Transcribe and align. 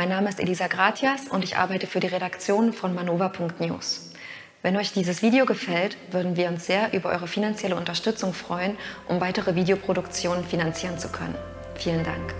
Mein 0.00 0.08
Name 0.08 0.30
ist 0.30 0.40
Elisa 0.40 0.66
Gratias 0.66 1.28
und 1.28 1.44
ich 1.44 1.58
arbeite 1.58 1.86
für 1.86 2.00
die 2.00 2.06
Redaktion 2.06 2.72
von 2.72 2.94
manova.news. 2.94 4.14
Wenn 4.62 4.78
euch 4.78 4.92
dieses 4.94 5.20
Video 5.20 5.44
gefällt, 5.44 5.98
würden 6.10 6.38
wir 6.38 6.48
uns 6.48 6.64
sehr 6.64 6.94
über 6.94 7.10
eure 7.10 7.26
finanzielle 7.26 7.76
Unterstützung 7.76 8.32
freuen, 8.32 8.78
um 9.08 9.20
weitere 9.20 9.54
Videoproduktionen 9.54 10.42
finanzieren 10.42 10.98
zu 10.98 11.10
können. 11.10 11.34
Vielen 11.74 12.02
Dank. 12.02 12.34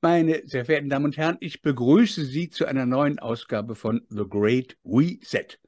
Meine 0.00 0.40
sehr 0.46 0.64
verehrten 0.64 0.88
Damen 0.88 1.04
und 1.04 1.18
Herren, 1.18 1.36
ich 1.40 1.60
begrüße 1.60 2.24
Sie 2.24 2.48
zu 2.48 2.64
einer 2.64 2.86
neuen 2.86 3.18
Ausgabe 3.18 3.74
von 3.74 4.00
The 4.08 4.24
Great 4.26 4.78
Reset. 4.86 5.58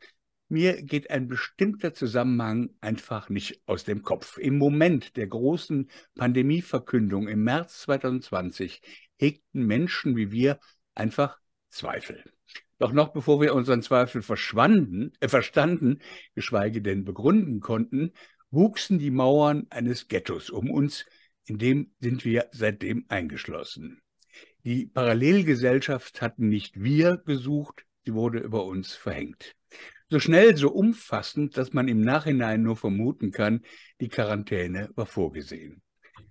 Mir 0.53 0.83
geht 0.83 1.09
ein 1.09 1.29
bestimmter 1.29 1.95
Zusammenhang 1.95 2.75
einfach 2.83 3.31
nicht 3.31 3.63
aus 3.65 3.85
dem 3.85 4.03
Kopf. 4.03 4.37
Im 4.37 4.59
Moment 4.59 5.17
der 5.17 5.27
großen 5.27 5.91
Pandemieverkündung 6.15 7.27
im 7.27 7.43
März 7.43 7.81
2020 7.85 8.83
hegten 9.17 9.65
Menschen 9.65 10.15
wie 10.15 10.31
wir 10.31 10.61
einfach 10.95 11.39
Zweifel. 11.71 12.23
Doch 12.79 12.93
noch 12.93 13.15
bevor 13.15 13.41
wir 13.41 13.55
unseren 13.55 13.81
Zweifel 13.81 14.21
verschwanden, 14.21 15.13
äh, 15.21 15.29
verstanden, 15.29 16.01
geschweige 16.35 16.83
denn 16.83 17.07
begründen 17.07 17.61
konnten, 17.61 18.13
wuchsen 18.51 18.99
die 18.99 19.11
Mauern 19.11 19.69
eines 19.71 20.09
Ghettos 20.09 20.51
um 20.51 20.71
uns, 20.71 21.07
in 21.47 21.57
dem 21.57 21.95
sind 21.99 22.27
wir 22.27 22.51
seitdem 22.53 23.07
eingeschlossen. 23.09 24.03
Die 24.65 24.85
Parallelgesellschaft 24.85 26.21
hatten 26.21 26.51
nicht 26.51 26.83
wir 26.83 27.17
gesucht, 27.17 27.87
sie 28.05 28.13
wurde 28.13 28.41
über 28.41 28.67
uns 28.67 28.93
verhängt. 28.93 29.57
So 30.13 30.21
schnell, 30.21 30.55
so 30.59 30.69
umfassend, 30.69 31.57
dass 31.57 31.73
man 31.73 31.89
im 31.89 32.03
Nachhinein 32.03 32.63
nur 32.63 32.77
vermuten 32.77 33.31
kann, 33.31 33.63
die 33.99 34.11
Quarantäne 34.11 34.91
war 34.95 35.07
vorgesehen. 35.07 35.81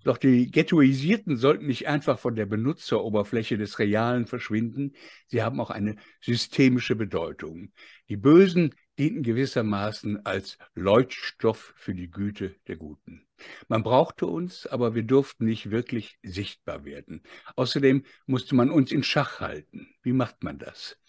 Doch 0.04 0.20
die 0.20 0.52
Ghettoisierten 0.52 1.36
sollten 1.36 1.66
nicht 1.66 1.88
einfach 1.88 2.20
von 2.20 2.36
der 2.36 2.46
Benutzeroberfläche 2.46 3.58
des 3.58 3.80
Realen 3.80 4.28
verschwinden, 4.28 4.94
sie 5.30 5.42
haben 5.42 5.60
auch 5.60 5.72
eine 5.72 5.96
systemische 6.22 6.96
Bedeutung. 6.96 7.74
Die 8.08 8.18
Bösen 8.18 8.76
dienten 9.00 9.24
gewissermaßen 9.24 10.28
als 10.28 10.60
Leuchtstoff 10.76 11.74
für 11.76 11.96
die 11.96 12.12
Güte 12.12 12.54
der 12.68 12.76
Guten. 12.76 13.26
Man 13.68 13.82
brauchte 13.82 14.28
uns, 14.28 14.68
aber 14.68 14.94
wir 14.94 15.02
durften 15.02 15.46
nicht 15.46 15.72
wirklich 15.72 16.20
sichtbar 16.22 16.86
werden. 16.86 17.24
Außerdem 17.56 18.04
musste 18.28 18.54
man 18.54 18.70
uns 18.70 18.92
in 18.92 19.02
Schach 19.02 19.40
halten. 19.40 19.88
Wie 20.04 20.14
macht 20.14 20.44
man 20.44 20.60
das? 20.60 21.01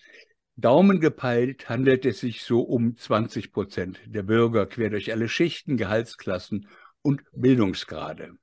Daumen 0.62 1.00
gepeilt 1.00 1.68
handelt 1.68 2.06
es 2.06 2.20
sich 2.20 2.42
so 2.42 2.60
um 2.60 2.96
20 2.96 3.52
Prozent 3.52 4.00
der 4.06 4.22
Bürger 4.22 4.66
quer 4.66 4.90
durch 4.90 5.10
alle 5.12 5.28
Schichten, 5.28 5.76
Gehaltsklassen 5.76 6.68
und 7.02 7.22
Bildungsgrade. 7.32 8.36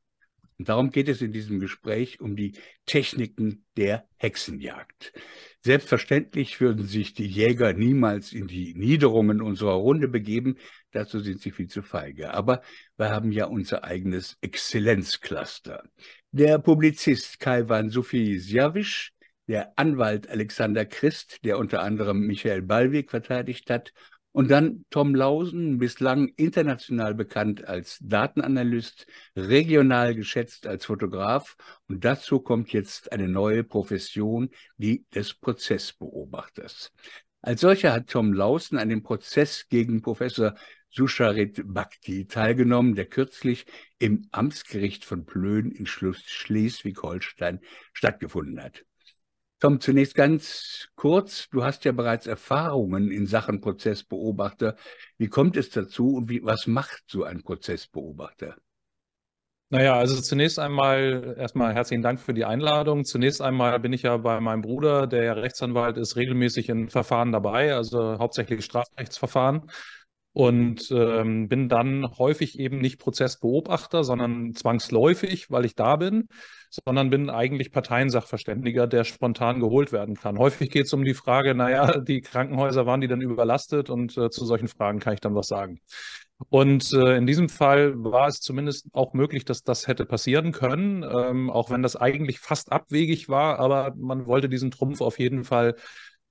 Und 0.58 0.68
darum 0.68 0.90
geht 0.90 1.08
es 1.08 1.22
in 1.22 1.32
diesem 1.32 1.62
Gespräch 1.62 2.20
um 2.20 2.36
die 2.36 2.58
Techniken 2.86 3.64
der 3.78 4.06
Hexenjagd. 4.18 5.14
Selbstverständlich 5.62 6.60
würden 6.60 6.86
sich 6.86 7.14
die 7.14 7.26
Jäger 7.26 7.72
niemals 7.72 8.34
in 8.34 8.48
die 8.48 8.74
Niederungen 8.74 9.42
unserer 9.42 9.76
Runde 9.76 10.10
begeben, 10.10 10.58
dazu 10.92 11.22
sind 11.22 11.40
sie 11.40 11.52
viel 11.52 11.68
zu 11.68 11.82
feige. 11.82 12.34
Aber 12.34 12.62
wir 12.98 13.12
haben 13.12 13.32
ja 13.32 13.46
unser 13.46 13.86
eigenes 13.86 14.38
Exzellenzcluster. 14.42 15.84
Der 16.32 16.60
Publizist 16.60 17.40
Kaiwan 17.40 17.90
Sufijsjavisch, 17.90 19.14
der 19.50 19.74
Anwalt 19.78 20.30
Alexander 20.30 20.86
Christ, 20.86 21.44
der 21.44 21.58
unter 21.58 21.82
anderem 21.82 22.20
Michael 22.22 22.62
Ballweg 22.62 23.10
verteidigt 23.10 23.70
hat, 23.70 23.92
und 24.32 24.52
dann 24.52 24.86
Tom 24.92 25.16
Lausen, 25.16 25.80
bislang 25.80 26.28
international 26.38 27.16
bekannt 27.16 27.68
als 27.68 27.98
Datenanalyst, 28.00 29.08
regional 29.36 30.14
geschätzt 30.14 30.68
als 30.68 30.86
Fotograf. 30.86 31.56
Und 31.88 32.06
dazu 32.06 32.40
kommt 32.40 32.72
jetzt 32.72 33.12
eine 33.12 33.28
neue 33.28 33.64
Profession, 33.64 34.52
die 34.78 35.04
des 35.16 35.34
Prozessbeobachters. 35.34 36.92
Als 37.42 37.62
solcher 37.62 37.92
hat 37.92 38.08
Tom 38.08 38.32
Lausen 38.32 38.78
an 38.78 38.90
dem 38.90 39.02
Prozess 39.02 39.68
gegen 39.68 40.04
Professor 40.04 40.54
Susharit 40.92 41.64
Bhakti 41.66 42.28
teilgenommen, 42.28 42.94
der 42.94 43.08
kürzlich 43.08 43.66
im 43.98 44.28
Amtsgericht 44.32 45.06
von 45.06 45.26
Plön 45.26 45.72
in 45.72 45.88
Schleswig-Holstein 45.88 47.62
stattgefunden 47.94 48.62
hat. 48.62 48.86
Tom, 49.60 49.82
zunächst 49.82 50.16
ganz 50.16 50.88
kurz. 50.96 51.50
Du 51.50 51.64
hast 51.64 51.84
ja 51.84 51.92
bereits 51.92 52.28
Erfahrungen 52.28 53.12
in 53.12 53.28
Sachen 53.28 53.60
Prozessbeobachter. 53.60 54.76
Wie 55.18 55.28
kommt 55.28 55.58
es 55.58 55.70
dazu 55.70 56.16
und 56.16 56.30
wie, 56.30 56.44
was 56.44 56.66
macht 56.66 57.04
so 57.08 57.26
ein 57.26 57.44
Prozessbeobachter? 57.44 58.56
Naja, 59.72 59.96
also 59.96 60.20
zunächst 60.20 60.58
einmal 60.58 61.36
erstmal 61.38 61.74
herzlichen 61.74 62.02
Dank 62.02 62.20
für 62.20 62.34
die 62.34 62.46
Einladung. 62.46 63.04
Zunächst 63.04 63.42
einmal 63.42 63.80
bin 63.80 63.94
ich 63.94 64.04
ja 64.04 64.18
bei 64.18 64.40
meinem 64.40 64.62
Bruder, 64.62 65.06
der 65.08 65.24
ja 65.24 65.34
Rechtsanwalt 65.34 65.98
ist, 65.98 66.16
regelmäßig 66.16 66.70
in 66.70 66.90
Verfahren 66.90 67.32
dabei, 67.32 67.76
also 67.76 68.18
hauptsächlich 68.18 68.66
Strafrechtsverfahren 68.66 69.70
und 70.34 70.92
ähm, 70.92 71.48
bin 71.48 71.70
dann 71.70 72.18
häufig 72.18 72.60
eben 72.60 72.80
nicht 72.80 73.00
Prozessbeobachter, 73.00 74.04
sondern 74.04 74.54
zwangsläufig, 74.54 75.50
weil 75.50 75.66
ich 75.66 75.76
da 75.76 75.96
bin, 75.96 76.28
sondern 76.70 77.10
bin 77.10 77.30
eigentlich 77.30 77.72
Parteiensachverständiger, 77.72 78.88
der 78.88 79.04
spontan 79.04 79.60
geholt 79.60 79.92
werden 79.92 80.16
kann. 80.16 80.38
Häufig 80.38 80.70
geht 80.70 80.86
es 80.86 80.94
um 80.94 81.04
die 81.04 81.16
Frage, 81.16 81.56
naja, 81.56 82.00
die 82.00 82.22
Krankenhäuser 82.22 82.86
waren 82.86 83.02
die 83.02 83.08
dann 83.08 83.22
überlastet 83.22 83.90
und 83.90 84.18
äh, 84.18 84.30
zu 84.30 84.46
solchen 84.46 84.68
Fragen 84.68 85.00
kann 85.00 85.14
ich 85.14 85.20
dann 85.22 85.36
was 85.36 85.48
sagen. 85.48 85.82
Und 86.48 86.94
äh, 86.94 87.18
in 87.18 87.28
diesem 87.28 87.50
Fall 87.50 87.94
war 87.98 88.28
es 88.28 88.40
zumindest 88.40 88.88
auch 88.94 89.14
möglich, 89.14 89.44
dass 89.44 89.64
das 89.64 89.88
hätte 89.88 90.06
passieren 90.06 90.54
können, 90.54 91.04
ähm, 91.04 91.50
auch 91.50 91.70
wenn 91.70 91.82
das 91.82 91.98
eigentlich 91.98 92.40
fast 92.40 92.72
abwegig 92.72 93.28
war, 93.28 93.60
aber 93.60 93.94
man 93.98 94.26
wollte 94.26 94.48
diesen 94.48 94.72
Trumpf 94.72 95.02
auf 95.02 95.20
jeden 95.20 95.44
Fall 95.44 95.76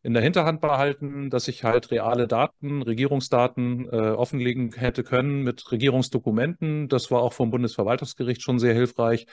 in 0.03 0.15
der 0.15 0.23
Hinterhand 0.23 0.61
behalten, 0.61 1.29
dass 1.31 1.49
ich 1.49 1.65
halt 1.65 1.91
reale 1.91 2.29
Daten, 2.29 2.83
Regierungsdaten 2.83 3.89
äh, 3.91 3.97
offenlegen 3.97 4.73
hätte 4.73 5.03
können 5.03 5.43
mit 5.43 5.71
Regierungsdokumenten. 5.73 6.89
Das 6.89 7.11
war 7.11 7.23
auch 7.23 7.33
vom 7.33 7.51
Bundesverwaltungsgericht 7.51 8.43
schon 8.43 8.59
sehr 8.59 8.75
hilfreich. 8.75 9.27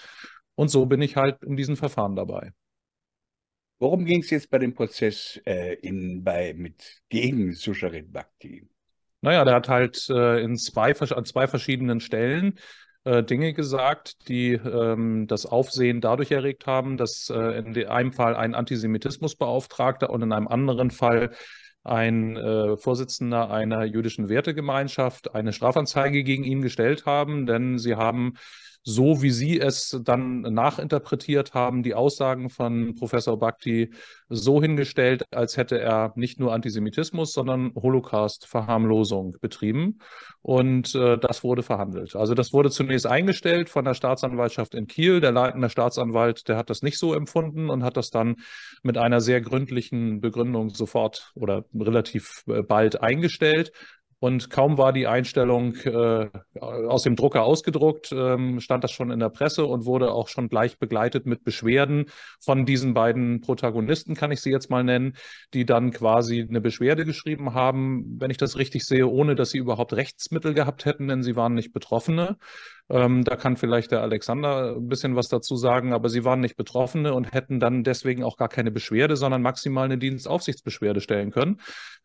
Und 0.55 0.69
so 0.69 0.85
bin 0.85 1.01
ich 1.01 1.15
halt 1.15 1.43
in 1.43 1.55
diesen 1.55 1.75
Verfahren 1.75 2.15
dabei. 2.15 2.51
Worum 3.77 4.05
ging 4.05 4.21
es 4.21 4.29
jetzt 4.29 4.49
bei 4.49 4.57
dem 4.57 4.73
Prozess 4.73 5.39
äh, 5.45 5.73
in, 5.75 6.23
bei, 6.23 6.53
mit, 6.53 7.01
gegen 7.09 7.53
Susharit 7.53 8.11
Bhakti? 8.11 8.67
Naja, 9.21 9.43
der 9.43 9.55
hat 9.55 9.69
halt 9.69 10.07
äh, 10.09 10.41
in 10.41 10.55
zwei, 10.55 10.93
an 10.93 11.25
zwei 11.25 11.47
verschiedenen 11.47 11.99
Stellen 11.99 12.57
äh, 13.05 13.23
Dinge 13.23 13.53
gesagt, 13.53 14.27
die 14.27 14.53
ähm, 14.53 15.27
das 15.27 15.45
Aufsehen 15.45 16.01
dadurch 16.01 16.31
erregt 16.31 16.65
haben, 16.65 16.97
dass 16.97 17.29
äh, 17.29 17.59
in 17.59 17.87
einem 17.87 18.11
Fall 18.11 18.35
ein 18.35 18.55
Antisemitismusbeauftragter 18.55 20.09
und 20.09 20.21
in 20.23 20.33
einem 20.33 20.47
anderen 20.47 20.91
Fall 20.91 21.31
ein 21.83 22.35
äh, 22.35 22.77
Vorsitzender 22.77 23.51
einer 23.51 23.85
jüdischen 23.85 24.27
Wertegemeinschaft 24.27 25.35
eine 25.35 25.53
Strafanzeige 25.53 26.23
gegen 26.23 26.43
ihn 26.43 26.63
gestellt 26.63 27.05
haben, 27.05 27.45
denn 27.45 27.77
sie 27.77 27.95
haben 27.95 28.33
so 28.87 29.23
wie 29.23 29.31
Sie 29.31 29.59
es 29.59 29.99
dann 30.03 30.41
nachinterpretiert 30.41 31.55
haben, 31.55 31.81
die 31.81 31.95
Aussagen 31.95 32.51
von 32.51 32.93
Professor 32.93 33.37
Bhakti 33.39 33.89
so 34.29 34.61
hingestellt, 34.61 35.25
als 35.31 35.57
hätte 35.57 35.79
er 35.79 36.13
nicht 36.15 36.39
nur 36.39 36.53
Antisemitismus, 36.53 37.33
sondern 37.33 37.73
Holocaust-Verharmlosung 37.73 39.37
betrieben. 39.41 39.97
Und 40.43 40.93
äh, 40.93 41.17
das 41.17 41.43
wurde 41.43 41.63
verhandelt. 41.63 42.15
Also 42.15 42.35
das 42.35 42.53
wurde 42.53 42.69
zunächst 42.69 43.07
eingestellt 43.07 43.69
von 43.69 43.85
der 43.85 43.95
Staatsanwaltschaft 43.95 44.75
in 44.75 44.85
Kiel. 44.85 45.19
Der 45.19 45.31
leitende 45.31 45.71
Staatsanwalt, 45.71 46.47
der 46.47 46.55
hat 46.55 46.69
das 46.69 46.83
nicht 46.83 46.99
so 46.99 47.15
empfunden 47.15 47.71
und 47.71 47.83
hat 47.83 47.97
das 47.97 48.11
dann 48.11 48.35
mit 48.83 48.99
einer 48.99 49.19
sehr 49.19 49.41
gründlichen 49.41 50.21
Begründung 50.21 50.69
sofort 50.69 51.31
oder 51.33 51.65
relativ 51.73 52.43
äh, 52.47 52.61
bald 52.61 53.01
eingestellt. 53.01 53.71
Und 54.19 54.49
kaum 54.49 54.77
war 54.77 54.93
die 54.93 55.07
Einstellung 55.07 55.75
äh, 55.75 56.29
aus 56.59 57.03
dem 57.03 57.15
Drucker 57.15 57.43
ausgedruckt, 57.43 58.11
ähm, 58.11 58.59
stand 58.61 58.83
das 58.83 58.91
schon 58.91 59.11
in 59.11 59.19
der 59.19 59.29
Presse 59.29 59.65
und 59.65 59.85
wurde 59.85 60.11
auch 60.11 60.29
schon 60.29 60.47
gleich 60.47 60.79
begleitet 60.79 61.25
mit 61.25 61.43
Beschwerden 61.43 62.05
von 62.39 62.65
diesen 62.65 62.93
beiden 62.93 63.41
Protagonisten, 63.41 64.15
kann 64.15 64.31
ich 64.31 64.41
sie 64.41 64.51
jetzt 64.51 64.69
mal 64.69 64.83
nennen, 64.83 65.17
die 65.53 65.65
dann 65.65 65.91
quasi 65.91 66.45
eine 66.47 66.61
Beschwerde 66.61 67.05
geschrieben 67.05 67.53
haben, 67.53 68.15
wenn 68.19 68.31
ich 68.31 68.37
das 68.37 68.57
richtig 68.57 68.85
sehe, 68.85 69.07
ohne 69.07 69.35
dass 69.35 69.49
sie 69.49 69.57
überhaupt 69.57 69.93
Rechtsmittel 69.93 70.53
gehabt 70.53 70.85
hätten, 70.85 71.07
denn 71.07 71.21
sie 71.21 71.35
waren 71.35 71.53
nicht 71.53 71.73
Betroffene. 71.73 72.37
Ähm, 72.89 73.23
da 73.23 73.35
kann 73.35 73.57
vielleicht 73.57 73.91
der 73.91 74.01
Alexander 74.01 74.75
ein 74.75 74.87
bisschen 74.87 75.15
was 75.15 75.27
dazu 75.27 75.55
sagen, 75.55 75.91
aber 75.91 76.09
sie 76.09 76.23
waren 76.23 76.39
nicht 76.39 76.55
Betroffene 76.55 77.13
und 77.13 77.33
hätten 77.33 77.59
dann 77.59 77.83
deswegen 77.83 78.23
auch 78.23 78.37
gar 78.37 78.49
keine 78.49 78.69
Beschwerde, 78.71 79.15
sondern 79.15 79.41
maximal 79.41 79.85
eine 79.85 79.97
Dienstaufsichtsbeschwerde 79.97 81.01
stellen 81.01 81.31
können. 81.31 81.59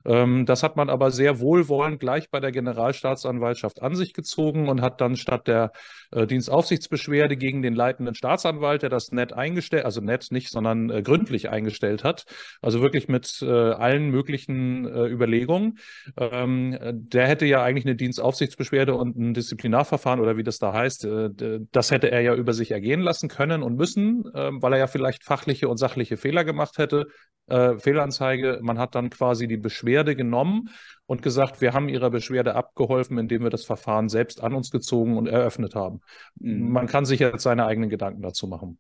Ähm, 0.07 0.47
das 0.47 0.63
hat 0.63 0.77
man 0.77 0.89
aber 0.89 1.11
sehr 1.11 1.41
wohlwollend 1.41 2.01
gleich 2.01 2.31
bei 2.31 2.41
der 2.41 2.53
Generalstaatsanwaltschaft 2.53 3.83
an 3.83 3.95
sich 3.95 4.15
gezogen 4.15 4.69
und 4.69 4.81
hat 4.81 5.01
dann 5.03 5.17
statt 5.17 5.47
der 5.47 5.73
äh, 6.13 6.27
Dienstaufsichtsbeschwerde 6.27 7.37
gegen 7.37 7.61
den 7.61 7.75
leitenden 7.75 8.15
Staatsanwalt, 8.15 8.81
der 8.83 8.89
das 8.89 9.13
nett 9.13 9.35
eingestellt, 9.35 9.85
also 9.85 10.01
nett 10.01 10.29
nicht, 10.31 10.51
sondern 10.51 10.89
äh, 10.89 11.03
gründlich 11.03 11.51
eingestellt 11.51 12.05
hat, 12.05 12.25
also 12.63 12.81
wirklich 12.81 13.09
mit 13.09 13.43
äh, 13.43 13.47
allen 13.47 14.11
möglichen 14.11 14.87
äh, 14.87 15.07
Überlegungen, 15.09 15.79
ähm, 16.17 16.79
der 16.81 17.27
hätte 17.27 17.45
ja 17.45 17.63
eigentlich 17.63 17.85
eine 17.85 17.97
Dienstaufsichtsbeschwerde 17.97 18.95
und 18.95 19.17
ein 19.19 19.35
Disziplinarverfahren 19.35 20.21
oder 20.21 20.39
wie 20.39 20.43
das 20.43 20.59
da 20.59 20.70
heißt, 20.73 21.05
äh, 21.05 21.61
das 21.73 21.91
hätte 21.91 22.11
er 22.11 22.21
ja 22.21 22.35
über 22.35 22.53
sich 22.53 22.71
ergehen 22.71 23.01
lassen 23.01 23.29
können 23.29 23.63
und 23.63 23.77
müssen, 23.77 24.25
ähm, 24.35 24.63
weil 24.63 24.75
er 24.75 24.79
ja 24.81 24.87
vielleicht 24.87 25.25
fachliche 25.25 25.69
und 25.69 25.77
sachliche 25.77 26.17
Fehler 26.17 26.45
gemacht 26.45 26.79
hätte. 26.79 27.07
Äh, 27.47 27.79
Fehlanzeige, 27.79 28.61
man 28.63 28.79
hat 28.79 28.95
dann 28.95 29.11
quasi 29.11 29.49
die 29.49 29.57
Beschwerde 29.57 30.15
genommen 30.17 30.71
und 31.07 31.23
gesagt, 31.23 31.61
wir 31.61 31.73
haben 31.73 31.89
ihrer 31.89 32.11
Beschwerde 32.11 32.55
abgeholfen, 32.55 33.19
indem 33.19 33.43
wir 33.43 33.51
das 33.51 33.65
Verfahren 33.65 34.09
selbst 34.09 34.43
an 34.43 34.55
uns 34.55 34.71
gezogen 34.71 35.17
und 35.17 35.27
eröffnet 35.27 35.75
haben. 35.75 36.01
Mhm. 36.39 36.71
Man 36.71 36.87
kann 36.87 37.05
sich 37.05 37.21
jetzt 37.21 37.43
seine 37.43 37.67
eigenen 37.67 37.91
Gedanken 37.91 38.23
dazu 38.23 38.47
machen. 38.47 38.79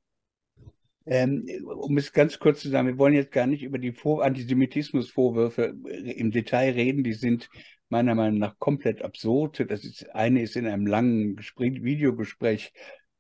Ähm, 1.07 1.47
um 1.65 1.97
es 1.97 2.13
ganz 2.13 2.39
kurz 2.39 2.61
zu 2.61 2.69
sagen, 2.69 2.87
wir 2.87 2.99
wollen 2.99 3.15
jetzt 3.15 3.33
gar 3.33 3.47
nicht 3.47 3.63
über 3.63 3.79
die 3.79 3.93
Vor 3.93 4.23
Antisemitismusvorwürfe 4.23 5.75
im 5.85 6.31
Detail 6.31 6.73
reden, 6.73 7.03
die 7.03 7.15
sind 7.15 7.49
meiner 7.91 8.15
Meinung 8.15 8.39
nach 8.39 8.59
komplett 8.59 9.03
absurd. 9.03 9.65
Das 9.69 9.85
ist, 9.85 10.09
eine 10.15 10.43
ist 10.43 10.57
in 10.57 10.67
einem 10.67 10.87
langen 10.87 11.37
Gespräch, 11.37 11.83
Videogespräch, 11.83 12.73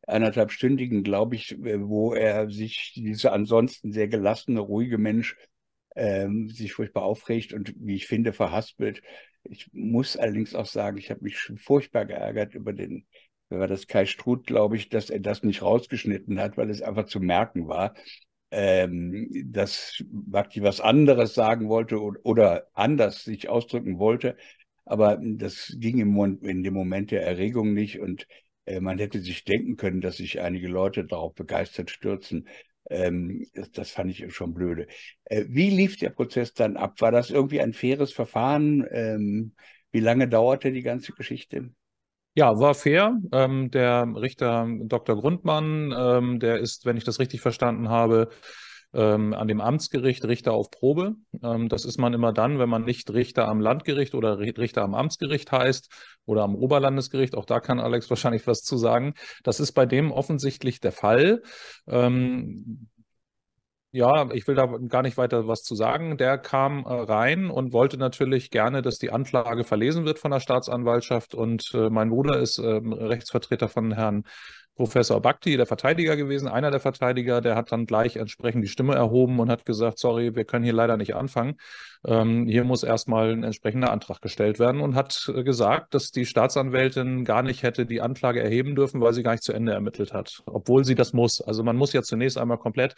anderthalbstündigen, 0.06 1.02
glaube 1.02 1.36
ich, 1.36 1.56
wo 1.60 2.14
er 2.14 2.50
sich, 2.50 2.92
dieser 2.96 3.32
ansonsten 3.32 3.92
sehr 3.92 4.08
gelassene, 4.08 4.60
ruhige 4.60 4.98
Mensch, 4.98 5.36
ähm, 5.96 6.48
sich 6.48 6.72
furchtbar 6.72 7.02
aufregt 7.02 7.52
und, 7.52 7.74
wie 7.76 7.96
ich 7.96 8.06
finde, 8.06 8.32
verhaspelt. 8.32 9.02
Ich 9.44 9.68
muss 9.72 10.16
allerdings 10.16 10.54
auch 10.54 10.66
sagen, 10.66 10.98
ich 10.98 11.10
habe 11.10 11.24
mich 11.24 11.38
furchtbar 11.56 12.06
geärgert 12.06 12.54
über 12.54 12.72
den, 12.72 13.06
wer 13.48 13.60
war 13.60 13.66
das, 13.68 13.86
Kai 13.86 14.06
Struth, 14.06 14.46
glaube 14.46 14.76
ich, 14.76 14.88
dass 14.88 15.10
er 15.10 15.20
das 15.20 15.42
nicht 15.42 15.62
rausgeschnitten 15.62 16.40
hat, 16.40 16.56
weil 16.56 16.70
es 16.70 16.82
einfach 16.82 17.06
zu 17.06 17.20
merken 17.20 17.68
war, 17.68 17.94
ähm, 18.50 19.28
dass 19.46 20.02
Bakti 20.08 20.62
was 20.62 20.80
anderes 20.80 21.34
sagen 21.34 21.68
wollte 21.68 22.00
oder, 22.00 22.20
oder 22.24 22.66
anders 22.74 23.24
sich 23.24 23.48
ausdrücken 23.48 23.98
wollte. 23.98 24.36
Aber 24.84 25.18
das 25.20 25.74
ging 25.78 25.98
im, 25.98 26.38
in 26.42 26.62
dem 26.62 26.74
Moment 26.74 27.10
der 27.10 27.24
Erregung 27.24 27.74
nicht 27.74 28.00
und 28.00 28.26
äh, 28.64 28.80
man 28.80 28.98
hätte 28.98 29.20
sich 29.20 29.44
denken 29.44 29.76
können, 29.76 30.00
dass 30.00 30.16
sich 30.16 30.40
einige 30.40 30.68
Leute 30.68 31.04
darauf 31.04 31.34
begeistert 31.34 31.90
stürzen. 31.90 32.48
Ähm, 32.88 33.46
das, 33.54 33.70
das, 33.70 33.90
fand 33.90 34.10
ich 34.10 34.34
schon 34.34 34.54
blöde. 34.54 34.86
Äh, 35.24 35.44
wie 35.48 35.70
lief 35.70 35.96
der 35.96 36.10
Prozess 36.10 36.54
dann 36.54 36.76
ab? 36.76 37.00
War 37.00 37.12
das 37.12 37.30
irgendwie 37.30 37.60
ein 37.60 37.72
faires 37.72 38.12
Verfahren? 38.12 38.86
Ähm, 38.90 39.54
wie 39.92 40.00
lange 40.00 40.28
dauerte 40.28 40.72
die 40.72 40.82
ganze 40.82 41.12
Geschichte? 41.12 41.70
Ja, 42.34 42.58
war 42.58 42.74
fair. 42.74 43.18
Ähm, 43.32 43.70
der 43.70 44.06
Richter 44.14 44.68
Dr. 44.84 45.16
Grundmann, 45.16 45.92
ähm, 45.96 46.38
der 46.38 46.58
ist, 46.58 46.86
wenn 46.86 46.96
ich 46.96 47.04
das 47.04 47.18
richtig 47.18 47.40
verstanden 47.40 47.88
habe, 47.88 48.30
ähm, 48.92 49.34
an 49.34 49.48
dem 49.48 49.60
Amtsgericht 49.60 50.24
Richter 50.24 50.52
auf 50.52 50.70
Probe. 50.70 51.14
Ähm, 51.42 51.68
das 51.68 51.84
ist 51.84 51.98
man 51.98 52.12
immer 52.14 52.32
dann, 52.32 52.58
wenn 52.58 52.68
man 52.68 52.84
nicht 52.84 53.12
Richter 53.12 53.48
am 53.48 53.60
Landgericht 53.60 54.14
oder 54.14 54.38
Richter 54.38 54.82
am 54.82 54.94
Amtsgericht 54.94 55.52
heißt 55.52 55.90
oder 56.24 56.42
am 56.42 56.54
Oberlandesgericht. 56.54 57.34
Auch 57.36 57.44
da 57.44 57.60
kann 57.60 57.80
Alex 57.80 58.10
wahrscheinlich 58.10 58.46
was 58.46 58.62
zu 58.62 58.76
sagen. 58.76 59.14
Das 59.44 59.60
ist 59.60 59.72
bei 59.72 59.86
dem 59.86 60.10
offensichtlich 60.10 60.80
der 60.80 60.92
Fall. 60.92 61.42
Ähm, 61.86 62.88
ja, 63.92 64.30
ich 64.32 64.46
will 64.46 64.54
da 64.54 64.66
gar 64.88 65.02
nicht 65.02 65.16
weiter 65.16 65.48
was 65.48 65.62
zu 65.62 65.74
sagen. 65.74 66.16
Der 66.16 66.38
kam 66.38 66.84
äh, 66.84 66.92
rein 66.92 67.50
und 67.50 67.72
wollte 67.72 67.96
natürlich 67.96 68.50
gerne, 68.50 68.82
dass 68.82 68.98
die 68.98 69.10
Anklage 69.10 69.64
verlesen 69.64 70.04
wird 70.04 70.20
von 70.20 70.30
der 70.30 70.38
Staatsanwaltschaft. 70.38 71.34
Und 71.34 71.64
äh, 71.74 71.90
mein 71.90 72.10
Bruder 72.10 72.38
ist 72.38 72.58
äh, 72.58 72.66
Rechtsvertreter 72.66 73.68
von 73.68 73.92
Herrn 73.92 74.24
Professor 74.80 75.20
Bhakti, 75.20 75.58
der 75.58 75.66
Verteidiger 75.66 76.16
gewesen, 76.16 76.48
einer 76.48 76.70
der 76.70 76.80
Verteidiger, 76.80 77.42
der 77.42 77.54
hat 77.54 77.70
dann 77.70 77.84
gleich 77.84 78.16
entsprechend 78.16 78.64
die 78.64 78.68
Stimme 78.68 78.94
erhoben 78.94 79.38
und 79.38 79.50
hat 79.50 79.66
gesagt, 79.66 79.98
sorry, 79.98 80.34
wir 80.34 80.46
können 80.46 80.64
hier 80.64 80.72
leider 80.72 80.96
nicht 80.96 81.14
anfangen. 81.14 81.58
Ähm, 82.02 82.46
hier 82.46 82.64
muss 82.64 82.82
erstmal 82.82 83.30
ein 83.30 83.44
entsprechender 83.44 83.92
Antrag 83.92 84.22
gestellt 84.22 84.58
werden 84.58 84.80
und 84.80 84.94
hat 84.94 85.30
äh, 85.36 85.44
gesagt, 85.44 85.92
dass 85.92 86.12
die 86.12 86.24
Staatsanwältin 86.24 87.26
gar 87.26 87.42
nicht 87.42 87.62
hätte 87.62 87.84
die 87.84 88.00
Anklage 88.00 88.42
erheben 88.42 88.74
dürfen, 88.74 89.02
weil 89.02 89.12
sie 89.12 89.22
gar 89.22 89.32
nicht 89.32 89.42
zu 89.42 89.52
Ende 89.52 89.72
ermittelt 89.72 90.14
hat, 90.14 90.42
obwohl 90.46 90.82
sie 90.86 90.94
das 90.94 91.12
muss. 91.12 91.42
Also 91.42 91.62
man 91.62 91.76
muss 91.76 91.92
ja 91.92 92.00
zunächst 92.00 92.38
einmal 92.38 92.56
komplett 92.56 92.94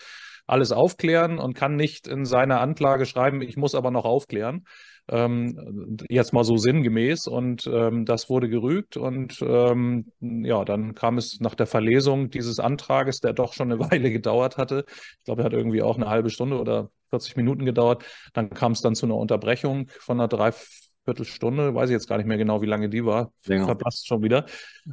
alles 0.46 0.70
aufklären 0.70 1.40
und 1.40 1.54
kann 1.54 1.74
nicht 1.74 2.06
in 2.06 2.26
seiner 2.26 2.60
Anklage 2.60 3.06
schreiben, 3.06 3.42
ich 3.42 3.56
muss 3.56 3.74
aber 3.74 3.90
noch 3.90 4.04
aufklären. 4.04 4.66
Ähm, 5.08 5.98
jetzt 6.08 6.32
mal 6.32 6.44
so 6.44 6.56
sinngemäß. 6.56 7.26
Und 7.26 7.66
ähm, 7.66 8.04
das 8.04 8.30
wurde 8.30 8.48
gerügt. 8.48 8.96
Und 8.96 9.42
ähm, 9.42 10.12
ja, 10.20 10.64
dann 10.64 10.94
kam 10.94 11.18
es 11.18 11.40
nach 11.40 11.54
der 11.54 11.66
Verlesung 11.66 12.30
dieses 12.30 12.60
Antrages, 12.60 13.20
der 13.20 13.32
doch 13.32 13.52
schon 13.52 13.72
eine 13.72 13.80
Weile 13.90 14.10
gedauert 14.10 14.56
hatte. 14.56 14.84
Ich 15.18 15.24
glaube, 15.24 15.42
er 15.42 15.46
hat 15.46 15.52
irgendwie 15.52 15.82
auch 15.82 15.96
eine 15.96 16.08
halbe 16.08 16.30
Stunde 16.30 16.58
oder 16.58 16.90
40 17.10 17.36
Minuten 17.36 17.64
gedauert. 17.64 18.04
Dann 18.32 18.50
kam 18.50 18.72
es 18.72 18.80
dann 18.80 18.94
zu 18.94 19.06
einer 19.06 19.16
Unterbrechung 19.16 19.88
von 20.00 20.18
einer 20.18 20.28
Dreiviertelstunde, 20.28 21.74
weiß 21.74 21.90
ich 21.90 21.94
jetzt 21.94 22.08
gar 22.08 22.16
nicht 22.16 22.26
mehr 22.26 22.38
genau, 22.38 22.62
wie 22.62 22.66
lange 22.66 22.88
die 22.88 23.04
war. 23.04 23.32
Länger. 23.44 23.66
Verpasst 23.66 24.06
schon 24.06 24.22
wieder. 24.22 24.46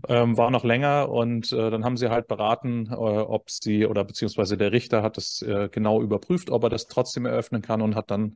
Ähm, 0.08 0.38
war 0.38 0.52
noch 0.52 0.66
länger 0.66 1.10
und 1.10 1.52
äh, 1.54 1.72
dann 1.72 1.86
haben 1.86 1.98
sie 1.98 2.10
halt 2.10 2.28
beraten, 2.28 2.88
äh, 2.92 2.96
ob 2.96 3.50
sie 3.50 3.86
oder 3.86 4.04
beziehungsweise 4.04 4.58
der 4.58 4.74
Richter 4.74 5.02
hat 5.02 5.18
es 5.18 5.42
äh, 5.42 5.70
genau 5.72 6.02
überprüft, 6.02 6.50
ob 6.50 6.64
er 6.64 6.70
das 6.70 6.88
trotzdem 6.88 7.26
eröffnen 7.26 7.62
kann 7.62 7.82
und 7.82 7.96
hat 7.96 8.12
dann 8.12 8.36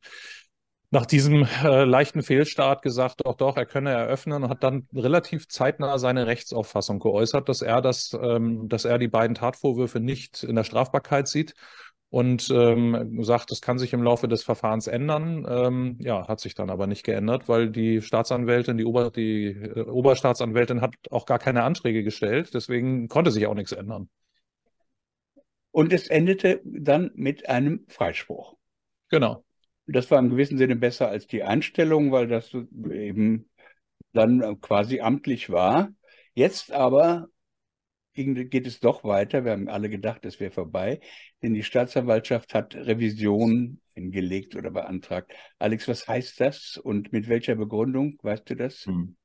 nach 0.94 1.07
diesem 1.07 1.48
äh, 1.63 1.86
leichten 1.86 2.22
Fehlstart 2.22 2.84
gesagt, 2.84 3.22
doch, 3.25 3.36
doch, 3.36 3.57
er 3.57 3.66
könne 3.66 3.90
eröffnen 3.90 4.44
und 4.44 4.50
hat 4.50 4.63
dann 4.63 4.88
relativ 4.94 5.48
zeitnah 5.48 5.98
seine 5.98 6.28
Rechtsauffassung 6.28 7.00
geäußert, 7.00 7.50
dass 7.50 7.63
er 7.63 7.81
das, 7.81 8.16
ähm, 8.22 8.69
dass 8.69 8.86
er 8.86 9.00
die 9.00 9.07
beiden 9.07 9.34
Tatvorwürfe 9.34 10.00
nicht 10.00 10.44
in 10.44 10.56
der 10.56 10.63
Strafbarkeit 10.63 11.28
sieht 11.28 11.56
und 12.12 12.48
ähm, 12.51 13.24
sagt, 13.24 13.50
das 13.50 13.60
kann 13.60 13.80
sich 13.80 13.92
im 13.94 14.04
Laufe 14.04 14.28
des 14.28 14.44
Verfahrens 14.44 14.86
ändern. 14.86 15.48
Ähm, 15.50 15.98
ja, 16.00 16.28
hat 16.28 16.40
sich 16.40 16.54
dann 16.54 16.69
aber 16.69 16.86
nicht 16.86 17.04
geändert, 17.04 17.50
weil 17.50 17.72
die 17.72 18.04
Staatsanwältin, 18.04 18.78
die, 18.78 18.86
Ober, 18.86 19.10
die 19.10 19.48
äh, 19.48 19.81
Oberstaatsanwältin 19.81 20.81
hat 20.81 20.94
auch 21.10 21.25
gar 21.25 21.39
keine 21.39 21.63
Anträge 21.63 22.04
gestellt, 22.04 22.54
deswegen 22.54 23.07
konnte 23.07 23.31
sich 23.31 23.48
auch 23.48 23.56
nichts 23.56 23.72
ändern. 23.72 24.10
Und 25.72 25.92
es 25.92 26.07
endete 26.07 26.62
dann 26.63 27.10
mit 27.16 27.50
einem 27.50 27.84
Freispruch. 27.88 28.54
Genau. 29.10 29.44
Das 29.85 30.09
war 30.12 30.19
im 30.19 30.30
gewissen 30.30 30.57
Sinne 30.57 30.75
besser 30.75 31.09
als 31.09 31.27
die 31.27 31.44
Einstellung, 31.44 32.12
weil 32.12 32.27
das 32.27 32.53
eben 32.53 33.50
dann 34.13 34.62
quasi 34.62 35.01
amtlich 35.01 35.50
war. 35.50 35.94
Jetzt 36.33 36.71
aber 36.71 37.27
geht 38.13 38.68
es 38.68 38.80
doch 38.80 39.03
weiter. 39.03 39.44
Wir 39.44 39.53
haben 39.53 39.68
alle 39.68 39.89
gedacht, 39.89 40.25
es 40.25 40.39
wäre 40.39 40.51
vorbei, 40.51 41.00
denn 41.41 41.53
die 41.53 41.63
Staatsanwaltschaft 41.63 42.53
hat 42.53 42.75
Revision 42.75 43.81
hingelegt 43.94 44.56
oder 44.56 44.71
beantragt. 44.71 45.33
Alex, 45.59 45.88
was 45.88 46.07
heißt 46.07 46.39
das 46.39 46.77
und 46.77 47.12
mit 47.12 47.27
welcher 47.27 47.56
Begründung? 47.56 48.18
Weißt 48.21 48.50
du 48.50 48.56
das? 48.56 48.86
Hm. 48.86 49.15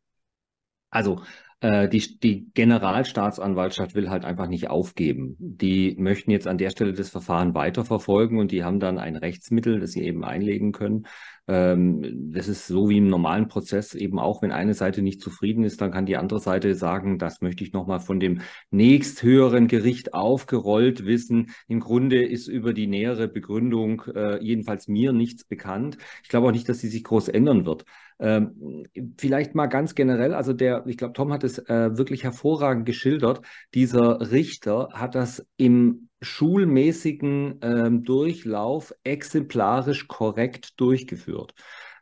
Also 0.90 1.22
äh, 1.60 1.88
die, 1.88 2.20
die 2.20 2.50
Generalstaatsanwaltschaft 2.54 3.94
will 3.94 4.10
halt 4.10 4.24
einfach 4.24 4.46
nicht 4.48 4.70
aufgeben. 4.70 5.36
Die 5.38 5.96
möchten 5.98 6.30
jetzt 6.30 6.46
an 6.46 6.58
der 6.58 6.70
Stelle 6.70 6.92
das 6.92 7.10
Verfahren 7.10 7.54
weiterverfolgen 7.54 8.38
und 8.38 8.52
die 8.52 8.62
haben 8.62 8.78
dann 8.78 8.98
ein 8.98 9.16
Rechtsmittel, 9.16 9.80
das 9.80 9.92
sie 9.92 10.02
eben 10.02 10.24
einlegen 10.24 10.72
können. 10.72 11.06
Ähm, 11.48 12.30
das 12.32 12.46
ist 12.46 12.66
so 12.66 12.88
wie 12.88 12.98
im 12.98 13.08
normalen 13.08 13.48
Prozess 13.48 13.94
eben 13.94 14.18
auch, 14.18 14.42
wenn 14.42 14.52
eine 14.52 14.74
Seite 14.74 15.02
nicht 15.02 15.20
zufrieden 15.22 15.64
ist, 15.64 15.80
dann 15.80 15.90
kann 15.90 16.06
die 16.06 16.18
andere 16.18 16.40
Seite 16.40 16.74
sagen, 16.74 17.18
das 17.18 17.40
möchte 17.40 17.64
ich 17.64 17.72
nochmal 17.72 18.00
von 18.00 18.20
dem 18.20 18.42
nächsthöheren 18.70 19.66
Gericht 19.66 20.14
aufgerollt 20.14 21.06
wissen. 21.06 21.50
Im 21.66 21.80
Grunde 21.80 22.22
ist 22.22 22.48
über 22.48 22.74
die 22.74 22.86
nähere 22.86 23.28
Begründung 23.28 24.02
äh, 24.14 24.42
jedenfalls 24.44 24.88
mir 24.88 25.12
nichts 25.12 25.44
bekannt. 25.44 25.96
Ich 26.22 26.28
glaube 26.28 26.48
auch 26.48 26.52
nicht, 26.52 26.68
dass 26.68 26.80
sie 26.80 26.88
sich 26.88 27.02
groß 27.02 27.28
ändern 27.28 27.64
wird. 27.64 27.84
Ähm, 28.20 28.84
vielleicht 29.16 29.54
mal 29.54 29.68
ganz 29.68 29.94
generell, 29.94 30.34
also 30.34 30.52
der, 30.52 30.84
ich 30.86 30.96
glaube, 30.96 31.12
Tom 31.12 31.32
hat 31.32 31.44
es 31.44 31.47
äh, 31.56 31.96
wirklich 31.96 32.24
hervorragend 32.24 32.84
geschildert. 32.84 33.40
Dieser 33.72 34.30
Richter 34.30 34.90
hat 34.92 35.14
das 35.14 35.46
im 35.56 36.10
schulmäßigen 36.20 37.60
ähm, 37.62 38.04
Durchlauf 38.04 38.92
exemplarisch 39.04 40.06
korrekt 40.08 40.78
durchgeführt. 40.78 41.54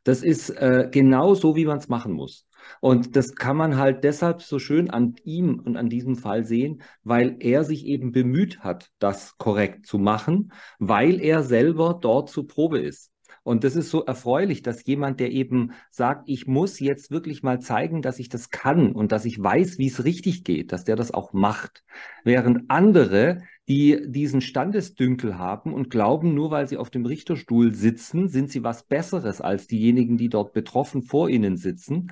Das 0.03 0.23
ist 0.23 0.51
äh, 0.51 0.89
genau 0.91 1.35
so, 1.35 1.55
wie 1.55 1.67
man 1.67 1.79
es 1.79 1.89
machen 1.89 2.13
muss. 2.13 2.47
Und 2.81 3.17
das 3.17 3.35
kann 3.35 3.57
man 3.57 3.77
halt 3.77 4.05
deshalb 4.05 4.43
so 4.43 4.59
schön 4.59 4.91
an 4.91 5.15
ihm 5.25 5.61
und 5.61 5.77
an 5.77 5.89
diesem 5.89 6.17
Fall 6.17 6.45
sehen, 6.45 6.83
weil 7.05 7.37
er 7.41 7.65
sich 7.65 7.87
eben 7.87 8.13
bemüht 8.13 8.61
hat, 8.61 8.91
das 8.99 9.37
korrekt 9.39 9.87
zu 9.87 9.99
machen, 9.99 10.53
weil 10.79 11.21
er 11.21 11.43
selber 11.43 11.99
dort 12.01 12.31
zur 12.31 12.47
Probe 12.47 12.81
ist. 12.81 13.11
Und 13.47 13.63
das 13.63 13.77
ist 13.77 13.91
so 13.91 14.05
erfreulich, 14.05 14.63
dass 14.63 14.85
jemand, 14.87 15.21
der 15.21 15.31
eben 15.31 15.71
sagt, 15.93 16.25
ich 16.27 16.49
muss 16.49 16.81
jetzt 16.81 17.13
wirklich 17.13 17.45
mal 17.45 17.61
zeigen, 17.61 18.03
dass 18.03 18.19
ich 18.19 18.29
das 18.29 18.51
kann 18.51 18.91
und 18.91 19.13
dass 19.13 19.25
ich 19.25 19.41
weiß, 19.41 19.79
wie 19.79 19.87
es 19.87 20.03
richtig 20.03 20.43
geht, 20.43 20.73
dass 20.73 20.83
der 20.83 20.97
das 20.97 21.15
auch 21.15 21.33
macht. 21.33 21.85
Während 22.25 22.69
andere, 22.69 23.43
die 23.69 24.03
diesen 24.09 24.41
Standesdünkel 24.41 25.39
haben 25.39 25.73
und 25.73 25.91
glauben, 25.91 26.35
nur 26.35 26.51
weil 26.51 26.67
sie 26.67 26.77
auf 26.77 26.91
dem 26.91 27.07
Richterstuhl 27.07 27.73
sitzen, 27.73 28.29
sind 28.29 28.51
sie 28.51 28.65
was 28.65 28.83
Besseres 28.83 29.41
als 29.41 29.69
diejenigen, 29.69 30.17
die 30.17 30.29
dort 30.29 30.53
betroffen 30.53 31.03
vor 31.03 31.29
ihnen 31.29 31.57
sitzen 31.57 32.11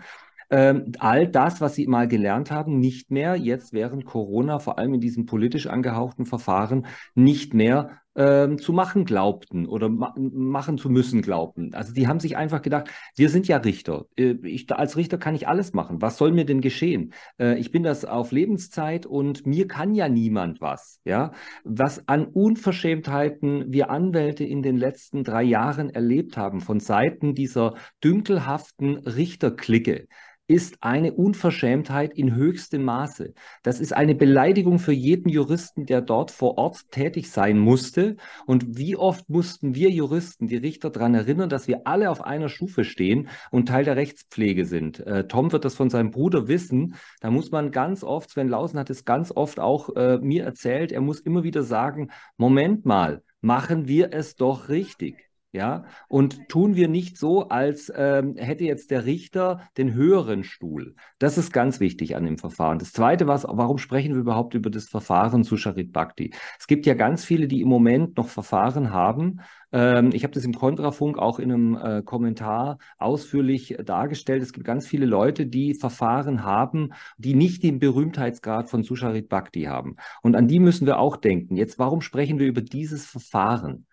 ähm, 0.51 0.93
all 0.99 1.27
das, 1.27 1.61
was 1.61 1.75
sie 1.75 1.87
mal 1.89 2.07
gelernt 2.07 2.51
haben, 2.51 2.79
nicht 2.79 3.11
mehr 3.11 3.35
jetzt 3.35 3.73
während 3.73 4.05
Corona, 4.05 4.59
vor 4.61 4.79
allem 4.79 4.95
in 4.95 5.01
diesen 5.01 5.27
politisch 5.27 5.67
angehauchten 5.67 6.27
Verfahren, 6.27 6.87
nicht 7.15 7.55
mehr 7.55 7.99
ähm, 8.17 8.59
zu 8.59 8.73
machen 8.73 9.05
glaubten 9.05 9.67
oder 9.67 9.89
ma 9.89 10.15
machen 10.17 10.79
zu 10.79 10.91
müssen 10.91 11.23
glaubten. 11.23 11.75
Also 11.75 11.93
die 11.93 12.07
haben 12.09 12.21
sich 12.21 12.37
einfach 12.37 12.63
gedacht, 12.63 12.91
wir 13.17 13.29
sind 13.29 13.49
ja 13.49 13.59
Richter. 13.59 14.07
Äh, 14.17 14.37
ich, 14.43 14.71
als 14.73 14.97
Richter 14.97 15.19
kann 15.19 15.35
ich 15.35 15.49
alles 15.49 15.73
machen. 15.73 16.01
Was 16.03 16.17
soll 16.19 16.33
mir 16.33 16.45
denn 16.45 16.61
geschehen? 16.61 17.13
Äh, 17.39 17.59
ich 17.59 17.71
bin 17.71 17.83
das 17.83 18.05
auf 18.05 18.33
Lebenszeit 18.33 19.07
und 19.07 19.47
mir 19.47 19.69
kann 19.69 19.95
ja 19.95 20.09
niemand 20.09 20.61
was. 20.61 21.01
Ja, 21.05 21.33
was 21.65 22.09
an 22.09 22.27
Unverschämtheiten 22.27 23.73
wir 23.73 23.91
Anwälte 23.91 24.45
in 24.45 24.63
den 24.63 24.77
letzten 24.77 25.25
drei 25.25 25.43
Jahren 25.43 25.91
erlebt 25.91 26.37
haben 26.37 26.61
von 26.61 26.81
Seiten 26.81 27.35
dieser 27.35 27.75
dünkelhaften 28.03 28.97
Richterklicke 28.97 30.07
ist 30.47 30.77
eine 30.83 31.15
Unverschämtheit 31.15 32.13
in 32.15 32.35
höchstem 32.35 32.83
Maße. 32.83 33.33
Das 33.63 33.81
ist 33.81 33.95
eine 33.95 34.15
Beleidigung 34.15 34.79
für 34.79 34.93
jeden 34.93 35.29
Juristen, 35.31 35.87
der 35.87 36.03
dort 36.03 36.31
vor 36.31 36.59
Ort 36.59 36.91
tätig 36.91 37.31
sein 37.31 37.59
musste. 37.59 38.17
Und 38.47 38.77
wie 38.77 38.97
oft 38.97 39.29
mussten 39.31 39.75
wir 39.75 39.91
Juristen, 39.91 40.47
die 40.47 40.57
Richter 40.57 40.91
daran 40.91 41.15
erinnern, 41.15 41.49
dass 41.49 41.67
wir 41.67 41.87
alle 41.87 42.11
auf 42.11 42.23
einer 42.23 42.49
Stufe 42.49 42.85
stehen 42.85 43.29
und 43.51 43.69
Teil 43.69 43.85
der 43.85 43.97
Rechtspflege 43.97 44.67
sind. 44.67 45.01
Äh, 45.01 45.27
Tom 45.29 45.51
wird 45.51 45.65
das 45.65 45.75
von 45.75 45.89
seinem 45.89 46.11
Bruder 46.11 46.47
wissen. 46.47 46.97
Da 47.21 47.31
muss 47.31 47.51
man 47.51 47.71
ganz 47.71 48.05
oft, 48.05 48.31
Sven 48.31 48.49
Lausen 48.49 48.79
hat 48.79 48.91
es 48.91 49.05
ganz 49.05 49.33
oft 49.35 49.59
auch 49.59 49.97
äh, 49.97 50.19
mir 50.19 50.45
erzählt, 50.45 50.93
er 50.93 51.01
muss 51.01 51.21
immer 51.21 51.43
wieder 51.43 51.63
sagen, 51.63 52.11
Moment 52.37 52.85
mal, 52.85 53.23
machen 53.41 53.89
wir 53.89 54.13
es 54.13 54.37
doch 54.37 54.69
richtig. 54.69 55.31
Ja, 55.55 55.85
und 56.09 56.49
tun 56.49 56.75
wir 56.75 56.89
nicht 56.89 57.17
so, 57.17 57.49
als 57.49 57.93
ähm, 57.95 58.35
hätte 58.35 58.65
jetzt 58.65 58.91
der 58.91 59.05
Richter 59.05 59.61
den 59.77 59.95
höheren 59.95 60.43
Stuhl. 60.43 60.97
Das 61.21 61.39
ist 61.39 61.53
ganz 61.53 61.79
wichtig 61.79 62.17
an 62.17 62.25
dem 62.25 62.39
Verfahren. 62.39 62.81
Das 62.81 62.93
Zweite, 62.93 63.29
was, 63.29 63.45
warum 63.49 63.79
sprechen 63.79 64.15
wir 64.15 64.21
überhaupt 64.21 64.55
über 64.55 64.69
das 64.69 64.89
Verfahren 64.89 65.45
zu 65.45 65.57
Charit 65.57 65.93
Bhakti? 65.93 66.35
Es 66.59 66.67
gibt 66.67 66.87
ja 66.87 66.95
ganz 66.95 67.25
viele, 67.25 67.47
die 67.47 67.61
im 67.61 67.69
Moment 67.69 68.17
noch 68.17 68.27
Verfahren 68.27 68.91
haben. 68.91 69.43
Ähm, 69.71 70.11
ich 70.13 70.25
habe 70.25 70.35
das 70.35 70.45
im 70.45 70.55
Kontrafunk 70.55 71.19
auch 71.19 71.39
in 71.39 71.53
einem 71.53 71.77
äh, 71.77 72.03
Kommentar 72.03 72.79
ausführlich 72.99 73.77
dargestellt. 73.85 74.43
Es 74.43 74.53
gibt 74.53 74.67
ganz 74.67 74.89
viele 74.89 75.07
Leute, 75.07 75.47
die 75.47 75.75
Verfahren 75.75 76.43
haben, 76.43 76.95
die 77.17 77.35
nicht 77.35 77.63
den 77.63 77.79
Berühmtheitsgrad 77.79 78.69
von 78.69 78.83
Susharit 78.83 79.29
Bhakti 79.29 79.63
haben. 79.67 79.99
Und 80.21 80.35
an 80.35 80.49
die 80.49 80.59
müssen 80.59 80.85
wir 80.85 80.99
auch 80.99 81.17
denken. 81.17 81.55
Jetzt, 81.55 81.79
warum 81.79 82.01
sprechen 82.01 82.41
wir 82.41 82.49
über 82.49 82.61
dieses 82.61 83.07
Verfahren? 83.07 83.87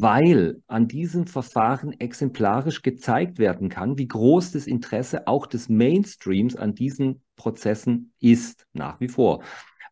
Weil 0.00 0.62
an 0.66 0.88
diesem 0.88 1.26
Verfahren 1.26 1.92
exemplarisch 2.00 2.82
gezeigt 2.82 3.38
werden 3.38 3.68
kann, 3.68 3.98
wie 3.98 4.08
groß 4.08 4.52
das 4.52 4.66
Interesse 4.66 5.26
auch 5.26 5.46
des 5.46 5.68
Mainstreams 5.68 6.56
an 6.56 6.74
diesen 6.74 7.22
Prozessen 7.36 8.12
ist, 8.20 8.66
nach 8.72 9.00
wie 9.00 9.08
vor. 9.08 9.42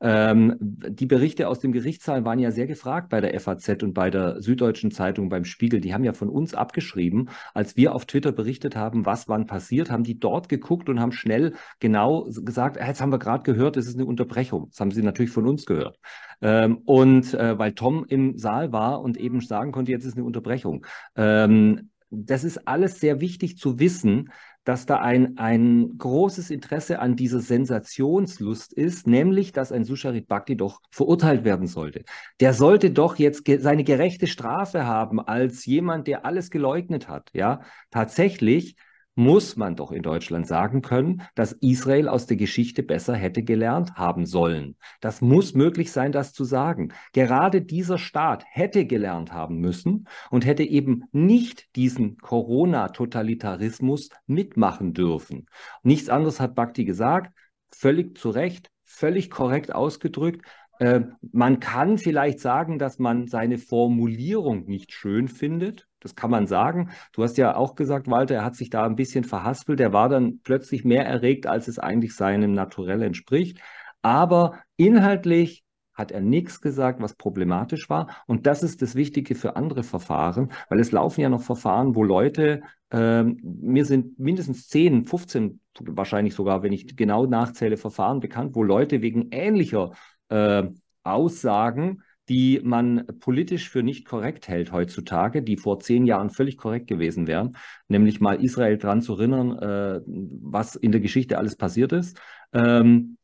Ähm, 0.02 0.56
die 0.58 1.04
Berichte 1.04 1.46
aus 1.46 1.60
dem 1.60 1.72
Gerichtssaal 1.72 2.24
waren 2.24 2.38
ja 2.38 2.50
sehr 2.50 2.66
gefragt 2.66 3.10
bei 3.10 3.20
der 3.20 3.38
FAZ 3.38 3.82
und 3.82 3.92
bei 3.92 4.10
der 4.10 4.40
Süddeutschen 4.40 4.90
Zeitung, 4.90 5.28
beim 5.28 5.44
Spiegel. 5.44 5.80
Die 5.80 5.92
haben 5.92 6.04
ja 6.04 6.14
von 6.14 6.30
uns 6.30 6.54
abgeschrieben. 6.54 7.28
Als 7.52 7.76
wir 7.76 7.94
auf 7.94 8.06
Twitter 8.06 8.32
berichtet 8.32 8.76
haben, 8.76 9.04
was 9.04 9.28
wann 9.28 9.46
passiert, 9.46 9.90
haben 9.90 10.04
die 10.04 10.18
dort 10.18 10.48
geguckt 10.48 10.88
und 10.88 11.00
haben 11.00 11.12
schnell 11.12 11.52
genau 11.80 12.24
gesagt, 12.24 12.80
ah, 12.80 12.86
jetzt 12.86 13.02
haben 13.02 13.12
wir 13.12 13.18
gerade 13.18 13.42
gehört, 13.42 13.76
es 13.76 13.86
ist 13.86 13.96
eine 13.96 14.06
Unterbrechung. 14.06 14.68
Das 14.70 14.80
haben 14.80 14.90
sie 14.90 15.02
natürlich 15.02 15.32
von 15.32 15.46
uns 15.46 15.66
gehört. 15.66 15.98
Ähm, 16.42 16.78
und 16.84 17.34
äh, 17.34 17.58
weil 17.58 17.72
Tom 17.72 18.04
im 18.08 18.38
Saal 18.38 18.72
war 18.72 19.00
und 19.00 19.16
eben 19.16 19.40
sagen 19.40 19.72
konnte, 19.72 19.92
jetzt 19.92 20.04
ist 20.04 20.16
eine 20.16 20.24
Unterbrechung. 20.24 20.86
Ähm, 21.16 21.90
das 22.10 22.44
ist 22.44 22.66
alles 22.66 22.98
sehr 22.98 23.20
wichtig 23.20 23.56
zu 23.56 23.78
wissen, 23.78 24.30
dass 24.64 24.84
da 24.84 25.00
ein, 25.00 25.38
ein 25.38 25.96
großes 25.96 26.50
Interesse 26.50 26.98
an 26.98 27.16
dieser 27.16 27.40
Sensationslust 27.40 28.72
ist, 28.72 29.06
nämlich, 29.06 29.52
dass 29.52 29.72
ein 29.72 29.84
Susharit 29.84 30.28
Bhakti 30.28 30.56
doch 30.56 30.80
verurteilt 30.90 31.44
werden 31.44 31.66
sollte. 31.66 32.04
Der 32.40 32.52
sollte 32.52 32.90
doch 32.90 33.16
jetzt 33.16 33.44
ge 33.44 33.58
seine 33.58 33.84
gerechte 33.84 34.26
Strafe 34.26 34.86
haben 34.86 35.18
als 35.20 35.64
jemand, 35.64 36.08
der 36.08 36.26
alles 36.26 36.50
geleugnet 36.50 37.08
hat. 37.08 37.30
Ja, 37.32 37.60
tatsächlich 37.90 38.76
muss 39.14 39.56
man 39.56 39.76
doch 39.76 39.92
in 39.92 40.02
Deutschland 40.02 40.46
sagen 40.46 40.82
können, 40.82 41.22
dass 41.34 41.52
Israel 41.52 42.08
aus 42.08 42.26
der 42.26 42.36
Geschichte 42.36 42.82
besser 42.82 43.14
hätte 43.14 43.42
gelernt 43.42 43.94
haben 43.96 44.24
sollen. 44.24 44.76
Das 45.00 45.20
muss 45.20 45.54
möglich 45.54 45.92
sein, 45.92 46.12
das 46.12 46.32
zu 46.32 46.44
sagen. 46.44 46.92
Gerade 47.12 47.62
dieser 47.62 47.98
Staat 47.98 48.44
hätte 48.48 48.86
gelernt 48.86 49.32
haben 49.32 49.58
müssen 49.58 50.06
und 50.30 50.46
hätte 50.46 50.62
eben 50.62 51.04
nicht 51.12 51.74
diesen 51.76 52.18
Corona-Totalitarismus 52.18 54.10
mitmachen 54.26 54.94
dürfen. 54.94 55.46
Nichts 55.82 56.08
anderes 56.08 56.40
hat 56.40 56.54
Bhakti 56.54 56.84
gesagt, 56.84 57.32
völlig 57.72 58.16
zu 58.16 58.30
Recht, 58.30 58.70
völlig 58.84 59.30
korrekt 59.30 59.74
ausgedrückt. 59.74 60.44
Äh, 60.80 61.02
man 61.32 61.60
kann 61.60 61.98
vielleicht 61.98 62.40
sagen, 62.40 62.78
dass 62.78 62.98
man 62.98 63.28
seine 63.28 63.58
Formulierung 63.58 64.64
nicht 64.64 64.92
schön 64.92 65.28
findet. 65.28 65.86
Das 66.00 66.16
kann 66.16 66.30
man 66.30 66.46
sagen. 66.46 66.90
Du 67.12 67.22
hast 67.22 67.36
ja 67.36 67.54
auch 67.54 67.74
gesagt, 67.74 68.08
Walter, 68.08 68.36
er 68.36 68.44
hat 68.44 68.56
sich 68.56 68.70
da 68.70 68.86
ein 68.86 68.96
bisschen 68.96 69.24
verhaspelt. 69.24 69.78
Er 69.78 69.92
war 69.92 70.08
dann 70.08 70.40
plötzlich 70.42 70.82
mehr 70.84 71.04
erregt, 71.04 71.46
als 71.46 71.68
es 71.68 71.78
eigentlich 71.78 72.14
seinem 72.16 72.54
Naturell 72.54 73.02
entspricht. 73.02 73.60
Aber 74.00 74.58
inhaltlich 74.78 75.64
hat 75.92 76.12
er 76.12 76.22
nichts 76.22 76.62
gesagt, 76.62 77.02
was 77.02 77.14
problematisch 77.14 77.90
war. 77.90 78.08
Und 78.26 78.46
das 78.46 78.62
ist 78.62 78.80
das 78.80 78.94
Wichtige 78.94 79.34
für 79.34 79.56
andere 79.56 79.82
Verfahren, 79.82 80.50
weil 80.70 80.80
es 80.80 80.92
laufen 80.92 81.20
ja 81.20 81.28
noch 81.28 81.42
Verfahren, 81.42 81.94
wo 81.94 82.02
Leute, 82.02 82.62
äh, 82.90 83.24
mir 83.24 83.84
sind 83.84 84.18
mindestens 84.18 84.68
10, 84.68 85.04
15, 85.04 85.60
wahrscheinlich 85.78 86.34
sogar, 86.34 86.62
wenn 86.62 86.72
ich 86.72 86.96
genau 86.96 87.26
nachzähle, 87.26 87.76
Verfahren 87.76 88.20
bekannt, 88.20 88.54
wo 88.54 88.62
Leute 88.62 89.02
wegen 89.02 89.28
ähnlicher 89.30 89.92
äh, 90.30 90.68
Aussagen 91.02 92.02
die 92.30 92.60
man 92.62 93.06
politisch 93.18 93.68
für 93.68 93.82
nicht 93.82 94.06
korrekt 94.06 94.46
hält 94.46 94.70
heutzutage, 94.70 95.42
die 95.42 95.56
vor 95.56 95.80
zehn 95.80 96.06
Jahren 96.06 96.30
völlig 96.30 96.56
korrekt 96.56 96.86
gewesen 96.86 97.26
wären, 97.26 97.56
nämlich 97.88 98.20
mal 98.20 98.40
Israel 98.40 98.78
daran 98.78 99.02
zu 99.02 99.14
erinnern, 99.14 99.58
äh, 99.58 100.00
was 100.06 100.76
in 100.76 100.92
der 100.92 101.00
Geschichte 101.00 101.38
alles 101.38 101.56
passiert 101.56 101.90
ist. 101.90 102.20
Ähm, 102.52 103.16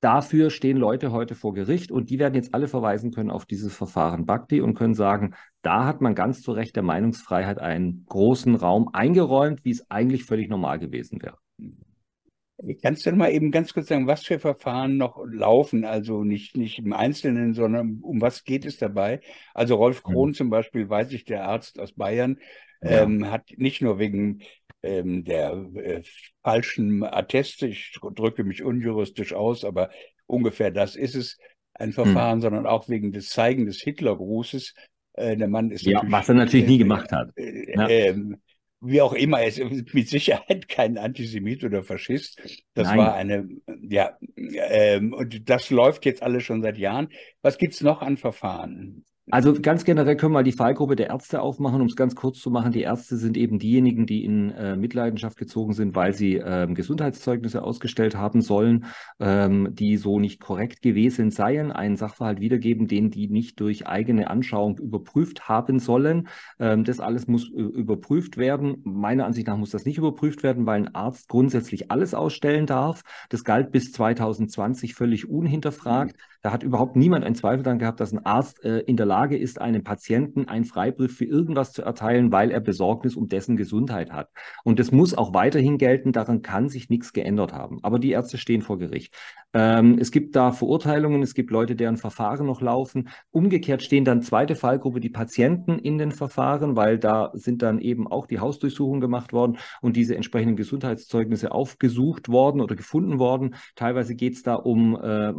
dafür 0.00 0.48
stehen 0.48 0.78
Leute 0.78 1.12
heute 1.12 1.34
vor 1.34 1.52
Gericht 1.52 1.92
und 1.92 2.08
die 2.08 2.18
werden 2.18 2.34
jetzt 2.34 2.54
alle 2.54 2.66
verweisen 2.66 3.12
können 3.12 3.30
auf 3.30 3.44
dieses 3.44 3.76
Verfahren 3.76 4.24
Bhakti 4.24 4.62
und 4.62 4.74
können 4.74 4.94
sagen, 4.94 5.34
da 5.60 5.84
hat 5.84 6.00
man 6.00 6.14
ganz 6.14 6.40
zu 6.40 6.52
Recht 6.52 6.74
der 6.76 6.82
Meinungsfreiheit 6.82 7.58
einen 7.58 8.06
großen 8.06 8.54
Raum 8.54 8.88
eingeräumt, 8.94 9.66
wie 9.66 9.72
es 9.72 9.90
eigentlich 9.90 10.24
völlig 10.24 10.48
normal 10.48 10.78
gewesen 10.78 11.20
wäre. 11.20 11.36
Kannst 12.82 13.06
du 13.06 13.12
mal 13.12 13.32
eben 13.32 13.50
ganz 13.50 13.72
kurz 13.72 13.88
sagen, 13.88 14.06
was 14.06 14.24
für 14.24 14.38
Verfahren 14.38 14.96
noch 14.96 15.18
laufen? 15.26 15.84
Also 15.84 16.24
nicht, 16.24 16.56
nicht 16.56 16.78
im 16.78 16.92
Einzelnen, 16.92 17.54
sondern 17.54 18.00
um 18.02 18.20
was 18.20 18.44
geht 18.44 18.66
es 18.66 18.76
dabei? 18.76 19.20
Also 19.54 19.76
Rolf 19.76 20.04
mhm. 20.04 20.12
Krohn 20.12 20.28
mhm. 20.30 20.34
zum 20.34 20.50
Beispiel, 20.50 20.88
weiß 20.88 21.12
ich, 21.12 21.24
der 21.24 21.44
Arzt 21.44 21.78
aus 21.78 21.92
Bayern, 21.92 22.38
ja. 22.82 23.02
ähm, 23.02 23.30
hat 23.30 23.50
nicht 23.56 23.80
nur 23.80 23.98
wegen 23.98 24.42
ähm, 24.82 25.24
der 25.24 25.52
äh, 25.74 26.02
falschen 26.42 27.02
Atteste, 27.02 27.66
ich 27.66 27.96
drücke 28.14 28.44
mich 28.44 28.62
unjuristisch 28.62 29.32
aus, 29.32 29.64
aber 29.64 29.90
ungefähr 30.26 30.70
das 30.70 30.96
ist 30.96 31.14
es, 31.14 31.38
ein 31.74 31.92
Verfahren, 31.92 32.38
mhm. 32.38 32.42
sondern 32.42 32.66
auch 32.66 32.88
wegen 32.88 33.10
des 33.12 33.30
Zeigen 33.30 33.66
des 33.66 33.80
Hitlergrußes. 33.80 34.74
Äh, 35.14 35.36
der 35.36 35.48
Mann 35.48 35.70
ist 35.70 35.86
ja, 35.86 36.02
was 36.06 36.28
er 36.28 36.34
natürlich 36.34 36.66
äh, 36.66 36.68
nie 36.68 36.78
gemacht 36.78 37.10
hat. 37.10 37.30
Äh, 37.36 37.74
ja. 37.74 37.88
Ähm, 37.88 38.36
wie 38.80 39.02
auch 39.02 39.12
immer, 39.12 39.40
er 39.40 39.48
ist 39.48 39.94
mit 39.94 40.08
Sicherheit 40.08 40.68
kein 40.68 40.96
Antisemit 40.96 41.64
oder 41.64 41.82
Faschist. 41.82 42.40
Das 42.74 42.88
Nein. 42.88 42.98
war 42.98 43.14
eine, 43.14 43.48
ja, 43.82 44.16
ähm, 44.36 45.12
und 45.12 45.48
das 45.50 45.70
läuft 45.70 46.06
jetzt 46.06 46.22
alles 46.22 46.44
schon 46.44 46.62
seit 46.62 46.78
Jahren. 46.78 47.08
Was 47.42 47.58
gibt's 47.58 47.82
noch 47.82 48.00
an 48.00 48.16
Verfahren? 48.16 49.04
Also 49.30 49.54
ganz 49.54 49.84
generell 49.84 50.16
können 50.16 50.32
wir 50.32 50.42
die 50.42 50.52
Fallgruppe 50.52 50.96
der 50.96 51.08
Ärzte 51.08 51.40
aufmachen, 51.40 51.80
um 51.80 51.86
es 51.86 51.96
ganz 51.96 52.14
kurz 52.14 52.38
zu 52.40 52.50
machen. 52.50 52.72
Die 52.72 52.82
Ärzte 52.82 53.16
sind 53.16 53.36
eben 53.36 53.58
diejenigen, 53.58 54.06
die 54.06 54.24
in 54.24 54.50
äh, 54.50 54.76
Mitleidenschaft 54.76 55.36
gezogen 55.36 55.72
sind, 55.72 55.94
weil 55.94 56.14
sie 56.14 56.36
ähm, 56.36 56.74
Gesundheitszeugnisse 56.74 57.62
ausgestellt 57.62 58.16
haben 58.16 58.40
sollen, 58.40 58.86
ähm, 59.18 59.68
die 59.72 59.96
so 59.96 60.18
nicht 60.18 60.40
korrekt 60.40 60.82
gewesen 60.82 61.30
seien, 61.30 61.70
einen 61.70 61.96
Sachverhalt 61.96 62.40
wiedergeben, 62.40 62.88
den 62.88 63.10
die 63.10 63.28
nicht 63.28 63.60
durch 63.60 63.86
eigene 63.86 64.30
Anschauung 64.30 64.78
überprüft 64.78 65.48
haben 65.48 65.78
sollen. 65.78 66.28
Ähm, 66.58 66.84
das 66.84 67.00
alles 67.00 67.26
muss 67.26 67.50
äh, 67.50 67.60
überprüft 67.60 68.36
werden. 68.36 68.80
Meiner 68.84 69.26
Ansicht 69.26 69.46
nach 69.46 69.56
muss 69.56 69.70
das 69.70 69.84
nicht 69.84 69.98
überprüft 69.98 70.42
werden, 70.42 70.66
weil 70.66 70.82
ein 70.82 70.94
Arzt 70.94 71.28
grundsätzlich 71.28 71.90
alles 71.90 72.14
ausstellen 72.14 72.66
darf. 72.66 73.02
Das 73.28 73.44
galt 73.44 73.70
bis 73.70 73.92
2020 73.92 74.94
völlig 74.94 75.28
unhinterfragt. 75.28 76.16
Da 76.42 76.52
hat 76.52 76.62
überhaupt 76.62 76.96
niemand 76.96 77.24
einen 77.24 77.34
Zweifel 77.34 77.62
daran 77.62 77.78
gehabt, 77.78 78.00
dass 78.00 78.12
ein 78.12 78.24
Arzt 78.24 78.64
äh, 78.64 78.78
in 78.80 78.96
der 78.96 79.06
Lage 79.06 79.36
ist, 79.36 79.60
einem 79.60 79.84
Patienten 79.84 80.48
einen 80.48 80.64
Freibrief 80.64 81.16
für 81.16 81.24
irgendwas 81.24 81.72
zu 81.72 81.82
erteilen, 81.82 82.32
weil 82.32 82.50
er 82.50 82.60
Besorgnis 82.60 83.14
um 83.14 83.28
dessen 83.28 83.56
Gesundheit 83.56 84.10
hat. 84.10 84.30
Und 84.64 84.78
das 84.78 84.90
muss 84.90 85.16
auch 85.16 85.34
weiterhin 85.34 85.76
gelten. 85.78 86.12
Daran 86.12 86.42
kann 86.42 86.68
sich 86.68 86.88
nichts 86.88 87.12
geändert 87.12 87.52
haben. 87.52 87.78
Aber 87.82 87.98
die 87.98 88.10
Ärzte 88.10 88.38
stehen 88.38 88.62
vor 88.62 88.78
Gericht. 88.78 89.14
Ähm, 89.52 89.98
es 89.98 90.12
gibt 90.12 90.36
da 90.36 90.52
Verurteilungen, 90.52 91.22
es 91.22 91.34
gibt 91.34 91.50
Leute, 91.50 91.74
deren 91.74 91.96
Verfahren 91.96 92.46
noch 92.46 92.60
laufen. 92.60 93.08
Umgekehrt 93.32 93.82
stehen 93.82 94.04
dann 94.04 94.22
zweite 94.22 94.54
Fallgruppe 94.54 95.00
die 95.00 95.10
Patienten 95.10 95.78
in 95.78 95.98
den 95.98 96.12
Verfahren, 96.12 96.76
weil 96.76 96.98
da 96.98 97.32
sind 97.34 97.62
dann 97.62 97.80
eben 97.80 98.06
auch 98.06 98.26
die 98.26 98.38
Hausdurchsuchungen 98.38 99.00
gemacht 99.00 99.32
worden 99.32 99.58
und 99.80 99.96
diese 99.96 100.14
entsprechenden 100.14 100.56
Gesundheitszeugnisse 100.56 101.50
aufgesucht 101.52 102.28
worden 102.28 102.60
oder 102.60 102.76
gefunden 102.76 103.18
worden. 103.18 103.56
Teilweise 103.74 104.14
geht 104.14 104.34
es 104.34 104.42
da 104.42 104.54
um 104.54 104.96
äh, 104.96 105.32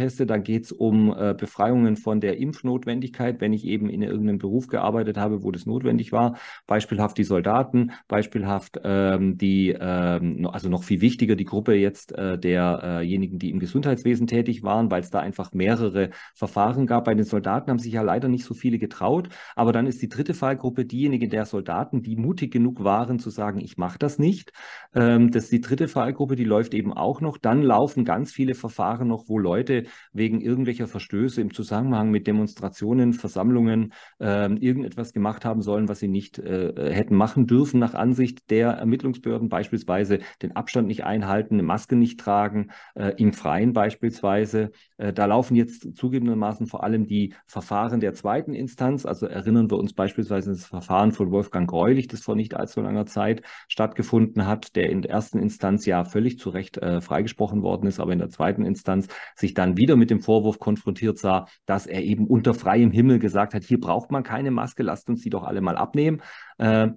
Maskenbefreiungsatteste, 0.00 0.26
dann 0.26 0.42
geht 0.42 0.64
es 0.64 0.72
um 0.72 1.14
äh, 1.16 1.34
Befreiungen 1.34 1.96
von 1.96 2.20
der 2.20 2.38
Impfnotwendigkeit, 2.38 3.40
wenn 3.40 3.52
ich 3.52 3.64
eben 3.64 3.88
in 3.88 4.02
irgendeinem 4.02 4.38
Beruf 4.38 4.66
gearbeitet 4.66 5.16
habe, 5.16 5.42
wo 5.42 5.50
das 5.50 5.66
notwendig 5.66 6.12
war. 6.12 6.38
Beispielhaft 6.66 7.18
die 7.18 7.24
Soldaten, 7.24 7.92
beispielhaft 8.08 8.80
ähm, 8.84 9.36
die, 9.36 9.76
ähm, 9.78 10.48
also 10.50 10.68
noch 10.68 10.82
viel 10.82 11.00
wichtiger, 11.00 11.36
die 11.36 11.44
Gruppe 11.44 11.74
jetzt 11.74 12.12
äh, 12.12 12.38
derjenigen, 12.38 13.38
die 13.38 13.50
im 13.50 13.58
Gesundheitswesen 13.60 14.26
tätig 14.26 14.62
waren, 14.62 14.90
weil 14.90 15.02
es 15.02 15.10
da 15.10 15.20
einfach 15.20 15.52
mehrere 15.52 16.10
Verfahren 16.34 16.86
gab. 16.86 17.04
Bei 17.04 17.14
den 17.14 17.24
Soldaten 17.24 17.70
haben 17.70 17.78
sich 17.78 17.92
ja 17.92 18.02
leider 18.02 18.28
nicht 18.28 18.44
so 18.44 18.54
viele 18.54 18.78
getraut, 18.78 19.28
aber 19.56 19.72
dann 19.72 19.86
ist 19.86 20.02
die 20.02 20.08
dritte 20.08 20.34
Fallgruppe 20.34 20.84
diejenige 20.84 21.28
der 21.28 21.44
Soldaten, 21.44 22.02
die 22.02 22.16
mutig 22.16 22.52
genug 22.52 22.82
waren 22.84 23.18
zu 23.18 23.30
sagen, 23.30 23.60
ich 23.60 23.76
mache 23.76 23.98
das 23.98 24.18
nicht. 24.18 24.52
Ähm, 24.94 25.30
das 25.30 25.44
ist 25.44 25.52
die 25.52 25.60
dritte 25.60 25.88
Fallgruppe, 25.88 26.36
die 26.36 26.44
läuft 26.44 26.74
eben 26.74 26.92
auch 26.92 27.20
noch. 27.20 27.38
Dann 27.38 27.62
laufen 27.62 28.04
ganz 28.04 28.32
viele 28.32 28.54
Verfahren 28.54 29.08
noch, 29.08 29.28
wo 29.28 29.38
Leute 29.38 29.84
wegen 30.12 30.40
irgendwelcher 30.40 30.86
Verstöße 30.86 31.40
im 31.40 31.52
Zusammenhang 31.52 32.10
mit 32.10 32.26
Demonstrationen, 32.26 33.12
Versammlungen 33.12 33.92
äh, 34.18 34.52
irgendetwas 34.52 35.12
gemacht 35.12 35.44
haben 35.44 35.62
sollen, 35.62 35.88
was 35.88 36.00
sie 36.00 36.08
nicht 36.08 36.38
äh, 36.38 36.92
hätten 36.92 37.14
machen 37.14 37.46
dürfen 37.46 37.80
nach 37.80 37.94
Ansicht 37.94 38.50
der 38.50 38.70
Ermittlungsbehörden, 38.70 39.48
beispielsweise 39.48 40.20
den 40.42 40.56
Abstand 40.56 40.88
nicht 40.88 41.04
einhalten, 41.04 41.54
eine 41.54 41.62
Maske 41.62 41.96
nicht 41.96 42.20
tragen, 42.20 42.70
äh, 42.94 43.12
im 43.16 43.32
Freien 43.32 43.72
beispielsweise. 43.72 44.70
Äh, 44.96 45.12
da 45.12 45.26
laufen 45.26 45.56
jetzt 45.56 45.96
zugegebenermaßen 45.96 46.66
vor 46.66 46.84
allem 46.84 47.06
die 47.06 47.34
Verfahren 47.46 48.00
der 48.00 48.14
zweiten 48.14 48.54
Instanz. 48.54 49.06
Also 49.06 49.26
erinnern 49.26 49.70
wir 49.70 49.78
uns 49.78 49.92
beispielsweise 49.92 50.50
das 50.50 50.66
Verfahren 50.66 51.12
von 51.12 51.30
Wolfgang 51.30 51.68
Greulich, 51.68 52.08
das 52.08 52.20
vor 52.20 52.36
nicht 52.36 52.54
allzu 52.54 52.80
langer 52.80 53.06
Zeit 53.06 53.42
stattgefunden 53.68 54.46
hat, 54.46 54.76
der 54.76 54.90
in 54.90 55.02
der 55.02 55.10
ersten 55.10 55.38
Instanz 55.38 55.86
ja 55.86 56.04
völlig 56.04 56.38
zu 56.38 56.50
Recht 56.50 56.78
äh, 56.78 57.00
freigesprochen 57.00 57.62
worden 57.62 57.86
ist, 57.86 58.00
aber 58.00 58.12
in 58.12 58.18
der 58.18 58.30
zweiten 58.30 58.64
Instanz 58.64 59.08
sich 59.34 59.54
dann 59.54 59.76
wieder 59.80 59.96
mit 59.96 60.10
dem 60.10 60.20
Vorwurf 60.20 60.60
konfrontiert 60.60 61.18
sah, 61.18 61.46
dass 61.66 61.86
er 61.86 62.04
eben 62.04 62.28
unter 62.28 62.54
freiem 62.54 62.92
Himmel 62.92 63.18
gesagt 63.18 63.54
hat, 63.54 63.64
hier 63.64 63.80
braucht 63.80 64.12
man 64.12 64.22
keine 64.22 64.52
Maske, 64.52 64.84
lasst 64.84 65.08
uns 65.08 65.22
die 65.22 65.30
doch 65.30 65.42
alle 65.42 65.60
mal 65.60 65.76
abnehmen. 65.76 66.22
Äh, 66.58 66.90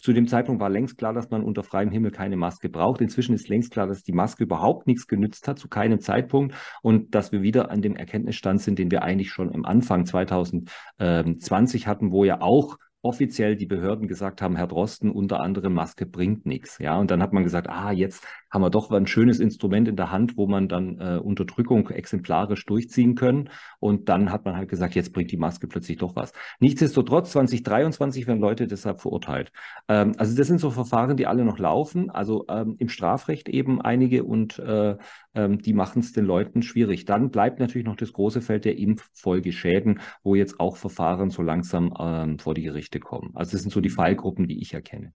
zu 0.00 0.14
dem 0.14 0.28
Zeitpunkt 0.28 0.62
war 0.62 0.70
längst 0.70 0.96
klar, 0.96 1.12
dass 1.12 1.28
man 1.30 1.42
unter 1.42 1.62
freiem 1.62 1.90
Himmel 1.90 2.12
keine 2.12 2.36
Maske 2.36 2.68
braucht. 2.70 3.02
Inzwischen 3.02 3.34
ist 3.34 3.48
längst 3.48 3.72
klar, 3.72 3.86
dass 3.86 4.02
die 4.02 4.12
Maske 4.12 4.44
überhaupt 4.44 4.86
nichts 4.86 5.06
genützt 5.06 5.48
hat, 5.48 5.58
zu 5.58 5.68
keinem 5.68 6.00
Zeitpunkt 6.00 6.54
und 6.80 7.14
dass 7.14 7.32
wir 7.32 7.42
wieder 7.42 7.70
an 7.70 7.82
dem 7.82 7.96
Erkenntnisstand 7.96 8.62
sind, 8.62 8.78
den 8.78 8.90
wir 8.90 9.02
eigentlich 9.02 9.30
schon 9.30 9.52
im 9.52 9.66
Anfang 9.66 10.06
2020 10.06 11.86
hatten, 11.86 12.12
wo 12.12 12.24
ja 12.24 12.40
auch 12.40 12.78
offiziell 13.02 13.56
die 13.56 13.66
Behörden 13.66 14.08
gesagt 14.08 14.42
haben, 14.42 14.56
Herr 14.56 14.66
Drosten, 14.66 15.10
unter 15.10 15.40
anderem 15.40 15.72
Maske 15.74 16.06
bringt 16.06 16.44
nichts. 16.44 16.78
Ja, 16.78 16.98
und 16.98 17.10
dann 17.10 17.22
hat 17.22 17.32
man 17.32 17.44
gesagt, 17.44 17.68
ah, 17.68 17.92
jetzt 17.92 18.24
haben 18.50 18.62
wir 18.62 18.70
doch 18.70 18.90
ein 18.90 19.06
schönes 19.06 19.40
Instrument 19.40 19.88
in 19.88 19.96
der 19.96 20.10
Hand, 20.10 20.36
wo 20.36 20.46
man 20.46 20.68
dann 20.68 20.98
äh, 20.98 21.18
Unterdrückung 21.18 21.88
exemplarisch 21.88 22.66
durchziehen 22.66 23.14
können. 23.14 23.48
Und 23.78 24.08
dann 24.08 24.30
hat 24.30 24.44
man 24.44 24.56
halt 24.56 24.68
gesagt, 24.68 24.94
jetzt 24.94 25.12
bringt 25.12 25.30
die 25.30 25.36
Maske 25.36 25.66
plötzlich 25.66 25.98
doch 25.98 26.16
was. 26.16 26.32
Nichtsdestotrotz, 26.58 27.32
2023 27.32 28.26
werden 28.26 28.40
Leute 28.40 28.66
deshalb 28.66 29.00
verurteilt. 29.00 29.52
Ähm, 29.88 30.14
also 30.18 30.36
das 30.36 30.46
sind 30.46 30.60
so 30.60 30.70
Verfahren, 30.70 31.16
die 31.16 31.26
alle 31.26 31.44
noch 31.44 31.58
laufen. 31.58 32.10
Also 32.10 32.44
ähm, 32.48 32.76
im 32.78 32.88
Strafrecht 32.88 33.48
eben 33.48 33.80
einige 33.80 34.24
und 34.24 34.58
äh, 34.58 34.96
ähm, 35.34 35.58
die 35.58 35.72
machen 35.72 36.00
es 36.00 36.12
den 36.12 36.24
Leuten 36.24 36.62
schwierig. 36.62 37.04
Dann 37.04 37.30
bleibt 37.30 37.60
natürlich 37.60 37.86
noch 37.86 37.96
das 37.96 38.12
große 38.12 38.40
Feld 38.40 38.64
der 38.64 38.78
Impffolgeschäden, 38.78 40.00
wo 40.22 40.34
jetzt 40.34 40.60
auch 40.60 40.76
Verfahren 40.76 41.30
so 41.30 41.42
langsam 41.42 41.94
ähm, 41.98 42.38
vor 42.38 42.54
die 42.54 42.62
Gerichte 42.62 43.00
kommen. 43.00 43.30
Also 43.34 43.52
das 43.52 43.62
sind 43.62 43.70
so 43.72 43.80
die 43.80 43.90
Fallgruppen, 43.90 44.48
die 44.48 44.60
ich 44.60 44.74
erkenne. 44.74 45.12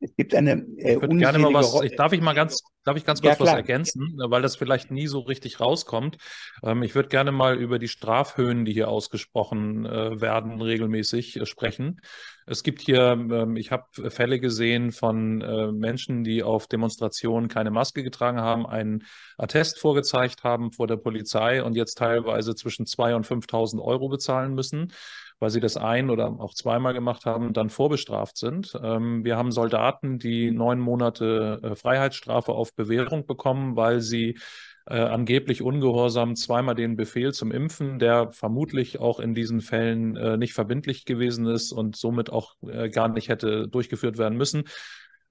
Es 0.00 0.14
gibt 0.16 0.34
eine 0.34 0.66
äh, 0.76 0.94
ich 0.94 1.18
gerne 1.18 1.38
mal 1.38 1.54
was, 1.54 1.80
ich, 1.82 1.96
darf 1.96 2.12
ich 2.12 2.20
mal 2.20 2.34
ganz, 2.34 2.62
darf 2.84 2.96
ich 2.96 3.06
ganz 3.06 3.22
kurz 3.22 3.38
ja, 3.38 3.40
was 3.40 3.52
ergänzen, 3.54 4.16
weil 4.18 4.42
das 4.42 4.56
vielleicht 4.56 4.90
nie 4.90 5.06
so 5.06 5.20
richtig 5.20 5.60
rauskommt. 5.60 6.18
Ähm, 6.62 6.82
ich 6.82 6.94
würde 6.94 7.08
gerne 7.08 7.32
mal 7.32 7.56
über 7.56 7.78
die 7.78 7.88
Strafhöhen, 7.88 8.64
die 8.64 8.72
hier 8.72 8.88
ausgesprochen 8.88 9.86
äh, 9.86 10.20
werden, 10.20 10.60
regelmäßig 10.60 11.40
äh, 11.40 11.46
sprechen. 11.46 12.00
Es 12.46 12.62
gibt 12.62 12.82
hier, 12.82 13.12
ähm, 13.12 13.56
ich 13.56 13.70
habe 13.70 13.84
Fälle 14.10 14.38
gesehen 14.38 14.92
von 14.92 15.40
äh, 15.40 15.72
Menschen, 15.72 16.24
die 16.24 16.42
auf 16.42 16.66
Demonstrationen 16.66 17.48
keine 17.48 17.70
Maske 17.70 18.02
getragen 18.02 18.40
haben, 18.40 18.66
einen 18.66 19.04
Attest 19.38 19.78
vorgezeigt 19.78 20.44
haben 20.44 20.72
vor 20.72 20.86
der 20.86 20.96
Polizei 20.96 21.62
und 21.62 21.74
jetzt 21.76 21.96
teilweise 21.96 22.54
zwischen 22.54 22.84
2.000 22.84 23.14
und 23.16 23.26
5.000 23.26 23.82
Euro 23.82 24.08
bezahlen 24.08 24.54
müssen 24.54 24.92
weil 25.40 25.50
sie 25.50 25.60
das 25.60 25.76
ein 25.76 26.10
oder 26.10 26.28
auch 26.40 26.54
zweimal 26.54 26.94
gemacht 26.94 27.26
haben, 27.26 27.52
dann 27.52 27.70
vorbestraft 27.70 28.36
sind. 28.36 28.78
Ähm, 28.82 29.24
wir 29.24 29.36
haben 29.36 29.52
Soldaten, 29.52 30.18
die 30.18 30.50
neun 30.50 30.80
Monate 30.80 31.60
äh, 31.62 31.76
Freiheitsstrafe 31.76 32.52
auf 32.52 32.74
Bewährung 32.74 33.26
bekommen, 33.26 33.76
weil 33.76 34.00
sie 34.00 34.38
äh, 34.86 34.98
angeblich 34.98 35.62
ungehorsam 35.62 36.36
zweimal 36.36 36.74
den 36.74 36.96
Befehl 36.96 37.32
zum 37.32 37.52
Impfen, 37.52 37.98
der 37.98 38.32
vermutlich 38.32 39.00
auch 39.00 39.18
in 39.18 39.34
diesen 39.34 39.60
Fällen 39.60 40.16
äh, 40.16 40.36
nicht 40.36 40.52
verbindlich 40.52 41.04
gewesen 41.04 41.46
ist 41.46 41.72
und 41.72 41.96
somit 41.96 42.30
auch 42.30 42.54
äh, 42.68 42.90
gar 42.90 43.08
nicht 43.08 43.28
hätte 43.28 43.68
durchgeführt 43.68 44.18
werden 44.18 44.36
müssen 44.36 44.64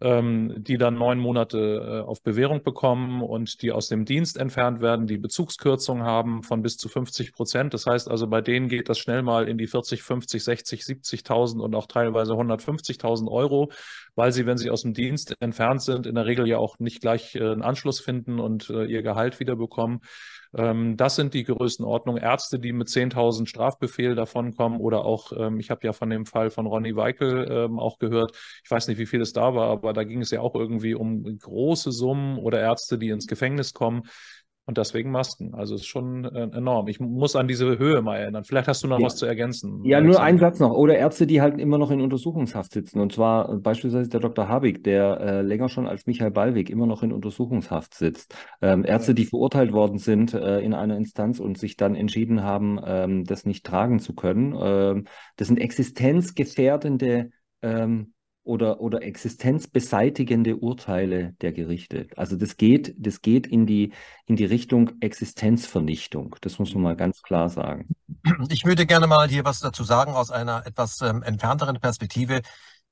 die 0.03 0.77
dann 0.77 0.95
neun 0.95 1.17
Monate 1.17 1.57
äh, 1.57 2.07
auf 2.07 2.21
Bewährung 2.21 2.61
bekommen 2.61 3.21
und 3.21 3.61
die 3.61 3.71
aus 3.71 3.87
dem 3.87 4.03
Dienst 4.03 4.37
entfernt 4.37 4.81
werden, 4.81 5.07
die 5.07 5.17
Bezugskürzungen 5.17 6.03
haben 6.03 6.43
von 6.43 6.61
bis 6.61 6.75
zu 6.75 6.89
50 6.89 7.31
Prozent. 7.31 7.73
Das 7.73 7.85
heißt 7.85 8.11
also, 8.11 8.27
bei 8.27 8.41
denen 8.41 8.67
geht 8.67 8.89
das 8.89 8.99
schnell 8.99 9.21
mal 9.23 9.47
in 9.47 9.57
die 9.57 9.67
40, 9.67 10.03
50, 10.03 10.43
60, 10.43 10.81
70.000 10.81 11.61
und 11.61 11.73
auch 11.73 11.87
teilweise 11.87 12.33
150.000 12.33 13.31
Euro, 13.31 13.71
weil 14.15 14.33
sie, 14.33 14.45
wenn 14.45 14.57
sie 14.57 14.69
aus 14.69 14.81
dem 14.81 14.93
Dienst 14.93 15.35
entfernt 15.39 15.81
sind, 15.81 16.05
in 16.05 16.15
der 16.15 16.25
Regel 16.25 16.47
ja 16.47 16.57
auch 16.57 16.79
nicht 16.79 16.99
gleich 16.99 17.35
äh, 17.35 17.39
einen 17.39 17.61
Anschluss 17.61 18.01
finden 18.01 18.39
und 18.39 18.69
äh, 18.69 18.83
ihr 18.85 19.03
Gehalt 19.03 19.39
wiederbekommen. 19.39 20.01
Ähm, 20.55 20.97
das 20.97 21.15
sind 21.15 21.33
die 21.33 21.43
Größenordnungen. 21.43 22.21
Ärzte, 22.21 22.59
die 22.59 22.73
mit 22.73 22.89
10.000 22.89 23.49
Strafbefehl 23.49 24.15
davonkommen 24.15 24.79
oder 24.79 25.03
auch, 25.05 25.31
ähm, 25.35 25.59
ich 25.59 25.69
habe 25.71 25.85
ja 25.85 25.93
von 25.93 26.09
dem 26.09 26.25
Fall 26.25 26.49
von 26.51 26.67
Ronny 26.67 26.95
Weikel 26.95 27.47
ähm, 27.49 27.79
auch 27.79 27.97
gehört, 27.99 28.37
ich 28.63 28.69
weiß 28.69 28.87
nicht, 28.87 28.97
wie 28.97 29.05
viel 29.05 29.21
es 29.21 29.33
da 29.33 29.55
war, 29.55 29.69
aber 29.69 29.93
da 29.93 30.03
ging 30.03 30.21
es 30.21 30.31
ja 30.31 30.41
auch 30.41 30.55
irgendwie 30.55 30.93
um 30.93 31.23
große 31.39 31.91
Summen 31.91 32.37
oder 32.37 32.59
Ärzte, 32.59 32.97
die 32.97 33.09
ins 33.09 33.27
Gefängnis 33.27 33.73
kommen. 33.73 34.03
Und 34.65 34.77
deswegen 34.77 35.11
Masken. 35.11 35.53
Also 35.53 35.75
es 35.75 35.81
ist 35.81 35.87
schon 35.87 36.23
äh, 36.23 36.43
enorm. 36.55 36.87
Ich 36.87 37.01
muss 37.01 37.35
an 37.35 37.49
diese 37.49 37.77
Höhe 37.77 38.01
mal 38.01 38.15
erinnern. 38.15 38.45
Vielleicht 38.45 38.69
hast 38.69 38.81
du 38.81 38.87
noch 38.87 38.99
ja. 38.99 39.05
was 39.05 39.17
zu 39.17 39.25
ergänzen. 39.25 39.83
Ja, 39.83 39.99
nur 39.99 40.21
ein 40.21 40.37
Satz 40.37 40.59
noch. 40.59 40.71
Oder 40.71 40.95
Ärzte, 40.95 41.27
die 41.27 41.41
halt 41.41 41.59
immer 41.59 41.77
noch 41.77 41.91
in 41.91 41.99
Untersuchungshaft 41.99 42.71
sitzen. 42.71 43.01
Und 43.01 43.11
zwar 43.11 43.49
äh, 43.49 43.57
beispielsweise 43.57 44.09
der 44.09 44.21
Dr. 44.21 44.47
Habig, 44.47 44.81
der 44.83 45.19
äh, 45.19 45.41
länger 45.41 45.67
schon 45.67 45.85
als 45.85 46.05
Michael 46.05 46.31
Ballweg 46.31 46.69
immer 46.69 46.85
noch 46.85 47.03
in 47.03 47.11
Untersuchungshaft 47.11 47.93
sitzt. 47.93 48.35
Ähm, 48.61 48.85
Ärzte, 48.85 49.13
die 49.13 49.25
verurteilt 49.25 49.73
worden 49.73 49.97
sind 49.97 50.33
äh, 50.33 50.61
in 50.61 50.73
einer 50.73 50.95
Instanz 50.95 51.41
und 51.41 51.57
sich 51.57 51.75
dann 51.75 51.95
entschieden 51.95 52.43
haben, 52.43 52.79
ähm, 52.85 53.25
das 53.25 53.45
nicht 53.45 53.65
tragen 53.65 53.99
zu 53.99 54.15
können. 54.15 54.55
Ähm, 54.57 55.07
das 55.35 55.49
sind 55.49 55.57
existenzgefährdende 55.59 57.31
ähm, 57.61 58.13
oder, 58.43 58.81
oder 58.81 59.03
existenzbeseitigende 59.03 60.57
Urteile 60.57 61.33
der 61.41 61.53
Gerichte. 61.53 62.07
Also 62.15 62.35
das 62.35 62.57
geht, 62.57 62.93
das 62.97 63.21
geht 63.21 63.47
in 63.47 63.65
die, 63.65 63.93
in 64.25 64.35
die 64.35 64.45
Richtung 64.45 64.91
Existenzvernichtung. 64.99 66.35
Das 66.41 66.59
muss 66.59 66.73
man 66.73 66.83
mal 66.83 66.95
ganz 66.95 67.21
klar 67.21 67.49
sagen. 67.49 67.89
Ich 68.49 68.65
würde 68.65 68.85
gerne 68.85 69.07
mal 69.07 69.29
hier 69.29 69.45
was 69.45 69.59
dazu 69.59 69.83
sagen 69.83 70.13
aus 70.13 70.31
einer 70.31 70.65
etwas 70.65 71.01
ähm, 71.01 71.23
entfernteren 71.23 71.79
Perspektive 71.79 72.41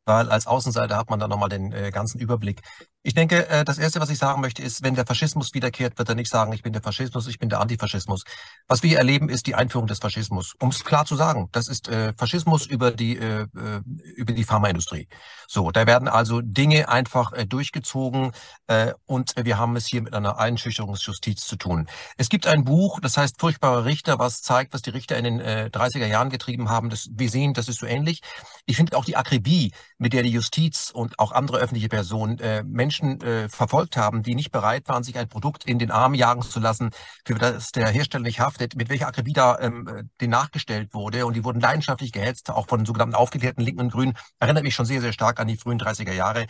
weil 0.05 0.29
als 0.29 0.47
Außenseiter 0.47 0.97
hat 0.97 1.09
man 1.09 1.19
dann 1.19 1.29
nochmal 1.29 1.49
den 1.49 1.71
äh, 1.71 1.91
ganzen 1.91 2.19
Überblick. 2.19 2.61
Ich 3.03 3.15
denke, 3.15 3.49
äh, 3.49 3.65
das 3.65 3.79
Erste, 3.79 3.99
was 3.99 4.11
ich 4.11 4.19
sagen 4.19 4.41
möchte, 4.41 4.61
ist, 4.61 4.83
wenn 4.83 4.93
der 4.93 5.07
Faschismus 5.07 5.55
wiederkehrt, 5.55 5.97
wird 5.97 6.07
er 6.07 6.13
nicht 6.13 6.29
sagen, 6.29 6.53
ich 6.53 6.61
bin 6.61 6.71
der 6.71 6.83
Faschismus, 6.83 7.25
ich 7.27 7.39
bin 7.39 7.49
der 7.49 7.59
Antifaschismus. 7.59 8.23
Was 8.67 8.83
wir 8.83 8.89
hier 8.89 8.99
erleben, 8.99 9.27
ist 9.27 9.47
die 9.47 9.55
Einführung 9.55 9.87
des 9.87 9.97
Faschismus. 9.97 10.53
Um 10.59 10.69
es 10.69 10.85
klar 10.85 11.05
zu 11.05 11.15
sagen, 11.15 11.49
das 11.51 11.67
ist 11.67 11.87
äh, 11.87 12.13
Faschismus 12.15 12.67
über 12.67 12.91
die, 12.91 13.17
äh, 13.17 13.41
äh 13.41 13.81
über 14.15 14.33
die 14.33 14.43
Pharmaindustrie. 14.43 15.07
So, 15.47 15.71
da 15.71 15.87
werden 15.87 16.07
also 16.07 16.41
Dinge 16.41 16.89
einfach 16.89 17.33
äh, 17.33 17.47
durchgezogen 17.47 18.33
äh, 18.67 18.93
und 19.07 19.33
wir 19.35 19.57
haben 19.57 19.75
es 19.75 19.87
hier 19.87 20.03
mit 20.03 20.13
einer 20.13 20.37
Einschüchterungsjustiz 20.37 21.47
zu 21.47 21.55
tun. 21.55 21.87
Es 22.17 22.29
gibt 22.29 22.45
ein 22.45 22.63
Buch, 22.63 22.99
das 22.99 23.17
heißt 23.17 23.39
Furchtbare 23.39 23.83
Richter, 23.83 24.19
was 24.19 24.43
zeigt, 24.43 24.75
was 24.75 24.83
die 24.83 24.91
Richter 24.91 25.17
in 25.17 25.23
den 25.23 25.39
äh, 25.39 25.71
30er 25.73 26.05
Jahren 26.05 26.29
getrieben 26.29 26.69
haben. 26.69 26.91
Das, 26.91 27.09
wir 27.11 27.31
sehen, 27.31 27.55
das 27.55 27.67
ist 27.67 27.79
so 27.79 27.87
ähnlich. 27.87 28.21
Ich 28.67 28.75
finde 28.75 28.95
auch 28.95 29.05
die 29.05 29.17
Akribie, 29.17 29.71
mit 29.97 30.13
der 30.13 30.21
die 30.21 30.29
Justiz 30.29 30.91
und 30.93 31.17
auch 31.17 31.31
andere 31.31 31.57
öffentliche 31.57 31.89
Personen 31.89 32.39
Menschen 32.65 32.90
Menschen 32.91 33.21
äh, 33.21 33.47
verfolgt 33.47 33.95
haben, 33.95 34.21
die 34.21 34.35
nicht 34.35 34.51
bereit 34.51 34.89
waren, 34.89 35.03
sich 35.03 35.17
ein 35.17 35.29
Produkt 35.29 35.63
in 35.65 35.79
den 35.79 35.91
Arm 35.91 36.13
jagen 36.13 36.41
zu 36.41 36.59
lassen, 36.59 36.89
für 37.25 37.35
das 37.35 37.71
der 37.71 37.87
Hersteller 37.87 38.23
nicht 38.23 38.41
haftet, 38.41 38.75
mit 38.75 38.89
welcher 38.89 39.07
Akribie 39.07 39.31
da 39.31 39.57
ähm, 39.59 39.87
äh, 39.87 40.03
den 40.19 40.29
nachgestellt 40.29 40.93
wurde. 40.93 41.25
Und 41.25 41.35
die 41.35 41.45
wurden 41.45 41.61
leidenschaftlich 41.61 42.11
gehetzt, 42.11 42.49
auch 42.49 42.67
von 42.67 42.85
sogenannten 42.85 43.15
aufgeklärten 43.15 43.63
Linken 43.63 43.79
und 43.79 43.93
Grünen. 43.93 44.17
Erinnert 44.39 44.63
mich 44.63 44.75
schon 44.75 44.85
sehr, 44.85 44.99
sehr 44.99 45.13
stark 45.13 45.39
an 45.39 45.47
die 45.47 45.55
frühen 45.55 45.79
30er 45.79 46.11
Jahre. 46.11 46.47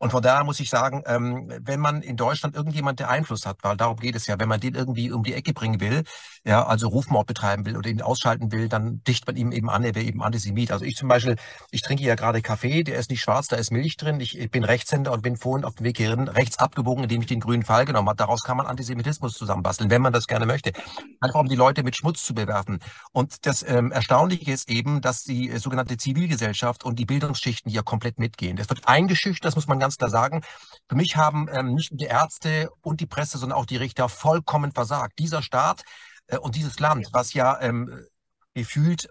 Und 0.00 0.10
von 0.12 0.22
daher 0.22 0.44
muss 0.44 0.58
ich 0.60 0.70
sagen, 0.70 1.02
ähm, 1.04 1.52
wenn 1.60 1.78
man 1.78 2.00
in 2.00 2.16
Deutschland 2.16 2.56
irgendjemand, 2.56 3.00
der 3.00 3.10
Einfluss 3.10 3.44
hat, 3.44 3.58
weil 3.60 3.76
darum 3.76 3.98
geht 3.98 4.16
es 4.16 4.26
ja, 4.26 4.40
wenn 4.40 4.48
man 4.48 4.58
den 4.58 4.74
irgendwie 4.74 5.12
um 5.12 5.22
die 5.22 5.34
Ecke 5.34 5.52
bringen 5.52 5.78
will, 5.78 6.04
ja, 6.42 6.64
also 6.64 6.88
Rufmord 6.88 7.26
betreiben 7.26 7.66
will 7.66 7.76
oder 7.76 7.90
ihn 7.90 8.00
ausschalten 8.00 8.50
will, 8.50 8.70
dann 8.70 9.02
dicht 9.04 9.26
man 9.26 9.36
ihm 9.36 9.52
eben 9.52 9.68
an, 9.68 9.84
er 9.84 9.94
wäre 9.94 10.06
eben 10.06 10.22
Antisemit. 10.22 10.72
Also 10.72 10.86
ich 10.86 10.96
zum 10.96 11.08
Beispiel, 11.08 11.36
ich 11.70 11.82
trinke 11.82 12.02
ja 12.02 12.14
gerade 12.14 12.40
Kaffee, 12.40 12.82
der 12.82 12.98
ist 12.98 13.10
nicht 13.10 13.20
schwarz, 13.20 13.48
da 13.48 13.56
ist 13.56 13.72
Milch 13.72 13.98
drin. 13.98 14.20
Ich, 14.20 14.38
ich 14.38 14.50
bin 14.50 14.64
Rechtshänder 14.64 15.12
und 15.12 15.20
bin 15.20 15.36
vorhin 15.36 15.66
auf 15.66 15.74
dem 15.74 15.84
Weg 15.84 15.98
hierhin 15.98 16.28
rechts 16.28 16.58
abgebogen, 16.58 17.02
indem 17.02 17.20
ich 17.20 17.26
den 17.26 17.40
grünen 17.40 17.62
Pfeil 17.62 17.84
genommen 17.84 18.08
habe. 18.08 18.16
Daraus 18.16 18.42
kann 18.42 18.56
man 18.56 18.66
Antisemitismus 18.66 19.34
zusammenbasteln, 19.34 19.90
wenn 19.90 20.00
man 20.00 20.14
das 20.14 20.26
gerne 20.26 20.46
möchte. 20.46 20.72
Einfach 21.20 21.40
um 21.40 21.48
die 21.48 21.56
Leute 21.56 21.82
mit 21.82 21.94
Schmutz 21.94 22.24
zu 22.24 22.32
bewerfen. 22.34 22.78
Und 23.12 23.44
das 23.44 23.62
ähm, 23.68 23.92
Erstaunliche 23.92 24.50
ist 24.50 24.70
eben, 24.70 25.02
dass 25.02 25.24
die 25.24 25.50
äh, 25.50 25.58
sogenannte 25.58 25.98
Zivilgesellschaft 25.98 26.84
und 26.84 26.98
die 26.98 27.04
Bildungsschichten 27.04 27.70
hier 27.70 27.82
komplett 27.82 28.18
mitgehen. 28.18 28.56
Das 28.56 28.70
wird 28.70 28.88
eingeschüchtert, 28.88 29.44
das 29.44 29.56
muss 29.56 29.66
man 29.66 29.78
ganz 29.78 29.89
klar 29.98 30.10
sagen. 30.10 30.42
Für 30.88 30.96
mich 30.96 31.16
haben 31.16 31.48
ähm, 31.52 31.74
nicht 31.74 31.90
nur 31.92 31.98
die 31.98 32.06
Ärzte 32.06 32.70
und 32.82 33.00
die 33.00 33.06
Presse, 33.06 33.38
sondern 33.38 33.58
auch 33.58 33.66
die 33.66 33.76
Richter 33.76 34.08
vollkommen 34.08 34.72
versagt. 34.72 35.18
Dieser 35.18 35.42
Staat 35.42 35.82
äh, 36.26 36.38
und 36.38 36.56
dieses 36.56 36.78
Land, 36.80 37.08
was 37.12 37.32
ja 37.34 37.60
ähm, 37.60 38.06
gefühlt 38.54 39.08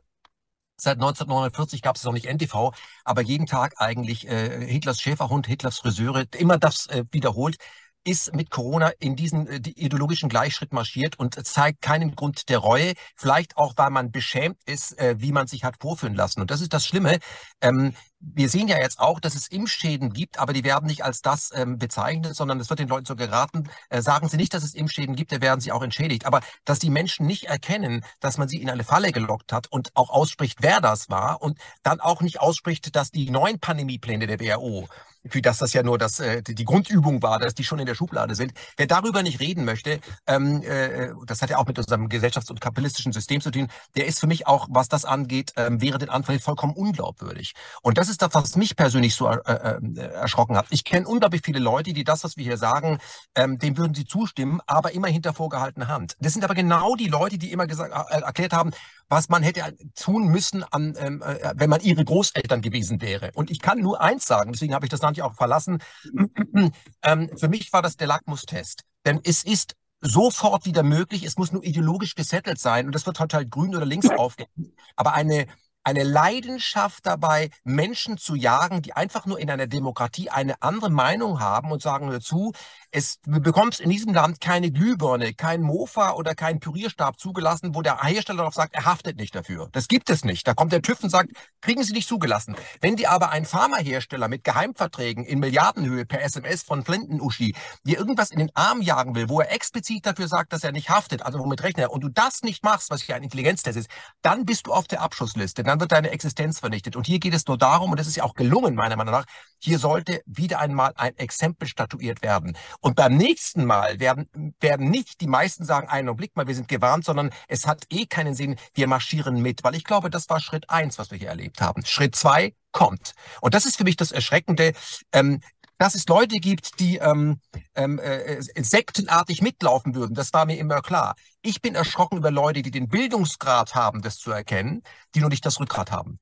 Seit 0.81 0.95
1949 0.95 1.81
gab 1.81 1.97
es 1.97 2.05
noch 2.05 2.13
nicht 2.13 2.25
NTV, 2.25 2.71
aber 3.03 3.21
jeden 3.21 3.47
Tag 3.47 3.73
eigentlich 3.77 4.25
äh, 4.29 4.65
Hitlers 4.65 5.01
Schäferhund, 5.01 5.45
Hitlers 5.45 5.79
Friseure, 5.79 6.23
immer 6.37 6.57
das 6.57 6.87
äh, 6.87 7.03
wiederholt, 7.11 7.57
ist 8.05 8.33
mit 8.33 8.49
Corona 8.49 8.91
in 8.99 9.15
diesen 9.15 9.47
äh, 9.47 9.57
ideologischen 9.57 10.29
Gleichschritt 10.29 10.71
marschiert 10.71 11.19
und 11.19 11.35
zeigt 11.45 11.81
keinen 11.81 12.15
Grund 12.15 12.49
der 12.49 12.59
Reue. 12.59 12.93
Vielleicht 13.15 13.57
auch, 13.57 13.73
weil 13.75 13.89
man 13.89 14.11
beschämt 14.11 14.57
ist, 14.65 14.97
äh, 14.97 15.15
wie 15.19 15.33
man 15.33 15.47
sich 15.47 15.65
hat 15.65 15.75
vorführen 15.81 16.15
lassen. 16.15 16.39
Und 16.41 16.49
das 16.49 16.61
ist 16.61 16.73
das 16.73 16.85
Schlimme. 16.85 17.19
Ähm, 17.61 17.93
wir 18.19 18.49
sehen 18.49 18.67
ja 18.67 18.77
jetzt 18.77 18.99
auch, 18.99 19.19
dass 19.19 19.35
es 19.35 19.47
Impfschäden 19.47 20.11
gibt, 20.11 20.39
aber 20.39 20.53
die 20.53 20.63
werden 20.63 20.87
nicht 20.87 21.03
als 21.03 21.21
das 21.21 21.51
ähm, 21.55 21.77
bezeichnet, 21.77 22.35
sondern 22.35 22.59
es 22.59 22.69
wird 22.69 22.79
den 22.79 22.87
Leuten 22.87 23.05
so 23.05 23.15
geraten, 23.15 23.69
äh, 23.89 24.01
sagen 24.01 24.27
sie 24.27 24.37
nicht, 24.37 24.53
dass 24.53 24.63
es 24.63 24.75
Impfschäden 24.75 25.15
gibt, 25.15 25.31
da 25.31 25.41
werden 25.41 25.61
sie 25.61 25.71
auch 25.71 25.81
entschädigt. 25.81 26.25
Aber 26.25 26.41
dass 26.65 26.79
die 26.79 26.89
Menschen 26.89 27.25
nicht 27.25 27.45
erkennen, 27.45 28.03
dass 28.19 28.37
man 28.37 28.49
sie 28.49 28.61
in 28.61 28.69
eine 28.69 28.83
Falle 28.83 29.11
gelockt 29.11 29.53
hat 29.53 29.67
und 29.71 29.95
auch 29.95 30.09
ausspricht, 30.09 30.59
wer 30.61 30.81
das 30.81 31.09
war 31.09 31.41
und 31.41 31.57
dann 31.83 31.99
auch 31.99 32.21
nicht 32.21 32.41
ausspricht, 32.41 32.95
dass 32.95 33.11
die 33.11 33.29
neuen 33.29 33.59
Pandemiepläne 33.59 34.27
der 34.27 34.39
WHO 34.39 34.87
für 35.27 35.41
das 35.41 35.57
das 35.57 35.73
ja 35.73 35.83
nur 35.83 35.97
das, 35.97 36.19
äh, 36.19 36.41
die 36.41 36.65
Grundübung 36.65 37.21
war, 37.21 37.39
dass 37.39 37.53
die 37.53 37.63
schon 37.63 37.79
in 37.79 37.85
der 37.85 37.95
Schublade 37.95 38.35
sind. 38.35 38.53
Wer 38.77 38.87
darüber 38.87 39.23
nicht 39.23 39.39
reden 39.39 39.65
möchte, 39.65 39.99
ähm, 40.27 40.63
äh, 40.63 41.09
das 41.25 41.41
hat 41.41 41.49
ja 41.49 41.57
auch 41.57 41.67
mit 41.67 41.77
unserem 41.77 42.07
gesellschafts- 42.07 42.49
und 42.49 42.61
kapitalistischen 42.61 43.11
System 43.11 43.41
zu 43.41 43.51
tun, 43.51 43.67
der 43.95 44.05
ist 44.07 44.19
für 44.19 44.27
mich 44.27 44.47
auch, 44.47 44.67
was 44.69 44.87
das 44.87 45.05
angeht, 45.05 45.53
ähm, 45.57 45.81
wäre 45.81 45.97
den 45.97 46.09
Anfällen 46.09 46.39
vollkommen 46.39 46.73
unglaubwürdig. 46.73 47.53
Und 47.81 47.97
das 47.97 48.08
ist 48.09 48.21
das, 48.21 48.33
was 48.33 48.55
mich 48.55 48.75
persönlich 48.75 49.15
so 49.15 49.29
äh, 49.29 49.37
äh, 49.45 49.99
erschrocken 49.99 50.57
hat. 50.57 50.67
Ich 50.69 50.83
kenne 50.83 51.07
unglaublich 51.07 51.41
viele 51.43 51.59
Leute, 51.59 51.93
die 51.93 52.03
das, 52.03 52.23
was 52.23 52.37
wir 52.37 52.43
hier 52.43 52.57
sagen, 52.57 52.99
ähm, 53.35 53.57
dem 53.57 53.77
würden 53.77 53.93
sie 53.93 54.05
zustimmen, 54.05 54.59
aber 54.67 54.91
immer 54.93 55.07
hinter 55.07 55.33
vorgehaltener 55.33 55.87
Hand. 55.87 56.15
Das 56.19 56.33
sind 56.33 56.43
aber 56.43 56.55
genau 56.55 56.95
die 56.95 57.07
Leute, 57.07 57.37
die 57.37 57.51
immer 57.51 57.67
gesagt, 57.67 57.93
äh, 57.93 58.21
erklärt 58.21 58.53
haben, 58.53 58.71
was 59.07 59.29
man 59.29 59.43
hätte 59.43 59.61
tun 59.95 60.27
müssen, 60.27 60.63
an, 60.63 60.95
ähm, 60.99 61.21
äh, 61.21 61.53
wenn 61.55 61.69
man 61.69 61.81
ihre 61.81 62.03
Großeltern 62.03 62.61
gewesen 62.61 63.01
wäre. 63.01 63.31
Und 63.33 63.49
ich 63.51 63.59
kann 63.59 63.79
nur 63.79 64.01
eins 64.01 64.25
sagen, 64.25 64.51
deswegen 64.51 64.73
habe 64.73 64.85
ich 64.85 64.91
das 64.91 65.01
Land 65.01 65.17
ja 65.17 65.25
auch 65.25 65.35
verlassen. 65.35 65.79
ähm, 67.03 67.29
für 67.37 67.47
mich 67.47 67.71
war 67.73 67.81
das 67.81 67.97
der 67.97 68.07
Lackmustest. 68.07 68.83
Denn 69.05 69.19
es 69.23 69.43
ist 69.43 69.75
sofort 70.01 70.65
wieder 70.65 70.83
möglich, 70.83 71.23
es 71.23 71.37
muss 71.37 71.51
nur 71.51 71.63
ideologisch 71.63 72.15
gesettelt 72.15 72.59
sein 72.59 72.85
und 72.85 72.95
das 72.95 73.05
wird 73.05 73.19
halt, 73.19 73.33
halt 73.33 73.51
grün 73.51 73.75
oder 73.75 73.85
links 73.85 74.09
aufgehängt. 74.09 74.73
Aber 74.95 75.13
eine 75.13 75.47
eine 75.83 76.03
Leidenschaft 76.03 77.05
dabei, 77.05 77.49
Menschen 77.63 78.17
zu 78.17 78.35
jagen, 78.35 78.81
die 78.81 78.93
einfach 78.93 79.25
nur 79.25 79.39
in 79.39 79.49
einer 79.49 79.67
Demokratie 79.67 80.29
eine 80.29 80.61
andere 80.61 80.89
Meinung 80.89 81.39
haben 81.39 81.71
und 81.71 81.81
sagen, 81.81 82.09
hör 82.09 82.21
zu, 82.21 82.53
es, 82.91 83.19
du 83.25 83.39
bekommst 83.39 83.79
in 83.79 83.89
diesem 83.89 84.13
Land 84.13 84.41
keine 84.41 84.71
Glühbirne, 84.71 85.33
kein 85.33 85.61
Mofa 85.61 86.13
oder 86.13 86.35
kein 86.35 86.59
Pürierstab 86.59 87.19
zugelassen, 87.19 87.75
wo 87.75 87.81
der 87.81 88.01
Hersteller 88.03 88.39
darauf 88.39 88.53
sagt, 88.53 88.73
er 88.73 88.85
haftet 88.85 89.17
nicht 89.17 89.35
dafür. 89.35 89.69
Das 89.71 89.87
gibt 89.87 90.09
es 90.09 90.25
nicht. 90.25 90.47
Da 90.47 90.53
kommt 90.53 90.71
der 90.71 90.81
TÜV 90.81 91.03
und 91.03 91.09
sagt, 91.09 91.31
kriegen 91.61 91.83
Sie 91.83 91.93
nicht 91.93 92.07
zugelassen. 92.07 92.55
Wenn 92.81 92.95
die 92.95 93.07
aber 93.07 93.29
ein 93.29 93.45
Pharmahersteller 93.45 94.27
mit 94.27 94.43
Geheimverträgen 94.43 95.23
in 95.23 95.39
Milliardenhöhe 95.39 96.05
per 96.05 96.21
SMS 96.21 96.63
von 96.63 96.83
Flinten-Uschi 96.83 97.55
dir 97.83 97.97
irgendwas 97.97 98.31
in 98.31 98.39
den 98.39 98.51
Arm 98.55 98.81
jagen 98.81 99.15
will, 99.15 99.29
wo 99.29 99.39
er 99.39 99.51
explizit 99.51 100.05
dafür 100.05 100.27
sagt, 100.27 100.53
dass 100.53 100.63
er 100.63 100.71
nicht 100.71 100.89
haftet, 100.89 101.21
also 101.21 101.39
womit 101.39 101.63
rechnet 101.63 101.85
er, 101.85 101.91
und 101.91 102.01
du 102.01 102.09
das 102.09 102.41
nicht 102.41 102.63
machst, 102.63 102.89
was 102.89 103.01
hier 103.01 103.15
ein 103.15 103.23
Intelligenztest 103.23 103.77
ist, 103.77 103.89
dann 104.21 104.45
bist 104.45 104.67
du 104.67 104.73
auf 104.73 104.87
der 104.87 105.01
Abschussliste. 105.01 105.63
Dann 105.69 105.79
wird 105.79 105.91
deine 105.91 106.09
Existenz 106.09 106.59
vernichtet. 106.59 106.95
Und 106.95 107.05
hier 107.05 107.19
geht 107.19 107.35
es 107.35 107.45
nur 107.45 107.55
darum, 107.55 107.91
und 107.91 107.99
das 107.99 108.07
ist 108.07 108.15
ja 108.15 108.23
auch 108.23 108.33
gelungen, 108.33 108.73
meiner 108.73 108.95
Meinung 108.95 109.13
nach, 109.13 109.25
hier 109.59 109.77
sollte 109.77 110.23
wieder 110.25 110.57
einmal 110.57 110.93
ein 110.95 111.15
Exempel 111.17 111.67
statuiert 111.67 112.23
werden. 112.23 112.57
Und 112.79 112.95
beim 112.95 113.15
nächsten 113.15 113.65
Mal 113.65 113.99
werden, 113.99 114.27
werden 114.59 114.89
nicht 114.89 115.21
die 115.21 115.27
meisten 115.27 115.65
sagen, 115.65 115.87
einen 115.87 116.15
Blick 116.15 116.35
mal, 116.35 116.47
wir 116.47 116.55
sind 116.55 116.69
gewarnt, 116.69 117.05
sondern 117.05 117.29
es 117.47 117.67
hat 117.67 117.83
eh 117.91 118.07
keinen 118.07 118.33
Sinn, 118.33 118.55
wir 118.73 118.87
marschieren 118.87 119.43
mit. 119.43 119.63
Weil 119.63 119.75
ich 119.75 119.83
glaube, 119.83 120.09
das 120.09 120.27
war 120.27 120.39
Schritt 120.39 120.67
eins, 120.71 120.97
was 120.97 121.11
wir 121.11 121.19
hier 121.19 121.29
erlebt 121.29 121.61
haben. 121.61 121.85
Schritt 121.85 122.15
zwei 122.15 122.55
kommt. 122.71 123.13
Und 123.39 123.53
das 123.53 123.67
ist 123.67 123.77
für 123.77 123.83
mich 123.83 123.95
das 123.95 124.11
Erschreckende. 124.11 124.73
Ähm, 125.13 125.39
dass 125.79 125.95
es 125.95 126.05
Leute 126.07 126.37
gibt, 126.37 126.79
die 126.79 126.97
ähm, 126.97 127.39
ähm, 127.73 127.97
äh, 127.97 128.41
sektenartig 128.41 129.41
mitlaufen 129.41 129.95
würden, 129.95 130.13
das 130.13 130.33
war 130.33 130.45
mir 130.45 130.57
immer 130.57 130.81
klar. 130.81 131.15
Ich 131.41 131.61
bin 131.61 131.73
erschrocken 131.73 132.17
über 132.17 132.29
Leute, 132.29 132.61
die 132.61 132.69
den 132.69 132.89
Bildungsgrad 132.89 133.73
haben, 133.73 134.01
das 134.01 134.19
zu 134.19 134.29
erkennen, 134.29 134.83
die 135.15 135.21
nur 135.21 135.29
nicht 135.29 135.45
das 135.45 135.59
Rückgrat 135.59 135.91
haben. 135.91 136.19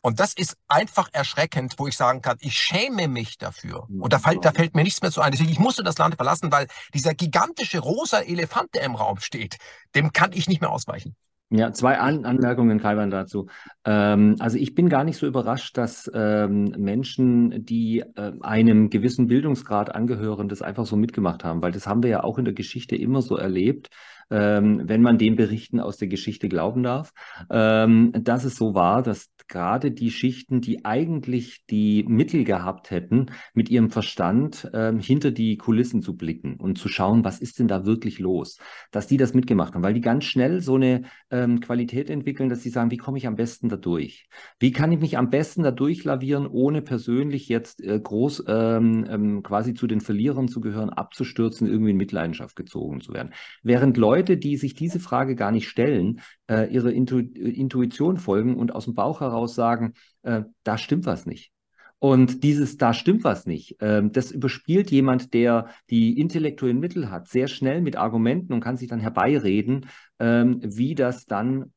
Und 0.00 0.20
das 0.20 0.32
ist 0.34 0.56
einfach 0.68 1.08
erschreckend, 1.12 1.74
wo 1.78 1.86
ich 1.86 1.96
sagen 1.96 2.22
kann, 2.22 2.36
ich 2.40 2.58
schäme 2.58 3.08
mich 3.08 3.38
dafür. 3.38 3.86
Und 3.88 4.12
da 4.12 4.18
fällt, 4.18 4.44
da 4.44 4.52
fällt 4.52 4.74
mir 4.74 4.82
nichts 4.82 5.02
mehr 5.02 5.10
zu 5.10 5.20
ein. 5.20 5.32
Deswegen, 5.32 5.50
ich 5.50 5.58
musste 5.58 5.82
das 5.82 5.98
Land 5.98 6.16
verlassen, 6.16 6.52
weil 6.52 6.66
dieser 6.94 7.14
gigantische 7.14 7.78
rosa 7.80 8.20
Elefant, 8.20 8.74
der 8.74 8.82
im 8.82 8.94
Raum 8.94 9.20
steht, 9.20 9.58
dem 9.94 10.12
kann 10.12 10.32
ich 10.32 10.48
nicht 10.48 10.60
mehr 10.60 10.70
ausweichen. 10.70 11.16
Ja, 11.50 11.72
zwei 11.72 11.98
An 11.98 12.26
Anmerkungen, 12.26 12.78
Kaiwan, 12.78 13.10
dazu. 13.10 13.46
Ähm, 13.86 14.36
also 14.38 14.58
ich 14.58 14.74
bin 14.74 14.90
gar 14.90 15.02
nicht 15.04 15.16
so 15.16 15.26
überrascht, 15.26 15.78
dass 15.78 16.10
ähm, 16.12 16.74
Menschen, 16.76 17.64
die 17.64 18.00
äh, 18.00 18.32
einem 18.42 18.90
gewissen 18.90 19.28
Bildungsgrad 19.28 19.94
angehören, 19.94 20.50
das 20.50 20.60
einfach 20.60 20.84
so 20.84 20.96
mitgemacht 20.96 21.44
haben, 21.44 21.62
weil 21.62 21.72
das 21.72 21.86
haben 21.86 22.02
wir 22.02 22.10
ja 22.10 22.22
auch 22.22 22.36
in 22.36 22.44
der 22.44 22.52
Geschichte 22.52 22.96
immer 22.96 23.22
so 23.22 23.38
erlebt, 23.38 23.88
ähm, 24.30 24.82
wenn 24.84 25.02
man 25.02 25.18
den 25.18 25.36
Berichten 25.36 25.80
aus 25.80 25.96
der 25.96 26.08
Geschichte 26.08 26.48
glauben 26.48 26.82
darf, 26.82 27.12
ähm, 27.50 28.12
dass 28.12 28.44
es 28.44 28.56
so 28.56 28.74
war, 28.74 29.02
dass 29.02 29.28
gerade 29.48 29.90
die 29.90 30.10
Schichten, 30.10 30.60
die 30.60 30.84
eigentlich 30.84 31.64
die 31.70 32.04
Mittel 32.06 32.44
gehabt 32.44 32.90
hätten, 32.90 33.26
mit 33.54 33.70
ihrem 33.70 33.90
Verstand 33.90 34.70
ähm, 34.74 35.00
hinter 35.00 35.30
die 35.30 35.56
Kulissen 35.56 36.02
zu 36.02 36.16
blicken 36.16 36.56
und 36.56 36.78
zu 36.78 36.88
schauen, 36.88 37.24
was 37.24 37.40
ist 37.40 37.58
denn 37.58 37.66
da 37.68 37.84
wirklich 37.84 38.18
los, 38.18 38.58
dass 38.90 39.06
die 39.06 39.16
das 39.16 39.34
mitgemacht 39.34 39.74
haben, 39.74 39.82
weil 39.82 39.94
die 39.94 40.00
ganz 40.00 40.24
schnell 40.24 40.60
so 40.60 40.74
eine 40.76 41.02
ähm, 41.30 41.60
Qualität 41.60 42.10
entwickeln, 42.10 42.48
dass 42.48 42.62
sie 42.62 42.70
sagen, 42.70 42.90
wie 42.90 42.96
komme 42.98 43.18
ich 43.18 43.26
am 43.26 43.36
besten 43.36 43.68
da 43.68 43.76
durch? 43.76 44.28
Wie 44.58 44.70
kann 44.70 44.92
ich 44.92 45.00
mich 45.00 45.16
am 45.16 45.30
besten 45.30 45.62
da 45.62 45.70
durchlavieren, 45.70 46.46
ohne 46.46 46.82
persönlich 46.82 47.48
jetzt 47.48 47.82
äh, 47.82 47.98
groß 47.98 48.44
ähm, 48.46 49.06
ähm, 49.08 49.42
quasi 49.42 49.74
zu 49.74 49.86
den 49.86 50.00
Verlierern 50.00 50.48
zu 50.48 50.60
gehören, 50.60 50.90
abzustürzen, 50.90 51.66
irgendwie 51.66 51.92
in 51.92 51.96
Mitleidenschaft 51.96 52.54
gezogen 52.54 53.00
zu 53.00 53.14
werden? 53.14 53.32
Während 53.62 53.96
Leute 53.96 54.17
Leute, 54.18 54.36
die 54.36 54.56
sich 54.56 54.74
diese 54.74 54.98
Frage 54.98 55.36
gar 55.36 55.52
nicht 55.52 55.68
stellen, 55.68 56.20
äh, 56.50 56.68
ihre 56.72 56.90
Intu 56.90 57.18
Intuition 57.18 58.16
folgen 58.16 58.56
und 58.56 58.74
aus 58.74 58.86
dem 58.86 58.94
Bauch 58.94 59.20
heraus 59.20 59.54
sagen, 59.54 59.94
äh, 60.22 60.42
da 60.64 60.76
stimmt 60.76 61.06
was 61.06 61.24
nicht. 61.24 61.52
Und 62.00 62.42
dieses 62.42 62.76
da 62.76 62.94
stimmt 62.94 63.22
was 63.22 63.46
nicht, 63.46 63.76
ähm, 63.80 64.12
das 64.12 64.32
überspielt 64.32 64.90
jemand, 64.90 65.34
der 65.34 65.68
die 65.90 66.18
intellektuellen 66.18 66.80
Mittel 66.80 67.10
hat, 67.10 67.28
sehr 67.28 67.46
schnell 67.46 67.80
mit 67.80 67.96
Argumenten 67.96 68.52
und 68.52 68.60
kann 68.60 68.76
sich 68.76 68.88
dann 68.88 69.00
herbeireden, 69.00 69.86
ähm, 70.18 70.60
wie 70.62 70.94
das 70.96 71.26
dann 71.26 71.72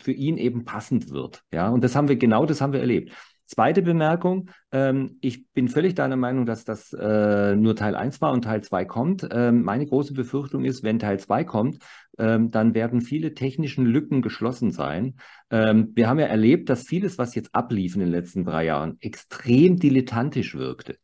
für 0.00 0.12
ihn 0.12 0.36
eben 0.36 0.64
passend 0.64 1.10
wird. 1.10 1.42
Ja, 1.52 1.68
und 1.68 1.82
das 1.82 1.96
haben 1.96 2.08
wir 2.08 2.16
genau, 2.16 2.46
das 2.46 2.60
haben 2.60 2.72
wir 2.72 2.80
erlebt. 2.80 3.12
Zweite 3.52 3.82
Bemerkung, 3.82 4.48
ähm, 4.70 5.18
ich 5.20 5.46
bin 5.52 5.68
völlig 5.68 5.94
deiner 5.94 6.16
Meinung, 6.16 6.46
dass 6.46 6.64
das 6.64 6.94
äh, 6.94 7.54
nur 7.54 7.76
Teil 7.76 7.94
1 7.94 8.22
war 8.22 8.32
und 8.32 8.44
Teil 8.44 8.62
2 8.62 8.86
kommt. 8.86 9.28
Ähm, 9.30 9.62
meine 9.62 9.84
große 9.84 10.14
Befürchtung 10.14 10.64
ist, 10.64 10.82
wenn 10.82 10.98
Teil 10.98 11.20
2 11.20 11.44
kommt, 11.44 11.76
ähm, 12.18 12.50
dann 12.50 12.74
werden 12.74 13.02
viele 13.02 13.34
technischen 13.34 13.84
Lücken 13.84 14.22
geschlossen 14.22 14.70
sein. 14.70 15.16
Ähm, 15.50 15.92
wir 15.94 16.08
haben 16.08 16.18
ja 16.18 16.28
erlebt, 16.28 16.70
dass 16.70 16.84
vieles, 16.84 17.18
was 17.18 17.34
jetzt 17.34 17.54
ablief 17.54 17.94
in 17.94 18.00
den 18.00 18.08
letzten 18.08 18.44
drei 18.44 18.64
Jahren, 18.64 18.96
extrem 19.00 19.76
dilettantisch 19.76 20.54
wirkte. 20.54 20.96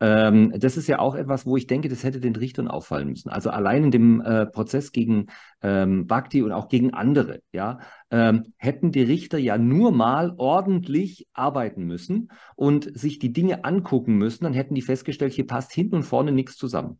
Ähm, 0.00 0.54
das 0.56 0.78
ist 0.78 0.86
ja 0.86 1.00
auch 1.00 1.14
etwas, 1.14 1.44
wo 1.44 1.58
ich 1.58 1.66
denke, 1.66 1.90
das 1.90 2.02
hätte 2.02 2.20
den 2.20 2.34
Richtern 2.34 2.68
auffallen 2.68 3.08
müssen. 3.08 3.28
Also 3.28 3.50
allein 3.50 3.84
in 3.84 3.90
dem 3.90 4.20
äh, 4.22 4.46
Prozess 4.46 4.92
gegen 4.92 5.26
ähm, 5.60 6.06
Bhakti 6.06 6.40
und 6.40 6.52
auch 6.52 6.68
gegen 6.68 6.94
andere, 6.94 7.42
ja, 7.52 7.80
ähm, 8.10 8.52
hätten 8.56 8.92
die 8.92 9.02
Richter 9.02 9.38
ja 9.38 9.58
nur 9.58 9.92
mal 9.92 10.34
ordentlich 10.36 11.28
arbeiten 11.32 11.84
müssen 11.84 12.30
und 12.56 12.96
sich 12.98 13.18
die 13.18 13.32
Dinge 13.32 13.64
angucken 13.64 14.16
müssen, 14.16 14.44
dann 14.44 14.54
hätten 14.54 14.74
die 14.74 14.82
festgestellt, 14.82 15.32
hier 15.32 15.46
passt 15.46 15.72
hinten 15.72 15.96
und 15.96 16.02
vorne 16.02 16.32
nichts 16.32 16.56
zusammen. 16.56 16.98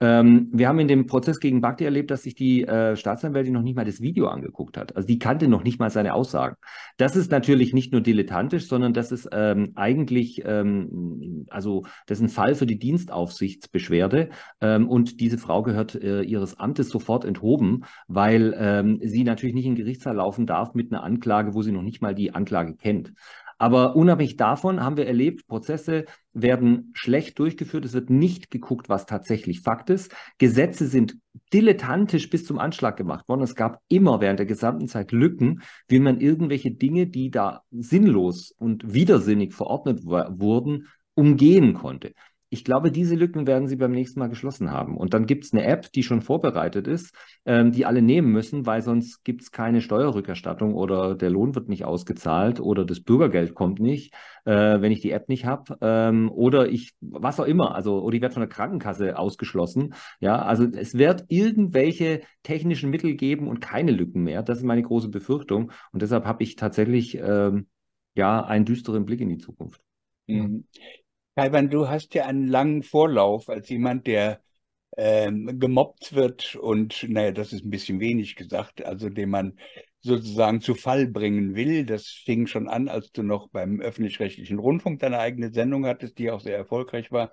Ähm, 0.00 0.48
wir 0.52 0.68
haben 0.68 0.80
in 0.80 0.88
dem 0.88 1.06
Prozess 1.06 1.38
gegen 1.38 1.60
Bakti 1.60 1.84
erlebt, 1.84 2.10
dass 2.10 2.24
sich 2.24 2.34
die 2.34 2.64
äh, 2.64 2.96
Staatsanwältin 2.96 3.52
noch 3.52 3.62
nicht 3.62 3.76
mal 3.76 3.84
das 3.84 4.00
Video 4.00 4.26
angeguckt 4.26 4.76
hat. 4.76 4.96
Also 4.96 5.06
die 5.06 5.20
kannte 5.20 5.46
noch 5.46 5.62
nicht 5.62 5.78
mal 5.78 5.90
seine 5.90 6.14
Aussagen. 6.14 6.56
Das 6.96 7.14
ist 7.14 7.30
natürlich 7.30 7.72
nicht 7.72 7.92
nur 7.92 8.00
dilettantisch, 8.00 8.66
sondern 8.66 8.94
das 8.94 9.12
ist 9.12 9.28
ähm, 9.30 9.72
eigentlich, 9.76 10.42
ähm, 10.44 11.46
also 11.50 11.84
das 12.06 12.18
ist 12.18 12.24
ein 12.24 12.28
Fall 12.30 12.56
für 12.56 12.66
die 12.66 12.80
Dienstaufsichtsbeschwerde. 12.80 14.30
Ähm, 14.60 14.88
und 14.88 15.20
diese 15.20 15.38
Frau 15.38 15.62
gehört 15.62 15.94
äh, 15.94 16.22
ihres 16.22 16.58
Amtes 16.58 16.88
sofort 16.88 17.24
enthoben, 17.24 17.84
weil 18.08 18.56
ähm, 18.58 18.98
sie 19.02 19.22
natürlich 19.22 19.54
nicht 19.54 19.66
in 19.66 19.76
den 19.76 19.84
Gerichtssaal 19.84 20.16
laufen 20.16 20.46
darf 20.46 20.51
mit 20.74 20.92
einer 20.92 21.02
Anklage, 21.02 21.54
wo 21.54 21.62
sie 21.62 21.72
noch 21.72 21.82
nicht 21.82 22.02
mal 22.02 22.14
die 22.14 22.34
Anklage 22.34 22.76
kennt. 22.76 23.12
Aber 23.62 23.94
unabhängig 23.94 24.36
davon 24.36 24.82
haben 24.82 24.96
wir 24.96 25.06
erlebt, 25.06 25.46
Prozesse 25.46 26.06
werden 26.32 26.90
schlecht 26.94 27.38
durchgeführt. 27.38 27.84
Es 27.84 27.92
wird 27.92 28.10
nicht 28.10 28.50
geguckt, 28.50 28.88
was 28.88 29.06
tatsächlich 29.06 29.60
Fakt 29.60 29.88
ist. 29.88 30.12
Gesetze 30.38 30.88
sind 30.88 31.16
dilettantisch 31.52 32.28
bis 32.28 32.44
zum 32.44 32.58
Anschlag 32.58 32.96
gemacht 32.96 33.28
worden. 33.28 33.42
Es 33.42 33.54
gab 33.54 33.80
immer 33.86 34.20
während 34.20 34.40
der 34.40 34.46
gesamten 34.46 34.88
Zeit 34.88 35.12
Lücken, 35.12 35.62
wie 35.86 36.00
man 36.00 36.20
irgendwelche 36.20 36.72
Dinge, 36.72 37.06
die 37.06 37.30
da 37.30 37.62
sinnlos 37.70 38.52
und 38.58 38.94
widersinnig 38.94 39.54
verordnet 39.54 40.04
wurden, 40.04 40.88
umgehen 41.14 41.74
konnte. 41.74 42.14
Ich 42.52 42.66
glaube, 42.66 42.92
diese 42.92 43.14
Lücken 43.14 43.46
werden 43.46 43.66
sie 43.66 43.76
beim 43.76 43.92
nächsten 43.92 44.20
Mal 44.20 44.28
geschlossen 44.28 44.70
haben. 44.70 44.98
Und 44.98 45.14
dann 45.14 45.24
gibt 45.24 45.44
es 45.44 45.54
eine 45.54 45.64
App, 45.64 45.90
die 45.90 46.02
schon 46.02 46.20
vorbereitet 46.20 46.86
ist, 46.86 47.14
ähm, 47.46 47.72
die 47.72 47.86
alle 47.86 48.02
nehmen 48.02 48.30
müssen, 48.30 48.66
weil 48.66 48.82
sonst 48.82 49.24
gibt 49.24 49.40
es 49.40 49.52
keine 49.52 49.80
Steuerrückerstattung 49.80 50.74
oder 50.74 51.14
der 51.14 51.30
Lohn 51.30 51.54
wird 51.54 51.70
nicht 51.70 51.86
ausgezahlt 51.86 52.60
oder 52.60 52.84
das 52.84 53.00
Bürgergeld 53.00 53.54
kommt 53.54 53.80
nicht, 53.80 54.12
äh, 54.44 54.82
wenn 54.82 54.92
ich 54.92 55.00
die 55.00 55.12
App 55.12 55.30
nicht 55.30 55.46
habe. 55.46 55.78
Ähm, 55.80 56.30
oder 56.30 56.68
ich, 56.68 56.92
was 57.00 57.40
auch 57.40 57.46
immer, 57.46 57.74
also, 57.74 58.02
oder 58.02 58.16
ich 58.16 58.20
werde 58.20 58.34
von 58.34 58.42
der 58.42 58.50
Krankenkasse 58.50 59.18
ausgeschlossen. 59.18 59.94
Ja, 60.20 60.42
also 60.42 60.64
es 60.64 60.92
wird 60.92 61.24
irgendwelche 61.28 62.20
technischen 62.42 62.90
Mittel 62.90 63.14
geben 63.14 63.48
und 63.48 63.62
keine 63.62 63.92
Lücken 63.92 64.24
mehr. 64.24 64.42
Das 64.42 64.58
ist 64.58 64.64
meine 64.64 64.82
große 64.82 65.08
Befürchtung. 65.08 65.72
Und 65.92 66.02
deshalb 66.02 66.26
habe 66.26 66.42
ich 66.42 66.56
tatsächlich 66.56 67.16
ähm, 67.16 67.66
ja 68.14 68.44
einen 68.44 68.66
düsteren 68.66 69.06
Blick 69.06 69.22
in 69.22 69.30
die 69.30 69.38
Zukunft. 69.38 69.80
Mhm. 70.26 70.66
Taiwan, 71.34 71.70
du 71.70 71.88
hast 71.88 72.14
ja 72.14 72.26
einen 72.26 72.46
langen 72.46 72.82
Vorlauf 72.82 73.48
als 73.48 73.68
jemand, 73.70 74.06
der 74.06 74.42
ähm, 74.98 75.58
gemobbt 75.58 76.14
wird 76.14 76.56
und, 76.56 77.06
naja, 77.08 77.32
das 77.32 77.52
ist 77.54 77.64
ein 77.64 77.70
bisschen 77.70 78.00
wenig 78.00 78.36
gesagt, 78.36 78.84
also 78.84 79.08
den 79.08 79.30
man 79.30 79.58
sozusagen 80.00 80.60
zu 80.60 80.74
Fall 80.74 81.06
bringen 81.06 81.54
will. 81.54 81.86
Das 81.86 82.08
fing 82.08 82.46
schon 82.46 82.68
an, 82.68 82.88
als 82.88 83.12
du 83.12 83.22
noch 83.22 83.48
beim 83.48 83.80
öffentlich-rechtlichen 83.80 84.58
Rundfunk 84.58 85.00
deine 85.00 85.20
eigene 85.20 85.52
Sendung 85.52 85.86
hattest, 85.86 86.18
die 86.18 86.30
auch 86.30 86.40
sehr 86.40 86.56
erfolgreich 86.56 87.10
war. 87.12 87.32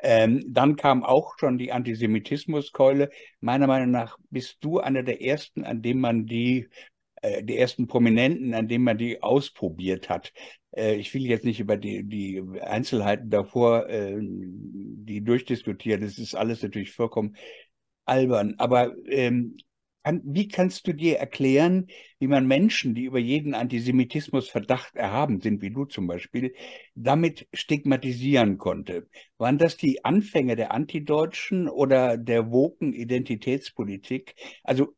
Ähm, 0.00 0.42
dann 0.48 0.76
kam 0.76 1.04
auch 1.04 1.38
schon 1.38 1.58
die 1.58 1.72
Antisemitismuskeule. 1.72 3.10
Meiner 3.40 3.66
Meinung 3.68 3.90
nach 3.92 4.18
bist 4.30 4.58
du 4.60 4.80
einer 4.80 5.02
der 5.04 5.22
ersten, 5.22 5.64
an 5.64 5.82
dem 5.82 6.00
man 6.00 6.26
die 6.26 6.68
äh, 7.22 7.42
die 7.42 7.58
ersten 7.58 7.86
Prominenten, 7.86 8.54
an 8.54 8.68
denen 8.68 8.84
man 8.84 8.98
die 8.98 9.22
ausprobiert 9.22 10.08
hat. 10.08 10.32
Äh, 10.76 10.96
ich 10.96 11.12
will 11.14 11.26
jetzt 11.26 11.44
nicht 11.44 11.60
über 11.60 11.76
die, 11.76 12.04
die 12.04 12.42
Einzelheiten 12.60 13.30
davor, 13.30 13.88
äh, 13.88 14.16
die 14.20 15.22
durchdiskutieren. 15.22 16.00
Das 16.00 16.18
ist 16.18 16.34
alles 16.34 16.62
natürlich 16.62 16.92
vollkommen 16.92 17.36
albern. 18.04 18.54
Aber 18.58 18.94
ähm, 19.06 19.56
wie 20.24 20.48
kannst 20.48 20.86
du 20.86 20.94
dir 20.94 21.18
erklären, 21.18 21.86
wie 22.18 22.28
man 22.28 22.46
Menschen, 22.46 22.94
die 22.94 23.04
über 23.04 23.18
jeden 23.18 23.54
Antisemitismusverdacht 23.54 24.96
erhaben 24.96 25.40
sind, 25.40 25.60
wie 25.60 25.70
du 25.70 25.84
zum 25.84 26.06
Beispiel, 26.06 26.54
damit 26.94 27.46
stigmatisieren 27.52 28.56
konnte? 28.58 29.08
Waren 29.36 29.58
das 29.58 29.76
die 29.76 30.04
Anfänge 30.04 30.56
der 30.56 30.72
Antideutschen 30.72 31.68
oder 31.68 32.16
der 32.16 32.50
woken 32.50 32.94
Identitätspolitik? 32.94 34.34
Also 34.62 34.94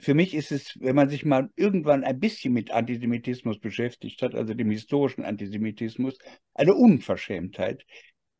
für 0.00 0.14
mich 0.14 0.34
ist 0.34 0.52
es, 0.52 0.78
wenn 0.80 0.96
man 0.96 1.08
sich 1.08 1.24
mal 1.24 1.50
irgendwann 1.56 2.04
ein 2.04 2.18
bisschen 2.18 2.52
mit 2.52 2.70
Antisemitismus 2.70 3.58
beschäftigt 3.58 4.22
hat, 4.22 4.34
also 4.34 4.54
dem 4.54 4.70
historischen 4.70 5.24
Antisemitismus, 5.24 6.18
eine 6.54 6.74
Unverschämtheit, 6.74 7.84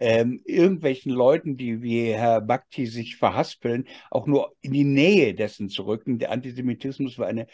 ähm, 0.01 0.43
irgendwelchen 0.45 1.13
Leuten, 1.13 1.57
die 1.57 1.83
wie 1.83 2.13
Herr 2.13 2.41
Bakti 2.41 2.87
sich 2.87 3.17
verhaspeln, 3.17 3.87
auch 4.11 4.27
nur 4.27 4.57
in 4.61 4.73
die 4.73 4.85
Nähe 4.85 5.35
dessen 5.35 5.69
zu 5.69 5.85
rücken. 5.85 6.19
Der 6.19 6.33
Antisemitismus 6.33 7.19
war 7.19 7.29
eine 7.29 7.47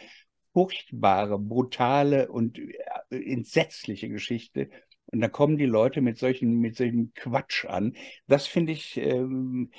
furchtbare, 0.54 1.38
brutale 1.38 2.30
und 2.30 2.58
äh, 2.58 3.32
entsetzliche 3.32 4.08
Geschichte. 4.08 4.70
Und 5.10 5.20
da 5.20 5.28
kommen 5.28 5.56
die 5.56 5.66
Leute 5.66 6.00
mit 6.00 6.18
solchen, 6.18 6.58
mit 6.58 6.76
solchen 6.76 7.12
Quatsch 7.14 7.64
an. 7.64 7.94
Das 8.26 8.46
finde 8.46 8.72
ich 8.72 8.96
ähm, 8.98 9.70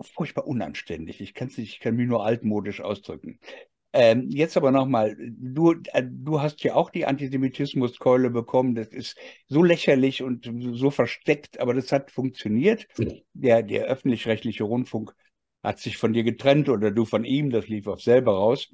furchtbar 0.00 0.46
unanständig. 0.46 1.20
Ich, 1.20 1.34
kann's 1.34 1.58
nicht, 1.58 1.74
ich 1.74 1.80
kann 1.80 1.96
mich 1.96 2.06
nur 2.06 2.24
altmodisch 2.24 2.80
ausdrücken. 2.80 3.40
Ähm, 3.92 4.28
jetzt 4.30 4.56
aber 4.56 4.70
nochmal, 4.70 5.16
du, 5.18 5.72
äh, 5.92 6.04
du 6.08 6.40
hast 6.40 6.62
ja 6.62 6.74
auch 6.74 6.90
die 6.90 7.06
Antisemitismuskeule 7.06 8.30
bekommen. 8.30 8.76
Das 8.76 8.88
ist 8.88 9.16
so 9.48 9.64
lächerlich 9.64 10.22
und 10.22 10.48
so 10.72 10.90
versteckt, 10.90 11.58
aber 11.58 11.74
das 11.74 11.90
hat 11.90 12.12
funktioniert. 12.12 12.86
Der, 13.32 13.62
der 13.62 13.86
öffentlich-rechtliche 13.86 14.62
Rundfunk 14.64 15.12
hat 15.62 15.80
sich 15.80 15.96
von 15.96 16.12
dir 16.12 16.22
getrennt 16.22 16.68
oder 16.68 16.90
du 16.90 17.04
von 17.04 17.24
ihm, 17.24 17.50
das 17.50 17.66
lief 17.66 17.86
auf 17.88 18.00
selber 18.00 18.32
raus. 18.32 18.72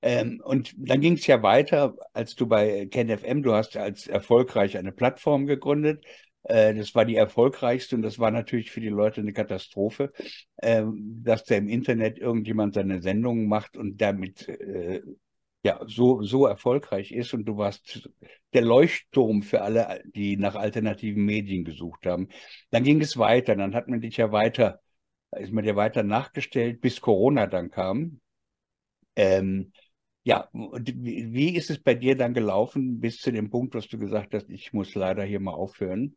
Ähm, 0.00 0.40
und 0.44 0.74
dann 0.76 1.00
ging 1.00 1.14
es 1.14 1.26
ja 1.26 1.42
weiter, 1.42 1.96
als 2.12 2.36
du 2.36 2.46
bei 2.46 2.86
KenFM, 2.86 3.42
du 3.42 3.52
hast 3.54 3.76
als 3.76 4.06
erfolgreich 4.06 4.78
eine 4.78 4.92
Plattform 4.92 5.46
gegründet. 5.46 6.04
Äh, 6.44 6.74
das 6.74 6.94
war 6.94 7.04
die 7.04 7.16
erfolgreichste 7.16 7.96
und 7.96 8.02
das 8.02 8.18
war 8.18 8.30
natürlich 8.30 8.70
für 8.70 8.80
die 8.80 8.88
Leute 8.88 9.20
eine 9.20 9.32
Katastrophe, 9.32 10.12
äh, 10.58 10.84
dass 11.22 11.44
da 11.44 11.56
im 11.56 11.68
Internet 11.68 12.18
irgendjemand 12.18 12.74
seine 12.74 13.02
Sendungen 13.02 13.48
macht 13.48 13.76
und 13.76 14.00
damit 14.00 14.48
äh, 14.48 15.02
ja 15.64 15.80
so, 15.86 16.22
so 16.22 16.46
erfolgreich 16.46 17.12
ist 17.12 17.34
und 17.34 17.44
du 17.44 17.56
warst 17.56 18.08
der 18.52 18.62
Leuchtturm 18.62 19.42
für 19.42 19.62
alle, 19.62 20.02
die 20.14 20.36
nach 20.36 20.54
alternativen 20.54 21.24
Medien 21.24 21.64
gesucht 21.64 22.06
haben. 22.06 22.28
Dann 22.70 22.84
ging 22.84 23.00
es 23.00 23.16
weiter, 23.18 23.56
dann 23.56 23.74
hat 23.74 23.88
man 23.88 24.00
dich 24.00 24.16
ja 24.16 24.30
weiter, 24.32 24.80
ist 25.36 25.52
man 25.52 25.64
dir 25.64 25.76
weiter 25.76 26.04
nachgestellt, 26.04 26.80
bis 26.80 27.00
Corona 27.00 27.46
dann 27.46 27.70
kam. 27.70 28.20
Ähm, 29.16 29.72
ja, 30.28 30.46
wie 30.52 31.56
ist 31.56 31.70
es 31.70 31.82
bei 31.82 31.94
dir 31.94 32.14
dann 32.14 32.34
gelaufen 32.34 33.00
bis 33.00 33.16
zu 33.16 33.32
dem 33.32 33.48
Punkt, 33.48 33.74
was 33.74 33.88
du 33.88 33.96
gesagt 33.96 34.34
hast, 34.34 34.50
ich 34.50 34.74
muss 34.74 34.94
leider 34.94 35.24
hier 35.24 35.40
mal 35.40 35.54
aufhören? 35.54 36.16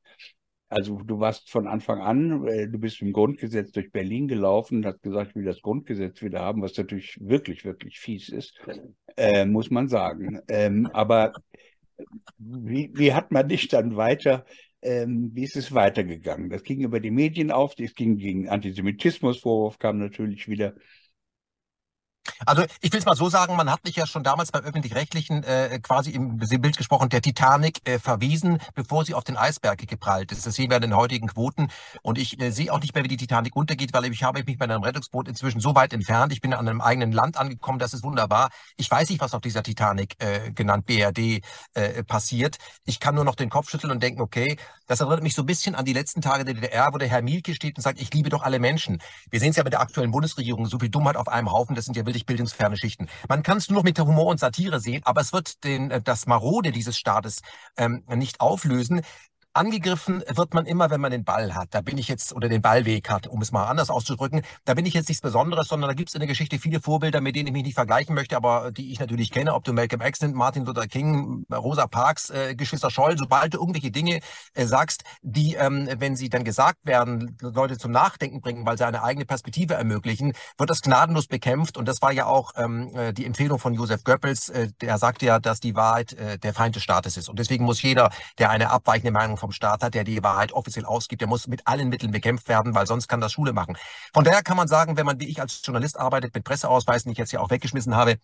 Also 0.67 0.97
du 0.97 1.21
warst 1.21 1.49
von 1.49 1.65
Anfang 1.65 2.01
an, 2.01 2.45
äh, 2.45 2.67
du 2.67 2.77
bist 2.77 3.01
im 3.01 3.13
Grundgesetz 3.13 3.71
durch 3.71 3.89
Berlin 3.89 4.27
gelaufen, 4.27 4.85
hast 4.85 5.01
gesagt, 5.01 5.29
ich 5.29 5.35
will 5.37 5.45
das 5.45 5.61
Grundgesetz 5.61 6.21
wieder 6.21 6.41
haben, 6.41 6.61
was 6.61 6.75
natürlich 6.75 7.17
wirklich, 7.21 7.63
wirklich 7.63 8.01
fies 8.01 8.27
ist, 8.27 8.59
äh, 9.15 9.45
muss 9.45 9.71
man 9.71 9.87
sagen. 9.87 10.41
Ähm, 10.49 10.87
aber 10.91 11.31
wie, 12.37 12.91
wie 12.93 13.13
hat 13.13 13.31
man 13.31 13.47
dich 13.47 13.69
dann 13.69 13.95
weiter, 13.95 14.43
ähm, 14.81 15.31
wie 15.33 15.45
ist 15.45 15.55
es 15.55 15.73
weitergegangen? 15.73 16.49
Das 16.49 16.63
ging 16.63 16.81
über 16.81 16.99
die 16.99 17.11
Medien 17.11 17.49
auf, 17.49 17.75
es 17.79 17.95
ging 17.95 18.17
gegen 18.17 18.49
Antisemitismusvorwurf, 18.49 19.79
kam 19.79 19.99
natürlich 19.99 20.49
wieder. 20.49 20.75
Also 22.45 22.63
ich 22.81 22.91
will 22.91 22.99
es 22.99 23.05
mal 23.05 23.15
so 23.15 23.29
sagen, 23.29 23.55
man 23.55 23.69
hat 23.69 23.83
mich 23.83 23.95
ja 23.95 24.05
schon 24.05 24.23
damals 24.23 24.51
beim 24.51 24.63
öffentlich-rechtlichen 24.63 25.43
äh, 25.43 25.79
quasi 25.81 26.11
im 26.11 26.37
Bild 26.37 26.77
gesprochen, 26.77 27.09
der 27.09 27.21
Titanic 27.21 27.87
äh, 27.87 27.99
verwiesen, 27.99 28.59
bevor 28.75 29.05
sie 29.05 29.13
auf 29.13 29.23
den 29.23 29.37
Eisberg 29.37 29.87
geprallt 29.87 30.31
ist. 30.31 30.45
Das 30.45 30.55
sehen 30.55 30.69
wir 30.69 30.77
in 30.77 30.81
den 30.83 30.95
heutigen 30.95 31.27
Quoten. 31.27 31.69
Und 32.01 32.17
ich 32.17 32.39
äh, 32.39 32.51
sehe 32.51 32.71
auch 32.71 32.79
nicht 32.79 32.93
mehr, 32.93 33.03
wie 33.03 33.07
die 33.07 33.17
Titanic 33.17 33.55
untergeht, 33.55 33.93
weil 33.93 34.05
ich 34.05 34.23
habe 34.23 34.43
mich 34.43 34.57
bei 34.57 34.65
einem 34.65 34.83
Rettungsboot 34.83 35.27
inzwischen 35.27 35.59
so 35.59 35.75
weit 35.75 35.93
entfernt. 35.93 36.31
Ich 36.33 36.41
bin 36.41 36.53
an 36.53 36.67
einem 36.67 36.81
eigenen 36.81 37.11
Land 37.11 37.37
angekommen, 37.37 37.79
das 37.79 37.93
ist 37.93 38.03
wunderbar. 38.03 38.49
Ich 38.77 38.89
weiß 38.89 39.09
nicht, 39.09 39.21
was 39.21 39.33
auf 39.33 39.41
dieser 39.41 39.63
Titanic, 39.63 40.15
äh, 40.19 40.51
genannt 40.51 40.85
BRD, 40.85 41.41
äh, 41.73 42.03
passiert. 42.03 42.57
Ich 42.85 42.99
kann 42.99 43.15
nur 43.15 43.25
noch 43.25 43.35
den 43.35 43.49
Kopf 43.49 43.69
schütteln 43.69 43.91
und 43.91 44.01
denken, 44.03 44.21
okay, 44.21 44.57
das 44.91 44.99
erinnert 44.99 45.23
mich 45.23 45.35
so 45.35 45.43
ein 45.43 45.45
bisschen 45.45 45.73
an 45.73 45.85
die 45.85 45.93
letzten 45.93 46.19
Tage 46.19 46.43
der 46.43 46.53
DDR, 46.53 46.89
wo 46.91 46.97
der 46.97 47.07
Herr 47.07 47.21
Mielke 47.21 47.55
steht 47.55 47.77
und 47.77 47.81
sagt, 47.81 48.01
ich 48.01 48.13
liebe 48.13 48.29
doch 48.29 48.43
alle 48.43 48.59
Menschen. 48.59 49.01
Wir 49.29 49.39
sehen 49.39 49.51
es 49.51 49.55
ja 49.55 49.63
mit 49.63 49.71
der 49.71 49.79
aktuellen 49.79 50.11
Bundesregierung, 50.11 50.65
so 50.65 50.79
viel 50.79 50.89
Dummheit 50.89 51.15
auf 51.15 51.29
einem 51.29 51.49
Haufen, 51.49 51.77
das 51.77 51.85
sind 51.85 51.95
ja 51.95 52.05
wirklich 52.05 52.25
bildungsferne 52.25 52.75
Schichten. 52.75 53.07
Man 53.29 53.41
kann 53.41 53.57
es 53.57 53.69
nur 53.69 53.77
noch 53.77 53.83
mit 53.85 53.97
Humor 53.97 54.25
und 54.25 54.41
Satire 54.41 54.81
sehen, 54.81 55.01
aber 55.05 55.21
es 55.21 55.31
wird 55.31 55.63
den, 55.63 55.91
äh, 55.91 56.01
das 56.01 56.27
Marode 56.27 56.73
dieses 56.73 56.97
Staates 56.97 57.41
ähm, 57.77 58.03
nicht 58.09 58.41
auflösen. 58.41 59.01
Angegriffen 59.53 60.23
wird 60.33 60.53
man 60.53 60.65
immer, 60.65 60.89
wenn 60.91 61.01
man 61.01 61.11
den 61.11 61.25
Ball 61.25 61.53
hat. 61.55 61.69
Da 61.71 61.81
bin 61.81 61.97
ich 61.97 62.07
jetzt, 62.07 62.33
oder 62.33 62.47
den 62.47 62.61
Ballweg 62.61 63.09
hat, 63.09 63.27
um 63.27 63.41
es 63.41 63.51
mal 63.51 63.65
anders 63.65 63.89
auszudrücken. 63.89 64.43
Da 64.63 64.75
bin 64.75 64.85
ich 64.85 64.93
jetzt 64.93 65.09
nichts 65.09 65.21
Besonderes, 65.21 65.67
sondern 65.67 65.89
da 65.89 65.93
gibt 65.93 66.09
es 66.09 66.15
in 66.15 66.19
der 66.19 66.27
Geschichte 66.27 66.57
viele 66.57 66.79
Vorbilder, 66.79 67.19
mit 67.19 67.35
denen 67.35 67.47
ich 67.47 67.53
mich 67.53 67.63
nicht 67.63 67.75
vergleichen 67.75 68.15
möchte, 68.15 68.37
aber 68.37 68.71
die 68.71 68.93
ich 68.93 68.99
natürlich 68.99 69.29
kenne, 69.29 69.53
ob 69.53 69.65
du 69.65 69.73
Malcolm 69.73 70.01
X 70.01 70.21
nimmst, 70.21 70.37
Martin 70.37 70.65
Luther 70.65 70.87
King, 70.87 71.45
Rosa 71.51 71.87
Parks, 71.87 72.29
äh, 72.29 72.55
Geschwister 72.55 72.89
Scholl, 72.89 73.17
sobald 73.17 73.53
du 73.53 73.59
irgendwelche 73.59 73.91
Dinge 73.91 74.21
äh, 74.53 74.65
sagst, 74.65 75.03
die, 75.21 75.55
ähm, 75.55 75.89
wenn 75.97 76.15
sie 76.15 76.29
dann 76.29 76.45
gesagt 76.45 76.79
werden, 76.85 77.37
Leute 77.41 77.77
zum 77.77 77.91
Nachdenken 77.91 78.39
bringen, 78.39 78.65
weil 78.65 78.77
sie 78.77 78.85
eine 78.85 79.03
eigene 79.03 79.25
Perspektive 79.25 79.73
ermöglichen, 79.73 80.31
wird 80.57 80.69
das 80.69 80.81
gnadenlos 80.81 81.27
bekämpft. 81.27 81.77
Und 81.77 81.87
das 81.89 82.01
war 82.01 82.13
ja 82.13 82.25
auch 82.25 82.53
ähm, 82.55 82.95
äh, 82.95 83.11
die 83.11 83.25
Empfehlung 83.25 83.59
von 83.59 83.73
Josef 83.73 84.05
Goebbels, 84.05 84.47
äh, 84.47 84.69
der 84.79 84.97
sagte 84.97 85.25
ja, 85.25 85.39
dass 85.39 85.59
die 85.59 85.75
Wahrheit 85.75 86.13
äh, 86.13 86.37
der 86.37 86.53
Feind 86.53 86.75
des 86.75 86.83
Staates 86.83 87.17
ist. 87.17 87.27
Und 87.27 87.37
deswegen 87.37 87.65
muss 87.65 87.81
jeder, 87.81 88.11
der 88.39 88.49
eine 88.49 88.69
abweichende 88.69 89.11
Meinung 89.11 89.40
vom 89.41 89.51
Staat 89.51 89.83
hat, 89.83 89.93
der 89.93 90.05
die 90.05 90.23
Wahrheit 90.23 90.53
offiziell 90.53 90.85
ausgibt, 90.85 91.21
der 91.21 91.27
muss 91.27 91.47
mit 91.47 91.67
allen 91.67 91.89
Mitteln 91.89 92.11
bekämpft 92.11 92.47
werden, 92.47 92.73
weil 92.73 92.87
sonst 92.87 93.09
kann 93.09 93.19
das 93.19 93.33
Schule 93.33 93.51
machen. 93.51 93.77
Von 94.13 94.23
daher 94.23 94.43
kann 94.43 94.55
man 94.55 94.69
sagen, 94.69 94.95
wenn 94.95 95.05
man 95.05 95.19
wie 95.19 95.27
ich 95.27 95.41
als 95.41 95.61
Journalist 95.63 95.99
arbeitet, 95.99 96.33
mit 96.33 96.45
Presseausweisen, 96.45 97.09
die 97.09 97.13
ich 97.13 97.17
jetzt 97.17 97.33
ja 97.33 97.41
auch 97.41 97.49
weggeschmissen 97.49 97.95
habe, 97.95 98.17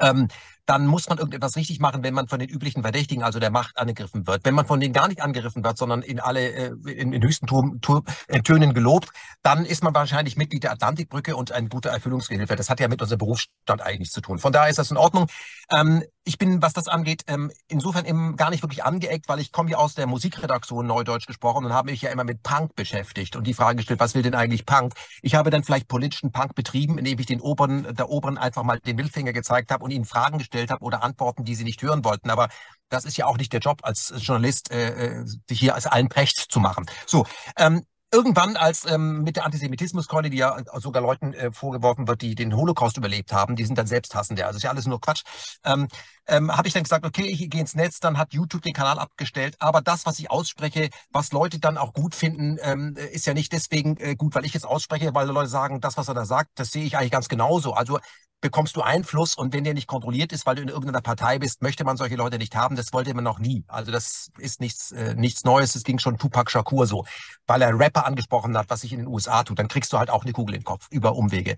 ähm, 0.00 0.28
dann 0.66 0.86
muss 0.86 1.08
man 1.08 1.18
irgendetwas 1.18 1.56
richtig 1.56 1.80
machen, 1.80 2.02
wenn 2.02 2.12
man 2.12 2.28
von 2.28 2.38
den 2.38 2.48
üblichen 2.48 2.82
Verdächtigen, 2.82 3.22
also 3.22 3.38
der 3.38 3.50
Macht, 3.50 3.78
angegriffen 3.78 4.26
wird. 4.26 4.44
Wenn 4.44 4.54
man 4.54 4.66
von 4.66 4.80
denen 4.80 4.92
gar 4.92 5.08
nicht 5.08 5.22
angegriffen 5.22 5.64
wird, 5.64 5.78
sondern 5.78 6.02
in 6.02 6.20
alle 6.20 6.48
äh, 6.48 6.72
in, 6.90 7.12
in 7.12 7.22
höchsten 7.22 7.46
Turm, 7.46 7.80
Turm, 7.80 8.04
äh, 8.26 8.40
Tönen 8.42 8.74
gelobt, 8.74 9.10
dann 9.42 9.64
ist 9.64 9.82
man 9.82 9.94
wahrscheinlich 9.94 10.36
Mitglied 10.36 10.64
der 10.64 10.72
Atlantikbrücke 10.72 11.36
und 11.36 11.52
ein 11.52 11.68
guter 11.68 11.90
Erfüllungsgehilfe. 11.90 12.56
Das 12.56 12.68
hat 12.68 12.80
ja 12.80 12.88
mit 12.88 13.00
unserem 13.00 13.18
Berufsstand 13.18 13.80
eigentlich 13.80 14.00
nichts 14.00 14.14
zu 14.14 14.20
tun. 14.20 14.38
Von 14.38 14.52
daher 14.52 14.68
ist 14.68 14.78
das 14.78 14.90
in 14.90 14.96
Ordnung. 14.96 15.28
Ähm, 15.70 16.02
ich 16.24 16.38
bin, 16.38 16.60
was 16.60 16.72
das 16.72 16.88
angeht, 16.88 17.22
ähm, 17.28 17.52
insofern 17.68 18.04
eben 18.04 18.34
gar 18.36 18.50
nicht 18.50 18.62
wirklich 18.62 18.82
angeeckt, 18.82 19.28
weil 19.28 19.38
ich 19.38 19.52
komme 19.52 19.70
ja 19.70 19.76
aus 19.76 19.94
der 19.94 20.08
Musikredaktion 20.08 20.84
Neudeutsch 20.84 21.26
gesprochen 21.26 21.64
und 21.64 21.72
habe 21.72 21.92
mich 21.92 22.02
ja 22.02 22.10
immer 22.10 22.24
mit 22.24 22.42
Punk 22.42 22.74
beschäftigt 22.74 23.36
und 23.36 23.46
die 23.46 23.54
Frage 23.54 23.76
gestellt, 23.76 24.00
was 24.00 24.16
will 24.16 24.22
denn 24.22 24.34
eigentlich 24.34 24.66
Punk? 24.66 24.94
Ich 25.22 25.36
habe 25.36 25.50
dann 25.50 25.62
vielleicht 25.62 25.86
politischen 25.86 26.32
Punk 26.32 26.56
betrieben, 26.56 26.98
indem 26.98 27.20
ich 27.20 27.26
den 27.26 27.40
Oberen, 27.40 27.94
der 27.94 28.08
Oberen 28.10 28.38
einfach 28.38 28.64
mal 28.64 28.80
den 28.80 28.96
Mittelfinger 28.96 29.32
gezeigt 29.32 29.70
habe 29.70 29.84
und 29.84 29.92
ihnen 29.92 30.04
Fragen 30.04 30.38
gestellt 30.38 30.55
habe 30.70 30.84
oder 30.84 31.02
Antworten, 31.02 31.44
die 31.44 31.54
sie 31.54 31.64
nicht 31.64 31.82
hören 31.82 32.04
wollten. 32.04 32.30
Aber 32.30 32.48
das 32.88 33.04
ist 33.04 33.16
ja 33.16 33.26
auch 33.26 33.36
nicht 33.36 33.52
der 33.52 33.60
Job 33.60 33.80
als 33.82 34.12
Journalist, 34.16 34.70
äh, 34.70 35.20
äh 35.20 35.26
sich 35.26 35.58
hier 35.58 35.74
als 35.74 35.86
allen 35.86 36.08
Precht 36.08 36.46
zu 36.50 36.60
machen. 36.60 36.86
So, 37.06 37.26
ähm, 37.56 37.82
irgendwann, 38.12 38.56
als 38.56 38.86
ähm, 38.86 39.22
mit 39.22 39.36
der 39.36 39.44
Antisemitismuskeule, 39.44 40.30
die 40.30 40.38
ja 40.38 40.56
sogar 40.76 41.02
Leuten 41.02 41.34
äh, 41.34 41.52
vorgeworfen 41.52 42.06
wird, 42.08 42.22
die 42.22 42.34
den 42.34 42.56
Holocaust 42.56 42.96
überlebt 42.96 43.32
haben, 43.32 43.56
die 43.56 43.64
sind 43.64 43.76
dann 43.76 43.86
Selbsthassende. 43.86 44.46
Also 44.46 44.56
ist 44.56 44.62
ja 44.62 44.70
alles 44.70 44.86
nur 44.86 45.00
Quatsch. 45.00 45.22
Ähm, 45.64 45.88
ähm, 46.26 46.56
habe 46.56 46.68
ich 46.68 46.74
dann 46.74 46.82
gesagt, 46.82 47.04
okay, 47.04 47.26
ich 47.26 47.50
gehe 47.50 47.60
ins 47.60 47.74
Netz, 47.74 47.98
dann 48.00 48.18
hat 48.18 48.32
YouTube 48.32 48.62
den 48.62 48.72
Kanal 48.72 48.98
abgestellt. 48.98 49.56
Aber 49.58 49.80
das, 49.80 50.06
was 50.06 50.18
ich 50.18 50.30
ausspreche, 50.30 50.90
was 51.10 51.32
Leute 51.32 51.58
dann 51.58 51.76
auch 51.76 51.92
gut 51.92 52.14
finden, 52.14 52.58
ähm, 52.62 52.96
ist 53.12 53.26
ja 53.26 53.34
nicht 53.34 53.52
deswegen 53.52 53.96
äh, 53.98 54.14
gut, 54.14 54.34
weil 54.34 54.44
ich 54.44 54.54
es 54.54 54.64
ausspreche, 54.64 55.14
weil 55.14 55.28
Leute 55.28 55.50
sagen, 55.50 55.80
das, 55.80 55.96
was 55.96 56.08
er 56.08 56.14
da 56.14 56.24
sagt, 56.24 56.50
das 56.56 56.70
sehe 56.70 56.84
ich 56.84 56.96
eigentlich 56.96 57.12
ganz 57.12 57.28
genauso. 57.28 57.74
Also 57.74 57.98
bekommst 58.40 58.76
du 58.76 58.82
Einfluss 58.82 59.34
und 59.34 59.52
wenn 59.54 59.64
der 59.64 59.74
nicht 59.74 59.86
kontrolliert 59.86 60.32
ist, 60.32 60.46
weil 60.46 60.56
du 60.56 60.62
in 60.62 60.68
irgendeiner 60.68 61.00
Partei 61.00 61.38
bist, 61.38 61.62
möchte 61.62 61.84
man 61.84 61.96
solche 61.96 62.16
Leute 62.16 62.38
nicht 62.38 62.54
haben. 62.54 62.76
Das 62.76 62.92
wollte 62.92 63.12
man 63.14 63.24
noch 63.24 63.38
nie. 63.38 63.64
Also 63.66 63.90
das 63.90 64.30
ist 64.38 64.60
nichts, 64.60 64.92
äh, 64.92 65.14
nichts 65.14 65.44
Neues. 65.44 65.74
Es 65.74 65.84
ging 65.84 65.98
schon 65.98 66.18
Tupac 66.18 66.50
Shakur 66.50 66.86
so, 66.86 67.04
weil 67.46 67.62
er 67.62 67.78
Rapper 67.78 68.06
angesprochen 68.06 68.56
hat, 68.56 68.68
was 68.68 68.82
sich 68.82 68.92
in 68.92 68.98
den 68.98 69.08
USA 69.08 69.42
tut. 69.42 69.58
Dann 69.58 69.68
kriegst 69.68 69.92
du 69.92 69.98
halt 69.98 70.10
auch 70.10 70.24
eine 70.24 70.32
Kugel 70.32 70.54
im 70.54 70.64
Kopf 70.64 70.86
über 70.90 71.14
Umwege. 71.16 71.56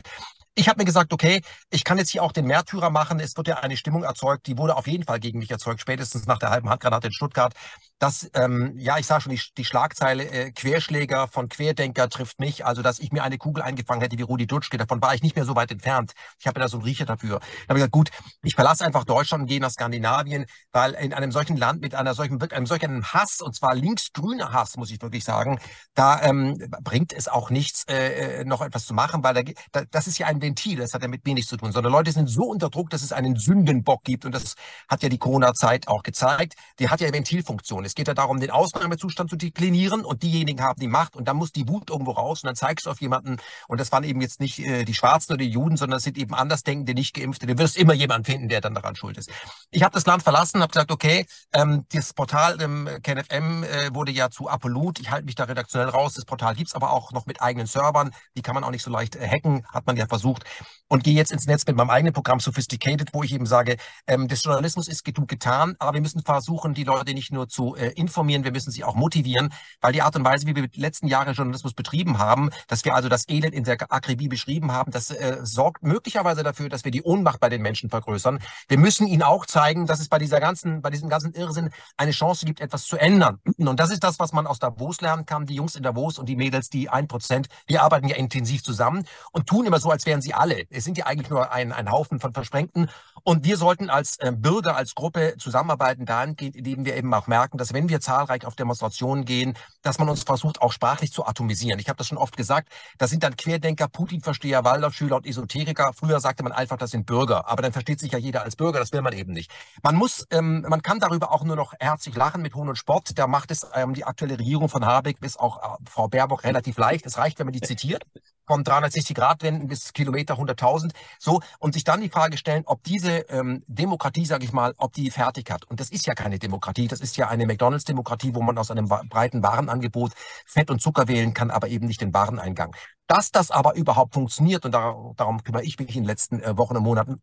Ich 0.54 0.68
habe 0.68 0.80
mir 0.80 0.84
gesagt, 0.84 1.12
okay, 1.12 1.40
ich 1.70 1.84
kann 1.84 1.98
jetzt 1.98 2.10
hier 2.10 2.22
auch 2.22 2.32
den 2.32 2.46
Märtyrer 2.46 2.90
machen. 2.90 3.20
Es 3.20 3.36
wird 3.36 3.46
ja 3.46 3.58
eine 3.58 3.76
Stimmung 3.76 4.02
erzeugt, 4.02 4.46
die 4.48 4.58
wurde 4.58 4.76
auf 4.76 4.88
jeden 4.88 5.04
Fall 5.04 5.20
gegen 5.20 5.38
mich 5.38 5.50
erzeugt, 5.50 5.80
spätestens 5.80 6.26
nach 6.26 6.38
der 6.38 6.50
halben 6.50 6.68
Handgranate 6.68 7.08
in 7.08 7.12
Stuttgart. 7.12 7.54
Dass, 7.98 8.30
ähm, 8.34 8.74
ja, 8.76 8.98
ich 8.98 9.06
sah 9.06 9.20
schon 9.20 9.32
die, 9.32 9.40
die 9.56 9.64
Schlagzeile, 9.64 10.24
äh, 10.30 10.52
Querschläger 10.52 11.28
von 11.28 11.48
Querdenker 11.48 12.08
trifft 12.08 12.38
mich, 12.38 12.64
also 12.64 12.82
dass 12.82 12.98
ich 12.98 13.12
mir 13.12 13.22
eine 13.22 13.38
Kugel 13.38 13.62
eingefangen 13.62 14.00
hätte 14.02 14.18
wie 14.18 14.22
Rudi 14.22 14.46
Dutschke, 14.46 14.76
davon 14.76 15.02
war 15.02 15.14
ich 15.14 15.22
nicht 15.22 15.36
mehr 15.36 15.44
so 15.44 15.56
weit 15.56 15.70
entfernt. 15.70 16.12
Ich 16.38 16.46
habe 16.46 16.60
da 16.60 16.68
so 16.68 16.78
einen 16.78 16.84
Riecher 16.84 17.06
dafür. 17.06 17.40
Da 17.40 17.68
habe 17.68 17.78
ich 17.78 17.84
gesagt, 17.84 17.92
gut, 17.92 18.10
ich 18.42 18.54
verlasse 18.54 18.84
einfach 18.84 19.04
Deutschland 19.04 19.42
und 19.42 19.46
gehe 19.48 19.60
nach 19.60 19.70
Skandinavien, 19.70 20.46
weil 20.72 20.94
in 20.94 21.12
einem 21.12 21.32
solchen 21.32 21.56
Land 21.56 21.80
mit 21.80 21.94
einer 21.94 22.14
solchen, 22.14 22.40
einem 22.40 22.66
solchen 22.66 23.04
Hass, 23.04 23.40
und 23.40 23.54
zwar 23.54 23.74
linksgrüner 23.74 24.52
Hass, 24.52 24.76
muss 24.76 24.90
ich 24.90 25.00
wirklich 25.02 25.24
sagen, 25.24 25.58
da 25.94 26.22
ähm, 26.22 26.70
bringt 26.82 27.12
es 27.12 27.28
auch 27.28 27.50
nichts, 27.50 27.84
äh, 27.88 28.40
äh 28.40 28.44
noch 28.44 28.62
etwas 28.62 28.86
zu 28.86 28.94
machen, 28.94 29.22
weil 29.24 29.34
da, 29.34 29.42
da, 29.72 29.82
das 29.90 30.06
ist 30.06 30.18
ja 30.18 30.26
ein 30.26 30.40
Ventil, 30.40 30.78
das 30.78 30.94
hat 30.94 31.02
ja 31.02 31.08
mit 31.08 31.26
nichts 31.26 31.50
zu 31.50 31.56
tun, 31.56 31.72
sondern 31.72 31.92
Leute 31.92 32.12
sind 32.12 32.28
so 32.28 32.44
unter 32.44 32.70
Druck, 32.70 32.90
dass 32.90 33.02
es 33.02 33.12
einen 33.12 33.36
Sündenbock 33.36 34.04
gibt 34.04 34.24
und 34.24 34.34
das 34.34 34.54
hat 34.88 35.02
ja 35.02 35.08
die 35.08 35.18
Corona-Zeit 35.18 35.88
auch 35.88 36.02
gezeigt. 36.02 36.54
Die 36.78 36.88
hat 36.88 37.00
ja 37.00 37.12
Ventilfunktion. 37.12 37.84
Es 37.88 37.94
geht 37.94 38.06
ja 38.06 38.14
darum, 38.14 38.38
den 38.38 38.50
Ausnahmezustand 38.50 39.30
zu 39.30 39.36
deklinieren 39.36 40.04
und 40.04 40.22
diejenigen 40.22 40.62
haben 40.62 40.78
die 40.78 40.88
Macht 40.88 41.16
und 41.16 41.26
dann 41.26 41.38
muss 41.38 41.52
die 41.52 41.66
Wut 41.66 41.88
irgendwo 41.88 42.10
raus 42.10 42.42
und 42.42 42.48
dann 42.48 42.54
zeigst 42.54 42.84
du 42.84 42.90
auf 42.90 43.00
jemanden 43.00 43.38
und 43.66 43.80
das 43.80 43.90
waren 43.92 44.04
eben 44.04 44.20
jetzt 44.20 44.40
nicht 44.40 44.58
äh, 44.58 44.84
die 44.84 44.92
Schwarzen 44.92 45.32
oder 45.32 45.42
die 45.42 45.50
Juden, 45.50 45.78
sondern 45.78 45.96
das 45.96 46.04
sind 46.04 46.18
eben 46.18 46.34
Andersdenkende, 46.34 46.92
nicht 46.92 47.14
Geimpfte. 47.14 47.46
Du 47.46 47.56
wirst 47.56 47.78
immer 47.78 47.94
jemanden 47.94 48.26
finden, 48.26 48.48
der 48.48 48.60
dann 48.60 48.74
daran 48.74 48.94
schuld 48.94 49.16
ist. 49.16 49.30
Ich 49.70 49.82
habe 49.82 49.94
das 49.94 50.04
Land 50.04 50.22
verlassen, 50.22 50.60
habe 50.60 50.70
gesagt, 50.70 50.92
okay, 50.92 51.26
ähm, 51.54 51.86
das 51.92 52.12
Portal 52.12 52.60
ähm, 52.60 52.88
KenFM 53.02 53.64
äh, 53.64 53.94
wurde 53.94 54.12
ja 54.12 54.28
zu 54.28 54.50
Apollut. 54.50 55.00
Ich 55.00 55.10
halte 55.10 55.24
mich 55.24 55.34
da 55.34 55.44
redaktionell 55.44 55.88
raus. 55.88 56.12
Das 56.14 56.26
Portal 56.26 56.54
gibt's 56.54 56.74
aber 56.74 56.92
auch 56.92 57.12
noch 57.12 57.24
mit 57.24 57.40
eigenen 57.40 57.66
Servern. 57.66 58.10
Die 58.36 58.42
kann 58.42 58.54
man 58.54 58.64
auch 58.64 58.70
nicht 58.70 58.82
so 58.82 58.90
leicht 58.90 59.16
äh, 59.16 59.26
hacken, 59.26 59.66
hat 59.72 59.86
man 59.86 59.96
ja 59.96 60.06
versucht. 60.06 60.44
Und 60.88 61.04
gehe 61.04 61.14
jetzt 61.14 61.32
ins 61.32 61.46
Netz 61.46 61.66
mit 61.66 61.76
meinem 61.76 61.90
eigenen 61.90 62.12
Programm 62.12 62.40
Sophisticated, 62.40 63.10
wo 63.12 63.22
ich 63.22 63.32
eben 63.32 63.46
sage, 63.46 63.76
ähm, 64.06 64.28
des 64.28 64.42
Journalismus 64.44 64.88
ist 64.88 65.04
genug 65.04 65.28
getan, 65.28 65.76
aber 65.78 65.94
wir 65.94 66.00
müssen 66.00 66.22
versuchen, 66.22 66.74
die 66.74 66.84
Leute 66.84 67.14
nicht 67.14 67.32
nur 67.32 67.48
zu 67.48 67.76
äh, 67.78 67.92
informieren, 67.92 68.44
wir 68.44 68.52
müssen 68.52 68.70
sie 68.70 68.84
auch 68.84 68.94
motivieren, 68.94 69.50
weil 69.80 69.92
die 69.92 70.02
Art 70.02 70.16
und 70.16 70.24
Weise, 70.24 70.46
wie 70.46 70.54
wir 70.54 70.66
die 70.68 70.80
letzten 70.80 71.06
Jahre 71.06 71.32
Journalismus 71.32 71.74
betrieben 71.74 72.18
haben, 72.18 72.50
dass 72.66 72.84
wir 72.84 72.94
also 72.94 73.08
das 73.08 73.28
Elend 73.28 73.54
in 73.54 73.64
der 73.64 73.76
Akribie 73.90 74.28
beschrieben 74.28 74.72
haben, 74.72 74.92
das 74.92 75.10
äh, 75.10 75.38
sorgt 75.42 75.82
möglicherweise 75.82 76.42
dafür, 76.42 76.68
dass 76.68 76.84
wir 76.84 76.90
die 76.90 77.02
Ohnmacht 77.02 77.40
bei 77.40 77.48
den 77.48 77.62
Menschen 77.62 77.90
vergrößern. 77.90 78.40
Wir 78.68 78.78
müssen 78.78 79.06
ihnen 79.06 79.22
auch 79.22 79.46
zeigen, 79.46 79.86
dass 79.86 80.00
es 80.00 80.08
bei 80.08 80.18
dieser 80.18 80.40
ganzen, 80.40 80.82
bei 80.82 80.90
diesem 80.90 81.08
ganzen 81.08 81.32
Irrsinn 81.32 81.70
eine 81.96 82.10
Chance 82.10 82.46
gibt, 82.46 82.60
etwas 82.60 82.84
zu 82.84 82.96
ändern. 82.96 83.38
Und 83.56 83.80
das 83.80 83.90
ist 83.90 84.04
das, 84.04 84.18
was 84.18 84.32
man 84.32 84.46
aus 84.46 84.58
Davos 84.58 85.00
lernen 85.00 85.26
kann. 85.26 85.46
Die 85.46 85.54
Jungs 85.54 85.76
in 85.76 85.82
Davos 85.82 86.18
und 86.18 86.28
die 86.28 86.36
Mädels, 86.36 86.70
die 86.70 86.88
ein 86.88 87.08
Prozent, 87.08 87.48
die 87.68 87.78
arbeiten 87.78 88.08
ja 88.08 88.16
intensiv 88.16 88.62
zusammen 88.62 89.04
und 89.32 89.46
tun 89.46 89.66
immer 89.66 89.80
so, 89.80 89.90
als 89.90 90.06
wären 90.06 90.20
sie 90.20 90.34
alle. 90.34 90.64
Es 90.70 90.84
sind 90.84 90.98
ja 90.98 91.06
eigentlich 91.06 91.30
nur 91.30 91.52
ein, 91.52 91.72
ein 91.72 91.90
Haufen 91.90 92.20
von 92.20 92.32
Versprengten. 92.32 92.90
Und 93.28 93.44
wir 93.44 93.58
sollten 93.58 93.90
als 93.90 94.18
äh, 94.20 94.32
Bürger, 94.32 94.74
als 94.74 94.94
Gruppe 94.94 95.34
zusammenarbeiten 95.36 96.06
dahingehend, 96.06 96.56
indem 96.56 96.86
wir 96.86 96.96
eben 96.96 97.12
auch 97.12 97.26
merken, 97.26 97.58
dass 97.58 97.74
wenn 97.74 97.90
wir 97.90 98.00
zahlreich 98.00 98.46
auf 98.46 98.56
Demonstrationen 98.56 99.26
gehen, 99.26 99.52
dass 99.82 99.98
man 99.98 100.08
uns 100.08 100.22
versucht, 100.22 100.62
auch 100.62 100.72
sprachlich 100.72 101.12
zu 101.12 101.26
atomisieren. 101.26 101.78
Ich 101.78 101.90
habe 101.90 101.98
das 101.98 102.06
schon 102.06 102.16
oft 102.16 102.38
gesagt, 102.38 102.70
das 102.96 103.10
sind 103.10 103.22
dann 103.22 103.36
Querdenker, 103.36 103.86
Putin-Versteher, 103.86 104.64
Waldorfschüler 104.64 105.16
und 105.16 105.26
Esoteriker. 105.26 105.92
Früher 105.94 106.20
sagte 106.20 106.42
man 106.42 106.52
einfach, 106.52 106.78
das 106.78 106.92
sind 106.92 107.04
Bürger, 107.04 107.46
aber 107.46 107.60
dann 107.60 107.72
versteht 107.72 108.00
sich 108.00 108.12
ja 108.12 108.18
jeder 108.18 108.44
als 108.44 108.56
Bürger, 108.56 108.78
das 108.78 108.92
will 108.92 109.02
man 109.02 109.12
eben 109.12 109.34
nicht. 109.34 109.50
Man 109.82 109.96
muss, 109.96 110.26
ähm, 110.30 110.64
man 110.66 110.80
kann 110.80 110.98
darüber 110.98 111.30
auch 111.30 111.44
nur 111.44 111.56
noch 111.56 111.74
herzlich 111.78 112.16
lachen 112.16 112.40
mit 112.40 112.54
Hohn 112.54 112.70
und 112.70 112.76
Sport. 112.76 113.18
Da 113.18 113.26
macht 113.26 113.50
es 113.50 113.66
ähm, 113.74 113.92
die 113.92 114.04
aktuelle 114.06 114.38
Regierung 114.38 114.70
von 114.70 114.86
Habeck 114.86 115.20
bis 115.20 115.36
auch 115.36 115.58
äh, 115.58 115.76
Frau 115.86 116.08
Baerbock 116.08 116.44
relativ 116.44 116.78
leicht. 116.78 117.04
Es 117.04 117.18
reicht, 117.18 117.38
wenn 117.38 117.44
man 117.44 117.52
die 117.52 117.60
zitiert 117.60 118.04
von 118.48 118.64
360 118.64 119.14
Grad 119.14 119.42
wenden 119.44 119.68
bis 119.68 119.92
Kilometer 119.92 120.34
100.000. 120.34 120.90
So 121.20 121.40
und 121.60 121.74
sich 121.74 121.84
dann 121.84 122.00
die 122.00 122.08
Frage 122.08 122.36
stellen, 122.36 122.64
ob 122.66 122.82
diese 122.82 123.18
ähm, 123.28 123.62
Demokratie, 123.68 124.24
sage 124.24 124.44
ich 124.44 124.52
mal, 124.52 124.74
ob 124.78 124.92
die 124.92 125.10
fertig 125.10 125.50
hat. 125.50 125.64
Und 125.64 125.78
das 125.78 125.90
ist 125.90 126.06
ja 126.06 126.14
keine 126.14 126.40
Demokratie, 126.40 126.88
das 126.88 127.00
ist 127.00 127.16
ja 127.16 127.28
eine 127.28 127.46
McDonalds-Demokratie, 127.46 128.34
wo 128.34 128.42
man 128.42 128.58
aus 128.58 128.72
einem 128.72 128.88
breiten 128.88 129.42
Warenangebot 129.42 130.12
Fett 130.46 130.70
und 130.70 130.82
Zucker 130.82 131.06
wählen 131.06 131.34
kann, 131.34 131.50
aber 131.52 131.68
eben 131.68 131.86
nicht 131.86 132.00
den 132.00 132.12
Wareneingang. 132.12 132.74
Dass 133.06 133.30
das 133.30 133.50
aber 133.50 133.74
überhaupt 133.74 134.14
funktioniert 134.14 134.64
und 134.64 134.72
darum 134.72 135.42
kümmere 135.44 135.64
ich 135.64 135.78
mich 135.78 135.94
in 135.94 136.02
den 136.02 136.08
letzten 136.08 136.40
äh, 136.40 136.56
Wochen 136.58 136.76
und 136.76 136.82
Monaten 136.82 137.22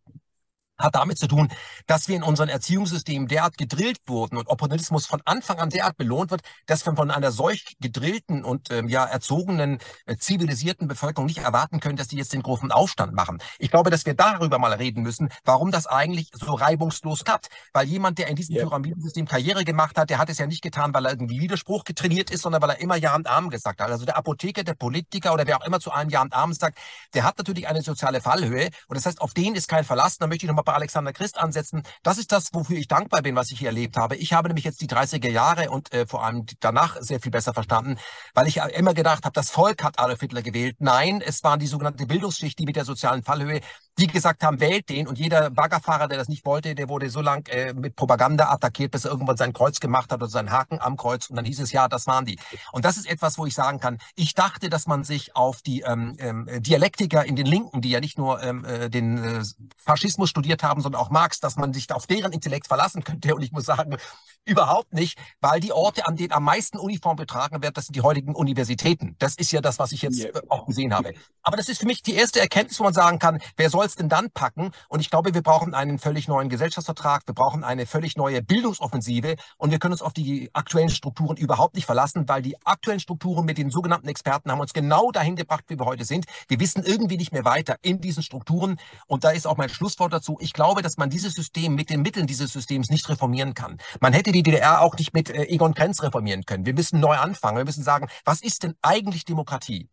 hat 0.78 0.96
damit 0.96 1.18
zu 1.18 1.28
tun, 1.28 1.50
dass 1.88 2.08
wir 2.08 2.16
in 2.16 2.24
unserem 2.24 2.50
Erziehungssystem 2.50 3.28
derart 3.28 3.58
gedrillt 3.58 3.98
wurden 4.08 4.38
und 4.38 4.48
Opportunismus 4.48 5.06
von 5.06 5.22
Anfang 5.26 5.60
an 5.60 5.70
derart 5.70 5.98
belohnt 5.98 6.32
wird, 6.32 6.42
dass 6.66 6.86
wir 6.86 6.96
von 6.96 7.12
einer 7.12 7.32
solch 7.32 7.76
gedrillten 7.80 8.44
und 8.44 8.72
ähm, 8.72 8.88
ja 8.88 9.06
erzogenen, 9.06 9.80
äh, 10.06 10.18
zivilisierten 10.18 10.88
Bevölkerung 10.88 11.28
nicht 11.28 11.40
erwarten 11.40 11.80
können, 11.80 11.96
dass 11.98 12.08
die 12.08 12.18
jetzt 12.18 12.34
den 12.34 12.42
großen 12.44 12.72
Aufstand 12.72 13.14
machen. 13.14 13.40
Ich 13.60 13.72
glaube, 13.72 13.90
dass 13.90 14.06
wir 14.06 14.14
darüber 14.14 14.60
mal 14.60 14.74
reden 14.74 15.04
müssen, 15.04 15.30
warum 15.44 15.72
das 15.72 15.88
eigentlich 15.88 16.30
so 16.34 16.54
reibungslos 16.54 17.24
klappt. 17.24 17.48
Weil 17.74 17.88
jemand, 17.88 18.18
der 18.20 18.28
in 18.28 18.36
diesem 18.36 18.56
yeah. 18.56 18.66
Pyramidensystem 18.66 19.28
Karriere 19.28 19.64
gemacht 19.64 19.98
hat, 19.98 20.10
der 20.10 20.18
hat 20.18 20.30
es 20.30 20.38
ja 20.38 20.48
nicht 20.48 20.62
getan, 20.62 20.94
weil 20.94 21.06
er 21.06 21.12
irgendwie 21.12 21.40
Widerspruch 21.40 21.84
getrainiert 21.84 22.32
ist, 22.32 22.42
sondern 22.42 22.62
weil 22.62 22.72
er 22.72 22.80
immer 22.80 22.96
Ja 22.96 23.16
und 23.16 23.28
Arm 23.28 23.50
gesagt 23.50 23.80
hat. 23.82 23.90
Also 23.90 24.06
der 24.06 24.18
Apotheker, 24.18 24.64
der 24.64 24.74
Politiker 24.74 25.34
oder 25.34 25.48
wer 25.48 25.58
auch 25.58 25.66
immer 25.66 25.80
zu 25.80 25.92
einem 25.92 26.10
Ja 26.10 26.22
und 26.22 26.34
Arm 26.34 26.54
sagt, 26.54 26.78
der 27.14 27.24
hat 27.24 27.38
natürlich 27.38 27.68
eine 27.68 27.82
soziale 27.82 28.22
Fallhöhe 28.22 28.70
und 28.88 28.96
das 28.96 29.06
heißt, 29.06 29.22
auf 29.22 29.34
den 29.34 29.56
ist 29.56 29.68
kein 29.68 29.84
Verlass. 29.84 30.18
Da 30.18 30.28
möchte 30.28 30.46
ich 30.46 30.48
nochmal 30.48 30.65
bei 30.66 30.74
Alexander 30.74 31.14
Christ 31.14 31.38
ansetzen. 31.38 31.84
Das 32.04 32.18
ist 32.18 32.32
das, 32.32 32.54
wofür 32.54 32.78
ich 32.78 32.88
dankbar 32.88 33.22
bin, 33.22 33.36
was 33.36 33.52
ich 33.52 33.60
hier 33.60 33.70
erlebt 33.70 33.98
habe. 33.98 34.16
Ich 34.16 34.34
habe 34.34 34.50
nämlich 34.50 34.66
jetzt 34.66 34.82
die 34.82 34.88
30er 34.88 35.30
Jahre 35.30 35.70
und 35.70 35.94
äh, 35.94 36.06
vor 36.06 36.24
allem 36.24 36.46
danach 36.60 36.98
sehr 37.00 37.20
viel 37.20 37.32
besser 37.32 37.54
verstanden, 37.54 37.98
weil 38.34 38.48
ich 38.48 38.58
immer 38.58 38.94
gedacht 38.94 39.26
habe, 39.26 39.34
das 39.34 39.50
Volk 39.50 39.84
hat 39.84 40.00
Adolf 40.00 40.20
Hitler 40.20 40.42
gewählt. 40.42 40.78
Nein, 40.80 41.22
es 41.22 41.44
waren 41.44 41.60
die 41.60 41.68
sogenannte 41.68 42.06
Bildungsschicht, 42.06 42.60
die 42.60 42.66
mit 42.66 42.76
der 42.76 42.86
sozialen 42.86 43.24
Fallhöhe 43.24 43.62
die 43.98 44.08
gesagt 44.08 44.44
haben, 44.44 44.60
wählt 44.60 44.90
den 44.90 45.08
und 45.08 45.18
jeder 45.18 45.50
Baggerfahrer, 45.50 46.08
der 46.08 46.18
das 46.18 46.28
nicht 46.28 46.46
wollte, 46.46 46.76
der 46.76 46.90
wurde 46.90 47.10
so 47.10 47.22
lang 47.22 47.48
äh, 47.48 47.74
mit 47.74 47.96
Propaganda 47.96 48.52
attackiert, 48.52 48.92
bis 48.92 49.06
er 49.06 49.12
irgendwann 49.12 49.38
sein 49.38 49.54
Kreuz 49.54 49.80
gemacht 49.80 50.12
hat 50.12 50.22
oder 50.22 50.30
seinen 50.30 50.52
Haken 50.52 50.80
am 50.82 50.98
Kreuz 50.98 51.30
und 51.30 51.36
dann 51.38 51.46
hieß 51.46 51.60
es, 51.60 51.72
ja, 51.72 51.88
das 51.88 52.06
waren 52.08 52.26
die. 52.26 52.38
Und 52.72 52.84
das 52.84 52.98
ist 52.98 53.10
etwas, 53.10 53.38
wo 53.38 53.46
ich 53.46 53.54
sagen 53.54 53.80
kann, 53.80 54.00
ich 54.16 54.34
dachte, 54.34 54.70
dass 54.70 54.86
man 54.88 55.04
sich 55.04 55.36
auf 55.36 55.62
die 55.62 55.82
ähm, 55.82 56.16
ähm, 56.20 56.50
Dialektiker 56.62 57.26
in 57.26 57.36
den 57.36 57.46
Linken, 57.46 57.82
die 57.82 57.90
ja 57.90 58.00
nicht 58.00 58.18
nur 58.18 58.44
ähm, 58.44 58.66
äh, 58.66 58.90
den 58.90 59.18
äh, 59.18 59.44
Faschismus 59.78 60.30
studiert 60.30 60.64
haben, 60.64 60.82
sondern 60.82 61.02
auch 61.02 61.10
Marx, 61.10 61.40
dass 61.40 61.56
man 61.56 61.74
sich 61.74 61.92
auf 61.92 62.08
deren 62.08 62.34
Intellekt 62.34 62.68
verlassen 62.68 63.04
könnte. 63.04 63.34
Und 63.34 63.42
ich 63.42 63.52
muss 63.52 63.66
sagen, 63.66 63.98
überhaupt 64.46 64.94
nicht, 64.94 65.18
weil 65.42 65.60
die 65.60 65.72
Orte, 65.72 66.06
an 66.06 66.16
denen 66.16 66.32
am 66.32 66.44
meisten 66.44 66.78
Uniform 66.78 67.16
betragen 67.16 67.62
wird, 67.64 67.78
das 67.78 67.86
sind 67.86 67.96
die 67.96 68.02
heutigen 68.02 68.36
Universitäten. 68.36 69.16
Das 69.20 69.36
ist 69.36 69.52
ja 69.52 69.62
das, 69.62 69.80
was 69.80 69.92
ich 69.92 70.02
jetzt 70.02 70.20
yeah. 70.20 70.42
auch 70.50 70.66
gesehen 70.66 70.94
habe. 70.94 71.14
Aber 71.42 71.58
das 71.58 71.70
ist 71.70 71.80
für 71.80 71.86
mich 71.86 72.02
die 72.02 72.14
erste 72.14 72.40
Erkenntnis, 72.40 72.80
wo 72.80 72.84
man 72.84 72.94
sagen 72.94 73.20
kann, 73.20 73.40
wer 73.58 73.70
soll 73.70 73.85
es 73.86 73.96
denn 73.96 74.10
dann 74.10 74.30
packen? 74.32 74.72
Und 74.90 75.00
ich 75.00 75.10
glaube, 75.10 75.34
wir 75.34 75.42
brauchen 75.42 75.74
einen 75.74 76.00
völlig 76.00 76.28
neuen 76.28 76.50
Gesellschaftsvertrag, 76.50 77.24
wir 77.26 77.34
brauchen 77.34 77.64
eine 77.64 77.86
völlig 77.86 78.18
neue 78.18 78.42
Bildungsoffensive 78.42 79.36
und 79.58 79.72
wir 79.72 79.80
können 79.80 79.94
uns 79.94 80.02
auf 80.02 80.14
die 80.14 80.50
aktuellen 80.54 80.90
Strukturen 80.90 81.38
überhaupt 81.38 81.76
nicht 81.76 81.86
verlassen, 81.86 82.28
weil 82.28 82.42
die 82.42 82.56
aktuellen 82.66 83.00
Strukturen 83.00 83.46
mit 83.46 83.58
den 83.58 83.70
sogenannten 83.70 84.08
Experten 84.08 84.52
haben 84.52 84.60
uns 84.60 84.74
genau 84.74 85.12
dahin 85.12 85.36
gebracht, 85.36 85.66
wie 85.68 85.80
wir 85.80 85.86
heute 85.86 86.06
sind. 86.06 86.26
Wir 86.48 86.60
wissen 86.60 86.84
irgendwie 86.84 87.18
nicht 87.18 87.32
mehr 87.32 87.46
weiter 87.46 87.78
in 87.82 88.02
diesen 88.02 88.24
Strukturen. 88.24 88.78
Und 89.08 89.24
da 89.24 89.32
ist 89.32 89.48
auch 89.48 89.58
mein 89.58 89.70
Schlusswort 89.70 90.14
dazu. 90.14 90.38
Ich 90.40 90.54
glaube, 90.54 90.82
dass 90.82 90.98
man 90.98 91.10
dieses 91.10 91.34
System 91.34 91.76
mit 91.76 91.90
den 91.90 92.02
Mitteln 92.02 92.28
dieses 92.28 92.52
Systems 92.52 92.90
nicht 92.90 93.08
reformieren 93.10 93.54
kann. 93.54 93.78
Man 94.00 94.14
hätte 94.14 94.32
die 94.32 94.44
DDR 94.44 94.82
auch 94.82 94.96
nicht 94.96 95.14
mit 95.14 95.30
äh, 95.30 95.44
Egon 95.44 95.74
Krenz 95.74 96.02
reformieren 96.02 96.46
können. 96.46 96.66
Wir 96.66 96.74
müssen 96.74 97.00
neu 97.00 97.16
anfangen. 97.16 97.58
Wir 97.58 97.66
müssen 97.66 97.84
sagen, 97.84 98.08
was 98.24 98.42
ist 98.42 98.64
denn 98.64 98.76
eigentlich 98.82 99.26
Demokratie? 99.26 99.90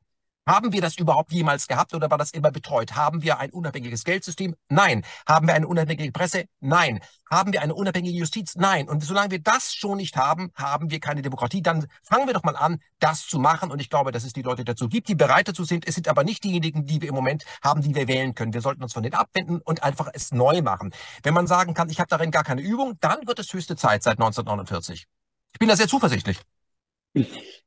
Haben 0.47 0.73
wir 0.73 0.81
das 0.81 0.97
überhaupt 0.99 1.33
jemals 1.33 1.69
gehabt 1.69 1.95
oder 1.95 2.11
war 2.11 2.19
das 2.19 2.33
immer 2.33 2.51
betreut? 2.51 2.97
Haben 2.97 3.23
wir 3.23 3.39
ein 3.39 3.51
unabhängiges 3.51 4.03
Geldsystem? 4.03 4.57
Nein. 4.69 5.05
Haben 5.29 5.47
wir 5.47 5.55
eine 5.55 5.69
unabhängige 5.69 6.11
Presse? 6.11 6.47
Nein. 6.59 7.01
Haben 7.31 7.53
wir 7.53 7.63
eine 7.63 7.75
unabhängige 7.75 8.19
Justiz? 8.19 8.57
Nein. 8.57 8.89
Und 8.89 9.05
solange 9.05 9.31
wir 9.31 9.39
das 9.39 9.73
schon 9.73 9.99
nicht 9.99 10.17
haben, 10.17 10.51
haben 10.57 10.91
wir 10.91 10.99
keine 10.99 11.23
Demokratie. 11.23 11.63
Dann 11.63 11.87
fangen 12.03 12.27
wir 12.27 12.35
doch 12.35 12.43
mal 12.43 12.57
an, 12.57 12.81
das 12.99 13.27
zu 13.29 13.39
machen. 13.39 13.71
Und 13.71 13.81
ich 13.81 13.89
glaube, 13.89 14.11
dass 14.11 14.25
es 14.25 14.33
die 14.33 14.43
Leute 14.43 14.65
dazu 14.65 14.89
gibt, 14.89 15.09
die 15.09 15.15
bereit 15.15 15.47
dazu 15.47 15.63
sind. 15.63 15.87
Es 15.87 15.95
sind 15.95 16.09
aber 16.09 16.25
nicht 16.25 16.43
diejenigen, 16.43 16.87
die 16.87 17.01
wir 17.01 17.09
im 17.11 17.15
Moment 17.15 17.45
haben, 17.63 17.81
die 17.81 17.95
wir 17.95 18.09
wählen 18.09 18.35
können. 18.35 18.53
Wir 18.53 18.63
sollten 18.63 18.83
uns 18.83 18.95
von 18.95 19.05
denen 19.05 19.15
abwenden 19.15 19.61
und 19.61 19.85
einfach 19.85 20.09
es 20.13 20.33
neu 20.33 20.61
machen. 20.61 20.93
Wenn 21.23 21.35
man 21.35 21.47
sagen 21.47 21.73
kann, 21.73 21.89
ich 21.89 22.01
habe 22.01 22.09
darin 22.09 22.33
gar 22.33 22.43
keine 22.43 22.63
Übung, 22.63 22.99
dann 23.01 23.29
wird 23.29 23.39
es 23.39 23.53
höchste 23.53 23.77
Zeit 23.77 24.03
seit 24.03 24.19
1949. 24.19 25.07
Ich 25.53 25.59
bin 25.61 25.69
da 25.69 25.77
sehr 25.77 25.89
zuversichtlich. 25.89 26.41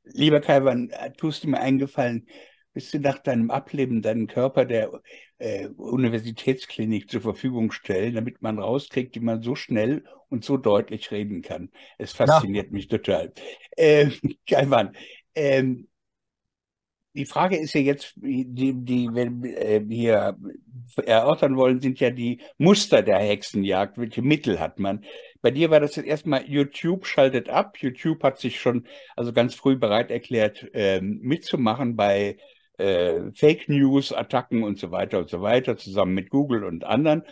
Lieber 0.04 0.40
Kaiwan, 0.40 0.92
tust 1.16 1.44
du 1.44 1.48
mir 1.48 1.60
eingefallen, 1.60 2.26
bis 2.76 2.90
du 2.90 2.98
nach 2.98 3.18
deinem 3.18 3.50
Ableben 3.50 4.02
deinen 4.02 4.26
Körper 4.26 4.66
der 4.66 5.00
äh, 5.38 5.68
Universitätsklinik 5.68 7.10
zur 7.10 7.22
Verfügung 7.22 7.72
stellen, 7.72 8.14
damit 8.14 8.42
man 8.42 8.58
rauskriegt, 8.58 9.14
wie 9.14 9.20
man 9.20 9.40
so 9.40 9.54
schnell 9.54 10.04
und 10.28 10.44
so 10.44 10.58
deutlich 10.58 11.10
reden 11.10 11.40
kann. 11.40 11.70
Es 11.96 12.12
fasziniert 12.12 12.66
ja. 12.66 12.72
mich 12.72 12.88
total. 12.88 13.32
Äh, 13.78 14.10
Kaiwan, 14.46 14.94
ähm, 15.34 15.88
die 17.14 17.24
Frage 17.24 17.56
ist 17.56 17.72
ja 17.74 17.80
jetzt, 17.80 18.12
die, 18.16 18.74
die 18.74 19.08
wir 19.08 19.58
äh, 19.58 19.82
hier 19.88 20.36
erörtern 21.06 21.56
wollen, 21.56 21.80
sind 21.80 21.98
ja 21.98 22.10
die 22.10 22.42
Muster 22.58 23.00
der 23.00 23.18
Hexenjagd. 23.20 23.96
Welche 23.96 24.20
Mittel 24.20 24.60
hat 24.60 24.78
man? 24.78 25.02
Bei 25.40 25.50
dir 25.50 25.70
war 25.70 25.80
das 25.80 25.96
jetzt 25.96 26.06
erstmal, 26.06 26.44
YouTube 26.46 27.06
schaltet 27.06 27.48
ab. 27.48 27.78
YouTube 27.78 28.22
hat 28.22 28.38
sich 28.38 28.60
schon 28.60 28.86
also 29.14 29.32
ganz 29.32 29.54
früh 29.54 29.76
bereit 29.76 30.10
erklärt, 30.10 30.66
ähm, 30.74 31.20
mitzumachen 31.22 31.96
bei 31.96 32.36
äh, 32.78 33.32
Fake 33.34 33.68
News, 33.68 34.12
Attacken 34.12 34.62
und 34.62 34.78
so 34.78 34.90
weiter 34.90 35.18
und 35.18 35.30
so 35.30 35.42
weiter, 35.42 35.76
zusammen 35.76 36.14
mit 36.14 36.30
Google 36.30 36.64
und 36.64 36.84
anderen. 36.84 37.22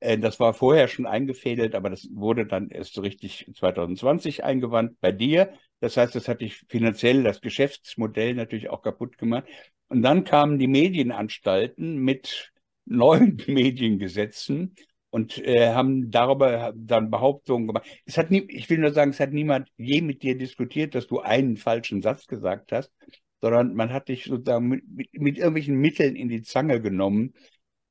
Äh, 0.00 0.18
das 0.18 0.40
war 0.40 0.54
vorher 0.54 0.88
schon 0.88 1.06
eingefädelt, 1.06 1.74
aber 1.74 1.90
das 1.90 2.08
wurde 2.12 2.46
dann 2.46 2.70
erst 2.70 2.94
so 2.94 3.02
richtig 3.02 3.50
2020 3.54 4.44
eingewandt 4.44 5.00
bei 5.00 5.12
dir. 5.12 5.52
Das 5.80 5.96
heißt, 5.96 6.14
das 6.14 6.28
hat 6.28 6.40
dich 6.40 6.64
finanziell 6.68 7.22
das 7.22 7.40
Geschäftsmodell 7.40 8.34
natürlich 8.34 8.70
auch 8.70 8.82
kaputt 8.82 9.18
gemacht. 9.18 9.44
Und 9.88 10.02
dann 10.02 10.24
kamen 10.24 10.58
die 10.58 10.68
Medienanstalten 10.68 11.96
mit 11.96 12.52
neuen 12.84 13.36
Mediengesetzen 13.46 14.74
und 15.10 15.38
äh, 15.38 15.72
haben 15.74 16.10
darüber 16.10 16.72
dann 16.76 17.10
Behauptungen 17.10 17.66
gemacht. 17.66 17.86
Es 18.04 18.16
hat 18.16 18.30
nie, 18.30 18.46
ich 18.48 18.70
will 18.70 18.78
nur 18.78 18.92
sagen, 18.92 19.10
es 19.10 19.20
hat 19.20 19.32
niemand 19.32 19.68
je 19.76 20.02
mit 20.02 20.22
dir 20.22 20.38
diskutiert, 20.38 20.94
dass 20.94 21.06
du 21.08 21.20
einen 21.20 21.56
falschen 21.56 22.02
Satz 22.02 22.26
gesagt 22.26 22.72
hast, 22.72 22.92
sondern 23.40 23.74
man 23.74 23.92
hat 23.92 24.08
dich 24.08 24.24
sozusagen 24.24 24.68
mit, 24.68 24.84
mit, 25.12 25.38
irgendwelchen 25.38 25.76
Mitteln 25.76 26.16
in 26.16 26.28
die 26.28 26.42
Zange 26.42 26.80
genommen, 26.80 27.34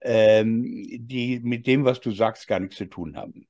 ähm, 0.02 0.64
die 1.00 1.40
mit 1.40 1.68
dem, 1.68 1.86
was 1.86 2.00
du 2.00 2.12
sagst, 2.12 2.48
gar 2.48 2.60
nichts 2.60 2.78
zu 2.78 2.86
tun 2.86 3.16
haben. 3.16 3.48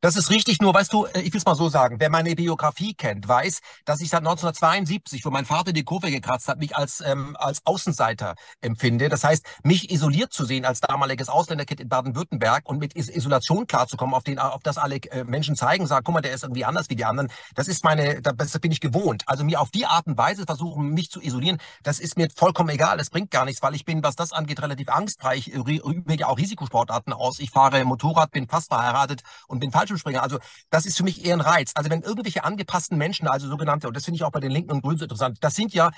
Das 0.00 0.14
ist 0.14 0.30
richtig, 0.30 0.60
nur 0.60 0.72
weißt 0.74 0.92
du, 0.92 1.06
äh, 1.06 1.22
ich 1.22 1.32
will 1.32 1.38
es 1.38 1.44
mal 1.44 1.56
so 1.56 1.68
sagen, 1.68 1.96
wer 1.98 2.08
meine 2.08 2.34
Biografie 2.36 2.94
kennt, 2.94 3.26
weiß, 3.26 3.60
dass 3.84 4.00
ich 4.00 4.10
seit 4.10 4.20
1972, 4.20 5.24
wo 5.24 5.30
mein 5.30 5.44
Vater 5.44 5.72
die 5.72 5.82
Kurve 5.82 6.12
gekratzt 6.12 6.46
hat, 6.46 6.60
mich 6.60 6.76
als, 6.76 7.00
ähm, 7.00 7.36
als 7.36 7.66
Außenseiter 7.66 8.36
empfinde. 8.60 9.08
Das 9.08 9.24
heißt, 9.24 9.44
mich 9.64 9.90
isoliert 9.90 10.32
zu 10.32 10.44
sehen 10.44 10.64
als 10.64 10.80
damaliges 10.80 11.28
Ausländerkind 11.28 11.80
in 11.80 11.88
Baden-Württemberg 11.88 12.68
und 12.68 12.78
mit 12.78 12.92
Is 12.92 13.08
Isolation 13.08 13.66
klarzukommen, 13.66 14.14
auf, 14.14 14.22
den, 14.22 14.38
auf 14.38 14.62
das 14.62 14.78
alle 14.78 14.96
äh, 14.96 15.24
Menschen 15.24 15.56
zeigen, 15.56 15.86
sagen, 15.88 16.04
guck 16.04 16.14
mal, 16.14 16.20
der 16.20 16.32
ist 16.32 16.44
irgendwie 16.44 16.64
anders 16.64 16.88
wie 16.90 16.96
die 16.96 17.04
anderen. 17.04 17.32
Das 17.56 17.66
ist 17.66 17.82
meine, 17.82 18.22
das 18.22 18.56
bin 18.60 18.70
ich 18.70 18.80
gewohnt. 18.80 19.24
Also 19.26 19.42
mir 19.42 19.60
auf 19.60 19.72
die 19.72 19.86
Art 19.86 20.06
und 20.06 20.16
Weise 20.16 20.44
versuchen, 20.44 20.90
mich 20.90 21.10
zu 21.10 21.20
isolieren, 21.20 21.58
das 21.82 21.98
ist 21.98 22.16
mir 22.16 22.28
vollkommen 22.36 22.68
egal. 22.68 22.98
Das 22.98 23.10
bringt 23.10 23.32
gar 23.32 23.44
nichts, 23.44 23.62
weil 23.62 23.74
ich 23.74 23.84
bin, 23.84 24.04
was 24.04 24.14
das 24.14 24.32
angeht, 24.32 24.62
relativ 24.62 24.88
angstfrei. 24.90 25.36
Ich 25.36 25.48
übe 25.48 26.14
ja 26.14 26.28
auch 26.28 26.38
Risikosportarten 26.38 27.12
aus. 27.12 27.40
Ich 27.40 27.50
fahre 27.50 27.84
Motorrad, 27.84 28.30
bin 28.30 28.46
fast 28.46 28.68
verheiratet 28.68 29.22
und 29.48 29.57
bin 29.60 29.70
Fallschirmspringer. 29.70 30.22
Also 30.22 30.38
das 30.70 30.86
ist 30.86 30.96
für 30.96 31.04
mich 31.04 31.24
eher 31.24 31.34
ein 31.34 31.40
Reiz. 31.40 31.72
Also 31.74 31.90
wenn 31.90 32.02
irgendwelche 32.02 32.44
angepassten 32.44 32.98
Menschen, 32.98 33.28
also 33.28 33.48
sogenannte, 33.48 33.88
und 33.88 33.96
das 33.96 34.04
finde 34.04 34.16
ich 34.16 34.24
auch 34.24 34.32
bei 34.32 34.40
den 34.40 34.50
Linken 34.50 34.72
und 34.72 34.82
Grünen 34.82 34.98
so 34.98 35.04
interessant, 35.04 35.38
das 35.40 35.54
sind 35.54 35.72
ja 35.72 35.90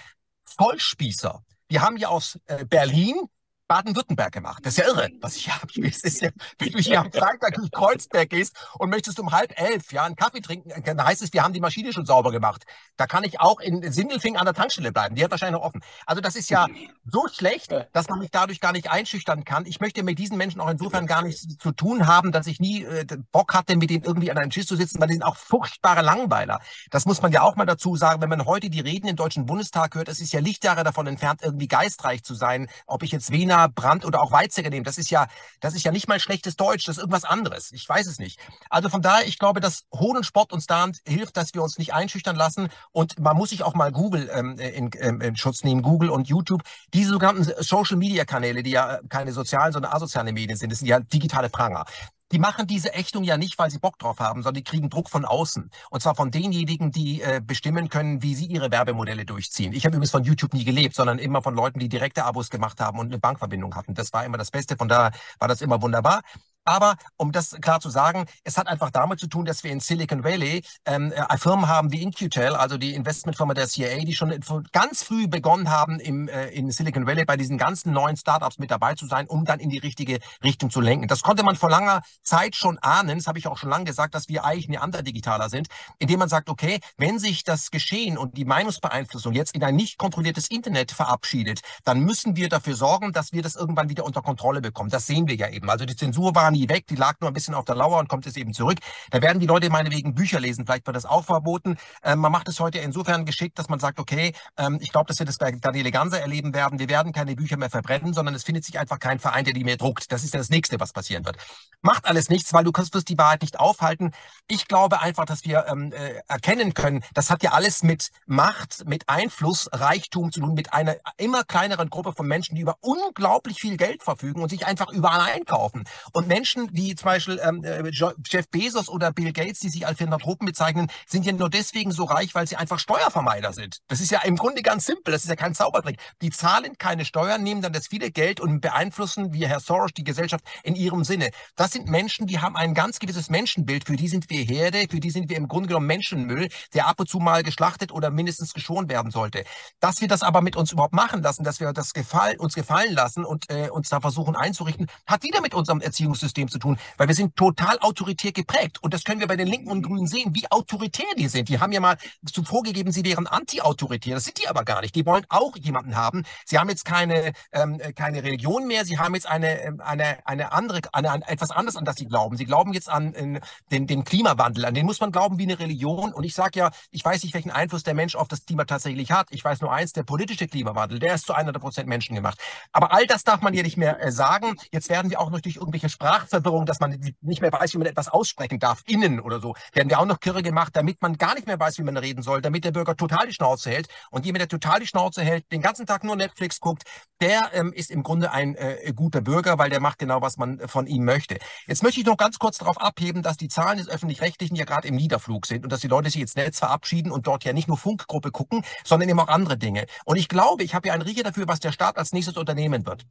Vollspießer. 0.45 1.43
Wir 1.69 1.83
haben 1.83 1.97
ja 1.97 2.09
aus 2.09 2.39
äh, 2.47 2.65
Berlin 2.65 3.29
Baden-Württemberg 3.71 4.33
gemacht. 4.33 4.67
Das 4.67 4.77
ist 4.77 4.79
ja 4.79 4.93
irre, 4.93 5.11
was 5.21 5.37
ich 5.37 5.49
habe. 5.49 5.69
Ja, 5.75 6.29
wenn 6.59 6.73
du 6.73 6.79
hier 6.81 6.99
am 6.99 7.13
Freitag 7.13 7.55
durch 7.55 7.71
Kreuzberg 7.71 8.29
gehst 8.29 8.57
und 8.81 8.91
möchtest 8.91 9.21
um 9.21 9.31
halb 9.31 9.53
elf 9.61 9.93
ja, 9.93 10.03
einen 10.03 10.17
Kaffee 10.17 10.41
trinken, 10.41 10.73
dann 10.85 11.05
heißt 11.05 11.23
es, 11.23 11.33
wir 11.33 11.45
haben 11.45 11.53
die 11.53 11.61
Maschine 11.61 11.93
schon 11.93 12.05
sauber 12.05 12.33
gemacht. 12.33 12.65
Da 12.97 13.07
kann 13.07 13.23
ich 13.23 13.39
auch 13.39 13.61
in 13.61 13.93
Sindelfing 13.93 14.37
an 14.37 14.45
der 14.45 14.55
Tankstelle 14.55 14.91
bleiben. 14.91 15.15
Die 15.15 15.23
hat 15.23 15.31
wahrscheinlich 15.31 15.61
noch 15.61 15.65
offen. 15.65 15.83
Also 16.05 16.21
das 16.21 16.35
ist 16.35 16.51
ja 16.51 16.67
so 17.05 17.29
schlecht, 17.29 17.73
dass 17.93 18.09
man 18.09 18.19
mich 18.19 18.33
dadurch 18.33 18.61
gar 18.61 18.73
nicht 18.73 18.91
einschüchtern 18.91 19.45
kann. 19.45 19.65
Ich 19.67 19.79
möchte 19.79 20.03
mit 20.03 20.19
diesen 20.19 20.37
Menschen 20.37 20.61
auch 20.61 20.69
insofern 20.69 21.07
gar 21.07 21.23
nichts 21.23 21.57
zu 21.57 21.71
tun 21.71 22.09
haben, 22.09 22.33
dass 22.33 22.49
ich 22.49 22.59
nie 22.59 22.83
äh, 22.83 23.07
Bock 23.31 23.55
hatte, 23.55 23.77
mit 23.77 23.91
denen 23.91 24.03
irgendwie 24.03 24.33
an 24.33 24.39
einem 24.39 24.51
Tisch 24.51 24.67
zu 24.67 24.75
sitzen, 24.75 25.01
weil 25.01 25.07
die 25.07 25.15
sind 25.15 25.23
auch 25.23 25.37
furchtbare 25.37 26.03
Langweiler. 26.03 26.59
Das 26.91 27.07
muss 27.07 27.23
man 27.23 27.31
ja 27.31 27.43
auch 27.43 27.55
mal 27.55 27.67
dazu 27.67 27.95
sagen. 27.95 28.21
Wenn 28.21 28.31
man 28.31 28.47
heute 28.47 28.69
die 28.69 28.81
Reden 28.81 29.07
im 29.07 29.15
Deutschen 29.15 29.47
Bundestag 29.47 29.95
hört, 29.95 30.09
es 30.09 30.19
ist 30.19 30.33
ja 30.33 30.41
Lichtjahre 30.41 30.83
davon 30.83 31.07
entfernt, 31.07 31.43
irgendwie 31.45 31.69
geistreich 31.69 32.25
zu 32.25 32.35
sein. 32.35 32.69
Ob 32.89 33.05
ich 33.05 33.13
jetzt 33.13 33.31
Wiener 33.31 33.60
Brand 33.69 34.05
oder 34.05 34.21
auch 34.21 34.33
Weizsäcker 34.33 34.71
nehmen. 34.71 34.85
Das 34.85 34.99
ist 34.99 35.11
ja, 35.11 35.27
das 35.61 35.75
ist 35.75 35.85
ja 35.85 35.93
nicht 35.93 36.09
mal 36.09 36.21
schlechtes 36.21 36.57
Deutsch, 36.57 36.87
das 36.87 36.97
ist 36.97 37.01
irgendwas 37.01 37.25
anderes. 37.25 37.73
Ich 37.73 37.89
weiß 37.89 38.07
es 38.07 38.19
nicht. 38.19 38.39
Also 38.69 38.89
von 38.89 39.03
daher, 39.03 39.27
ich 39.27 39.39
glaube, 39.39 39.61
dass 39.61 39.85
Hohn 39.95 40.23
Sport 40.23 40.53
uns 40.53 40.67
da 40.67 40.87
hilft, 41.07 41.37
dass 41.37 41.55
wir 41.55 41.63
uns 41.63 41.79
nicht 41.79 41.95
einschüchtern 41.95 42.37
lassen. 42.37 42.69
Und 42.93 43.19
man 43.19 43.37
muss 43.37 43.51
sich 43.51 43.63
auch 43.63 43.75
mal 43.75 43.93
Google 43.93 44.31
ähm, 44.33 44.59
in, 44.59 44.91
ähm, 44.99 45.21
in 45.21 45.37
Schutz 45.37 45.65
nehmen, 45.65 45.83
Google 45.83 46.11
und 46.11 46.29
YouTube. 46.29 46.63
Diese 46.95 47.11
sogenannten 47.11 47.45
Social 47.63 47.97
Media 47.97 48.25
Kanäle, 48.25 48.63
die 48.63 48.71
ja 48.71 49.01
keine 49.09 49.33
sozialen, 49.33 49.73
sondern 49.73 49.93
asoziale 49.93 50.33
Medien 50.33 50.57
sind, 50.57 50.71
das 50.71 50.81
sind 50.81 50.89
ja 50.89 51.01
digitale 51.01 51.49
Pranger 51.49 51.85
die 52.33 52.39
machen 52.39 52.67
diese 52.67 52.95
Ächtung 52.95 53.25
ja 53.25 53.37
nicht, 53.37 53.59
weil 53.59 53.71
sie 53.71 53.79
Bock 53.79 53.99
drauf 53.99 54.19
haben, 54.21 54.43
sondern 54.43 54.63
die 54.63 54.65
kriegen 54.65 54.89
Druck 54.89 55.11
von 55.11 55.25
außen. 55.25 55.71
Und 55.91 56.03
zwar 56.03 56.15
von 56.15 56.31
denjenigen, 56.31 56.91
die 56.91 57.23
äh, 57.23 57.41
bestimmen 57.45 57.89
können, 57.89 58.23
wie 58.23 58.35
sie 58.35 58.47
ihre 58.47 58.71
Werbemodelle 58.71 59.25
durchziehen. 59.25 59.73
Ich 59.73 59.85
habe 59.85 59.97
übrigens 59.97 60.13
von 60.13 60.25
YouTube 60.25 60.55
nie 60.55 60.65
gelebt, 60.65 60.95
sondern 60.95 61.19
immer 61.19 61.43
von 61.43 61.55
Leuten, 61.55 61.79
die 61.79 61.89
direkte 61.89 62.25
Abos 62.25 62.51
gemacht 62.51 62.81
haben 62.81 62.99
und 62.99 63.09
eine 63.09 63.19
Bankverbindung 63.19 63.75
hatten. 63.75 63.95
Das 63.95 64.13
war 64.13 64.25
immer 64.25 64.39
das 64.39 64.51
Beste. 64.51 64.77
Von 64.77 64.89
daher 64.89 65.13
war 65.39 65.49
das 65.49 65.61
immer 65.61 65.83
wunderbar. 65.83 66.23
Aber 66.65 66.97
um 67.17 67.33
das 67.33 67.57
klar 67.61 67.81
zu 67.81 67.91
sagen, 67.91 68.27
es 68.45 68.59
hat 68.59 68.69
einfach 68.69 68.91
damit 68.91 69.19
zu 69.19 69.27
tun, 69.27 69.45
dass 69.45 69.65
wir 69.65 69.71
in 69.71 69.81
Silicon 69.81 70.25
Valley 70.25 70.63
ähm, 70.85 71.13
äh, 71.13 71.39
Firmen 71.39 71.69
haben 71.69 71.91
wie 71.91 72.03
InQtel, 72.03 72.55
also 72.55 72.77
die 72.77 72.95
Investmentfirma 72.95 73.55
der 73.55 73.67
CIA, 73.67 73.99
die 74.05 74.15
schon 74.15 74.39
ganz 74.73 75.03
früh 75.03 75.27
begonnen 75.27 75.71
haben, 75.71 75.99
im, 76.01 76.29
äh, 76.29 76.49
in 76.49 76.71
Silicon 76.71 77.07
Valley 77.07 77.25
bei 77.25 77.37
diesen 77.37 77.59
ganzen 77.59 77.93
neuen 77.93 78.17
Startups 78.17 78.59
mit 78.59 78.71
dabei 78.71 78.95
zu 78.95 79.07
sein, 79.07 79.27
um 79.27 79.45
dann 79.45 79.59
in 79.59 79.71
die 79.71 79.79
richtige 79.79 80.19
Richtung 80.45 80.71
zu 80.71 80.81
lenken. 80.81 81.09
Das 81.09 81.23
konnte 81.23 81.43
man 81.43 81.57
vor 81.57 81.71
langer 81.71 82.03
Zeit 82.23 82.55
schon 82.57 82.79
ahnen, 82.79 83.19
das 83.19 83.27
habe 83.27 83.39
ich 83.39 83.47
auch 83.47 83.57
schon 83.57 83.71
lange 83.71 83.85
gesagt, 83.85 84.15
dass 84.15 84.29
wir 84.29 84.45
eigentlich 84.45 84.69
Neanderdigitaler 84.69 85.49
sind, 85.49 85.69
indem 85.99 86.19
man 86.19 86.29
sagt, 86.29 86.51
okay, 86.51 86.81
wenn 86.99 87.19
sich 87.19 87.43
das 87.45 87.71
Geschehen 87.71 88.19
und 88.19 88.37
die 88.37 88.45
Meinungsbeeinflussung 88.45 89.33
jetzt 89.33 89.55
in 89.55 89.65
ein 89.65 89.77
nicht 89.77 89.99
kontrolliertes 89.99 90.49
Internet 90.49 90.93
verabschiedet, 90.93 91.61
dann 91.85 92.01
müssen 92.01 92.37
wir 92.37 92.49
dafür 92.49 92.77
sorgen, 92.77 93.13
dass 93.13 93.33
wir 93.33 93.43
das 93.43 93.57
irgendwann 93.57 93.89
wieder 93.89 94.05
unter 94.05 94.23
Kontrolle 94.23 94.61
bekommen. 94.61 94.91
Das 94.91 95.07
sehen 95.07 95.27
wir 95.27 95.37
ja 95.37 95.49
eben. 95.49 95.71
Also 95.71 95.87
die 95.87 95.97
Zensur 95.97 96.35
war 96.35 96.50
war 96.51 96.57
nie 96.57 96.69
weg, 96.69 96.87
die 96.89 96.97
lag 96.97 97.15
nur 97.21 97.31
ein 97.31 97.35
bisschen 97.35 97.55
auf 97.55 97.65
der 97.65 97.77
Lauer 97.77 97.99
und 97.99 98.09
kommt 98.09 98.27
jetzt 98.27 98.37
eben 98.37 98.53
zurück. 98.53 98.79
Da 99.11 99.23
werden 99.23 99.39
die 99.39 99.47
Leute 99.47 99.71
meinetwegen 99.71 100.15
Bücher 100.15 100.41
lesen, 100.41 100.67
vielleicht 100.67 100.87
wird 100.87 100.97
das 100.97 101.07
auch 101.07 101.25
verboten. 101.25 101.77
Ähm, 102.03 102.19
man 102.19 102.33
macht 102.33 102.49
es 102.49 102.59
heute 102.59 102.79
insofern 102.79 103.25
geschickt, 103.25 103.59
dass 103.59 103.69
man 103.69 103.79
sagt, 103.79 103.99
okay, 103.99 104.35
ähm, 104.57 104.79
ich 104.81 104.91
glaube, 104.91 105.07
dass 105.07 105.19
wir 105.19 105.27
das 105.27 105.39
bei 105.39 105.53
Daniele 105.53 105.91
Ganser 105.91 106.21
erleben 106.21 106.53
werden. 106.53 106.79
Wir 106.79 106.89
werden 106.89 107.13
keine 107.13 107.37
Bücher 107.37 107.57
mehr 107.57 107.71
verbrennen, 107.71 108.13
sondern 108.13 108.35
es 108.35 108.43
findet 108.43 108.65
sich 108.65 108.79
einfach 108.79 108.99
kein 108.99 109.19
Verein, 109.21 109.45
der 109.45 109.55
die 109.55 109.65
mehr 109.65 109.77
druckt. 109.77 110.11
Das 110.11 110.25
ist 110.25 110.35
ja 110.35 110.41
das 110.41 110.51
Nächste, 110.51 110.81
was 110.81 110.93
passieren 110.93 111.25
wird. 111.25 111.37
Macht 111.83 112.07
alles 112.07 112.29
nichts, 112.29 112.53
weil 112.53 112.65
du 112.65 112.73
wirst 112.73 113.09
die 113.09 113.19
Wahrheit 113.19 113.43
nicht 113.43 113.61
aufhalten. 113.61 114.13
Ich 114.49 114.67
glaube 114.67 115.01
einfach, 115.01 115.27
dass 115.27 115.45
wir 115.45 115.67
ähm, 115.69 115.93
äh, 115.93 116.21
erkennen 116.27 116.75
können, 116.75 117.05
das 117.15 117.31
hat 117.31 117.43
ja 117.43 117.53
alles 117.53 117.83
mit 117.83 118.11
Macht, 118.27 118.89
mit 118.89 119.09
Einfluss, 119.09 119.69
Reichtum 119.73 120.33
zu 120.33 120.41
tun, 120.41 120.55
mit 120.55 120.73
einer 120.73 120.97
immer 121.19 121.45
kleineren 121.45 121.91
Gruppe 121.91 122.13
von 122.13 122.27
Menschen, 122.27 122.57
die 122.57 122.63
über 122.63 122.77
unglaublich 122.81 123.61
viel 123.61 123.77
Geld 123.77 124.03
verfügen 124.03 124.43
und 124.43 124.49
sich 124.49 124.67
einfach 124.67 124.91
überall 124.91 125.21
einkaufen. 125.21 125.85
Und 126.13 126.27
Menschen 126.27 126.40
wie 126.73 126.95
zum 126.95 127.07
Beispiel 127.07 127.41
ähm, 127.43 127.65
äh, 127.65 127.91
Jeff 127.91 128.49
Bezos 128.51 128.89
oder 128.89 129.13
Bill 129.13 129.33
Gates, 129.33 129.61
die 129.61 129.69
sich 129.69 129.87
als 129.87 129.99
Philanthropen 129.99 130.47
bezeichnen, 130.47 130.89
sind 131.07 131.27
ja 131.27 131.33
nur 131.33 131.51
deswegen 131.51 131.93
so 131.93 132.05
reich, 132.05 132.35
weil 132.35 132.47
sie 132.47 132.57
einfach 132.57 132.79
Steuervermeider 132.79 133.53
sind. 133.53 133.79
Das 133.89 134.01
ist 134.01 134.11
ja 134.11 134.21
im 134.23 134.37
Grunde 134.37 134.63
ganz 134.63 134.87
simpel, 134.87 135.13
das 135.13 135.25
ist 135.25 135.29
ja 135.29 135.37
kein 135.37 135.55
Zaubertrick. 135.55 135.99
Die 136.23 136.31
zahlen 136.31 136.77
keine 136.79 137.05
Steuern, 137.05 137.43
nehmen 137.43 137.63
dann 137.63 137.73
das 137.73 137.89
viele 137.89 138.11
Geld 138.11 138.41
und 138.41 138.61
beeinflussen, 138.61 139.33
wie 139.33 139.47
Herr 139.47 139.61
Soros, 139.61 139.93
die 139.97 140.05
Gesellschaft 140.05 140.45
in 140.63 140.75
ihrem 140.75 141.05
Sinne. 141.05 141.31
Das 141.57 141.73
sind 141.73 141.89
Menschen, 141.89 142.27
die 142.27 142.39
haben 142.41 142.57
ein 142.57 142.75
ganz 142.75 142.99
gewisses 142.99 143.31
Menschenbild, 143.31 143.85
für 143.85 143.97
die 143.97 144.09
sind 144.09 144.31
wir 144.31 144.43
Herde, 144.43 144.87
für 144.91 145.01
die 145.01 145.11
sind 145.11 145.29
wir 145.29 145.37
im 145.37 145.49
Grunde 145.49 145.69
genommen 145.69 145.87
Menschenmüll, 145.87 146.49
der 146.75 146.87
ab 146.87 147.01
und 147.01 147.09
zu 147.09 147.19
mal 147.19 147.43
geschlachtet 147.43 147.93
oder 147.93 148.11
mindestens 148.11 148.55
geschont 148.55 148.89
werden 148.89 149.11
sollte. 149.11 149.45
Dass 149.81 150.01
wir 150.01 150.09
das 150.09 150.23
aber 150.23 150.41
mit 150.41 150.57
uns 150.57 150.73
überhaupt 150.73 150.95
machen 150.95 151.23
lassen, 151.23 151.45
dass 151.45 151.61
wir 151.61 151.73
das 151.73 151.93
gefallen, 151.93 152.39
uns 152.39 152.55
gefallen 152.55 152.95
lassen 152.95 153.25
und 153.25 153.51
äh, 153.51 153.69
uns 153.71 153.89
da 153.89 154.01
versuchen 154.01 154.37
einzurichten, 154.37 154.87
hat 155.07 155.23
wieder 155.23 155.41
mit 155.41 155.55
unserem 155.55 155.81
Erziehungssystem 155.81 156.30
zu 156.35 156.59
tun, 156.59 156.79
weil 156.97 157.09
wir 157.09 157.15
sind 157.15 157.37
total 157.37 157.79
autoritär 157.81 158.33
geprägt. 158.33 158.83
Und 158.83 158.95
das 158.95 159.05
können 159.05 159.21
wir 159.21 159.27
bei 159.27 159.37
den 159.37 159.49
Linken 159.49 159.71
und 159.71 159.83
Grünen 159.83 160.07
sehen, 160.07 160.35
wie 160.35 160.51
autoritär 160.51 161.07
die 161.17 161.29
sind. 161.29 161.49
Die 161.49 161.61
haben 161.61 161.73
ja 161.73 161.81
mal 161.81 161.97
zuvor 162.31 162.63
gegeben, 162.63 162.93
sie 162.93 163.05
wären 163.05 163.27
anti-autoritär. 163.27 164.15
Das 164.15 164.25
sind 164.25 164.39
die 164.39 164.49
aber 164.49 164.65
gar 164.65 164.81
nicht. 164.81 164.95
Die 164.95 165.07
wollen 165.07 165.25
auch 165.29 165.57
jemanden 165.57 165.97
haben. 165.97 166.25
Sie 166.45 166.59
haben 166.59 166.69
jetzt 166.69 166.85
keine, 166.85 167.33
ähm, 167.53 167.81
keine 167.95 168.23
Religion 168.23 168.67
mehr. 168.67 168.85
Sie 168.85 168.99
haben 168.99 169.15
jetzt 169.15 169.29
eine, 169.29 169.61
ähm, 169.63 169.81
eine, 169.81 170.27
eine 170.27 170.53
andere, 170.53 170.81
eine, 170.93 171.11
eine, 171.11 171.29
etwas 171.29 171.51
anderes, 171.51 171.77
an 171.77 171.85
das 171.85 171.97
sie 171.97 172.07
glauben. 172.07 172.37
Sie 172.37 172.45
glauben 172.45 172.73
jetzt 172.73 172.89
an 172.89 173.13
in, 173.13 173.41
den, 173.71 173.87
den 173.87 174.05
Klimawandel. 174.05 174.65
An 174.65 174.75
den 174.75 174.87
muss 174.87 175.01
man 175.01 175.13
glauben 175.13 175.39
wie 175.39 175.45
eine 175.45 175.59
Religion. 175.59 176.13
Und 176.13 176.25
ich 176.25 176.35
sage 176.35 176.59
ja, 176.59 176.71
ich 176.91 177.05
weiß 177.05 177.23
nicht, 177.23 177.35
welchen 177.35 177.51
Einfluss 177.51 177.83
der 177.83 177.95
Mensch 177.95 178.15
auf 178.15 178.29
das 178.29 178.45
Klima 178.47 178.65
tatsächlich 178.65 179.11
hat. 179.11 179.29
Ich 179.31 179.45
weiß 179.45 179.61
nur 179.61 179.73
eins, 179.73 179.93
der 179.93 180.03
politische 180.03 180.47
Klimawandel, 180.47 180.99
der 180.99 181.15
ist 181.15 181.27
zu 181.27 181.35
100 181.35 181.61
Prozent 181.61 181.89
Menschen 181.89 182.15
gemacht. 182.15 182.39
Aber 182.73 182.93
all 182.93 183.07
das 183.07 183.25
darf 183.25 183.41
man 183.41 183.55
ja 183.55 183.63
nicht 183.63 183.77
mehr 183.77 184.03
äh, 184.03 184.13
sagen. 184.13 184.57
Jetzt 184.73 184.89
werden 184.89 185.11
wir 185.11 185.21
auch 185.21 185.31
noch 185.31 185.41
durch 185.41 185.57
irgendwelche 185.57 185.89
Sprachverwirrung, 186.21 186.67
dass 186.67 186.81
man 186.81 186.99
nicht 187.21 187.41
mehr 187.41 187.53
weiß, 187.53 187.75
wie 187.75 187.79
man 187.79 187.87
etwas 187.87 188.09
aussprechen 188.09 188.59
darf, 188.59 188.83
innen 188.87 189.21
oder 189.21 189.41
so, 189.41 189.55
werden 189.73 189.89
wir 189.89 189.99
auch 189.99 190.07
noch 190.07 190.21
kirre 190.21 190.43
gemacht, 190.43 190.77
damit 190.77 191.01
man 191.03 191.17
gar 191.17 191.35
nicht 191.35 191.47
mehr 191.47 191.59
weiß, 191.59 191.79
wie 191.79 191.83
man 191.83 191.97
reden 191.97 192.23
soll, 192.23 192.43
damit 192.43 192.65
der 192.65 192.73
Bürger 192.73 192.97
total 192.97 193.27
die 193.27 193.33
Schnauze 193.33 193.71
hält. 193.71 193.89
Und 194.11 194.27
jemand, 194.27 194.41
der 194.41 194.49
total 194.49 194.81
die 194.81 194.87
Schnauze 194.87 195.23
hält, 195.23 195.51
den 195.53 195.63
ganzen 195.63 195.87
Tag 195.87 196.05
nur 196.05 196.17
Netflix 196.17 196.61
guckt, 196.61 196.85
der 197.21 197.51
ähm, 197.55 197.73
ist 197.73 197.91
im 197.91 198.03
Grunde 198.03 198.33
ein 198.33 198.55
äh, 198.55 198.93
guter 198.95 199.21
Bürger, 199.21 199.59
weil 199.59 199.71
der 199.71 199.81
macht 199.81 199.99
genau, 199.99 200.23
was 200.23 200.37
man 200.37 200.61
von 200.69 200.87
ihm 200.87 201.05
möchte. 201.05 201.39
Jetzt 201.67 201.83
möchte 201.83 202.01
ich 202.01 202.07
noch 202.07 202.17
ganz 202.17 202.39
kurz 202.39 202.59
darauf 202.59 202.81
abheben, 202.81 203.23
dass 203.23 203.37
die 203.37 203.49
Zahlen 203.49 203.79
des 203.79 203.89
Öffentlich-Rechtlichen 203.89 204.57
ja 204.57 204.65
gerade 204.65 204.89
im 204.89 204.97
Niederflug 204.97 205.47
sind 205.47 205.65
und 205.65 205.73
dass 205.73 205.81
die 205.81 205.89
Leute 205.89 206.11
sich 206.11 206.21
jetzt 206.21 206.37
Netz 206.37 206.59
verabschieden 206.59 207.11
und 207.11 207.27
dort 207.27 207.45
ja 207.45 207.53
nicht 207.53 207.69
nur 207.69 207.79
Funkgruppe 207.79 208.31
gucken, 208.31 208.63
sondern 208.85 209.09
eben 209.09 209.21
auch 209.21 209.29
andere 209.29 209.57
Dinge. 209.57 209.87
Und 210.05 210.17
ich 210.17 210.29
glaube, 210.29 210.63
ich 210.65 210.75
habe 210.75 210.89
ja 210.89 210.95
einen 210.95 211.03
Riecher 211.03 211.23
dafür, 211.23 211.49
was 211.49 211.61
der 211.61 211.73
Staat 211.73 211.97
als 211.99 212.13
nächstes 212.13 212.37
unternehmen 212.37 212.87
wird. 212.87 213.07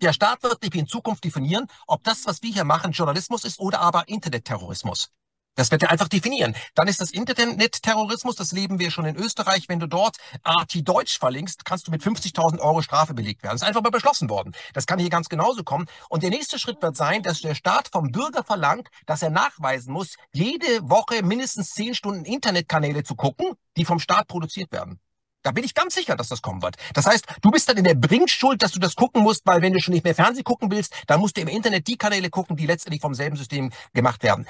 Der 0.00 0.12
Staat 0.12 0.42
wird 0.42 0.62
in 0.74 0.86
Zukunft 0.86 1.24
definieren, 1.24 1.66
ob 1.86 2.04
das, 2.04 2.26
was 2.26 2.42
wir 2.42 2.52
hier 2.52 2.64
machen, 2.64 2.92
Journalismus 2.92 3.44
ist 3.44 3.58
oder 3.58 3.80
aber 3.80 4.08
Internetterrorismus. 4.08 5.10
Das 5.56 5.72
wird 5.72 5.82
er 5.82 5.90
einfach 5.90 6.06
definieren. 6.06 6.54
Dann 6.76 6.86
ist 6.86 7.00
das 7.00 7.10
Internetterrorismus, 7.10 8.36
das 8.36 8.52
leben 8.52 8.78
wir 8.78 8.92
schon 8.92 9.06
in 9.06 9.16
Österreich. 9.16 9.68
Wenn 9.68 9.80
du 9.80 9.88
dort 9.88 10.16
RT 10.46 10.86
Deutsch 10.88 11.18
verlinkst, 11.18 11.64
kannst 11.64 11.88
du 11.88 11.90
mit 11.90 12.00
50.000 12.00 12.60
Euro 12.60 12.80
Strafe 12.80 13.12
belegt 13.12 13.42
werden. 13.42 13.54
Das 13.54 13.62
ist 13.62 13.66
einfach 13.66 13.82
mal 13.82 13.90
beschlossen 13.90 14.30
worden. 14.30 14.52
Das 14.72 14.86
kann 14.86 15.00
hier 15.00 15.10
ganz 15.10 15.28
genauso 15.28 15.64
kommen. 15.64 15.86
Und 16.10 16.22
der 16.22 16.30
nächste 16.30 16.60
Schritt 16.60 16.80
wird 16.80 16.96
sein, 16.96 17.24
dass 17.24 17.40
der 17.40 17.56
Staat 17.56 17.88
vom 17.90 18.12
Bürger 18.12 18.44
verlangt, 18.44 18.88
dass 19.06 19.20
er 19.20 19.30
nachweisen 19.30 19.92
muss, 19.92 20.14
jede 20.32 20.88
Woche 20.88 21.24
mindestens 21.24 21.70
zehn 21.70 21.92
Stunden 21.92 22.24
Internetkanäle 22.24 23.02
zu 23.02 23.16
gucken, 23.16 23.54
die 23.76 23.84
vom 23.84 23.98
Staat 23.98 24.28
produziert 24.28 24.70
werden. 24.70 25.00
Da 25.42 25.52
bin 25.52 25.64
ich 25.64 25.74
ganz 25.74 25.94
sicher, 25.94 26.16
dass 26.16 26.28
das 26.28 26.42
kommen 26.42 26.62
wird. 26.62 26.76
Das 26.94 27.06
heißt, 27.06 27.24
du 27.42 27.50
bist 27.50 27.68
dann 27.68 27.76
in 27.76 27.84
der 27.84 27.94
Bringschuld, 27.94 28.62
dass 28.62 28.72
du 28.72 28.80
das 28.80 28.96
gucken 28.96 29.22
musst, 29.22 29.42
weil 29.46 29.62
wenn 29.62 29.72
du 29.72 29.80
schon 29.80 29.94
nicht 29.94 30.04
mehr 30.04 30.14
Fernsehen 30.14 30.44
gucken 30.44 30.70
willst, 30.70 30.92
dann 31.06 31.20
musst 31.20 31.36
du 31.36 31.40
im 31.40 31.48
Internet 31.48 31.86
die 31.86 31.96
Kanäle 31.96 32.28
gucken, 32.28 32.56
die 32.56 32.66
letztendlich 32.66 33.00
vom 33.00 33.14
selben 33.14 33.36
System 33.36 33.70
gemacht 33.94 34.22
werden. 34.22 34.46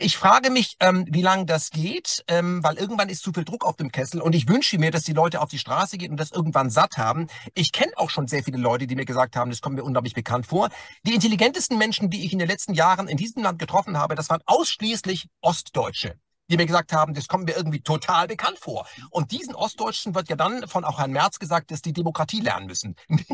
Ich 0.00 0.16
frage 0.16 0.50
mich, 0.50 0.76
ähm, 0.78 1.06
wie 1.08 1.22
lange 1.22 1.44
das 1.44 1.70
geht, 1.70 2.22
ähm, 2.28 2.62
weil 2.62 2.76
irgendwann 2.76 3.08
ist 3.08 3.24
zu 3.24 3.32
viel 3.32 3.44
Druck 3.44 3.66
auf 3.66 3.74
dem 3.74 3.90
Kessel 3.90 4.20
und 4.20 4.32
ich 4.32 4.46
wünsche 4.46 4.78
mir, 4.78 4.92
dass 4.92 5.02
die 5.02 5.12
Leute 5.12 5.40
auf 5.40 5.48
die 5.48 5.58
Straße 5.58 5.98
gehen 5.98 6.12
und 6.12 6.20
das 6.20 6.30
irgendwann 6.30 6.70
satt 6.70 6.98
haben. 6.98 7.26
Ich 7.54 7.72
kenne 7.72 7.90
auch 7.96 8.08
schon 8.08 8.28
sehr 8.28 8.44
viele 8.44 8.58
Leute, 8.58 8.86
die 8.86 8.94
mir 8.94 9.06
gesagt 9.06 9.34
haben, 9.34 9.50
das 9.50 9.60
kommt 9.60 9.74
mir 9.74 9.82
unglaublich 9.82 10.14
bekannt 10.14 10.46
vor. 10.46 10.68
Die 11.04 11.14
intelligentesten 11.14 11.78
Menschen, 11.78 12.10
die 12.10 12.24
ich 12.24 12.32
in 12.32 12.38
den 12.38 12.46
letzten 12.46 12.74
Jahren 12.74 13.08
in 13.08 13.16
diesem 13.16 13.42
Land 13.42 13.58
getroffen 13.58 13.98
habe, 13.98 14.14
das 14.14 14.30
waren 14.30 14.40
ausschließlich 14.46 15.26
Ostdeutsche 15.40 16.14
die 16.48 16.56
mir 16.56 16.66
gesagt 16.66 16.92
haben, 16.92 17.14
das 17.14 17.28
kommt 17.28 17.44
mir 17.44 17.56
irgendwie 17.56 17.80
total 17.80 18.26
bekannt 18.26 18.58
vor. 18.58 18.86
Und 19.10 19.32
diesen 19.32 19.54
Ostdeutschen 19.54 20.14
wird 20.14 20.28
ja 20.28 20.36
dann 20.36 20.66
von 20.66 20.84
auch 20.84 20.98
Herrn 20.98 21.12
Merz 21.12 21.38
gesagt, 21.38 21.70
dass 21.70 21.82
die 21.82 21.92
Demokratie 21.92 22.40
lernen 22.40 22.66
müssen. 22.66 22.96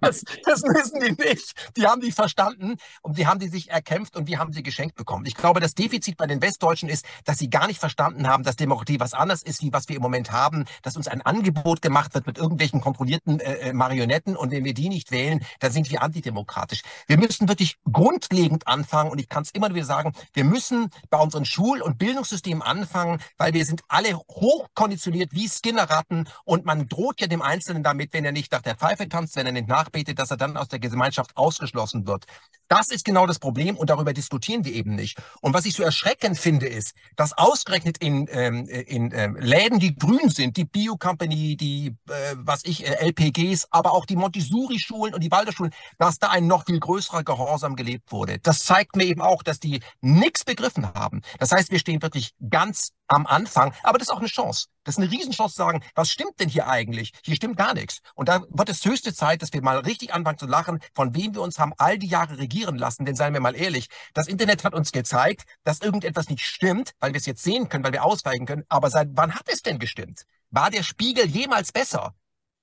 Das, 0.00 0.24
das 0.44 0.62
müssen 0.62 1.00
die 1.00 1.12
nicht. 1.12 1.54
Die 1.76 1.86
haben 1.86 2.00
die 2.00 2.12
verstanden 2.12 2.76
und 3.02 3.18
die 3.18 3.26
haben 3.26 3.38
die 3.38 3.48
sich 3.48 3.70
erkämpft 3.70 4.16
und 4.16 4.28
die 4.28 4.36
haben 4.36 4.52
sie 4.52 4.62
geschenkt 4.62 4.96
bekommen. 4.96 5.24
Ich 5.26 5.34
glaube, 5.36 5.60
das 5.60 5.74
Defizit 5.74 6.16
bei 6.16 6.26
den 6.26 6.42
Westdeutschen 6.42 6.88
ist, 6.88 7.06
dass 7.24 7.38
sie 7.38 7.48
gar 7.48 7.68
nicht 7.68 7.78
verstanden 7.78 8.26
haben, 8.26 8.42
dass 8.42 8.56
Demokratie 8.56 8.98
was 8.98 9.14
anderes 9.14 9.42
ist, 9.42 9.62
wie 9.62 9.72
was 9.72 9.88
wir 9.88 9.96
im 9.96 10.02
Moment 10.02 10.32
haben, 10.32 10.64
dass 10.82 10.96
uns 10.96 11.08
ein 11.08 11.22
Angebot 11.22 11.82
gemacht 11.82 12.14
wird 12.14 12.26
mit 12.26 12.36
irgendwelchen 12.36 12.80
kontrollierten 12.80 13.40
äh, 13.40 13.68
äh 13.68 13.72
Marionetten 13.72 14.36
und 14.36 14.50
wenn 14.50 14.64
wir 14.64 14.74
die 14.74 14.88
nicht 14.88 15.12
wählen, 15.12 15.44
dann 15.60 15.72
sind 15.72 15.90
wir 15.90 16.02
antidemokratisch. 16.02 16.82
Wir 17.06 17.16
müssen 17.16 17.48
wirklich 17.48 17.76
grundlegend 17.90 18.66
anfangen 18.66 19.10
und 19.10 19.20
ich 19.20 19.28
kann 19.28 19.44
es 19.44 19.50
immer 19.52 19.72
wieder 19.72 19.84
sagen, 19.84 20.12
wir 20.32 20.44
müssen 20.44 20.90
bei 21.10 21.18
unseren 21.18 21.44
Und 21.82 21.98
Bildungssystemen 21.98 22.62
anfangen, 22.62 23.20
weil 23.36 23.52
wir 23.52 23.64
sind 23.64 23.82
alle 23.88 24.16
hochkonditioniert 24.16 25.32
wie 25.32 25.48
Skinnerratten 25.48 26.28
und 26.44 26.64
man 26.64 26.88
droht 26.88 27.20
ja 27.20 27.26
dem 27.26 27.42
Einzelnen 27.42 27.82
damit, 27.82 28.12
wenn 28.12 28.24
er 28.24 28.32
nicht 28.32 28.52
nach 28.52 28.62
der 28.62 28.76
Pfeife 28.76 29.08
tanzt, 29.08 29.36
wenn 29.36 29.46
er 29.46 29.52
nicht 29.52 29.68
nachbetet, 29.68 30.18
dass 30.18 30.30
er 30.30 30.36
dann 30.36 30.56
aus 30.56 30.68
der 30.68 30.78
Gemeinschaft 30.78 31.36
ausgeschlossen 31.36 32.06
wird. 32.06 32.26
Das 32.72 32.88
ist 32.88 33.04
genau 33.04 33.26
das 33.26 33.38
Problem 33.38 33.76
und 33.76 33.90
darüber 33.90 34.14
diskutieren 34.14 34.64
wir 34.64 34.72
eben 34.72 34.94
nicht. 34.94 35.18
Und 35.42 35.52
was 35.52 35.66
ich 35.66 35.74
so 35.74 35.82
erschreckend 35.82 36.38
finde, 36.38 36.66
ist, 36.66 36.94
dass 37.16 37.36
ausgerechnet 37.36 37.98
in, 37.98 38.26
ähm, 38.30 38.66
in 38.66 39.12
ähm, 39.12 39.36
Läden, 39.36 39.78
die 39.78 39.94
grün 39.94 40.30
sind, 40.30 40.56
die 40.56 40.64
Bio 40.64 40.96
Company, 40.96 41.58
die, 41.58 41.88
äh, 42.08 42.34
was 42.38 42.64
ich, 42.64 42.88
äh, 42.88 42.94
LPGs, 42.94 43.66
aber 43.70 43.92
auch 43.92 44.06
die 44.06 44.16
Montessori-Schulen 44.16 45.12
und 45.12 45.22
die 45.22 45.30
Waldorfschulen, 45.30 45.74
dass 45.98 46.18
da 46.18 46.30
ein 46.30 46.46
noch 46.46 46.64
viel 46.64 46.80
größerer 46.80 47.24
Gehorsam 47.24 47.76
gelebt 47.76 48.10
wurde. 48.10 48.38
Das 48.38 48.64
zeigt 48.64 48.96
mir 48.96 49.04
eben 49.04 49.20
auch, 49.20 49.42
dass 49.42 49.60
die 49.60 49.80
nichts 50.00 50.42
begriffen 50.42 50.86
haben. 50.94 51.20
Das 51.38 51.52
heißt, 51.52 51.72
wir 51.72 51.78
stehen 51.78 52.00
wirklich 52.00 52.32
ganz 52.48 52.92
am 53.06 53.26
Anfang, 53.26 53.74
aber 53.82 53.98
das 53.98 54.08
ist 54.08 54.14
auch 54.14 54.20
eine 54.20 54.28
Chance. 54.28 54.68
Das 54.84 54.96
ist 54.96 55.02
eine 55.02 55.10
Riesenchance 55.10 55.54
zu 55.54 55.58
sagen, 55.62 55.82
was 55.94 56.10
stimmt 56.10 56.40
denn 56.40 56.48
hier 56.48 56.66
eigentlich? 56.66 57.12
Hier 57.24 57.36
stimmt 57.36 57.56
gar 57.56 57.74
nichts. 57.74 58.00
Und 58.14 58.28
da 58.28 58.42
wird 58.48 58.68
es 58.68 58.84
höchste 58.84 59.14
Zeit, 59.14 59.42
dass 59.42 59.52
wir 59.52 59.62
mal 59.62 59.78
richtig 59.78 60.12
anfangen 60.12 60.38
zu 60.38 60.46
lachen, 60.46 60.80
von 60.94 61.14
wem 61.14 61.34
wir 61.34 61.42
uns 61.42 61.58
haben 61.58 61.72
all 61.78 61.98
die 61.98 62.08
Jahre 62.08 62.38
regieren 62.38 62.76
lassen. 62.76 63.04
Denn 63.04 63.14
seien 63.14 63.32
wir 63.32 63.40
mal 63.40 63.54
ehrlich, 63.54 63.88
das 64.14 64.26
Internet 64.26 64.64
hat 64.64 64.74
uns 64.74 64.92
gezeigt, 64.92 65.44
dass 65.64 65.80
irgendetwas 65.80 66.28
nicht 66.28 66.44
stimmt, 66.44 66.92
weil 67.00 67.12
wir 67.12 67.18
es 67.18 67.26
jetzt 67.26 67.42
sehen 67.42 67.68
können, 67.68 67.84
weil 67.84 67.92
wir 67.92 68.04
ausweichen 68.04 68.46
können. 68.46 68.64
Aber 68.68 68.90
seit 68.90 69.10
wann 69.12 69.34
hat 69.34 69.48
es 69.48 69.62
denn 69.62 69.78
gestimmt? 69.78 70.24
War 70.50 70.70
der 70.70 70.82
Spiegel 70.82 71.26
jemals 71.26 71.72
besser? 71.72 72.14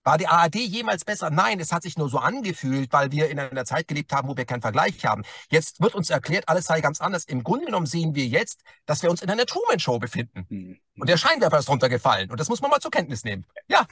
War 0.09 0.17
die 0.17 0.25
ARD 0.25 0.55
jemals 0.55 1.05
besser? 1.05 1.29
Nein, 1.29 1.59
es 1.59 1.71
hat 1.71 1.83
sich 1.83 1.95
nur 1.95 2.09
so 2.09 2.17
angefühlt, 2.17 2.91
weil 2.91 3.11
wir 3.11 3.29
in 3.29 3.37
einer 3.37 3.63
Zeit 3.63 3.87
gelebt 3.87 4.11
haben, 4.11 4.27
wo 4.27 4.35
wir 4.35 4.43
keinen 4.43 4.63
Vergleich 4.63 5.05
haben. 5.05 5.21
Jetzt 5.51 5.81
wird 5.81 5.93
uns 5.93 6.09
erklärt, 6.09 6.49
alles 6.49 6.65
sei 6.65 6.81
ganz 6.81 6.99
anders. 6.99 7.25
Im 7.25 7.43
Grunde 7.43 7.67
genommen 7.67 7.85
sehen 7.85 8.15
wir 8.15 8.25
jetzt, 8.25 8.63
dass 8.87 9.03
wir 9.03 9.11
uns 9.11 9.21
in 9.21 9.29
einer 9.29 9.45
Truman-Show 9.45 9.99
befinden. 9.99 10.47
Hm. 10.49 10.79
Und 10.99 11.07
der 11.07 11.17
Scheinwerfer 11.17 11.59
ist 11.59 11.69
runtergefallen. 11.69 12.31
Und 12.31 12.39
das 12.39 12.49
muss 12.49 12.59
man 12.59 12.71
mal 12.71 12.79
zur 12.79 12.89
Kenntnis 12.89 13.23
nehmen. 13.23 13.45
Ja. 13.67 13.85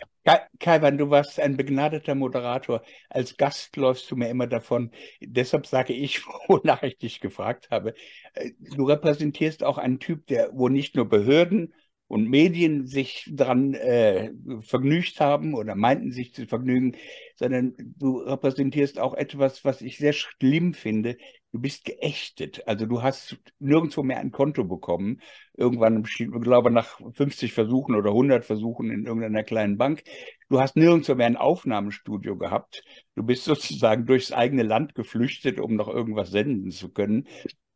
Kaiwan, 0.59 0.97
du 0.97 1.11
warst 1.11 1.39
ein 1.39 1.55
begnadeter 1.55 2.15
Moderator. 2.15 2.81
Als 3.11 3.37
Gast 3.37 3.75
läufst 3.75 4.09
du 4.09 4.15
mir 4.15 4.29
immer 4.29 4.47
davon. 4.47 4.89
Deshalb 5.21 5.67
sage 5.67 5.93
ich, 5.93 6.25
wonach 6.47 6.81
ich 6.81 6.97
dich 6.97 7.19
gefragt 7.19 7.69
habe. 7.69 7.93
Äh, 8.33 8.53
du 8.57 8.85
repräsentierst 8.85 9.63
auch 9.63 9.77
einen 9.77 9.99
Typ, 9.99 10.25
der, 10.25 10.49
wo 10.51 10.67
nicht 10.67 10.95
nur 10.95 11.07
Behörden, 11.07 11.75
und 12.07 12.29
Medien 12.29 12.87
sich 12.87 13.29
daran 13.33 13.73
äh, 13.73 14.31
vergnügt 14.61 15.19
haben 15.19 15.53
oder 15.53 15.75
meinten 15.75 16.11
sich 16.11 16.33
zu 16.33 16.45
vergnügen, 16.47 16.95
sondern 17.35 17.73
du 17.77 18.19
repräsentierst 18.19 18.99
auch 18.99 19.13
etwas, 19.13 19.65
was 19.65 19.81
ich 19.81 19.97
sehr 19.97 20.13
schlimm 20.13 20.73
finde. 20.73 21.17
Du 21.51 21.59
bist 21.59 21.85
geächtet. 21.85 22.67
Also 22.67 22.85
du 22.85 23.01
hast 23.01 23.37
nirgendwo 23.59 24.03
mehr 24.03 24.19
ein 24.19 24.31
Konto 24.31 24.63
bekommen. 24.63 25.21
Irgendwann, 25.55 26.03
ich 26.05 26.27
glaube, 26.41 26.71
nach 26.71 26.99
50 27.13 27.53
Versuchen 27.53 27.95
oder 27.95 28.11
100 28.11 28.45
Versuchen 28.45 28.91
in 28.91 29.05
irgendeiner 29.05 29.43
kleinen 29.43 29.77
Bank. 29.77 30.03
Du 30.49 30.59
hast 30.59 30.75
nirgendwo 30.75 31.15
mehr 31.15 31.27
ein 31.27 31.37
Aufnahmestudio 31.37 32.37
gehabt. 32.37 32.83
Du 33.15 33.23
bist 33.23 33.45
sozusagen 33.45 34.05
durchs 34.05 34.31
eigene 34.31 34.63
Land 34.63 34.93
geflüchtet, 34.95 35.59
um 35.59 35.75
noch 35.75 35.87
irgendwas 35.87 36.31
senden 36.31 36.71
zu 36.71 36.89
können. 36.89 37.27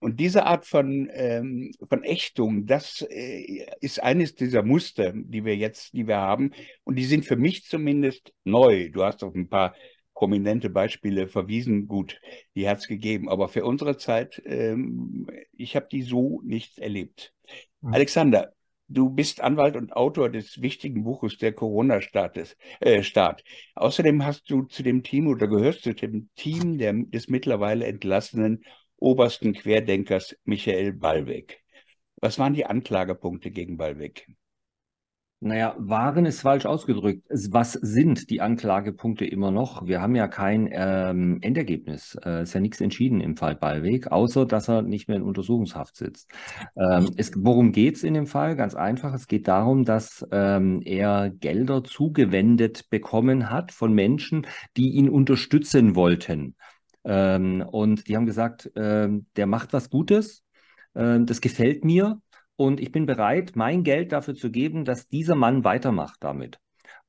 Und 0.01 0.19
diese 0.19 0.47
Art 0.47 0.65
von, 0.65 1.09
ähm, 1.13 1.71
von 1.87 2.03
Ächtung, 2.03 2.65
das 2.65 3.05
äh, 3.07 3.67
ist 3.81 4.01
eines 4.01 4.33
dieser 4.33 4.63
Muster, 4.63 5.13
die 5.15 5.45
wir 5.45 5.55
jetzt, 5.55 5.93
die 5.93 6.07
wir 6.07 6.17
haben. 6.17 6.51
Und 6.83 6.95
die 6.95 7.05
sind 7.05 7.23
für 7.23 7.35
mich 7.35 7.65
zumindest 7.65 8.33
neu. 8.43 8.89
Du 8.89 9.03
hast 9.03 9.23
auf 9.23 9.35
ein 9.35 9.47
paar 9.47 9.75
prominente 10.15 10.71
Beispiele 10.71 11.27
verwiesen. 11.27 11.87
Gut, 11.87 12.19
die 12.55 12.67
hat 12.67 12.79
es 12.79 12.87
gegeben. 12.87 13.29
Aber 13.29 13.47
für 13.47 13.63
unsere 13.63 13.95
Zeit, 13.95 14.41
ähm, 14.43 15.27
ich 15.53 15.75
habe 15.75 15.87
die 15.91 16.01
so 16.01 16.41
nicht 16.43 16.79
erlebt. 16.79 17.31
Mhm. 17.81 17.93
Alexander, 17.93 18.53
du 18.87 19.11
bist 19.11 19.39
Anwalt 19.39 19.75
und 19.75 19.93
Autor 19.93 20.29
des 20.29 20.63
wichtigen 20.63 21.03
Buches 21.03 21.37
der 21.37 21.53
Corona-Staat. 21.53 22.55
Äh. 22.79 23.03
Außerdem 23.75 24.25
hast 24.25 24.49
du 24.49 24.63
zu 24.63 24.81
dem 24.81 25.03
Team 25.03 25.27
oder 25.27 25.47
gehörst 25.47 25.83
zu 25.83 25.93
dem 25.93 26.29
Team 26.35 26.79
der, 26.79 26.93
des 26.93 27.27
mittlerweile 27.27 27.85
entlassenen 27.85 28.63
obersten 29.01 29.53
Querdenkers 29.53 30.37
Michael 30.45 30.93
Ballweg. 30.93 31.61
Was 32.21 32.39
waren 32.39 32.53
die 32.53 32.65
Anklagepunkte 32.65 33.51
gegen 33.51 33.77
Ballweg? 33.77 34.27
Naja, 35.43 35.75
waren 35.79 36.27
ist 36.27 36.41
falsch 36.41 36.67
ausgedrückt. 36.67 37.23
Was 37.49 37.73
sind 37.73 38.29
die 38.29 38.41
Anklagepunkte 38.41 39.25
immer 39.25 39.49
noch? 39.49 39.87
Wir 39.87 39.99
haben 39.99 40.13
ja 40.13 40.27
kein 40.27 40.69
ähm, 40.71 41.39
Endergebnis. 41.41 42.15
Äh, 42.23 42.43
ist 42.43 42.53
ja 42.53 42.59
nichts 42.59 42.79
entschieden 42.79 43.21
im 43.21 43.35
Fall 43.35 43.55
Ballweg, 43.55 44.11
außer 44.11 44.45
dass 44.45 44.69
er 44.69 44.83
nicht 44.83 45.07
mehr 45.07 45.17
in 45.17 45.23
Untersuchungshaft 45.23 45.95
sitzt. 45.95 46.31
Ähm, 46.77 47.09
es, 47.17 47.31
worum 47.35 47.71
geht 47.71 47.95
es 47.95 48.03
in 48.03 48.13
dem 48.13 48.27
Fall? 48.27 48.55
Ganz 48.55 48.75
einfach. 48.75 49.15
Es 49.15 49.25
geht 49.25 49.47
darum, 49.47 49.83
dass 49.83 50.23
ähm, 50.31 50.83
er 50.85 51.31
Gelder 51.31 51.83
zugewendet 51.83 52.91
bekommen 52.91 53.49
hat 53.49 53.71
von 53.71 53.93
Menschen, 53.93 54.45
die 54.77 54.91
ihn 54.91 55.09
unterstützen 55.09 55.95
wollten. 55.95 56.55
Ähm, 57.03 57.61
und 57.61 58.07
die 58.07 58.15
haben 58.15 58.25
gesagt, 58.25 58.71
ähm, 58.75 59.25
der 59.35 59.47
macht 59.47 59.73
was 59.73 59.89
Gutes, 59.89 60.43
ähm, 60.95 61.25
das 61.25 61.41
gefällt 61.41 61.83
mir 61.83 62.21
und 62.55 62.79
ich 62.79 62.91
bin 62.91 63.05
bereit, 63.05 63.53
mein 63.55 63.83
Geld 63.83 64.11
dafür 64.11 64.35
zu 64.35 64.51
geben, 64.51 64.85
dass 64.85 65.07
dieser 65.07 65.35
Mann 65.35 65.63
weitermacht 65.63 66.17
damit. 66.21 66.59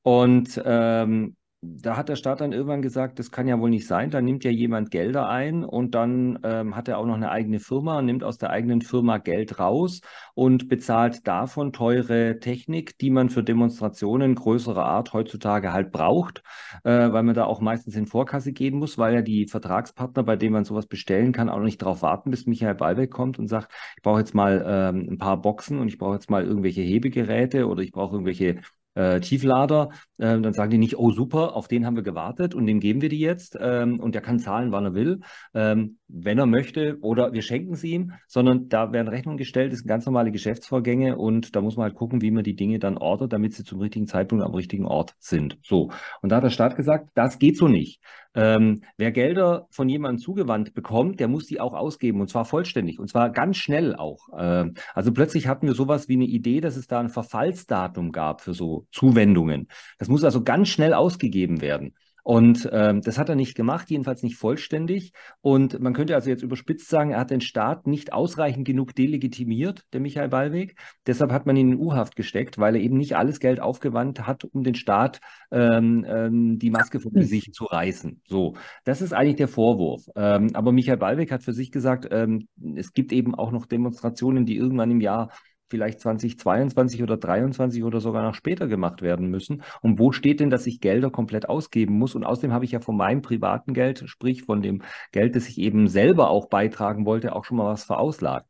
Und 0.01 0.61
ähm, 0.65 1.35
da 1.63 1.95
hat 1.95 2.09
der 2.09 2.17
Staat 2.17 2.41
dann 2.41 2.51
irgendwann 2.51 2.81
gesagt, 2.81 3.19
das 3.19 3.31
kann 3.31 3.47
ja 3.47 3.57
wohl 3.59 3.69
nicht 3.69 3.87
sein. 3.87 4.09
Da 4.09 4.21
nimmt 4.21 4.43
ja 4.43 4.51
jemand 4.51 4.91
Gelder 4.91 5.29
ein 5.29 5.63
und 5.63 5.95
dann 5.95 6.39
ähm, 6.43 6.75
hat 6.75 6.89
er 6.89 6.97
auch 6.97 7.05
noch 7.05 7.15
eine 7.15 7.31
eigene 7.31 7.59
Firma, 7.59 8.01
nimmt 8.01 8.23
aus 8.23 8.37
der 8.37 8.49
eigenen 8.49 8.81
Firma 8.81 9.17
Geld 9.17 9.59
raus 9.59 10.01
und 10.33 10.67
bezahlt 10.67 11.25
davon 11.25 11.71
teure 11.71 12.39
Technik, 12.39 12.97
die 12.97 13.09
man 13.09 13.29
für 13.29 13.43
Demonstrationen 13.43 14.35
größerer 14.35 14.85
Art 14.85 15.13
heutzutage 15.13 15.71
halt 15.71 15.91
braucht, 15.91 16.43
äh, 16.83 17.11
weil 17.11 17.23
man 17.23 17.35
da 17.35 17.45
auch 17.45 17.61
meistens 17.61 17.95
in 17.95 18.07
Vorkasse 18.07 18.51
gehen 18.51 18.77
muss, 18.77 18.97
weil 18.97 19.13
ja 19.13 19.21
die 19.21 19.47
Vertragspartner, 19.47 20.23
bei 20.23 20.35
denen 20.35 20.53
man 20.53 20.65
sowas 20.65 20.87
bestellen 20.87 21.31
kann, 21.31 21.49
auch 21.49 21.59
nicht 21.59 21.81
darauf 21.81 22.01
warten, 22.01 22.31
bis 22.31 22.45
Michael 22.45 22.75
Ballweg 22.75 23.09
kommt 23.09 23.39
und 23.39 23.47
sagt, 23.47 23.71
ich 23.95 24.03
brauche 24.03 24.19
jetzt 24.19 24.35
mal 24.35 24.63
ähm, 24.67 25.07
ein 25.11 25.17
paar 25.17 25.41
Boxen 25.41 25.79
und 25.79 25.87
ich 25.87 25.97
brauche 25.97 26.15
jetzt 26.15 26.29
mal 26.29 26.43
irgendwelche 26.43 26.81
Hebegeräte 26.81 27.67
oder 27.67 27.81
ich 27.83 27.91
brauche 27.91 28.15
irgendwelche 28.15 28.59
äh, 28.95 29.19
Tieflader, 29.19 29.89
äh, 30.17 30.39
dann 30.39 30.53
sagen 30.53 30.71
die 30.71 30.77
nicht, 30.77 30.97
oh 30.97 31.11
super, 31.11 31.55
auf 31.55 31.67
den 31.67 31.85
haben 31.85 31.95
wir 31.95 32.03
gewartet 32.03 32.55
und 32.55 32.65
dem 32.65 32.79
geben 32.79 33.01
wir 33.01 33.09
die 33.09 33.19
jetzt 33.19 33.57
ähm, 33.59 33.99
und 33.99 34.15
der 34.15 34.21
kann 34.21 34.39
zahlen, 34.39 34.71
wann 34.71 34.85
er 34.85 34.93
will, 34.93 35.19
ähm, 35.53 35.97
wenn 36.07 36.37
er 36.37 36.45
möchte 36.45 36.97
oder 37.01 37.33
wir 37.33 37.41
schenken 37.41 37.75
sie 37.75 37.91
ihm, 37.91 38.13
sondern 38.27 38.69
da 38.69 38.91
werden 38.91 39.07
Rechnungen 39.07 39.37
gestellt, 39.37 39.71
das 39.71 39.79
sind 39.79 39.87
ganz 39.87 40.05
normale 40.05 40.31
Geschäftsvorgänge 40.31 41.17
und 41.17 41.55
da 41.55 41.61
muss 41.61 41.75
man 41.75 41.85
halt 41.85 41.95
gucken, 41.95 42.21
wie 42.21 42.31
man 42.31 42.43
die 42.43 42.55
Dinge 42.55 42.79
dann 42.79 42.97
ordert, 42.97 43.33
damit 43.33 43.53
sie 43.53 43.63
zum 43.63 43.79
richtigen 43.79 44.07
Zeitpunkt 44.07 44.43
am 44.43 44.53
richtigen 44.53 44.85
Ort 44.85 45.15
sind. 45.19 45.57
So. 45.63 45.91
Und 46.21 46.29
da 46.29 46.37
hat 46.37 46.43
der 46.43 46.49
Staat 46.49 46.75
gesagt, 46.75 47.09
das 47.15 47.39
geht 47.39 47.57
so 47.57 47.67
nicht. 47.67 47.99
Ähm, 48.35 48.81
wer 48.97 49.11
Gelder 49.11 49.67
von 49.69 49.89
jemandem 49.89 50.19
zugewandt 50.19 50.73
bekommt, 50.73 51.19
der 51.19 51.27
muss 51.27 51.45
die 51.45 51.59
auch 51.59 51.73
ausgeben 51.73 52.21
und 52.21 52.29
zwar 52.29 52.45
vollständig 52.45 52.99
und 52.99 53.09
zwar 53.09 53.29
ganz 53.29 53.57
schnell 53.57 53.95
auch. 53.95 54.27
Ähm, 54.37 54.73
also 54.93 55.11
plötzlich 55.11 55.47
hatten 55.47 55.67
wir 55.67 55.75
sowas 55.75 56.07
wie 56.07 56.13
eine 56.13 56.25
Idee, 56.25 56.61
dass 56.61 56.75
es 56.75 56.87
da 56.87 56.99
ein 56.99 57.09
Verfallsdatum 57.09 58.11
gab 58.11 58.41
für 58.41 58.53
so 58.53 58.87
Zuwendungen. 58.91 59.67
Das 59.99 60.07
muss 60.07 60.23
also 60.23 60.43
ganz 60.43 60.69
schnell 60.69 60.93
ausgegeben 60.93 61.61
werden. 61.61 61.93
Und 62.23 62.69
ähm, 62.71 63.01
das 63.01 63.17
hat 63.17 63.27
er 63.27 63.35
nicht 63.35 63.55
gemacht, 63.55 63.89
jedenfalls 63.89 64.23
nicht 64.23 64.37
vollständig. 64.37 65.11
Und 65.41 65.79
man 65.79 65.93
könnte 65.93 66.15
also 66.15 66.29
jetzt 66.29 66.41
überspitzt 66.41 66.89
sagen, 66.89 67.11
er 67.11 67.19
hat 67.19 67.31
den 67.31 67.41
Staat 67.41 67.85
nicht 67.85 68.13
ausreichend 68.13 68.65
genug 68.65 68.95
delegitimiert, 68.95 69.83
der 69.91 69.99
Michael 69.99 70.29
Ballweg. 70.29 70.79
Deshalb 71.05 71.31
hat 71.31 71.45
man 71.45 71.57
ihn 71.57 71.73
in 71.73 71.79
U-Haft 71.79 72.15
gesteckt, 72.15 72.57
weil 72.57 72.75
er 72.75 72.81
eben 72.81 72.97
nicht 72.97 73.17
alles 73.17 73.39
Geld 73.39 73.59
aufgewandt 73.59 74.25
hat, 74.25 74.45
um 74.45 74.63
den 74.63 74.75
Staat 74.75 75.19
ähm, 75.51 76.05
ähm, 76.07 76.59
die 76.59 76.69
Maske 76.69 77.01
vom 77.01 77.11
Gesicht 77.11 77.53
zu 77.53 77.65
reißen. 77.65 78.21
So, 78.25 78.55
das 78.85 79.01
ist 79.01 79.13
eigentlich 79.13 79.35
der 79.35 79.49
Vorwurf. 79.49 80.03
Ähm, 80.15 80.51
aber 80.53 80.71
Michael 80.71 80.97
Ballweg 80.97 81.31
hat 81.31 81.43
für 81.43 81.53
sich 81.53 81.71
gesagt, 81.71 82.07
ähm, 82.11 82.47
es 82.75 82.93
gibt 82.93 83.11
eben 83.11 83.35
auch 83.35 83.51
noch 83.51 83.65
Demonstrationen, 83.65 84.45
die 84.45 84.55
irgendwann 84.55 84.91
im 84.91 85.01
Jahr 85.01 85.29
vielleicht 85.73 86.01
2022 86.01 87.01
oder 87.01 87.19
2023 87.19 87.83
oder 87.83 87.99
sogar 87.99 88.21
noch 88.21 88.35
später 88.35 88.67
gemacht 88.67 89.01
werden 89.01 89.27
müssen. 89.31 89.63
Und 89.81 89.97
wo 89.97 90.11
steht 90.11 90.39
denn, 90.39 90.51
dass 90.51 90.67
ich 90.67 90.81
Gelder 90.81 91.09
komplett 91.09 91.49
ausgeben 91.49 91.97
muss? 91.97 92.13
Und 92.13 92.23
außerdem 92.23 92.53
habe 92.53 92.63
ich 92.63 92.73
ja 92.73 92.79
von 92.79 92.95
meinem 92.95 93.23
privaten 93.23 93.73
Geld, 93.73 94.03
sprich 94.05 94.43
von 94.43 94.61
dem 94.61 94.83
Geld, 95.11 95.35
das 95.35 95.49
ich 95.49 95.57
eben 95.57 95.87
selber 95.87 96.29
auch 96.29 96.45
beitragen 96.47 97.07
wollte, 97.07 97.35
auch 97.35 97.43
schon 97.43 97.57
mal 97.57 97.65
was 97.73 97.85
verauslagt. 97.85 98.45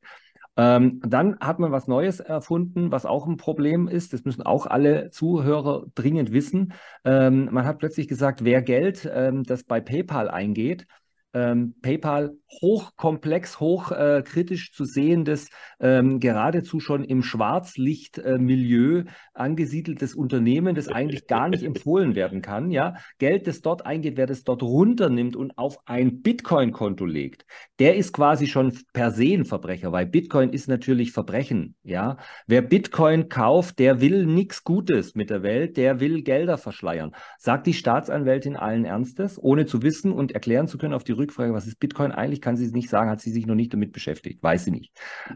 Ähm, 0.58 1.00
dann 1.06 1.40
hat 1.40 1.60
man 1.60 1.72
was 1.72 1.88
Neues 1.88 2.20
erfunden, 2.20 2.92
was 2.92 3.06
auch 3.06 3.26
ein 3.26 3.38
Problem 3.38 3.88
ist. 3.88 4.12
Das 4.12 4.26
müssen 4.26 4.42
auch 4.44 4.66
alle 4.66 5.10
Zuhörer 5.12 5.86
dringend 5.96 6.34
wissen. 6.34 6.74
Ähm, 7.06 7.48
man 7.54 7.66
hat 7.66 7.80
plötzlich 7.80 8.10
gesagt, 8.10 8.44
wer 8.44 8.62
Geld, 8.62 9.10
ähm, 9.12 9.44
das 9.44 9.64
bei 9.64 9.80
PayPal 9.80 10.30
eingeht, 10.30 10.88
ähm, 11.34 11.76
PayPal 11.82 12.38
hochkomplex, 12.62 13.60
hochkritisch 13.60 14.70
äh, 14.70 14.74
zu 14.74 14.86
sehendes, 14.86 15.50
ähm, 15.80 16.20
geradezu 16.20 16.80
schon 16.80 17.04
im 17.04 17.24
Schwarzlichtmilieu 17.24 19.00
äh, 19.00 19.06
angesiedeltes 19.34 20.14
Unternehmen, 20.14 20.76
das 20.76 20.88
eigentlich 20.88 21.28
gar 21.28 21.50
nicht 21.50 21.64
empfohlen 21.64 22.16
werden 22.16 22.42
kann. 22.42 22.70
Ja, 22.72 22.96
Geld, 23.18 23.48
das 23.48 23.62
dort 23.62 23.86
eingeht, 23.86 24.18
wer 24.18 24.28
das 24.28 24.44
dort 24.44 24.62
runternimmt 24.62 25.36
und 25.36 25.58
auf 25.58 25.80
ein 25.86 26.22
Bitcoin-Konto 26.22 27.06
legt, 27.06 27.46
der 27.80 27.96
ist 27.96 28.14
quasi 28.14 28.48
schon 28.48 28.78
per 28.94 29.12
se 29.12 29.34
ein 29.34 29.46
Verbrecher, 29.46 29.92
weil 29.92 30.06
Bitcoin 30.06 30.52
ist 30.52 30.68
natürlich 30.68 31.12
Verbrechen. 31.12 31.76
Ja, 31.84 32.18
wer 32.48 32.62
Bitcoin 32.62 33.30
kauft, 33.30 33.80
der 33.80 34.02
will 34.02 34.26
nichts 34.26 34.64
Gutes 34.64 35.16
mit 35.16 35.30
der 35.30 35.44
Welt, 35.44 35.78
der 35.78 36.00
will 36.00 36.22
Gelder 36.22 36.58
verschleiern. 36.58 37.16
Sagt 37.40 37.68
die 37.68 37.74
Staatsanwältin 37.74 38.56
allen 38.56 38.86
Ernstes, 38.86 39.42
ohne 39.42 39.66
zu 39.66 39.82
wissen 39.82 40.12
und 40.12 40.32
erklären 40.34 40.68
zu 40.68 40.78
können 40.78 40.94
auf 40.94 41.04
die 41.04 41.12
Rückfrage, 41.24 41.54
was 41.54 41.68
ist 41.68 41.80
Bitcoin 41.80 42.12
eigentlich, 42.12 42.42
kann 42.42 42.56
sie 42.56 42.66
es 42.66 42.72
nicht 42.72 42.90
sagen, 42.90 43.10
hat 43.10 43.22
sie 43.22 43.32
sich 43.32 43.46
noch 43.46 43.56
nicht 43.56 43.74
damit 43.74 43.92
beschäftigt, 43.92 44.44
weiß 44.44 44.66
sie 44.66 44.72
nicht. 44.72 44.92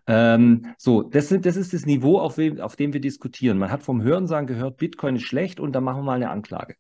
Ähm, 0.05 0.73
so, 0.77 1.01
das, 1.01 1.29
sind, 1.29 1.45
das 1.45 1.55
ist 1.55 1.73
das 1.73 1.85
Niveau, 1.85 2.19
auf, 2.19 2.37
wem, 2.37 2.59
auf 2.59 2.75
dem 2.75 2.93
wir 2.93 3.01
diskutieren. 3.01 3.57
Man 3.57 3.71
hat 3.71 3.83
vom 3.83 4.01
Hörensagen 4.01 4.47
gehört, 4.47 4.77
Bitcoin 4.77 5.15
ist 5.15 5.23
schlecht 5.23 5.59
und 5.59 5.73
dann 5.73 5.83
machen 5.83 5.99
wir 5.99 6.03
mal 6.03 6.15
eine 6.15 6.29
Anklage. 6.29 6.75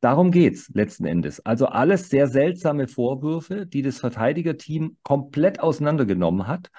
Darum 0.00 0.30
geht 0.30 0.54
es 0.54 0.68
letzten 0.68 1.06
Endes. 1.06 1.44
Also 1.44 1.66
alles 1.66 2.08
sehr 2.08 2.28
seltsame 2.28 2.86
Vorwürfe, 2.86 3.66
die 3.66 3.82
das 3.82 3.98
Verteidigerteam 3.98 4.96
komplett 5.02 5.60
auseinandergenommen 5.60 6.46
hat. 6.46 6.70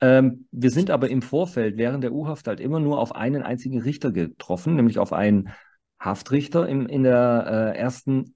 Ähm, 0.00 0.46
wir 0.50 0.70
sind 0.70 0.90
aber 0.90 1.08
im 1.08 1.22
Vorfeld 1.22 1.78
während 1.78 2.04
der 2.04 2.12
U-Haft 2.12 2.48
halt 2.48 2.60
immer 2.60 2.80
nur 2.80 2.98
auf 2.98 3.14
einen 3.14 3.42
einzigen 3.42 3.80
Richter 3.80 4.12
getroffen, 4.12 4.76
nämlich 4.76 4.98
auf 4.98 5.14
einen 5.14 5.48
Haftrichter 5.98 6.68
im, 6.68 6.86
in 6.86 7.02
der 7.02 7.72
äh, 7.74 7.78
ersten 7.78 8.35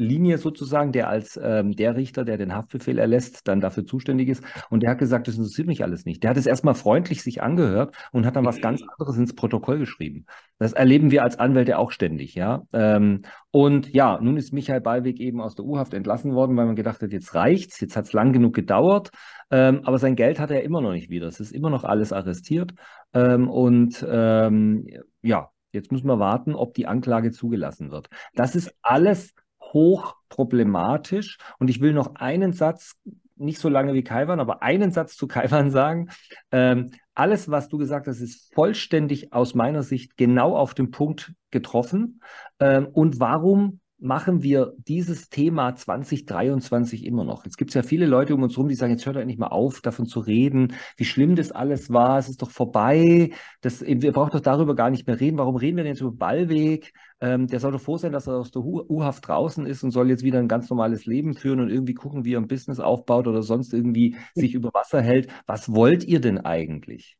Linie 0.00 0.38
sozusagen, 0.38 0.92
der 0.92 1.08
als 1.08 1.38
ähm, 1.42 1.76
der 1.76 1.94
Richter, 1.94 2.24
der 2.24 2.38
den 2.38 2.54
Haftbefehl 2.54 2.98
erlässt, 2.98 3.46
dann 3.46 3.60
dafür 3.60 3.84
zuständig 3.84 4.28
ist. 4.28 4.42
Und 4.70 4.82
der 4.82 4.90
hat 4.90 4.98
gesagt, 4.98 5.28
das 5.28 5.36
interessiert 5.36 5.66
mich 5.66 5.84
alles 5.84 6.04
nicht. 6.04 6.22
Der 6.22 6.30
hat 6.30 6.36
es 6.36 6.46
erstmal 6.46 6.74
freundlich 6.74 7.22
sich 7.22 7.42
angehört 7.42 7.94
und 8.12 8.26
hat 8.26 8.36
dann 8.36 8.46
was 8.46 8.60
ganz 8.60 8.82
anderes 8.82 9.16
ins 9.16 9.34
Protokoll 9.34 9.78
geschrieben. 9.78 10.24
Das 10.58 10.72
erleben 10.72 11.10
wir 11.10 11.22
als 11.22 11.38
Anwälte 11.38 11.78
auch 11.78 11.90
ständig, 11.90 12.34
ja. 12.34 12.62
Ähm, 12.72 13.22
und 13.50 13.92
ja, 13.92 14.18
nun 14.20 14.36
ist 14.36 14.52
Michael 14.52 14.80
Ballweg 14.80 15.20
eben 15.20 15.40
aus 15.40 15.54
der 15.54 15.64
U-Haft 15.64 15.94
entlassen 15.94 16.34
worden, 16.34 16.56
weil 16.56 16.66
man 16.66 16.76
gedacht 16.76 17.02
hat, 17.02 17.12
jetzt 17.12 17.34
reicht's, 17.34 17.80
jetzt 17.80 17.96
hat 17.96 18.06
es 18.06 18.12
lang 18.12 18.32
genug 18.32 18.54
gedauert. 18.54 19.10
Ähm, 19.50 19.82
aber 19.84 19.98
sein 19.98 20.16
Geld 20.16 20.40
hat 20.40 20.50
er 20.50 20.62
immer 20.62 20.80
noch 20.80 20.92
nicht 20.92 21.10
wieder. 21.10 21.26
Es 21.26 21.40
ist 21.40 21.52
immer 21.52 21.70
noch 21.70 21.84
alles 21.84 22.12
arrestiert. 22.12 22.72
Ähm, 23.12 23.48
und 23.48 24.04
ähm, 24.08 24.86
ja, 25.22 25.50
Jetzt 25.72 25.92
müssen 25.92 26.08
wir 26.08 26.18
warten, 26.18 26.54
ob 26.54 26.74
die 26.74 26.86
Anklage 26.86 27.30
zugelassen 27.30 27.90
wird. 27.90 28.08
Das 28.34 28.56
ist 28.56 28.74
alles 28.82 29.34
hoch 29.72 30.16
problematisch. 30.28 31.38
Und 31.58 31.68
ich 31.70 31.80
will 31.80 31.92
noch 31.92 32.16
einen 32.16 32.52
Satz 32.52 32.96
nicht 33.36 33.58
so 33.58 33.68
lange 33.68 33.94
wie 33.94 34.04
Kaiwan, 34.04 34.38
aber 34.38 34.62
einen 34.62 34.92
Satz 34.92 35.16
zu 35.16 35.26
Kaiwan 35.26 35.70
sagen. 35.70 36.10
Ähm, 36.52 36.90
alles, 37.14 37.50
was 37.50 37.68
du 37.68 37.78
gesagt 37.78 38.06
hast, 38.06 38.20
ist 38.20 38.54
vollständig 38.54 39.32
aus 39.32 39.54
meiner 39.54 39.82
Sicht 39.82 40.16
genau 40.16 40.56
auf 40.56 40.74
den 40.74 40.90
Punkt 40.90 41.32
getroffen. 41.50 42.20
Ähm, 42.60 42.86
und 42.92 43.20
warum 43.20 43.80
machen 44.00 44.42
wir 44.42 44.72
dieses 44.78 45.28
Thema 45.28 45.76
2023 45.76 47.04
immer 47.04 47.24
noch. 47.24 47.44
Jetzt 47.44 47.58
gibt 47.58 47.70
es 47.70 47.74
ja 47.74 47.82
viele 47.82 48.06
Leute 48.06 48.34
um 48.34 48.42
uns 48.42 48.54
herum, 48.54 48.68
die 48.68 48.74
sagen, 48.74 48.92
jetzt 48.92 49.04
hört 49.04 49.16
endlich 49.16 49.38
mal 49.38 49.48
auf, 49.48 49.82
davon 49.82 50.06
zu 50.06 50.20
reden, 50.20 50.74
wie 50.96 51.04
schlimm 51.04 51.36
das 51.36 51.52
alles 51.52 51.90
war, 51.90 52.18
es 52.18 52.28
ist 52.28 52.40
doch 52.40 52.50
vorbei, 52.50 53.32
das, 53.60 53.82
wir 53.82 54.12
brauchen 54.12 54.30
doch 54.30 54.40
darüber 54.40 54.74
gar 54.74 54.90
nicht 54.90 55.06
mehr 55.06 55.20
reden. 55.20 55.36
Warum 55.36 55.56
reden 55.56 55.76
wir 55.76 55.84
denn 55.84 55.92
jetzt 55.92 56.00
über 56.00 56.12
Ballweg? 56.12 56.94
Ähm, 57.22 57.48
der 57.48 57.60
soll 57.60 57.72
doch 57.72 57.80
froh 57.80 57.98
sein, 57.98 58.12
dass 58.12 58.26
er 58.26 58.34
aus 58.34 58.50
der 58.50 58.62
U-Haft 58.62 59.28
draußen 59.28 59.66
ist 59.66 59.82
und 59.82 59.90
soll 59.90 60.08
jetzt 60.08 60.22
wieder 60.22 60.38
ein 60.38 60.48
ganz 60.48 60.70
normales 60.70 61.04
Leben 61.04 61.34
führen 61.34 61.60
und 61.60 61.68
irgendwie 61.68 61.94
gucken, 61.94 62.24
wie 62.24 62.34
er 62.34 62.40
ein 62.40 62.48
Business 62.48 62.80
aufbaut 62.80 63.26
oder 63.26 63.42
sonst 63.42 63.74
irgendwie 63.74 64.16
sich 64.34 64.54
über 64.54 64.70
Wasser 64.72 65.02
hält. 65.02 65.28
Was 65.46 65.72
wollt 65.72 66.04
ihr 66.04 66.20
denn 66.20 66.38
eigentlich? 66.38 67.18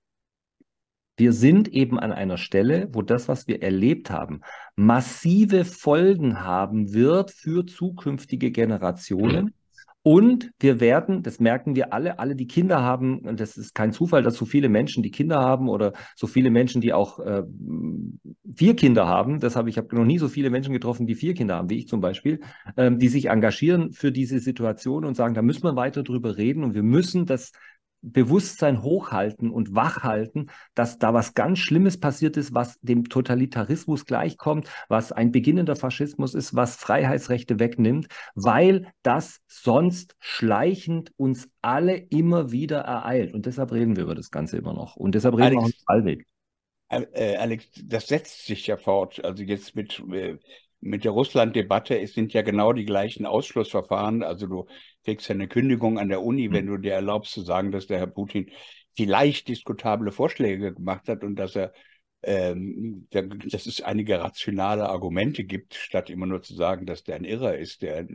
Wir 1.18 1.34
sind 1.34 1.68
eben 1.68 2.00
an 2.00 2.12
einer 2.12 2.38
Stelle, 2.38 2.88
wo 2.92 3.02
das, 3.02 3.28
was 3.28 3.46
wir 3.46 3.62
erlebt 3.62 4.10
haben, 4.10 4.40
massive 4.74 5.66
Folgen 5.66 6.40
haben 6.40 6.94
wird 6.94 7.30
für 7.30 7.66
zukünftige 7.66 8.50
Generationen. 8.50 9.52
Und 10.02 10.50
wir 10.58 10.80
werden, 10.80 11.22
das 11.22 11.40
merken 11.40 11.76
wir 11.76 11.92
alle, 11.92 12.18
alle, 12.18 12.34
die 12.34 12.46
Kinder 12.46 12.80
haben, 12.80 13.18
und 13.18 13.38
das 13.38 13.58
ist 13.58 13.74
kein 13.74 13.92
Zufall, 13.92 14.22
dass 14.22 14.34
so 14.34 14.46
viele 14.46 14.70
Menschen, 14.70 15.02
die 15.02 15.10
Kinder 15.10 15.40
haben 15.40 15.68
oder 15.68 15.92
so 16.16 16.26
viele 16.26 16.50
Menschen, 16.50 16.80
die 16.80 16.94
auch 16.94 17.18
äh, 17.18 17.42
vier 18.54 18.76
Kinder 18.76 19.06
haben, 19.06 19.40
das 19.40 19.56
habe 19.56 19.68
ich 19.68 19.76
habe 19.76 19.94
noch 19.94 20.06
nie 20.06 20.18
so 20.18 20.28
viele 20.28 20.48
Menschen 20.48 20.72
getroffen, 20.72 21.06
die 21.06 21.14
vier 21.14 21.34
Kinder 21.34 21.56
haben, 21.56 21.68
wie 21.68 21.78
ich 21.78 21.86
zum 21.86 22.00
Beispiel, 22.00 22.40
ähm, 22.78 22.98
die 22.98 23.08
sich 23.08 23.26
engagieren 23.26 23.92
für 23.92 24.10
diese 24.10 24.38
Situation 24.38 25.04
und 25.04 25.16
sagen, 25.16 25.34
da 25.34 25.42
müssen 25.42 25.64
wir 25.64 25.76
weiter 25.76 26.02
drüber 26.02 26.38
reden 26.38 26.64
und 26.64 26.74
wir 26.74 26.82
müssen 26.82 27.26
das 27.26 27.52
Bewusstsein 28.02 28.82
hochhalten 28.82 29.50
und 29.50 29.74
wachhalten, 29.74 30.50
dass 30.74 30.98
da 30.98 31.12
was 31.12 31.34
ganz 31.34 31.58
Schlimmes 31.58 31.98
passiert 31.98 32.36
ist, 32.36 32.54
was 32.54 32.78
dem 32.80 33.08
Totalitarismus 33.08 34.06
gleichkommt, 34.06 34.68
was 34.88 35.12
ein 35.12 35.32
beginnender 35.32 35.76
Faschismus 35.76 36.34
ist, 36.34 36.54
was 36.54 36.76
Freiheitsrechte 36.76 37.58
wegnimmt, 37.58 38.08
weil 38.34 38.92
das 39.02 39.40
sonst 39.46 40.16
schleichend 40.18 41.12
uns 41.16 41.48
alle 41.60 41.96
immer 41.96 42.52
wieder 42.52 42.80
ereilt. 42.80 43.34
Und 43.34 43.46
deshalb 43.46 43.72
reden 43.72 43.96
wir 43.96 44.04
über 44.04 44.14
das 44.14 44.30
Ganze 44.30 44.56
immer 44.56 44.72
noch. 44.72 44.96
Und 44.96 45.14
deshalb 45.14 45.36
reden 45.36 45.58
Alex, 45.58 45.62
wir 45.62 45.74
auch 45.86 45.94
Allweg. 45.94 46.26
Äh, 46.88 47.36
Alex, 47.36 47.66
das 47.84 48.08
setzt 48.08 48.46
sich 48.46 48.66
ja 48.66 48.76
fort. 48.76 49.24
Also 49.24 49.42
jetzt 49.42 49.76
mit 49.76 50.02
äh, 50.12 50.38
mit 50.80 51.04
der 51.04 51.12
Russland-Debatte, 51.12 51.98
es 52.00 52.14
sind 52.14 52.32
ja 52.32 52.42
genau 52.42 52.72
die 52.72 52.84
gleichen 52.84 53.26
Ausschlussverfahren. 53.26 54.22
Also 54.22 54.46
du 54.46 54.66
kriegst 55.04 55.28
ja 55.28 55.34
eine 55.34 55.48
Kündigung 55.48 55.98
an 55.98 56.08
der 56.08 56.22
Uni, 56.22 56.50
wenn 56.50 56.66
hm. 56.66 56.76
du 56.76 56.78
dir 56.78 56.94
erlaubst 56.94 57.32
zu 57.32 57.42
sagen, 57.42 57.70
dass 57.70 57.86
der 57.86 57.98
Herr 57.98 58.06
Putin 58.06 58.50
vielleicht 58.96 59.48
diskutable 59.48 60.12
Vorschläge 60.12 60.74
gemacht 60.74 61.08
hat 61.08 61.22
und 61.22 61.36
dass 61.36 61.56
er 61.56 61.72
ähm, 62.22 63.06
dass 63.10 63.66
es 63.66 63.80
einige 63.80 64.20
rationale 64.20 64.88
Argumente 64.88 65.44
gibt, 65.44 65.74
statt 65.74 66.10
immer 66.10 66.26
nur 66.26 66.42
zu 66.42 66.54
sagen, 66.54 66.84
dass 66.84 67.02
der 67.02 67.16
ein 67.16 67.24
Irrer 67.24 67.56
ist, 67.56 67.80
der 67.82 68.06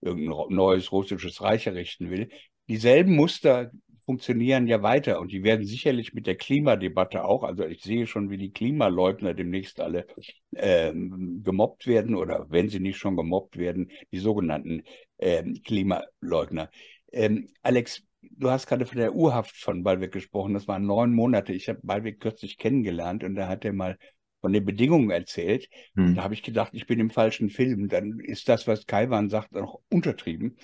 irgendein 0.00 0.54
neues 0.54 0.92
russisches 0.92 1.42
Reich 1.42 1.66
errichten 1.66 2.10
will. 2.10 2.28
Dieselben 2.68 3.16
Muster 3.16 3.72
funktionieren 4.08 4.66
ja 4.66 4.82
weiter 4.82 5.20
und 5.20 5.32
die 5.32 5.44
werden 5.44 5.66
sicherlich 5.66 6.14
mit 6.14 6.26
der 6.26 6.34
Klimadebatte 6.34 7.24
auch, 7.24 7.42
also 7.42 7.66
ich 7.66 7.82
sehe 7.82 8.06
schon, 8.06 8.30
wie 8.30 8.38
die 8.38 8.52
Klimaleugner 8.52 9.34
demnächst 9.34 9.80
alle 9.80 10.06
ähm, 10.54 11.42
gemobbt 11.44 11.86
werden 11.86 12.14
oder 12.14 12.46
wenn 12.48 12.70
sie 12.70 12.80
nicht 12.80 12.96
schon 12.96 13.16
gemobbt 13.16 13.58
werden, 13.58 13.90
die 14.10 14.18
sogenannten 14.18 14.82
ähm, 15.18 15.60
Klimaleugner. 15.62 16.70
Ähm, 17.12 17.48
Alex, 17.62 18.02
du 18.22 18.48
hast 18.48 18.66
gerade 18.66 18.86
von 18.86 18.96
der 18.96 19.14
Urhaft 19.14 19.58
von 19.58 19.82
Balweg 19.82 20.12
gesprochen, 20.12 20.54
das 20.54 20.66
waren 20.66 20.86
neun 20.86 21.12
Monate. 21.12 21.52
Ich 21.52 21.68
habe 21.68 21.80
Balweg 21.82 22.18
kürzlich 22.18 22.56
kennengelernt 22.56 23.24
und 23.24 23.34
da 23.34 23.46
hat 23.46 23.66
er 23.66 23.74
mal 23.74 23.98
von 24.40 24.54
den 24.54 24.64
Bedingungen 24.64 25.10
erzählt. 25.10 25.68
Hm. 25.96 26.14
Da 26.14 26.22
habe 26.22 26.32
ich 26.32 26.42
gedacht, 26.42 26.72
ich 26.72 26.86
bin 26.86 26.98
im 26.98 27.10
falschen 27.10 27.50
Film. 27.50 27.88
Dann 27.88 28.20
ist 28.20 28.48
das, 28.48 28.66
was 28.66 28.86
Kaiwan 28.86 29.28
sagt, 29.28 29.52
noch 29.52 29.80
untertrieben. 29.90 30.56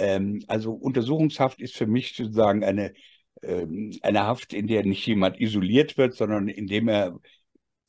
Ähm, 0.00 0.42
also 0.48 0.72
Untersuchungshaft 0.72 1.60
ist 1.60 1.76
für 1.76 1.86
mich 1.86 2.16
sozusagen 2.16 2.64
eine, 2.64 2.94
ähm, 3.42 3.92
eine 4.02 4.26
Haft, 4.26 4.54
in 4.54 4.66
der 4.66 4.84
nicht 4.84 5.06
jemand 5.06 5.38
isoliert 5.40 5.98
wird, 5.98 6.14
sondern 6.14 6.48
in 6.48 6.66
dem 6.66 6.88
er 6.88 7.18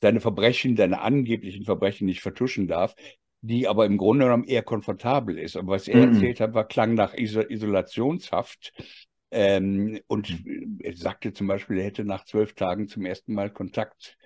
seine 0.02 0.20
Verbrechen, 0.20 0.76
seine 0.76 1.02
angeblichen 1.02 1.64
Verbrechen 1.64 2.06
nicht 2.08 2.22
vertuschen 2.22 2.68
darf, 2.68 2.96
die 3.42 3.68
aber 3.68 3.86
im 3.86 3.98
Grunde 3.98 4.26
genommen 4.26 4.44
eher 4.44 4.64
komfortabel 4.64 5.38
ist. 5.38 5.56
Aber 5.56 5.74
was 5.74 5.88
er 5.88 6.06
mhm. 6.06 6.14
erzählt 6.14 6.40
hat, 6.42 6.54
war 6.54 6.68
klang 6.68 6.96
nach 6.96 7.14
Iso 7.14 7.42
Isolationshaft. 7.42 8.74
Ähm, 9.32 10.02
und 10.08 10.46
mhm. 10.46 10.80
er 10.84 10.98
sagte 10.98 11.32
zum 11.32 11.48
Beispiel, 11.48 11.78
er 11.78 11.86
hätte 11.86 12.04
nach 12.04 12.26
zwölf 12.26 12.54
Tagen 12.54 12.90
zum 12.90 13.06
ersten 13.06 13.34
Mal 13.34 13.50
Kontakt 13.50 14.18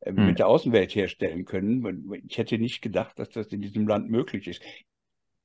äh, 0.00 0.12
mhm. 0.12 0.26
mit 0.26 0.38
der 0.38 0.48
Außenwelt 0.48 0.94
herstellen 0.94 1.46
können. 1.46 2.12
Ich 2.28 2.36
hätte 2.36 2.58
nicht 2.58 2.82
gedacht, 2.82 3.18
dass 3.18 3.30
das 3.30 3.46
in 3.46 3.62
diesem 3.62 3.88
Land 3.88 4.10
möglich 4.10 4.46
ist. 4.46 4.60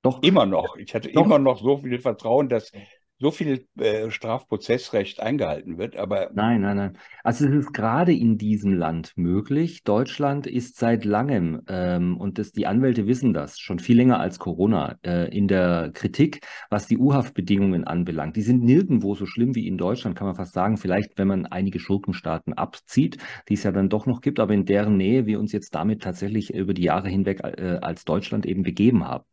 Doch. 0.05 0.21
Immer 0.21 0.45
noch. 0.45 0.77
Ich 0.77 0.93
hatte 0.93 1.11
Doch. 1.11 1.25
immer 1.25 1.39
noch 1.39 1.59
so 1.59 1.79
viel 1.79 1.99
Vertrauen, 1.99 2.47
dass 2.47 2.71
so 3.17 3.31
viel 3.31 3.65
äh, 3.79 4.11
Strafprozessrecht 4.11 5.19
eingehalten 5.19 5.77
wird, 5.77 5.95
aber. 5.95 6.31
Nein, 6.33 6.61
nein, 6.61 6.77
nein. 6.77 6.97
Also 7.23 7.45
es 7.45 7.55
ist 7.55 7.73
gerade 7.73 8.13
in 8.13 8.37
diesem 8.37 8.73
Land 8.73 9.13
möglich. 9.15 9.83
Deutschland 9.83 10.47
ist 10.47 10.77
seit 10.77 11.05
langem, 11.05 11.61
ähm, 11.67 12.17
und 12.17 12.37
das, 12.37 12.51
die 12.51 12.67
Anwälte 12.67 13.07
wissen 13.07 13.33
das, 13.33 13.57
schon 13.57 13.79
viel 13.79 13.95
länger 13.95 14.19
als 14.19 14.37
Corona, 14.37 14.97
äh, 15.03 15.35
in 15.35 15.47
der 15.47 15.91
Kritik, 15.93 16.45
was 16.69 16.87
die 16.87 16.97
U-Haftbedingungen 16.97 17.85
anbelangt. 17.85 18.35
Die 18.35 18.41
sind 18.41 18.63
nirgendwo 18.63 19.15
so 19.15 19.25
schlimm 19.25 19.55
wie 19.55 19.67
in 19.67 19.77
Deutschland, 19.77 20.17
kann 20.17 20.27
man 20.27 20.35
fast 20.35 20.53
sagen. 20.53 20.77
Vielleicht, 20.77 21.17
wenn 21.17 21.29
man 21.29 21.45
einige 21.45 21.79
Schurkenstaaten 21.79 22.53
abzieht, 22.53 23.17
die 23.47 23.53
es 23.53 23.63
ja 23.63 23.71
dann 23.71 23.89
doch 23.89 24.05
noch 24.05 24.19
gibt, 24.19 24.39
aber 24.39 24.53
in 24.53 24.65
deren 24.65 24.97
Nähe 24.97 25.25
wir 25.25 25.39
uns 25.39 25.53
jetzt 25.53 25.73
damit 25.73 26.03
tatsächlich 26.03 26.53
über 26.53 26.73
die 26.73 26.83
Jahre 26.83 27.07
hinweg 27.07 27.39
äh, 27.43 27.79
als 27.81 28.03
Deutschland 28.03 28.45
eben 28.45 28.63
begeben 28.63 29.07
haben. 29.07 29.23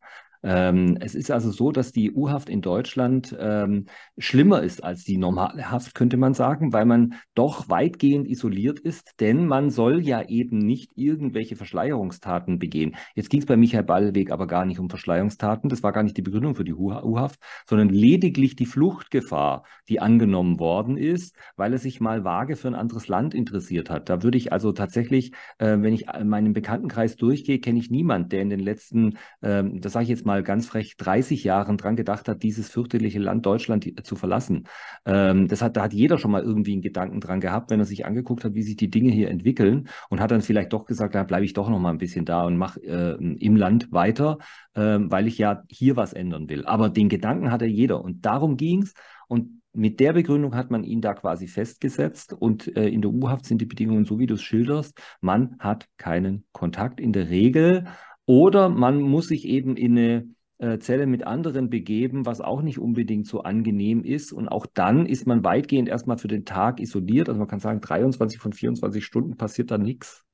Ähm, 0.42 0.98
es 1.00 1.14
ist 1.14 1.30
also 1.30 1.50
so, 1.50 1.70
dass 1.70 1.92
die 1.92 2.12
U-Haft 2.12 2.48
in 2.48 2.62
Deutschland 2.62 3.36
ähm, 3.38 3.86
schlimmer 4.18 4.62
ist 4.62 4.82
als 4.82 5.04
die 5.04 5.16
normale 5.16 5.70
Haft, 5.70 5.94
könnte 5.94 6.16
man 6.16 6.34
sagen, 6.34 6.72
weil 6.72 6.84
man 6.84 7.14
doch 7.34 7.68
weitgehend 7.68 8.28
isoliert 8.28 8.80
ist, 8.80 9.20
denn 9.20 9.46
man 9.46 9.70
soll 9.70 10.00
ja 10.00 10.22
eben 10.28 10.58
nicht 10.58 10.90
irgendwelche 10.96 11.56
Verschleierungstaten 11.56 12.58
begehen. 12.58 12.96
Jetzt 13.14 13.30
ging 13.30 13.40
es 13.40 13.46
bei 13.46 13.56
Michael 13.56 13.84
Ballweg 13.84 14.30
aber 14.30 14.46
gar 14.46 14.64
nicht 14.64 14.78
um 14.78 14.90
Verschleierungstaten, 14.90 15.70
das 15.70 15.82
war 15.82 15.92
gar 15.92 16.02
nicht 16.02 16.16
die 16.16 16.22
Begründung 16.22 16.54
für 16.54 16.64
die 16.64 16.74
U-Haft, 16.74 17.40
sondern 17.66 17.88
lediglich 17.88 18.56
die 18.56 18.66
Fluchtgefahr, 18.66 19.64
die 19.88 20.00
angenommen 20.00 20.58
worden 20.58 20.96
ist, 20.96 21.36
weil 21.56 21.72
er 21.72 21.78
sich 21.78 22.00
mal 22.00 22.24
vage 22.24 22.56
für 22.56 22.68
ein 22.68 22.74
anderes 22.74 23.08
Land 23.08 23.34
interessiert 23.34 23.90
hat. 23.90 24.08
Da 24.08 24.22
würde 24.22 24.38
ich 24.38 24.52
also 24.52 24.72
tatsächlich, 24.72 25.32
äh, 25.58 25.78
wenn 25.80 25.94
ich 25.94 26.06
meinen 26.24 26.52
Bekanntenkreis 26.52 27.16
durchgehe, 27.16 27.60
kenne 27.60 27.78
ich 27.78 27.90
niemanden, 27.90 28.28
der 28.30 28.42
in 28.42 28.50
den 28.50 28.60
letzten, 28.60 29.18
äh, 29.40 29.62
das 29.74 29.92
sage 29.92 30.04
ich 30.04 30.08
jetzt 30.08 30.26
mal, 30.26 30.31
mal 30.32 30.42
ganz 30.42 30.66
frech 30.66 30.96
30 30.96 31.44
Jahren 31.44 31.76
dran 31.76 31.96
gedacht 31.96 32.28
hat, 32.28 32.42
dieses 32.42 32.70
fürchterliche 32.70 33.18
Land 33.18 33.44
Deutschland 33.44 33.86
zu 34.04 34.16
verlassen. 34.16 34.64
Ähm, 35.04 35.48
das 35.48 35.60
hat, 35.60 35.76
da 35.76 35.82
hat 35.82 35.92
jeder 35.92 36.18
schon 36.18 36.30
mal 36.30 36.42
irgendwie 36.42 36.72
einen 36.72 36.82
Gedanken 36.82 37.20
dran 37.20 37.40
gehabt, 37.40 37.70
wenn 37.70 37.80
er 37.80 37.84
sich 37.84 38.06
angeguckt 38.06 38.44
hat, 38.44 38.54
wie 38.54 38.62
sich 38.62 38.76
die 38.76 38.90
Dinge 38.90 39.10
hier 39.10 39.30
entwickeln 39.30 39.88
und 40.08 40.20
hat 40.20 40.30
dann 40.30 40.40
vielleicht 40.40 40.72
doch 40.72 40.86
gesagt, 40.86 41.14
da 41.14 41.22
bleibe 41.24 41.44
ich 41.44 41.52
doch 41.52 41.68
noch 41.68 41.78
mal 41.78 41.90
ein 41.90 41.98
bisschen 41.98 42.24
da 42.24 42.44
und 42.44 42.56
mache 42.56 42.80
äh, 42.80 43.16
im 43.20 43.56
Land 43.56 43.92
weiter, 43.92 44.38
äh, 44.74 44.98
weil 45.00 45.26
ich 45.26 45.36
ja 45.36 45.62
hier 45.68 45.96
was 45.96 46.14
ändern 46.14 46.48
will. 46.48 46.64
Aber 46.64 46.88
den 46.88 47.08
Gedanken 47.08 47.50
hatte 47.50 47.66
jeder 47.66 48.02
und 48.02 48.24
darum 48.24 48.56
ging 48.56 48.82
es 48.82 48.94
und 49.28 49.60
mit 49.74 50.00
der 50.00 50.12
Begründung 50.12 50.54
hat 50.54 50.70
man 50.70 50.84
ihn 50.84 51.00
da 51.00 51.14
quasi 51.14 51.46
festgesetzt 51.46 52.34
und 52.34 52.76
äh, 52.76 52.88
in 52.88 53.00
der 53.00 53.10
U-Haft 53.10 53.46
sind 53.46 53.60
die 53.60 53.66
Bedingungen 53.66 54.04
so, 54.04 54.18
wie 54.18 54.26
du 54.26 54.34
es 54.34 54.42
schilderst. 54.42 54.98
Man 55.20 55.56
hat 55.58 55.88
keinen 55.96 56.44
Kontakt 56.52 57.00
in 57.00 57.12
der 57.12 57.30
Regel 57.30 57.86
oder 58.26 58.68
man 58.68 59.00
muss 59.00 59.28
sich 59.28 59.46
eben 59.46 59.76
in 59.76 59.98
eine 59.98 60.28
äh, 60.58 60.78
Zelle 60.78 61.06
mit 61.06 61.26
anderen 61.26 61.70
begeben, 61.70 62.24
was 62.24 62.40
auch 62.40 62.62
nicht 62.62 62.78
unbedingt 62.78 63.26
so 63.26 63.42
angenehm 63.42 64.04
ist. 64.04 64.32
Und 64.32 64.48
auch 64.48 64.66
dann 64.66 65.06
ist 65.06 65.26
man 65.26 65.44
weitgehend 65.44 65.88
erstmal 65.88 66.18
für 66.18 66.28
den 66.28 66.44
Tag 66.44 66.80
isoliert. 66.80 67.28
Also 67.28 67.38
man 67.38 67.48
kann 67.48 67.60
sagen, 67.60 67.80
23 67.80 68.38
von 68.38 68.52
24 68.52 69.04
Stunden 69.04 69.36
passiert 69.36 69.70
da 69.70 69.78
nichts. 69.78 70.24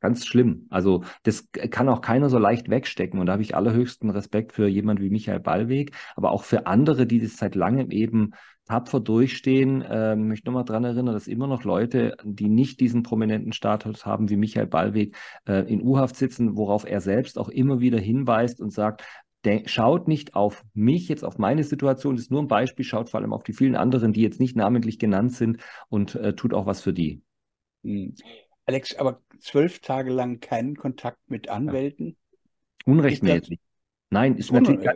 Ganz 0.00 0.26
schlimm. 0.26 0.66
Also 0.70 1.04
das 1.24 1.50
kann 1.52 1.90
auch 1.90 2.00
keiner 2.00 2.30
so 2.30 2.38
leicht 2.38 2.70
wegstecken. 2.70 3.20
Und 3.20 3.26
da 3.26 3.34
habe 3.34 3.42
ich 3.42 3.54
allerhöchsten 3.54 4.08
Respekt 4.08 4.52
für 4.52 4.66
jemand 4.66 5.02
wie 5.02 5.10
Michael 5.10 5.40
Ballweg, 5.40 5.94
aber 6.16 6.30
auch 6.30 6.44
für 6.44 6.66
andere, 6.66 7.06
die 7.06 7.20
das 7.20 7.36
seit 7.36 7.54
langem 7.54 7.90
eben 7.90 8.30
tapfer 8.66 9.00
durchstehen. 9.00 9.84
Ähm, 9.88 10.28
möchte 10.28 10.46
nochmal 10.46 10.64
daran 10.64 10.84
erinnern, 10.84 11.14
dass 11.14 11.26
immer 11.26 11.46
noch 11.46 11.64
Leute, 11.64 12.16
die 12.24 12.48
nicht 12.48 12.80
diesen 12.80 13.02
prominenten 13.02 13.52
Status 13.52 14.06
haben 14.06 14.28
wie 14.30 14.36
Michael 14.36 14.66
Ballweg, 14.66 15.16
äh, 15.46 15.70
in 15.72 15.82
U-Haft 15.82 16.16
sitzen, 16.16 16.56
worauf 16.56 16.84
er 16.84 17.00
selbst 17.00 17.38
auch 17.38 17.48
immer 17.48 17.80
wieder 17.80 17.98
hinweist 17.98 18.60
und 18.60 18.72
sagt, 18.72 19.04
schaut 19.66 20.06
nicht 20.06 20.34
auf 20.34 20.64
mich, 20.74 21.08
jetzt 21.08 21.24
auf 21.24 21.38
meine 21.38 21.64
Situation, 21.64 22.16
das 22.16 22.24
ist 22.24 22.30
nur 22.30 22.42
ein 22.42 22.48
Beispiel, 22.48 22.84
schaut 22.84 23.08
vor 23.08 23.20
allem 23.20 23.32
auf 23.32 23.42
die 23.42 23.54
vielen 23.54 23.74
anderen, 23.74 24.12
die 24.12 24.20
jetzt 24.20 24.40
nicht 24.40 24.56
namentlich 24.56 24.98
genannt 24.98 25.32
sind 25.32 25.62
und 25.88 26.14
äh, 26.14 26.34
tut 26.34 26.52
auch 26.52 26.66
was 26.66 26.82
für 26.82 26.92
die. 26.92 27.22
Hm. 27.82 28.14
Alex, 28.66 28.94
aber 28.96 29.20
zwölf 29.40 29.80
Tage 29.80 30.12
lang 30.12 30.40
keinen 30.40 30.76
Kontakt 30.76 31.18
mit 31.28 31.48
Anwälten? 31.48 32.16
Unrechtmäßig. 32.84 33.58
Nein, 34.10 34.36
ist 34.36 34.52
natürlich. 34.52 34.88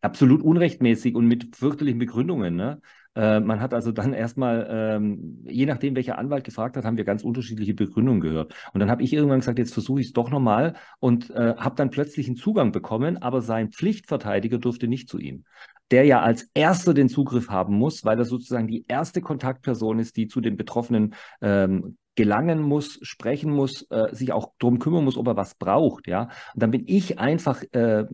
absolut 0.00 0.42
unrechtmäßig 0.42 1.14
und 1.14 1.26
mit 1.26 1.56
fürchterlichen 1.56 1.98
Begründungen. 1.98 2.56
Ne? 2.56 2.80
Äh, 3.14 3.40
man 3.40 3.60
hat 3.60 3.74
also 3.74 3.92
dann 3.92 4.12
erstmal, 4.12 4.66
ähm, 4.70 5.44
je 5.44 5.66
nachdem, 5.66 5.94
welcher 5.94 6.18
Anwalt 6.18 6.44
gefragt 6.44 6.76
hat, 6.76 6.84
haben 6.84 6.96
wir 6.96 7.04
ganz 7.04 7.22
unterschiedliche 7.22 7.74
Begründungen 7.74 8.20
gehört. 8.20 8.54
Und 8.72 8.80
dann 8.80 8.90
habe 8.90 9.02
ich 9.02 9.12
irgendwann 9.12 9.40
gesagt, 9.40 9.58
jetzt 9.58 9.74
versuche 9.74 10.00
ich 10.00 10.08
es 10.08 10.12
doch 10.12 10.30
nochmal 10.30 10.74
und 10.98 11.30
äh, 11.30 11.54
habe 11.56 11.76
dann 11.76 11.90
plötzlich 11.90 12.26
einen 12.26 12.36
Zugang 12.36 12.72
bekommen, 12.72 13.18
aber 13.18 13.42
sein 13.42 13.70
Pflichtverteidiger 13.70 14.58
durfte 14.58 14.88
nicht 14.88 15.08
zu 15.08 15.18
ihm 15.18 15.44
der 15.90 16.04
ja 16.06 16.22
als 16.22 16.48
erster 16.54 16.94
den 16.94 17.10
Zugriff 17.10 17.50
haben 17.50 17.74
muss, 17.74 18.02
weil 18.02 18.18
er 18.18 18.24
sozusagen 18.24 18.66
die 18.66 18.86
erste 18.88 19.20
Kontaktperson 19.20 19.98
ist, 19.98 20.16
die 20.16 20.26
zu 20.26 20.40
dem 20.40 20.56
Betroffenen 20.56 21.14
ähm, 21.42 21.98
gelangen 22.14 22.60
muss, 22.60 22.98
sprechen 23.02 23.52
muss, 23.52 23.86
äh, 23.90 24.14
sich 24.14 24.32
auch 24.32 24.52
darum 24.58 24.78
kümmern 24.78 25.04
muss, 25.04 25.16
ob 25.16 25.26
er 25.28 25.36
was 25.36 25.54
braucht, 25.54 26.06
ja. 26.06 26.24
Und 26.54 26.62
dann 26.62 26.70
bin 26.70 26.84
ich 26.86 27.18
einfach 27.18 27.62
äh, 27.72 28.04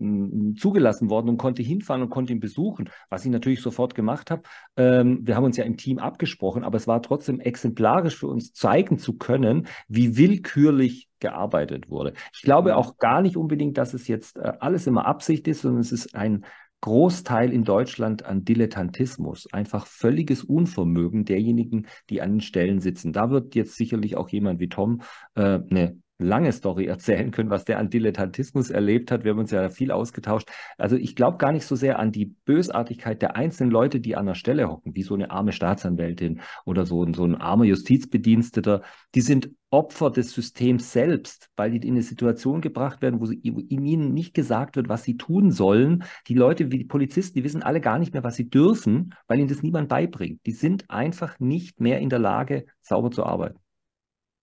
zugelassen 0.57 1.09
worden 1.09 1.29
und 1.29 1.37
konnte 1.37 1.61
hinfahren 1.61 2.03
und 2.03 2.09
konnte 2.09 2.33
ihn 2.33 2.39
besuchen, 2.39 2.89
was 3.09 3.25
ich 3.25 3.31
natürlich 3.31 3.61
sofort 3.61 3.95
gemacht 3.95 4.31
habe. 4.31 4.43
Ähm, 4.77 5.19
wir 5.23 5.35
haben 5.35 5.43
uns 5.43 5.57
ja 5.57 5.65
im 5.65 5.77
Team 5.77 5.99
abgesprochen, 5.99 6.63
aber 6.63 6.77
es 6.77 6.87
war 6.87 7.01
trotzdem 7.01 7.39
exemplarisch 7.39 8.17
für 8.17 8.27
uns 8.27 8.53
zeigen 8.53 8.99
zu 8.99 9.17
können, 9.17 9.67
wie 9.87 10.17
willkürlich 10.17 11.09
gearbeitet 11.19 11.89
wurde. 11.89 12.13
Ich 12.33 12.41
glaube 12.41 12.71
mhm. 12.71 12.75
auch 12.77 12.97
gar 12.97 13.21
nicht 13.21 13.35
unbedingt, 13.35 13.77
dass 13.77 13.93
es 13.93 14.07
jetzt 14.07 14.37
äh, 14.37 14.53
alles 14.59 14.87
immer 14.87 15.05
Absicht 15.05 15.47
ist, 15.47 15.61
sondern 15.61 15.81
es 15.81 15.91
ist 15.91 16.15
ein 16.15 16.45
Großteil 16.81 17.51
in 17.51 17.63
Deutschland 17.63 18.25
an 18.25 18.45
Dilettantismus, 18.45 19.51
einfach 19.51 19.85
völliges 19.85 20.43
Unvermögen 20.43 21.25
derjenigen, 21.25 21.87
die 22.09 22.21
an 22.21 22.33
den 22.33 22.41
Stellen 22.41 22.79
sitzen. 22.79 23.13
Da 23.13 23.29
wird 23.29 23.55
jetzt 23.55 23.75
sicherlich 23.75 24.15
auch 24.15 24.29
jemand 24.29 24.59
wie 24.59 24.69
Tom 24.69 25.01
äh, 25.35 25.59
eine 25.69 25.97
lange 26.19 26.51
Story 26.51 26.85
erzählen 26.85 27.31
können, 27.31 27.49
was 27.49 27.65
der 27.65 27.79
an 27.79 27.89
Dilettantismus 27.89 28.69
erlebt 28.69 29.09
hat. 29.11 29.23
Wir 29.23 29.31
haben 29.31 29.39
uns 29.39 29.51
ja 29.51 29.69
viel 29.69 29.91
ausgetauscht. 29.91 30.49
Also 30.77 30.95
ich 30.97 31.15
glaube 31.15 31.37
gar 31.37 31.51
nicht 31.51 31.65
so 31.65 31.75
sehr 31.75 31.97
an 31.97 32.11
die 32.11 32.25
Bösartigkeit 32.25 33.21
der 33.21 33.35
einzelnen 33.35 33.71
Leute, 33.71 33.99
die 34.01 34.15
an 34.15 34.25
der 34.25 34.35
Stelle 34.35 34.69
hocken, 34.69 34.95
wie 34.95 35.03
so 35.03 35.13
eine 35.13 35.31
arme 35.31 35.53
Staatsanwältin 35.53 36.41
oder 36.65 36.85
so, 36.85 37.11
so 37.13 37.23
ein 37.23 37.35
armer 37.35 37.63
Justizbediensteter. 37.63 38.81
Die 39.15 39.21
sind 39.21 39.49
Opfer 39.71 40.09
des 40.09 40.33
Systems 40.33 40.91
selbst, 40.91 41.49
weil 41.55 41.71
die 41.71 41.87
in 41.87 41.93
eine 41.93 42.03
Situation 42.03 42.59
gebracht 42.59 43.01
werden, 43.01 43.21
wo, 43.21 43.25
sie, 43.25 43.39
wo 43.53 43.59
ihnen 43.59 44.13
nicht 44.13 44.33
gesagt 44.33 44.75
wird, 44.75 44.89
was 44.89 45.03
sie 45.03 45.15
tun 45.15 45.51
sollen. 45.51 46.03
Die 46.27 46.33
Leute 46.33 46.71
wie 46.71 46.79
die 46.79 46.85
Polizisten, 46.85 47.37
die 47.37 47.43
wissen 47.43 47.63
alle 47.63 47.79
gar 47.79 47.99
nicht 47.99 48.13
mehr, 48.13 48.23
was 48.23 48.35
sie 48.35 48.49
dürfen, 48.49 49.13
weil 49.27 49.39
ihnen 49.39 49.47
das 49.47 49.63
niemand 49.63 49.87
beibringt. 49.87 50.45
Die 50.45 50.51
sind 50.51 50.89
einfach 50.89 51.39
nicht 51.39 51.79
mehr 51.79 51.99
in 51.99 52.09
der 52.09 52.19
Lage, 52.19 52.65
sauber 52.81 53.11
zu 53.11 53.23
arbeiten. 53.23 53.59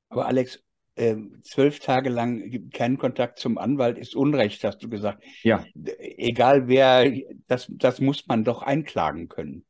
Aber 0.08 0.26
Alex, 0.26 0.62
zwölf 1.42 1.80
Tage 1.80 2.08
lang 2.08 2.70
keinen 2.70 2.96
Kontakt 2.96 3.38
zum 3.38 3.58
Anwalt 3.58 3.98
ist 3.98 4.16
Unrecht, 4.16 4.64
hast 4.64 4.82
du 4.82 4.88
gesagt. 4.88 5.22
Ja. 5.42 5.64
Egal 5.98 6.68
wer, 6.68 7.12
das, 7.48 7.70
das 7.70 8.00
muss 8.00 8.26
man 8.26 8.44
doch 8.44 8.62
einklagen 8.62 9.28
können. 9.28 9.64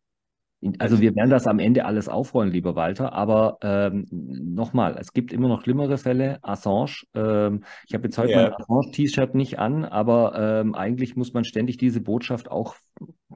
Also 0.78 1.00
wir 1.00 1.14
werden 1.14 1.30
das 1.30 1.46
am 1.46 1.58
Ende 1.58 1.84
alles 1.84 2.08
aufrollen, 2.08 2.50
lieber 2.50 2.74
Walter, 2.76 3.12
aber 3.12 3.58
ähm, 3.62 4.06
nochmal, 4.10 4.96
es 4.98 5.12
gibt 5.12 5.32
immer 5.32 5.48
noch 5.48 5.62
schlimmere 5.62 5.98
Fälle. 5.98 6.38
Assange, 6.42 7.04
ähm, 7.14 7.64
ich 7.86 7.94
habe 7.94 8.04
jetzt 8.04 8.16
heute 8.16 8.32
ja. 8.32 8.42
mein 8.42 8.54
Assange-T-Shirt 8.54 9.34
nicht 9.34 9.58
an, 9.58 9.84
aber 9.84 10.60
ähm, 10.60 10.74
eigentlich 10.74 11.14
muss 11.14 11.34
man 11.34 11.44
ständig 11.44 11.76
diese 11.76 12.00
Botschaft 12.00 12.50
auch 12.50 12.74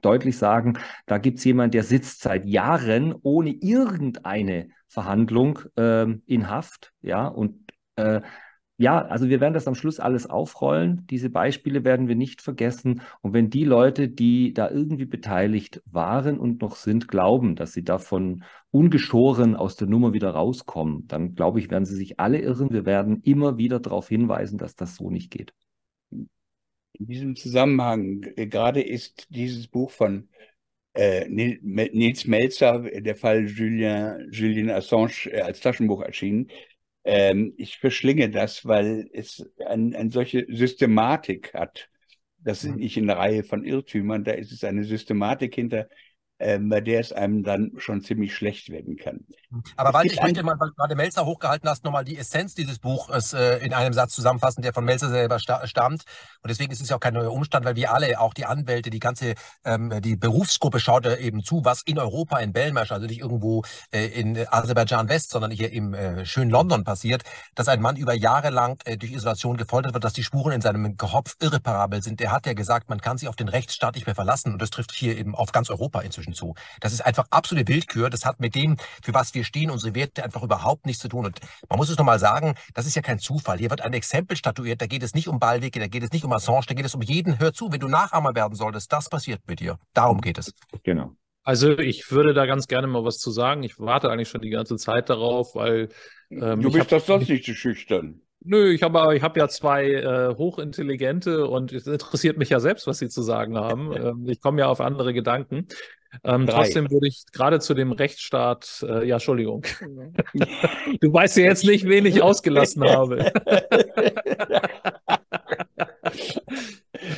deutlich 0.01 0.37
sagen, 0.37 0.79
da 1.05 1.19
gibt 1.19 1.37
es 1.37 1.45
jemanden, 1.45 1.71
der 1.71 1.83
sitzt 1.83 2.21
seit 2.21 2.45
Jahren 2.45 3.13
ohne 3.21 3.51
irgendeine 3.51 4.69
Verhandlung 4.87 5.59
ähm, 5.77 6.23
in 6.25 6.49
Haft, 6.49 6.91
ja, 7.01 7.27
und 7.27 7.70
äh, 7.95 8.21
ja, 8.81 8.99
also 9.05 9.29
wir 9.29 9.39
werden 9.39 9.53
das 9.53 9.67
am 9.67 9.75
Schluss 9.75 9.99
alles 9.99 10.27
aufrollen. 10.27 11.05
Diese 11.07 11.29
Beispiele 11.29 11.83
werden 11.83 12.07
wir 12.07 12.15
nicht 12.15 12.41
vergessen. 12.41 13.03
Und 13.21 13.33
wenn 13.33 13.51
die 13.51 13.63
Leute, 13.63 14.09
die 14.09 14.53
da 14.55 14.71
irgendwie 14.71 15.05
beteiligt 15.05 15.83
waren 15.85 16.39
und 16.39 16.61
noch 16.61 16.75
sind, 16.75 17.07
glauben, 17.07 17.55
dass 17.55 17.73
sie 17.73 17.83
davon 17.83 18.43
ungeschoren 18.71 19.55
aus 19.55 19.75
der 19.75 19.87
Nummer 19.87 20.13
wieder 20.13 20.31
rauskommen, 20.31 21.07
dann 21.07 21.35
glaube 21.35 21.59
ich, 21.59 21.69
werden 21.69 21.85
sie 21.85 21.95
sich 21.95 22.19
alle 22.19 22.39
irren. 22.39 22.71
Wir 22.71 22.87
werden 22.87 23.21
immer 23.21 23.59
wieder 23.59 23.79
darauf 23.79 24.07
hinweisen, 24.07 24.57
dass 24.57 24.75
das 24.75 24.95
so 24.95 25.11
nicht 25.11 25.29
geht. 25.29 25.53
In 26.09 26.27
diesem 27.05 27.35
Zusammenhang, 27.35 28.23
äh, 28.35 28.47
gerade 28.47 28.81
ist 28.81 29.27
dieses 29.29 29.67
Buch 29.67 29.91
von 29.91 30.27
äh, 30.93 31.27
Nils 31.29 32.25
Melzer, 32.25 32.79
der 32.79 33.15
Fall 33.15 33.47
Julien, 33.47 34.27
Julien 34.31 34.71
Assange, 34.71 35.27
äh, 35.31 35.41
als 35.41 35.59
Taschenbuch 35.59 36.01
erschienen. 36.01 36.47
Ähm, 37.03 37.53
ich 37.57 37.79
verschlinge 37.79 38.29
das, 38.29 38.65
weil 38.65 39.09
es 39.13 39.43
eine 39.65 39.97
ein 39.97 40.11
solche 40.11 40.45
Systematik 40.49 41.53
hat. 41.53 41.89
Das 42.37 42.63
ist 42.63 42.71
mhm. 42.71 42.77
nicht 42.77 42.97
eine 42.97 43.17
Reihe 43.17 43.43
von 43.43 43.63
Irrtümern, 43.63 44.23
da 44.23 44.31
ist 44.31 44.51
es 44.51 44.63
eine 44.63 44.83
Systematik 44.83 45.55
hinter, 45.55 45.87
ähm, 46.39 46.69
bei 46.69 46.81
der 46.81 46.99
es 46.99 47.11
einem 47.11 47.43
dann 47.43 47.73
schon 47.77 48.01
ziemlich 48.01 48.35
schlecht 48.35 48.69
werden 48.69 48.97
kann. 48.97 49.25
Aber 49.75 49.93
weil 49.93 50.05
ich 50.07 50.21
möchte 50.21 50.43
mal, 50.43 50.59
weil 50.59 50.69
du 50.69 50.75
gerade 50.75 50.95
Melzer 50.95 51.25
hochgehalten 51.25 51.69
hast, 51.69 51.83
nochmal 51.83 52.05
die 52.05 52.17
Essenz 52.17 52.55
dieses 52.55 52.79
Buches 52.79 53.33
äh, 53.33 53.57
in 53.57 53.73
einem 53.73 53.93
Satz 53.93 54.13
zusammenfassen, 54.13 54.61
der 54.61 54.73
von 54.73 54.85
Melzer 54.85 55.09
selber 55.09 55.39
sta 55.39 55.65
stammt. 55.67 56.03
Und 56.41 56.49
deswegen 56.49 56.71
ist 56.71 56.81
es 56.81 56.89
ja 56.89 56.95
auch 56.95 56.99
kein 56.99 57.13
neuer 57.13 57.31
Umstand, 57.31 57.65
weil 57.65 57.75
wir 57.75 57.93
alle, 57.93 58.19
auch 58.19 58.33
die 58.33 58.45
Anwälte, 58.45 58.89
die 58.89 58.99
ganze, 58.99 59.35
ähm, 59.65 60.01
die 60.01 60.15
Berufsgruppe 60.15 60.79
schaut 60.79 61.05
eben 61.05 61.43
zu, 61.43 61.65
was 61.65 61.81
in 61.81 61.99
Europa, 61.99 62.39
in 62.39 62.53
Belmarsh, 62.53 62.91
also 62.91 63.07
nicht 63.07 63.19
irgendwo 63.19 63.63
äh, 63.91 64.05
in 64.05 64.37
Aserbaidschan 64.49 65.09
West, 65.09 65.31
sondern 65.31 65.51
hier 65.51 65.71
im 65.71 65.93
äh, 65.93 66.25
schönen 66.25 66.51
London 66.51 66.83
passiert, 66.83 67.23
dass 67.55 67.67
ein 67.67 67.81
Mann 67.81 67.95
über 67.95 68.13
Jahre 68.13 68.49
lang 68.49 68.81
äh, 68.85 68.97
durch 68.97 69.11
Isolation 69.11 69.57
gefoltert 69.57 69.93
wird, 69.93 70.03
dass 70.03 70.13
die 70.13 70.23
Spuren 70.23 70.53
in 70.53 70.61
seinem 70.61 70.97
Kopf 70.97 71.35
irreparabel 71.39 72.01
sind. 72.01 72.19
Der 72.19 72.31
hat 72.31 72.45
ja 72.45 72.53
gesagt, 72.53 72.89
man 72.89 73.01
kann 73.01 73.17
sich 73.17 73.27
auf 73.27 73.35
den 73.35 73.49
Rechtsstaat 73.49 73.95
nicht 73.95 74.05
mehr 74.05 74.15
verlassen. 74.15 74.53
Und 74.53 74.61
das 74.61 74.69
trifft 74.69 74.91
hier 74.91 75.17
eben 75.17 75.35
auf 75.35 75.51
ganz 75.51 75.69
Europa 75.69 76.01
inzwischen 76.01 76.33
zu. 76.33 76.55
Das 76.79 76.93
ist 76.93 77.01
einfach 77.05 77.25
absolute 77.29 77.67
Willkür. 77.67 78.09
Das 78.09 78.25
hat 78.25 78.39
mit 78.39 78.55
dem, 78.55 78.77
für 79.03 79.13
was 79.13 79.33
wir 79.33 79.40
stehen, 79.43 79.69
unsere 79.69 79.95
Werte 79.95 80.23
einfach 80.23 80.43
überhaupt 80.43 80.85
nichts 80.85 81.01
zu 81.01 81.07
tun. 81.07 81.25
Und 81.25 81.39
man 81.69 81.77
muss 81.77 81.89
es 81.89 81.97
nochmal 81.97 82.19
sagen, 82.19 82.55
das 82.73 82.85
ist 82.85 82.95
ja 82.95 83.01
kein 83.01 83.19
Zufall. 83.19 83.57
Hier 83.57 83.69
wird 83.69 83.81
ein 83.81 83.93
Exempel 83.93 84.37
statuiert. 84.37 84.81
Da 84.81 84.87
geht 84.87 85.03
es 85.03 85.13
nicht 85.13 85.27
um 85.27 85.39
Ballwege, 85.39 85.79
da 85.79 85.87
geht 85.87 86.03
es 86.03 86.11
nicht 86.11 86.25
um 86.25 86.33
Assange, 86.33 86.65
da 86.67 86.73
geht 86.73 86.85
es 86.85 86.95
um 86.95 87.01
jeden. 87.01 87.39
Hör 87.39 87.53
zu, 87.53 87.71
wenn 87.71 87.79
du 87.79 87.87
Nachahmer 87.87 88.35
werden 88.35 88.55
solltest, 88.55 88.91
das 88.91 89.09
passiert 89.09 89.41
mit 89.47 89.59
dir. 89.59 89.77
Darum 89.93 90.21
geht 90.21 90.37
es. 90.37 90.53
Genau. 90.83 91.15
Also 91.43 91.77
ich 91.77 92.11
würde 92.11 92.33
da 92.33 92.45
ganz 92.45 92.67
gerne 92.67 92.87
mal 92.87 93.03
was 93.03 93.17
zu 93.17 93.31
sagen. 93.31 93.63
Ich 93.63 93.79
warte 93.79 94.11
eigentlich 94.11 94.29
schon 94.29 94.41
die 94.41 94.49
ganze 94.49 94.77
Zeit 94.77 95.09
darauf, 95.09 95.55
weil 95.55 95.89
ähm, 96.29 96.61
du 96.61 96.71
bist 96.71 96.91
doch 96.91 97.03
sonst 97.03 97.29
nicht 97.29 97.45
zu 97.45 97.55
schüchtern. 97.55 98.21
Nö, 98.43 98.71
ich 98.71 98.81
habe 98.81 99.15
ich 99.15 99.21
hab 99.21 99.37
ja 99.37 99.47
zwei 99.47 99.91
äh, 99.91 100.35
hochintelligente 100.35 101.47
und 101.47 101.71
es 101.73 101.85
interessiert 101.85 102.37
mich 102.37 102.49
ja 102.49 102.59
selbst, 102.59 102.87
was 102.87 102.97
sie 102.97 103.09
zu 103.09 103.21
sagen 103.21 103.57
haben. 103.57 103.91
Ähm, 104.01 104.27
ich 104.27 104.41
komme 104.41 104.61
ja 104.61 104.67
auf 104.67 104.81
andere 104.81 105.13
Gedanken. 105.13 105.67
Ähm, 106.23 106.47
trotzdem 106.47 106.91
würde 106.91 107.07
ich 107.07 107.23
gerade 107.31 107.59
zu 107.59 107.73
dem 107.73 107.91
Rechtsstaat, 107.91 108.85
äh, 108.87 109.07
ja, 109.07 109.15
Entschuldigung. 109.15 109.65
du 111.01 111.13
weißt 111.13 111.37
ja 111.37 111.43
jetzt 111.43 111.63
nicht, 111.63 111.87
wen 111.87 112.05
ich 112.05 112.21
ausgelassen 112.21 112.83
habe. 112.83 113.31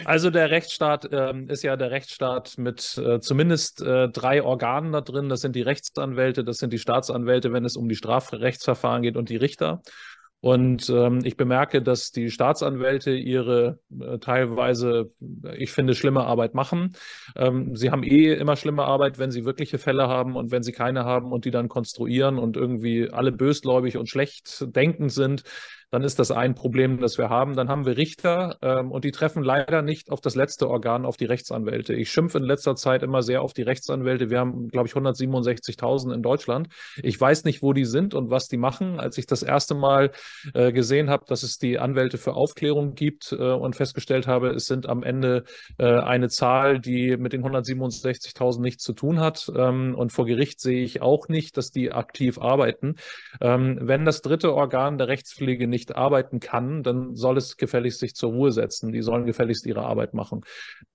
Also 0.06 0.30
der 0.30 0.50
Rechtsstaat 0.50 1.10
ähm, 1.12 1.50
ist 1.50 1.64
ja 1.64 1.76
der 1.76 1.92
Rechtsstaat 1.92 2.58
mit 2.58 2.98
äh, 2.98 3.20
zumindest 3.20 3.82
äh, 3.82 4.10
drei 4.10 4.44
Organen 4.44 4.92
da 4.92 5.02
drin. 5.02 5.30
Das 5.30 5.42
sind 5.42 5.56
die 5.56 5.62
Rechtsanwälte, 5.62 6.44
das 6.44 6.58
sind 6.58 6.74
die 6.74 6.80
Staatsanwälte, 6.80 7.54
wenn 7.54 7.66
es 7.66 7.78
um 7.78 7.90
die 7.90 7.96
Strafrechtsverfahren 7.96 9.02
geht 9.02 9.18
und 9.18 9.30
die 9.30 9.38
Richter. 9.38 9.82
Und 10.44 10.90
ähm, 10.90 11.22
ich 11.24 11.38
bemerke, 11.38 11.82
dass 11.82 12.12
die 12.12 12.30
Staatsanwälte 12.30 13.12
ihre 13.12 13.80
äh, 13.98 14.18
teilweise, 14.20 15.10
ich 15.58 15.72
finde, 15.72 15.96
schlimme 15.96 16.26
Arbeit 16.26 16.54
machen. 16.54 16.98
Ähm, 17.38 17.78
sie 17.78 17.92
haben 17.92 18.04
eh 18.04 18.34
immer 18.34 18.58
schlimme 18.58 18.84
Arbeit, 18.84 19.18
wenn 19.20 19.32
sie 19.32 19.46
wirkliche 19.46 19.78
Fälle 19.78 20.10
haben 20.10 20.36
und 20.36 20.52
wenn 20.52 20.62
sie 20.62 20.74
keine 20.74 21.06
haben 21.06 21.32
und 21.32 21.46
die 21.46 21.52
dann 21.52 21.70
konstruieren 21.70 22.40
und 22.40 22.58
irgendwie 22.58 23.10
alle 23.10 23.32
bösgläubig 23.32 23.96
und 23.96 24.10
schlecht 24.10 24.68
denkend 24.76 25.14
sind 25.14 25.44
dann 25.94 26.04
ist 26.04 26.18
das 26.18 26.32
ein 26.32 26.56
Problem, 26.56 27.00
das 27.00 27.20
wir 27.20 27.30
haben. 27.30 27.56
Dann 27.56 27.70
haben 27.70 27.86
wir 27.86 27.98
Richter 27.98 28.58
ähm, 28.64 28.92
und 28.92 29.04
die 29.04 29.12
treffen 29.12 29.44
leider 29.44 29.84
nicht 29.84 30.10
auf 30.10 30.22
das 30.22 30.34
letzte 30.34 30.68
Organ, 30.68 31.06
auf 31.06 31.18
die 31.18 31.26
Rechtsanwälte. 31.26 31.94
Ich 31.94 32.12
schimpfe 32.12 32.40
in 32.40 32.46
letzter 32.46 32.76
Zeit 32.76 33.04
immer 33.04 33.22
sehr 33.22 33.44
auf 33.44 33.54
die 33.54 33.62
Rechtsanwälte. 33.62 34.32
Wir 34.32 34.40
haben, 34.40 34.70
glaube 34.70 34.88
ich, 34.88 34.96
167.000 34.96 36.12
in 36.12 36.24
Deutschland. 36.24 36.70
Ich 37.04 37.22
weiß 37.22 37.44
nicht, 37.44 37.62
wo 37.62 37.74
die 37.74 37.86
sind 37.86 38.16
und 38.16 38.32
was 38.32 38.48
die 38.48 38.58
machen. 38.58 39.00
Als 39.00 39.20
ich 39.20 39.28
das 39.28 39.44
erste 39.44 39.76
Mal 39.76 40.10
äh, 40.56 40.72
gesehen 40.72 41.12
habe, 41.12 41.26
dass 41.28 41.44
es 41.44 41.60
die 41.60 41.78
Anwälte 41.78 42.18
für 42.18 42.34
Aufklärung 42.34 42.96
gibt 42.96 43.32
äh, 43.32 43.36
und 43.36 43.76
festgestellt 43.76 44.26
habe, 44.26 44.50
es 44.50 44.66
sind 44.66 44.90
am 44.90 45.04
Ende 45.04 45.44
äh, 45.78 45.86
eine 45.86 46.30
Zahl, 46.30 46.80
die 46.80 47.18
mit 47.18 47.34
den 47.34 47.44
167.000 47.44 48.62
nichts 48.62 48.84
zu 48.84 48.94
tun 48.94 49.20
hat. 49.20 49.48
Ähm, 49.56 49.94
und 49.94 50.12
vor 50.12 50.26
Gericht 50.26 50.60
sehe 50.60 50.84
ich 50.84 51.04
auch 51.04 51.28
nicht, 51.28 51.56
dass 51.56 51.70
die 51.70 51.92
aktiv 51.92 52.40
arbeiten. 52.40 52.96
Ähm, 53.42 53.78
wenn 53.80 54.06
das 54.06 54.24
dritte 54.24 54.56
Organ 54.56 54.98
der 54.98 55.08
Rechtspflege 55.08 55.68
nicht 55.68 55.83
nicht 55.84 55.96
arbeiten 55.98 56.40
kann, 56.40 56.84
dann 56.84 57.16
soll 57.16 57.38
es 57.38 57.58
gefälligst 57.58 58.00
sich 58.00 58.16
zur 58.16 58.32
Ruhe 58.32 58.52
setzen. 58.52 58.92
Die 58.92 59.02
sollen 59.02 59.26
gefälligst 59.26 59.66
ihre 59.66 59.82
Arbeit 59.82 60.14
machen. 60.14 60.42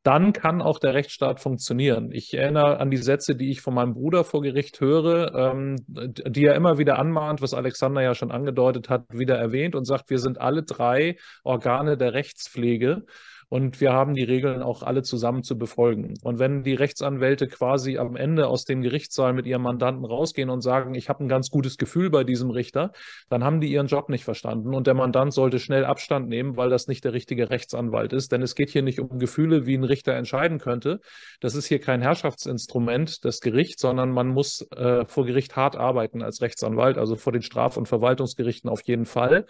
Dann 0.03 0.32
kann 0.32 0.62
auch 0.62 0.78
der 0.78 0.95
Rechtsstaat 0.95 1.41
funktionieren. 1.41 2.11
Ich 2.12 2.32
erinnere 2.32 2.80
an 2.80 2.91
die 2.91 2.97
Sätze, 2.97 3.36
die 3.36 3.51
ich 3.51 3.61
von 3.61 3.74
meinem 3.74 3.95
Bruder 3.95 4.24
vor 4.24 4.41
Gericht 4.41 4.80
höre, 4.80 5.34
ähm, 5.34 5.76
die 5.86 6.45
er 6.45 6.55
immer 6.55 6.78
wieder 6.78 6.99
anmahnt, 6.99 7.43
was 7.43 7.53
Alexander 7.53 8.01
ja 8.01 8.14
schon 8.14 8.30
angedeutet 8.30 8.89
hat, 8.89 9.05
wieder 9.12 9.36
erwähnt 9.36 9.74
und 9.74 9.84
sagt, 9.84 10.09
wir 10.09 10.18
sind 10.18 10.41
alle 10.41 10.62
drei 10.62 11.16
Organe 11.45 11.99
der 11.99 12.14
Rechtspflege. 12.14 13.05
Und 13.49 13.80
wir 13.80 13.92
haben 13.92 14.14
die 14.14 14.24
Regeln 14.24 14.62
auch 14.62 14.82
alle 14.82 15.03
zusammen 15.03 15.42
zu 15.42 15.57
befolgen. 15.57 16.14
Und 16.22 16.38
wenn 16.38 16.62
die 16.64 16.74
Rechtsanwälte 16.74 17.46
quasi 17.46 17.96
am 17.96 18.14
Ende 18.14 18.46
aus 18.46 18.64
dem 18.64 18.82
Gerichtssaal 18.82 19.32
mit 19.32 19.46
ihrem 19.46 19.62
Mandanten 19.62 20.05
rausgehen 20.05 20.51
und 20.51 20.61
sagen, 20.61 20.94
ich 20.94 21.09
habe 21.09 21.24
ein 21.24 21.28
ganz 21.28 21.49
gutes 21.49 21.78
Gefühl 21.78 22.11
bei 22.11 22.24
diesem 22.24 22.51
Richter, 22.51 22.92
dann 23.30 23.44
haben 23.44 23.61
die 23.61 23.72
ihren 23.72 23.86
Job 23.86 24.11
nicht 24.11 24.24
verstanden 24.24 24.74
und 24.74 24.86
der 24.86 24.94
Mandant 24.94 25.32
sollte 25.32 25.59
schnell 25.59 25.86
Abstand 25.86 26.28
nehmen, 26.28 26.57
weil 26.57 26.68
das 26.68 26.88
nicht 26.88 27.05
der 27.05 27.14
richtige 27.14 27.49
Rechtsanwalt 27.49 28.12
ist. 28.12 28.32
Denn 28.32 28.42
es 28.42 28.55
geht 28.55 28.70
hier 28.70 28.82
nicht 28.82 29.01
um 29.01 29.18
Gefühle, 29.18 29.64
wie 29.64 29.76
ein 29.76 29.84
Richter 29.84 30.12
entscheiden 30.12 30.59
könnte. 30.59 31.01
Das 31.40 31.55
ist 31.55 31.66
hier 31.66 31.80
kein 31.80 32.03
Herrschaftsinstrument, 32.03 33.24
das 33.24 33.40
Gericht, 33.40 33.80
sondern 33.80 34.11
man 34.11 34.28
muss 34.28 34.66
äh, 34.72 35.07
vor 35.07 35.24
Gericht 35.24 35.57
hart 35.57 35.74
arbeiten 35.74 36.22
als 36.22 36.42
Rechtsanwalt, 36.42 36.99
also 36.99 37.16
vor 37.16 37.32
den 37.32 37.42
Straf- 37.42 37.78
und 37.78 37.88
Verwaltungsgerichten 37.88 38.68
auf 38.68 38.82
jeden 38.82 39.07
Fall. 39.07 39.46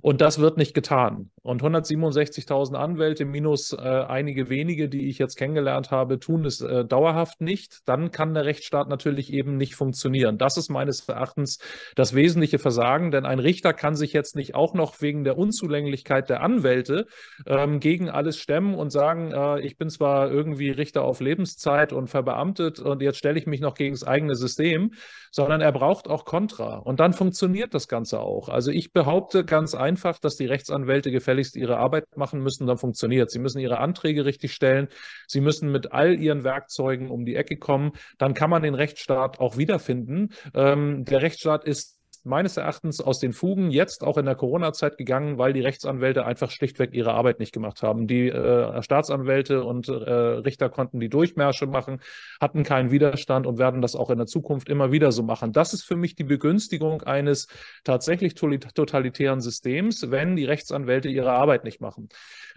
Und 0.00 0.20
das 0.20 0.38
wird 0.38 0.56
nicht 0.56 0.74
getan. 0.74 1.30
Und 1.42 1.62
167.000 1.62 2.74
Anwälte 2.76 3.24
minus 3.24 3.72
äh, 3.72 3.78
einige 3.78 4.48
wenige, 4.48 4.88
die 4.88 5.08
ich 5.08 5.18
jetzt 5.18 5.36
kennengelernt 5.36 5.90
habe, 5.90 6.18
tun 6.18 6.44
es 6.44 6.60
äh, 6.60 6.84
dauerhaft 6.84 7.40
nicht. 7.40 7.80
Dann 7.84 8.10
kann 8.10 8.32
der 8.32 8.44
Rechtsstaat 8.44 8.88
natürlich 8.88 9.32
eben 9.32 9.56
nicht 9.56 9.74
funktionieren. 9.74 10.38
Das 10.38 10.56
ist 10.56 10.70
meines 10.70 11.08
Erachtens 11.08 11.58
das 11.94 12.14
wesentliche 12.14 12.58
Versagen, 12.58 13.10
denn 13.10 13.26
ein 13.26 13.38
Richter 13.38 13.74
kann 13.74 13.96
sich 13.96 14.12
jetzt 14.12 14.36
nicht 14.36 14.54
auch 14.54 14.72
noch 14.74 15.00
wegen 15.00 15.24
der 15.24 15.36
Unzulänglichkeit 15.36 16.30
der 16.30 16.42
Anwälte 16.42 17.06
ähm, 17.46 17.80
gegen 17.80 18.08
alles 18.08 18.38
stemmen 18.38 18.74
und 18.74 18.90
sagen, 18.90 19.32
äh, 19.32 19.60
ich 19.60 19.76
bin 19.76 19.90
zwar 19.90 20.30
irgendwie 20.30 20.70
Richter 20.70 21.02
auf 21.02 21.20
Lebenszeit 21.20 21.92
und 21.92 22.08
verbeamtet 22.08 22.78
und 22.78 23.02
jetzt 23.02 23.18
stelle 23.18 23.38
ich 23.38 23.46
mich 23.46 23.60
noch 23.60 23.74
gegen 23.74 23.94
das 23.94 24.04
eigene 24.04 24.36
System, 24.36 24.92
sondern 25.32 25.60
er 25.60 25.72
braucht 25.72 26.08
auch 26.08 26.24
Kontra. 26.24 26.76
Und 26.76 27.00
dann 27.00 27.14
funktioniert 27.14 27.74
das 27.74 27.88
Ganze 27.88 28.20
auch. 28.20 28.48
Also 28.48 28.70
ich 28.70 28.92
behaupte 28.92 29.44
ganz 29.44 29.74
einfach, 29.82 30.18
dass 30.18 30.36
die 30.36 30.46
Rechtsanwälte 30.46 31.10
gefälligst 31.10 31.56
ihre 31.56 31.76
Arbeit 31.76 32.04
machen 32.16 32.40
müssen, 32.40 32.66
dann 32.66 32.78
funktioniert. 32.78 33.30
Sie 33.30 33.38
müssen 33.38 33.58
ihre 33.58 33.78
Anträge 33.78 34.24
richtig 34.24 34.54
stellen. 34.54 34.88
Sie 35.26 35.40
müssen 35.40 35.70
mit 35.70 35.92
all 35.92 36.18
ihren 36.18 36.44
Werkzeugen 36.44 37.10
um 37.10 37.24
die 37.24 37.36
Ecke 37.36 37.56
kommen. 37.56 37.92
Dann 38.18 38.34
kann 38.34 38.50
man 38.50 38.62
den 38.62 38.74
Rechtsstaat 38.74 39.40
auch 39.40 39.56
wiederfinden. 39.56 40.30
Ähm, 40.54 41.04
der 41.04 41.22
Rechtsstaat 41.22 41.64
ist 41.64 42.01
meines 42.24 42.56
Erachtens 42.56 43.00
aus 43.00 43.18
den 43.18 43.32
Fugen 43.32 43.70
jetzt 43.70 44.04
auch 44.04 44.16
in 44.16 44.24
der 44.24 44.34
Corona-Zeit 44.34 44.96
gegangen, 44.96 45.38
weil 45.38 45.52
die 45.52 45.60
Rechtsanwälte 45.60 46.24
einfach 46.24 46.50
schlichtweg 46.50 46.94
ihre 46.94 47.14
Arbeit 47.14 47.40
nicht 47.40 47.52
gemacht 47.52 47.82
haben. 47.82 48.06
Die 48.06 48.28
äh, 48.28 48.82
Staatsanwälte 48.82 49.64
und 49.64 49.88
äh, 49.88 49.92
Richter 49.92 50.68
konnten 50.68 51.00
die 51.00 51.08
Durchmärsche 51.08 51.66
machen, 51.66 52.00
hatten 52.40 52.62
keinen 52.62 52.90
Widerstand 52.90 53.46
und 53.46 53.58
werden 53.58 53.82
das 53.82 53.96
auch 53.96 54.10
in 54.10 54.18
der 54.18 54.26
Zukunft 54.26 54.68
immer 54.68 54.92
wieder 54.92 55.12
so 55.12 55.22
machen. 55.22 55.52
Das 55.52 55.74
ist 55.74 55.82
für 55.82 55.96
mich 55.96 56.14
die 56.14 56.24
Begünstigung 56.24 57.02
eines 57.02 57.48
tatsächlich 57.84 58.34
totalitären 58.34 59.40
Systems, 59.40 60.10
wenn 60.10 60.36
die 60.36 60.44
Rechtsanwälte 60.44 61.08
ihre 61.08 61.32
Arbeit 61.32 61.64
nicht 61.64 61.80
machen. 61.80 62.08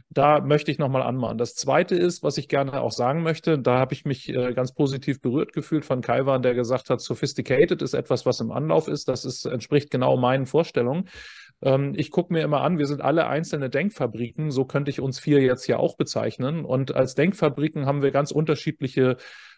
Da 0.09 0.41
möchte 0.41 0.71
ich 0.71 0.77
nochmal 0.77 1.01
anmahnen. 1.01 1.37
Das 1.37 1.55
Zweite 1.55 1.95
ist, 1.95 2.23
was 2.23 2.37
ich 2.37 2.47
gerne 2.47 2.81
auch 2.81 2.91
sagen 2.91 3.23
möchte, 3.23 3.57
da 3.57 3.79
habe 3.79 3.93
ich 3.93 4.05
mich 4.05 4.29
äh, 4.29 4.53
ganz 4.53 4.73
positiv 4.73 5.21
berührt 5.21 5.53
gefühlt 5.53 5.85
von 5.85 6.01
Kaiwan, 6.01 6.41
der 6.41 6.53
gesagt 6.53 6.89
hat, 6.89 7.01
sophisticated 7.01 7.81
ist 7.81 7.93
etwas, 7.93 8.25
was 8.25 8.39
im 8.39 8.51
Anlauf 8.51 8.87
ist. 8.87 9.07
Das 9.07 9.25
ist 9.25 9.45
entspricht 9.55 9.89
genau 9.89 10.17
meinen 10.17 10.45
Vorstellungen. 10.45 11.09
Ähm, 11.61 11.93
ich 11.95 12.11
gucke 12.11 12.31
mir 12.31 12.43
immer 12.43 12.61
an, 12.61 12.77
wir 12.77 12.85
sind 12.85 13.01
alle 13.01 13.27
einzelne 13.27 13.69
Denkfabriken, 13.69 14.51
so 14.51 14.65
könnte 14.65 14.91
ich 14.91 15.01
uns 15.01 15.19
vier 15.19 15.41
jetzt 15.41 15.67
ja 15.67 15.77
auch 15.77 15.97
bezeichnen. 15.97 16.65
Und 16.65 16.95
als 16.95 17.15
Denkfabriken 17.15 17.85
haben 17.85 18.01
wir 18.01 18.11
ganz 18.11 18.31
unterschiedliche 18.31 19.17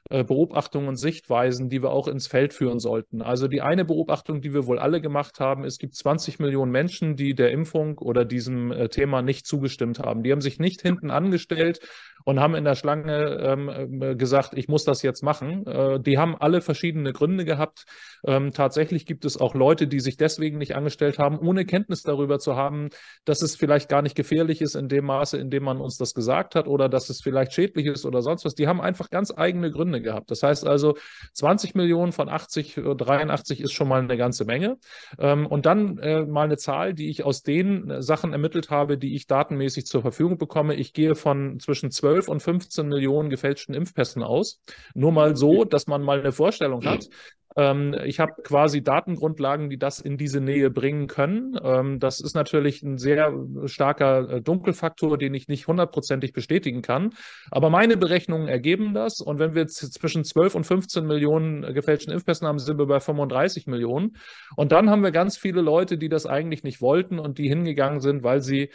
Beobachtungen 0.09 0.87
und 0.87 0.95
Sichtweisen, 0.95 1.69
die 1.69 1.81
wir 1.81 1.91
auch 1.91 2.07
ins 2.07 2.27
Feld 2.27 2.53
führen 2.53 2.79
sollten. 2.79 3.21
Also 3.21 3.47
die 3.47 3.61
eine 3.61 3.85
Beobachtung, 3.85 4.41
die 4.41 4.53
wir 4.53 4.65
wohl 4.65 4.79
alle 4.79 5.01
gemacht 5.01 5.39
haben, 5.39 5.63
es 5.63 5.77
gibt 5.77 5.95
20 5.95 6.39
Millionen 6.39 6.71
Menschen, 6.71 7.15
die 7.15 7.35
der 7.35 7.51
Impfung 7.51 7.97
oder 7.97 8.25
diesem 8.25 8.71
äh, 8.71 8.89
Thema 8.89 9.21
nicht 9.21 9.45
zugestimmt 9.45 9.99
haben. 9.99 10.23
Die 10.23 10.31
haben 10.31 10.41
sich 10.41 10.59
nicht 10.59 10.81
hinten 10.81 11.11
angestellt 11.11 11.79
und 12.27 12.41
haben 12.41 12.55
in 12.55 12.65
der 12.65 12.75
Schlange 12.75 13.37
ähm, 13.41 14.01
äh, 14.01 14.15
gesagt, 14.15 14.57
ich 14.57 14.67
muss 14.67 14.83
das 14.83 15.01
jetzt 15.01 15.23
machen. 15.23 15.65
Äh, 15.65 15.99
die 16.01 16.17
haben 16.17 16.35
alle 16.35 16.59
verschiedene 16.59 17.13
Gründe 17.13 17.45
gehabt. 17.45 17.85
Ähm, 18.25 18.51
tatsächlich 18.51 19.05
gibt 19.05 19.23
es 19.23 19.39
auch 19.39 19.55
Leute, 19.55 19.87
die 19.87 20.01
sich 20.01 20.17
deswegen 20.17 20.57
nicht 20.57 20.75
angestellt 20.75 21.19
haben, 21.19 21.39
ohne 21.39 21.65
Kenntnis 21.65 22.01
darüber 22.01 22.39
zu 22.39 22.57
haben, 22.57 22.89
dass 23.23 23.41
es 23.41 23.55
vielleicht 23.55 23.87
gar 23.87 24.01
nicht 24.01 24.15
gefährlich 24.15 24.61
ist 24.61 24.75
in 24.75 24.89
dem 24.89 25.05
Maße, 25.05 25.37
in 25.37 25.49
dem 25.49 25.63
man 25.63 25.79
uns 25.79 25.97
das 25.97 26.13
gesagt 26.13 26.55
hat 26.55 26.67
oder 26.67 26.89
dass 26.89 27.09
es 27.09 27.21
vielleicht 27.21 27.53
schädlich 27.53 27.85
ist 27.85 28.05
oder 28.05 28.21
sonst 28.21 28.43
was. 28.43 28.55
Die 28.55 28.67
haben 28.67 28.81
einfach 28.81 29.09
ganz 29.09 29.33
eigene 29.35 29.71
Gründe 29.71 29.96
gehabt. 30.01 30.31
Das 30.31 30.43
heißt 30.43 30.65
also, 30.65 30.97
20 31.33 31.75
Millionen 31.75 32.11
von 32.11 32.29
80, 32.29 32.75
83 32.97 33.61
ist 33.61 33.73
schon 33.73 33.87
mal 33.87 34.01
eine 34.01 34.17
ganze 34.17 34.45
Menge. 34.45 34.77
Ähm, 35.19 35.45
und 35.45 35.65
dann 35.65 35.97
äh, 35.99 36.25
mal 36.25 36.43
eine 36.43 36.57
Zahl, 36.57 36.93
die 36.93 37.09
ich 37.09 37.23
aus 37.23 37.43
den 37.43 38.01
Sachen 38.01 38.33
ermittelt 38.33 38.69
habe, 38.69 38.97
die 38.97 39.15
ich 39.15 39.27
datenmäßig 39.27 39.85
zur 39.85 40.01
Verfügung 40.01 40.37
bekomme. 40.37 40.75
Ich 40.75 40.93
gehe 40.93 41.15
von 41.15 41.59
zwischen 41.59 41.91
12 41.91 42.07
12 42.07 42.27
und 42.29 42.41
15 42.41 42.87
Millionen 42.87 43.29
gefälschten 43.29 43.75
Impfpässen 43.75 44.23
aus. 44.23 44.61
Nur 44.93 45.11
mal 45.11 45.35
so, 45.35 45.63
dass 45.65 45.87
man 45.87 46.01
mal 46.01 46.19
eine 46.19 46.31
Vorstellung 46.31 46.85
hat. 46.85 47.09
Ähm, 47.57 47.95
ich 48.05 48.19
habe 48.19 48.41
quasi 48.43 48.83
Datengrundlagen, 48.83 49.69
die 49.69 49.79
das 49.79 49.99
in 49.99 50.17
diese 50.17 50.39
Nähe 50.39 50.69
bringen 50.69 51.07
können. 51.07 51.59
Ähm, 51.61 51.99
das 51.99 52.19
ist 52.21 52.35
natürlich 52.35 52.83
ein 52.83 52.99
sehr 52.99 53.33
starker 53.65 54.29
äh, 54.29 54.41
Dunkelfaktor, 54.41 55.17
den 55.17 55.33
ich 55.33 55.47
nicht 55.47 55.67
hundertprozentig 55.67 56.33
bestätigen 56.33 56.83
kann. 56.83 57.15
Aber 57.49 57.71
meine 57.71 57.97
Berechnungen 57.97 58.47
ergeben 58.47 58.93
das. 58.93 59.19
Und 59.19 59.39
wenn 59.39 59.55
wir 59.55 59.63
jetzt 59.63 59.77
zwischen 59.91 60.23
12 60.23 60.53
und 60.53 60.65
15 60.65 61.05
Millionen 61.07 61.73
gefälschten 61.73 62.13
Impfpässen 62.13 62.47
haben, 62.47 62.59
sind 62.59 62.77
wir 62.77 62.85
bei 62.85 62.99
35 62.99 63.65
Millionen. 63.65 64.17
Und 64.55 64.71
dann 64.71 64.91
haben 64.91 65.01
wir 65.01 65.11
ganz 65.11 65.35
viele 65.35 65.61
Leute, 65.61 65.97
die 65.97 66.09
das 66.09 66.27
eigentlich 66.27 66.63
nicht 66.63 66.79
wollten 66.79 67.17
und 67.17 67.39
die 67.39 67.49
hingegangen 67.49 68.01
sind, 68.01 68.21
weil 68.21 68.41
sie 68.41 68.69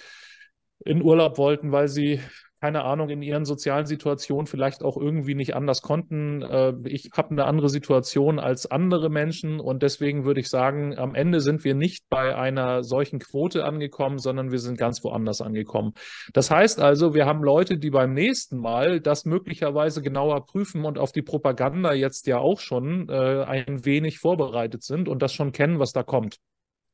in 0.85 1.03
Urlaub 1.03 1.39
wollten, 1.39 1.71
weil 1.71 1.87
sie 1.87 2.21
keine 2.63 2.85
Ahnung, 2.85 3.09
in 3.09 3.23
ihren 3.23 3.45
sozialen 3.45 3.87
Situationen 3.87 4.47
vielleicht 4.47 4.85
auch 4.85 4.97
irgendwie 4.97 5.35
nicht 5.35 5.57
anders 5.57 5.83
konnten. 5.83 6.43
Äh, 6.43 6.75
ich 6.85 7.11
habe 7.17 7.33
eine 7.33 7.45
andere 7.45 7.69
Situation 7.69 8.39
als 8.39 8.71
andere 8.71 9.11
Menschen 9.11 9.59
und 9.59 9.83
deswegen 9.83 10.25
würde 10.25 10.39
ich 10.39 10.49
sagen, 10.49 10.97
am 10.97 11.17
Ende 11.17 11.41
sind 11.41 11.65
wir 11.65 11.75
nicht 11.75 12.05
bei 12.09 12.37
einer 12.37 12.85
solchen 12.85 13.19
Quote 13.19 13.65
angekommen, 13.65 14.19
sondern 14.21 14.53
wir 14.53 14.61
sind 14.61 14.79
ganz 14.79 15.03
woanders 15.03 15.41
angekommen. 15.41 15.95
Das 16.35 16.53
heißt 16.53 16.81
also, 16.81 17.15
wir 17.15 17.27
haben 17.27 17.43
Leute, 17.43 17.79
die 17.79 17.91
beim 17.91 18.15
nächsten 18.15 18.59
Mal 18.59 19.01
das 19.01 19.25
möglicherweise 19.25 20.01
genauer 20.01 20.47
prüfen 20.47 20.85
und 20.85 21.01
auf 21.01 21.11
die 21.11 21.23
Propaganda 21.23 21.93
jetzt 21.93 22.29
ja 22.29 22.39
auch 22.39 22.61
schon 22.61 23.09
äh, 23.09 23.43
ein 23.43 23.85
wenig 23.85 24.21
vorbereitet 24.21 24.85
sind 24.85 25.09
und 25.09 25.21
das 25.21 25.33
schon 25.33 25.51
kennen, 25.51 25.81
was 25.81 25.93
da 25.93 26.05
kommt. 26.05 26.39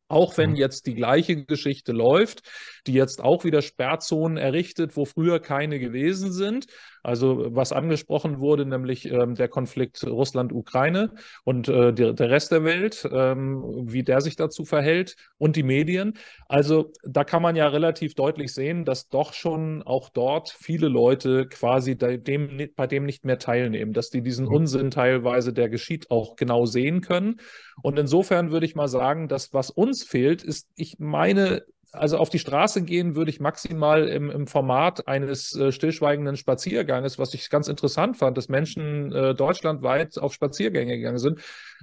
Auch 0.08 0.36
wenn 0.38 0.50
mhm. 0.50 0.56
jetzt 0.56 0.86
die 0.86 0.94
gleiche 0.94 1.44
Geschichte 1.44 1.92
läuft, 1.92 2.42
die 2.86 2.94
jetzt 2.94 3.22
auch 3.22 3.44
wieder 3.44 3.60
Sperrzonen 3.60 4.38
errichtet, 4.38 4.96
wo 4.96 5.04
früher 5.04 5.38
keine 5.38 5.78
gewesen 5.78 6.32
sind. 6.32 6.66
Also 7.02 7.54
was 7.54 7.72
angesprochen 7.72 8.40
wurde, 8.40 8.66
nämlich 8.66 9.10
ähm, 9.10 9.34
der 9.34 9.48
Konflikt 9.48 10.04
Russland-Ukraine 10.04 11.12
und 11.44 11.68
äh, 11.68 11.92
der, 11.92 12.12
der, 12.12 12.30
Rest 12.30 12.52
der 12.52 12.64
Welt, 12.64 13.08
ähm, 13.12 13.62
wie 13.86 14.02
der 14.02 14.20
sich 14.20 14.36
dazu 14.36 14.64
verhält 14.64 15.16
und 15.38 15.56
die 15.56 15.62
Medien. 15.62 16.14
Also 16.48 16.92
da 17.04 17.24
kann 17.24 17.42
man 17.42 17.56
ja 17.56 17.68
relativ 17.68 18.14
deutlich 18.14 18.52
sehen, 18.52 18.84
dass 18.84 19.08
doch 19.08 19.32
schon 19.32 19.82
auch 19.82 20.08
dort 20.08 20.50
viele 20.50 20.88
Leute 20.88 21.46
quasi 21.46 21.96
dem, 21.96 22.68
bei 22.76 22.86
dem 22.86 23.04
nicht 23.04 23.24
mehr 23.24 23.38
teilnehmen, 23.38 23.92
dass 23.92 24.10
die 24.10 24.22
diesen 24.22 24.46
mhm. 24.46 24.52
Unsinn 24.54 24.90
teilweise, 24.90 25.52
der 25.52 25.68
geschieht, 25.68 26.10
auch 26.10 26.36
genau 26.36 26.66
sehen 26.66 27.00
können. 27.00 27.36
Und 27.82 27.98
insofern 27.98 28.50
würde 28.50 28.66
ich 28.66 28.74
mal 28.74 28.88
sagen, 28.88 29.28
dass 29.28 29.52
was 29.52 29.70
uns 29.70 30.04
fehlt, 30.04 30.42
ist, 30.42 30.68
ich 30.74 30.98
meine, 30.98 31.62
also 31.92 32.18
auf 32.18 32.28
die 32.28 32.38
Straße 32.38 32.82
gehen 32.82 33.16
würde 33.16 33.30
ich 33.30 33.40
maximal 33.40 34.06
im, 34.08 34.30
im 34.30 34.46
Format 34.46 35.08
eines 35.08 35.54
äh, 35.56 35.72
stillschweigenden 35.72 36.36
Spazierganges, 36.36 37.18
was 37.18 37.34
ich 37.34 37.48
ganz 37.48 37.68
interessant 37.68 38.16
fand, 38.16 38.36
dass 38.36 38.48
Menschen 38.48 39.12
äh, 39.12 39.34
deutschlandweit 39.34 40.18
auf 40.18 40.34
Spaziergänge 40.34 40.96
gegangen 40.96 41.18
sind. 41.18 41.40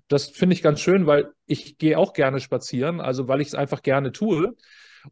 Das 0.08 0.28
finde 0.28 0.54
ich 0.54 0.62
ganz 0.62 0.80
schön, 0.80 1.08
weil 1.08 1.32
ich 1.48 1.78
gehe 1.78 1.98
auch 1.98 2.14
gerne 2.14 2.40
spazieren, 2.40 3.02
also 3.02 3.28
weil 3.28 3.42
ich 3.42 3.48
es 3.50 3.56
einfach 3.56 3.82
gerne 3.82 4.12
tue. 4.12 4.56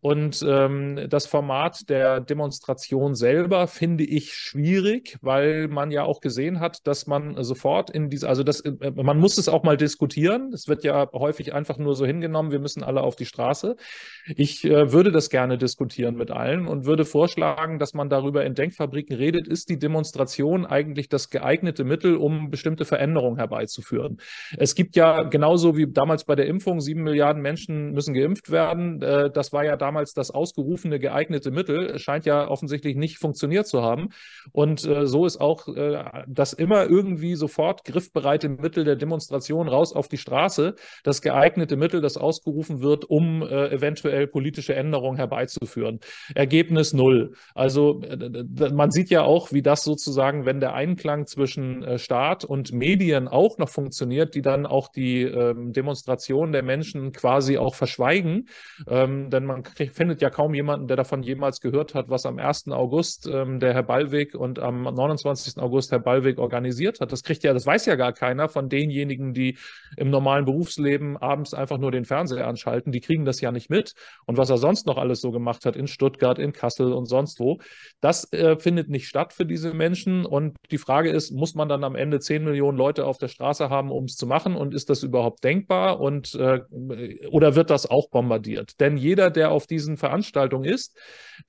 Und 0.01 0.43
ähm, 0.47 1.07
das 1.09 1.27
Format 1.27 1.89
der 1.89 2.19
Demonstration 2.19 3.15
selber 3.15 3.67
finde 3.67 4.03
ich 4.03 4.33
schwierig, 4.33 5.17
weil 5.21 5.67
man 5.67 5.91
ja 5.91 6.03
auch 6.03 6.21
gesehen 6.21 6.59
hat, 6.59 6.85
dass 6.87 7.07
man 7.07 7.41
sofort 7.43 7.89
in 7.89 8.09
diese, 8.09 8.27
also 8.27 8.43
das, 8.43 8.61
äh, 8.61 8.91
man 8.91 9.19
muss 9.19 9.37
es 9.37 9.49
auch 9.49 9.63
mal 9.63 9.77
diskutieren. 9.77 10.51
Es 10.53 10.67
wird 10.67 10.83
ja 10.83 11.09
häufig 11.13 11.53
einfach 11.53 11.77
nur 11.77 11.95
so 11.95 12.05
hingenommen, 12.05 12.51
wir 12.51 12.59
müssen 12.59 12.83
alle 12.83 13.01
auf 13.01 13.15
die 13.15 13.25
Straße. 13.25 13.75
Ich 14.35 14.63
äh, 14.65 14.91
würde 14.91 15.11
das 15.11 15.29
gerne 15.29 15.57
diskutieren 15.57 16.15
mit 16.15 16.31
allen 16.31 16.67
und 16.67 16.85
würde 16.85 17.05
vorschlagen, 17.05 17.79
dass 17.79 17.93
man 17.93 18.09
darüber 18.09 18.45
in 18.45 18.55
Denkfabriken 18.55 19.15
redet, 19.15 19.47
ist 19.47 19.69
die 19.69 19.79
Demonstration 19.79 20.65
eigentlich 20.65 21.09
das 21.09 21.29
geeignete 21.29 21.83
Mittel, 21.83 22.15
um 22.15 22.49
bestimmte 22.49 22.85
Veränderungen 22.85 23.37
herbeizuführen. 23.37 24.17
Es 24.57 24.75
gibt 24.75 24.95
ja 24.95 25.23
genauso 25.23 25.77
wie 25.77 25.91
damals 25.91 26.23
bei 26.25 26.35
der 26.35 26.47
Impfung, 26.47 26.81
sieben 26.81 27.03
Milliarden 27.03 27.41
Menschen 27.41 27.91
müssen 27.91 28.13
geimpft 28.13 28.51
werden. 28.51 29.01
Äh, 29.01 29.29
das 29.31 29.53
war 29.53 29.63
ja 29.63 29.75
damals 29.83 30.13
das 30.13 30.31
ausgerufene 30.31 30.97
geeignete 30.97 31.51
Mittel, 31.51 31.99
scheint 31.99 32.25
ja 32.25 32.47
offensichtlich 32.47 32.95
nicht 32.95 33.17
funktioniert 33.17 33.67
zu 33.67 33.81
haben. 33.81 34.09
Und 34.53 34.85
äh, 34.85 35.05
so 35.05 35.25
ist 35.25 35.41
auch 35.41 35.67
äh, 35.67 36.23
das 36.25 36.53
immer 36.53 36.85
irgendwie 36.85 37.35
sofort 37.35 37.83
griffbereite 37.83 38.47
Mittel 38.47 38.85
der 38.85 38.95
Demonstration 38.95 39.67
raus 39.67 39.93
auf 39.93 40.07
die 40.07 40.17
Straße, 40.17 40.75
das 41.03 41.21
geeignete 41.21 41.75
Mittel, 41.75 41.99
das 41.99 42.15
ausgerufen 42.15 42.81
wird, 42.81 43.03
um 43.09 43.41
äh, 43.41 43.67
eventuell 43.71 44.25
politische 44.27 44.73
Änderungen 44.73 45.17
herbeizuführen. 45.17 45.99
Ergebnis 46.33 46.93
null. 46.93 47.33
Also 47.53 48.01
äh, 48.03 48.71
man 48.71 48.91
sieht 48.91 49.09
ja 49.09 49.23
auch, 49.23 49.51
wie 49.51 49.61
das 49.61 49.83
sozusagen, 49.83 50.45
wenn 50.45 50.61
der 50.61 50.73
Einklang 50.73 51.27
zwischen 51.27 51.83
äh, 51.83 51.99
Staat 51.99 52.45
und 52.45 52.71
Medien 52.71 53.27
auch 53.27 53.57
noch 53.57 53.69
funktioniert, 53.69 54.33
die 54.33 54.41
dann 54.41 54.65
auch 54.65 54.87
die 54.87 55.23
ähm, 55.23 55.73
Demonstration 55.73 56.53
der 56.53 56.63
Menschen 56.63 57.11
quasi 57.11 57.57
auch 57.57 57.75
verschweigen. 57.75 58.47
Ähm, 58.87 59.29
denn 59.29 59.45
man 59.45 59.63
findet 59.75 60.21
ja 60.21 60.29
kaum 60.29 60.53
jemanden, 60.53 60.87
der 60.87 60.97
davon 60.97 61.23
jemals 61.23 61.59
gehört 61.61 61.93
hat, 61.93 62.09
was 62.09 62.25
am 62.25 62.39
1. 62.39 62.69
August 62.69 63.27
ähm, 63.31 63.59
der 63.59 63.73
Herr 63.73 63.83
Ballweg 63.83 64.35
und 64.35 64.59
am 64.59 64.83
29. 64.83 65.57
August 65.57 65.91
Herr 65.91 65.99
Ballweg 65.99 66.37
organisiert 66.39 66.99
hat. 66.99 67.11
Das 67.11 67.23
kriegt 67.23 67.43
ja, 67.43 67.53
das 67.53 67.65
weiß 67.65 67.85
ja 67.85 67.95
gar 67.95 68.13
keiner 68.13 68.49
von 68.49 68.69
denjenigen, 68.69 69.33
die 69.33 69.57
im 69.97 70.09
normalen 70.09 70.45
Berufsleben 70.45 71.17
abends 71.17 71.53
einfach 71.53 71.77
nur 71.77 71.91
den 71.91 72.05
Fernseher 72.05 72.47
anschalten. 72.47 72.91
Die 72.91 73.01
kriegen 73.01 73.25
das 73.25 73.41
ja 73.41 73.51
nicht 73.51 73.69
mit. 73.69 73.93
Und 74.25 74.37
was 74.37 74.49
er 74.49 74.57
sonst 74.57 74.85
noch 74.85 74.97
alles 74.97 75.21
so 75.21 75.31
gemacht 75.31 75.65
hat 75.65 75.75
in 75.75 75.87
Stuttgart, 75.87 76.39
in 76.39 76.53
Kassel 76.53 76.93
und 76.93 77.05
sonst 77.05 77.39
wo, 77.39 77.59
das 78.01 78.31
äh, 78.33 78.57
findet 78.57 78.89
nicht 78.89 79.07
statt 79.07 79.33
für 79.33 79.45
diese 79.45 79.73
Menschen. 79.73 80.25
Und 80.25 80.55
die 80.71 80.77
Frage 80.77 81.09
ist, 81.09 81.31
muss 81.31 81.55
man 81.55 81.69
dann 81.69 81.83
am 81.83 81.95
Ende 81.95 82.19
10 82.19 82.43
Millionen 82.43 82.77
Leute 82.77 83.05
auf 83.05 83.17
der 83.17 83.27
Straße 83.27 83.69
haben, 83.69 83.91
um 83.91 84.05
es 84.05 84.15
zu 84.15 84.27
machen? 84.27 84.55
Und 84.55 84.73
ist 84.73 84.89
das 84.89 85.03
überhaupt 85.03 85.43
denkbar? 85.43 85.99
Und 85.99 86.35
äh, 86.35 86.61
oder 87.29 87.55
wird 87.55 87.69
das 87.69 87.89
auch 87.89 88.09
bombardiert? 88.09 88.79
Denn 88.79 88.97
jeder, 88.97 89.29
der 89.31 89.51
auf 89.51 89.62
diesen 89.67 89.97
Veranstaltungen 89.97 90.65
ist, 90.65 90.97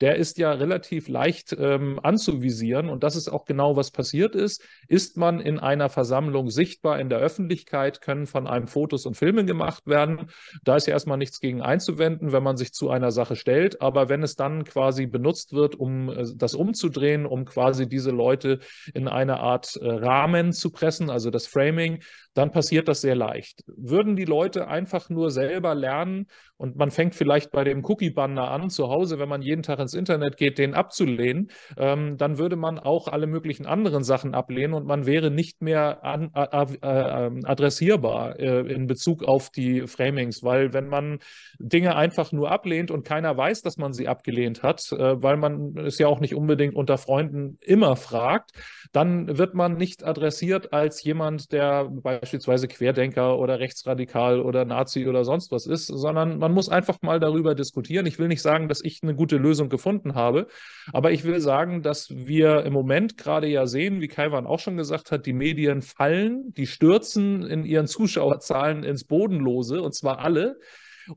der 0.01 0.15
ist 0.15 0.37
ja 0.37 0.51
relativ 0.51 1.07
leicht 1.07 1.55
ähm, 1.57 1.99
anzuvisieren. 2.01 2.89
Und 2.89 3.03
das 3.03 3.15
ist 3.15 3.29
auch 3.29 3.45
genau, 3.45 3.75
was 3.75 3.91
passiert 3.91 4.35
ist. 4.35 4.63
Ist 4.87 5.17
man 5.17 5.39
in 5.39 5.59
einer 5.59 5.89
Versammlung 5.89 6.49
sichtbar 6.49 6.99
in 6.99 7.09
der 7.09 7.19
Öffentlichkeit, 7.19 8.01
können 8.01 8.25
von 8.25 8.47
einem 8.47 8.67
Fotos 8.67 9.05
und 9.05 9.15
Filme 9.15 9.45
gemacht 9.45 9.87
werden. 9.87 10.29
Da 10.63 10.75
ist 10.75 10.87
ja 10.87 10.93
erstmal 10.93 11.17
nichts 11.17 11.39
gegen 11.39 11.61
einzuwenden, 11.61 12.31
wenn 12.31 12.43
man 12.43 12.57
sich 12.57 12.73
zu 12.73 12.89
einer 12.89 13.11
Sache 13.11 13.35
stellt. 13.35 13.81
Aber 13.81 14.09
wenn 14.09 14.23
es 14.23 14.35
dann 14.35 14.63
quasi 14.63 15.05
benutzt 15.05 15.53
wird, 15.53 15.75
um 15.75 16.09
äh, 16.09 16.25
das 16.35 16.55
umzudrehen, 16.55 17.25
um 17.25 17.45
quasi 17.45 17.87
diese 17.87 18.11
Leute 18.11 18.59
in 18.93 19.07
eine 19.07 19.39
Art 19.39 19.75
äh, 19.75 19.87
Rahmen 19.87 20.53
zu 20.53 20.71
pressen, 20.71 21.09
also 21.09 21.29
das 21.29 21.47
Framing, 21.47 22.01
dann 22.35 22.51
passiert 22.51 22.87
das 22.87 23.01
sehr 23.01 23.15
leicht. 23.15 23.63
Würden 23.65 24.15
die 24.15 24.25
Leute 24.25 24.67
einfach 24.67 25.09
nur 25.09 25.31
selber 25.31 25.73
lernen 25.73 26.27
und 26.57 26.75
man 26.75 26.91
fängt 26.91 27.15
vielleicht 27.15 27.51
bei 27.51 27.63
dem 27.63 27.83
Cookie-Banner 27.83 28.51
an, 28.51 28.69
zu 28.69 28.89
Hause, 28.89 29.19
wenn 29.19 29.29
man 29.29 29.41
jeden 29.41 29.63
Tag 29.63 29.79
ins 29.79 29.93
Internet 29.93 30.37
geht, 30.37 30.57
den 30.57 30.73
abzulehnen, 30.73 31.49
ähm, 31.77 32.17
dann 32.17 32.37
würde 32.37 32.57
man 32.57 32.77
auch 32.77 33.07
alle 33.07 33.25
möglichen 33.25 33.65
anderen 33.65 34.03
Sachen 34.03 34.35
ablehnen 34.35 34.73
und 34.73 34.85
man 34.85 35.05
wäre 35.05 35.31
nicht 35.31 35.61
mehr 35.61 36.03
an, 36.03 36.31
äh, 36.35 36.73
äh, 36.81 37.31
adressierbar 37.43 38.37
äh, 38.39 38.59
in 38.71 38.87
Bezug 38.87 39.23
auf 39.23 39.49
die 39.49 39.87
Framings, 39.87 40.43
weil 40.43 40.73
wenn 40.73 40.87
man 40.87 41.19
Dinge 41.59 41.95
einfach 41.95 42.33
nur 42.33 42.51
ablehnt 42.51 42.91
und 42.91 43.05
keiner 43.05 43.37
weiß, 43.37 43.61
dass 43.61 43.77
man 43.77 43.93
sie 43.93 44.09
abgelehnt 44.09 44.61
hat, 44.61 44.91
äh, 44.91 45.21
weil 45.23 45.37
man 45.37 45.77
es 45.77 45.97
ja 45.99 46.07
auch 46.07 46.19
nicht 46.19 46.35
unbedingt 46.35 46.75
unter 46.75 46.97
Freunden 46.97 47.57
immer 47.61 47.95
fragt, 47.95 48.51
dann 48.91 49.37
wird 49.37 49.53
man 49.53 49.77
nicht 49.77 50.03
adressiert 50.03 50.73
als 50.73 51.01
jemand, 51.03 51.51
der 51.53 51.89
beispielsweise 52.25 52.67
Querdenker 52.67 53.37
oder 53.37 53.59
rechtsradikal 53.59 54.41
oder 54.41 54.65
Nazi 54.65 55.07
oder 55.07 55.23
sonst 55.23 55.51
was 55.51 55.67
ist, 55.67 55.85
sondern 55.85 56.39
man 56.39 56.53
muss 56.53 56.69
einfach 56.69 56.97
mal 57.03 57.19
darüber 57.19 57.53
diskutieren. 57.53 58.07
Ich 58.07 58.17
will 58.17 58.27
nicht 58.27 58.41
sagen, 58.41 58.67
dass 58.67 58.83
ich 58.83 59.03
eine 59.03 59.13
gute 59.13 59.37
Lösung 59.37 59.69
gefunden 59.69 60.15
habe, 60.15 60.47
aber 60.91 61.11
ich 61.11 61.23
will 61.23 61.39
sagen, 61.39 61.83
dass 61.83 62.09
wir 62.09 62.63
im 62.63 62.73
Moment 62.73 63.15
gerade 63.17 63.47
ja 63.47 63.67
sehen, 63.67 64.01
wie 64.01 64.07
Kaiwan 64.07 64.47
auch 64.47 64.59
schon 64.59 64.75
gesagt 64.75 65.11
hat, 65.11 65.27
die 65.27 65.33
Medien 65.33 65.83
fallen, 65.83 66.51
die 66.57 66.65
stürzen 66.65 67.45
in 67.45 67.63
ihren 67.63 67.85
Zuschauerzahlen 67.85 68.83
ins 68.83 69.03
Bodenlose 69.03 69.83
und 69.83 69.93
zwar 69.93 70.17
alle. 70.17 70.57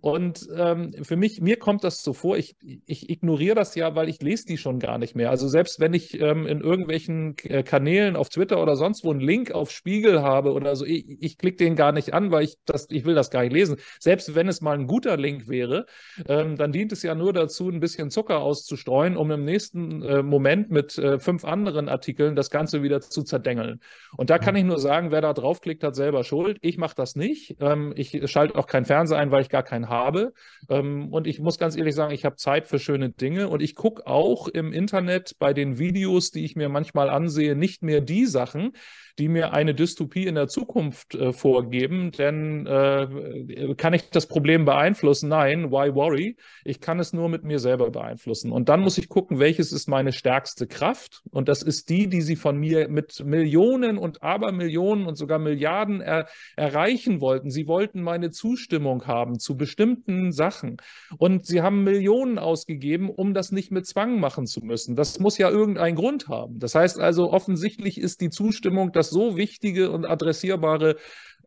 Und 0.01 0.49
ähm, 0.55 0.95
für 1.03 1.17
mich, 1.17 1.41
mir 1.41 1.59
kommt 1.59 1.85
das 1.85 2.03
so 2.03 2.13
vor, 2.13 2.37
ich, 2.37 2.57
ich 2.87 3.09
ignoriere 3.11 3.55
das 3.55 3.75
ja, 3.75 3.95
weil 3.95 4.09
ich 4.09 4.21
lese 4.21 4.47
die 4.47 4.59
schon 4.59 4.79
gar 4.79 4.99
nicht 4.99 5.15
mehr. 5.15 5.31
Also 5.31 5.49
selbst 5.49 5.81
wenn 5.81 5.95
ich 5.95 6.21
ähm, 6.21 6.47
in 6.47 6.61
irgendwelchen 6.61 7.37
äh, 7.45 7.63
Kanälen 7.63 8.17
auf 8.17 8.29
Twitter 8.29 8.63
oder 8.63 8.77
sonst 8.77 9.05
wo 9.05 9.11
einen 9.11 9.21
Link 9.21 9.53
auf 9.53 9.71
Spiegel 9.71 10.23
habe 10.23 10.53
oder 10.53 10.77
so, 10.77 10.85
ich, 10.85 11.07
ich 11.21 11.39
klicke 11.39 11.57
den 11.57 11.77
gar 11.77 11.93
nicht 11.93 12.15
an, 12.15 12.31
weil 12.31 12.45
ich 12.45 12.57
das, 12.65 12.87
ich 12.91 13.05
will 13.05 13.15
das 13.15 13.31
gar 13.31 13.43
nicht 13.43 13.53
lesen. 13.53 13.77
Selbst 13.99 14.35
wenn 14.35 14.49
es 14.49 14.61
mal 14.61 14.79
ein 14.79 14.87
guter 14.87 15.17
Link 15.17 15.49
wäre, 15.49 15.87
ähm, 16.27 16.57
dann 16.57 16.73
dient 16.73 16.93
es 16.93 17.03
ja 17.03 17.15
nur 17.15 17.33
dazu, 17.33 17.69
ein 17.69 17.81
bisschen 17.81 18.11
Zucker 18.11 18.41
auszustreuen, 18.41 19.17
um 19.17 19.31
im 19.31 19.45
nächsten 19.45 20.03
äh, 20.03 20.23
Moment 20.23 20.71
mit 20.71 20.99
äh, 20.99 21.19
fünf 21.19 21.45
anderen 21.45 21.89
Artikeln 21.89 22.37
das 22.37 22.51
Ganze 22.51 22.83
wieder 22.83 23.01
zu 23.01 23.23
zerdengeln. 23.23 23.81
Und 24.17 24.31
da 24.31 24.39
kann 24.39 24.57
ich 24.57 24.65
nur 24.65 24.79
sagen, 24.79 25.11
wer 25.11 25.21
da 25.21 25.33
draufklickt, 25.33 25.83
hat 25.85 25.97
selber 25.97 26.25
Schuld. 26.25 26.59
Ich 26.61 26.79
mache 26.79 26.95
das 26.97 27.17
nicht. 27.17 27.57
Ähm, 27.61 27.93
ich 27.97 28.31
schalte 28.31 28.57
auch 28.57 28.67
kein 28.67 28.85
Fernseher 28.85 29.19
ein, 29.19 29.31
weil 29.31 29.43
ich 29.43 29.49
gar 29.49 29.63
kein 29.63 29.78
keinen 29.79 29.89
habe. 29.89 30.33
Ähm, 30.69 31.13
und 31.13 31.27
ich 31.27 31.41
muss 31.41 31.59
ganz 31.59 31.77
ehrlich 31.77 31.95
sagen, 31.95 32.13
ich 32.13 32.25
habe 32.25 32.37
Zeit 32.37 32.67
für 32.67 32.79
schöne 32.79 33.11
Dinge 33.11 33.49
und 33.49 33.63
ich 33.63 33.75
gucke 33.75 34.07
auch 34.07 34.49
im 34.49 34.73
Internet 34.73 35.37
bei 35.39 35.53
den 35.53 35.79
Videos, 35.79 36.31
die 36.31 36.45
ich 36.45 36.57
mir 36.57 36.69
manchmal 36.69 37.09
ansehe, 37.09 37.55
nicht 37.55 37.83
mehr 37.83 38.01
die 38.01 38.27
Sachen, 38.27 38.73
die 39.19 39.29
mir 39.29 39.53
eine 39.53 39.75
Dystopie 39.75 40.27
in 40.27 40.37
der 40.37 40.49
Zukunft 40.49 41.15
äh, 41.15 41.33
vorgeben. 41.33 42.13
Denn 42.13 42.67
äh, 42.67 43.75
kann 43.77 43.93
ich 43.93 44.11
das 44.11 44.27
Problem 44.27 44.65
beeinflussen? 44.65 45.29
Nein, 45.29 45.71
why 45.71 45.95
worry? 45.95 46.37
Ich 46.65 46.81
kann 46.81 47.01
es 47.01 47.13
nur 47.13 47.29
mit 47.29 47.43
mir 47.43 47.59
selber 47.59 47.91
beeinflussen. 47.91 48.53
Und 48.53 48.69
dann 48.69 48.81
muss 48.81 48.97
ich 48.97 49.09
gucken, 49.09 49.41
welches 49.41 49.73
ist 49.73 49.89
meine 49.89 50.13
stärkste 50.13 50.67
Kraft. 50.67 51.23
Und 51.31 51.49
das 51.49 51.63
ist 51.63 51.89
die, 51.89 52.09
die 52.09 52.21
sie 52.21 52.37
von 52.37 52.57
mir 52.59 52.89
mit 52.89 53.25
Millionen 53.25 53.99
und 53.99 54.23
Abermillionen 54.23 55.07
und 55.07 55.17
sogar 55.17 55.39
Milliarden 55.39 56.01
er 56.01 56.29
erreichen 56.57 57.21
wollten. 57.21 57.51
Sie 57.51 57.67
wollten 57.67 58.03
meine 58.03 58.31
Zustimmung 58.31 59.07
haben 59.07 59.41
zu 59.41 59.57
bestimmten 59.57 60.31
Sachen. 60.31 60.77
Und 61.17 61.45
sie 61.45 61.61
haben 61.61 61.83
Millionen 61.83 62.39
ausgegeben, 62.39 63.11
um 63.11 63.35
das 63.35 63.51
nicht 63.51 63.73
mit 63.73 63.87
Zwang 63.87 64.21
machen 64.21 64.47
zu 64.47 64.61
müssen. 64.61 64.95
Das 64.95 65.19
muss 65.19 65.39
ja 65.39 65.51
irgendeinen 65.51 65.97
Grund 65.97 66.29
haben. 66.29 66.61
Das 66.61 66.77
heißt 66.77 67.01
also, 67.01 67.33
offensichtlich 67.33 67.99
ist 68.01 68.21
die 68.21 68.31
Zustimmung 68.31 68.93
das 68.93 69.08
so 69.11 69.37
wichtige 69.37 69.91
und 69.91 70.05
adressierbare 70.05 70.97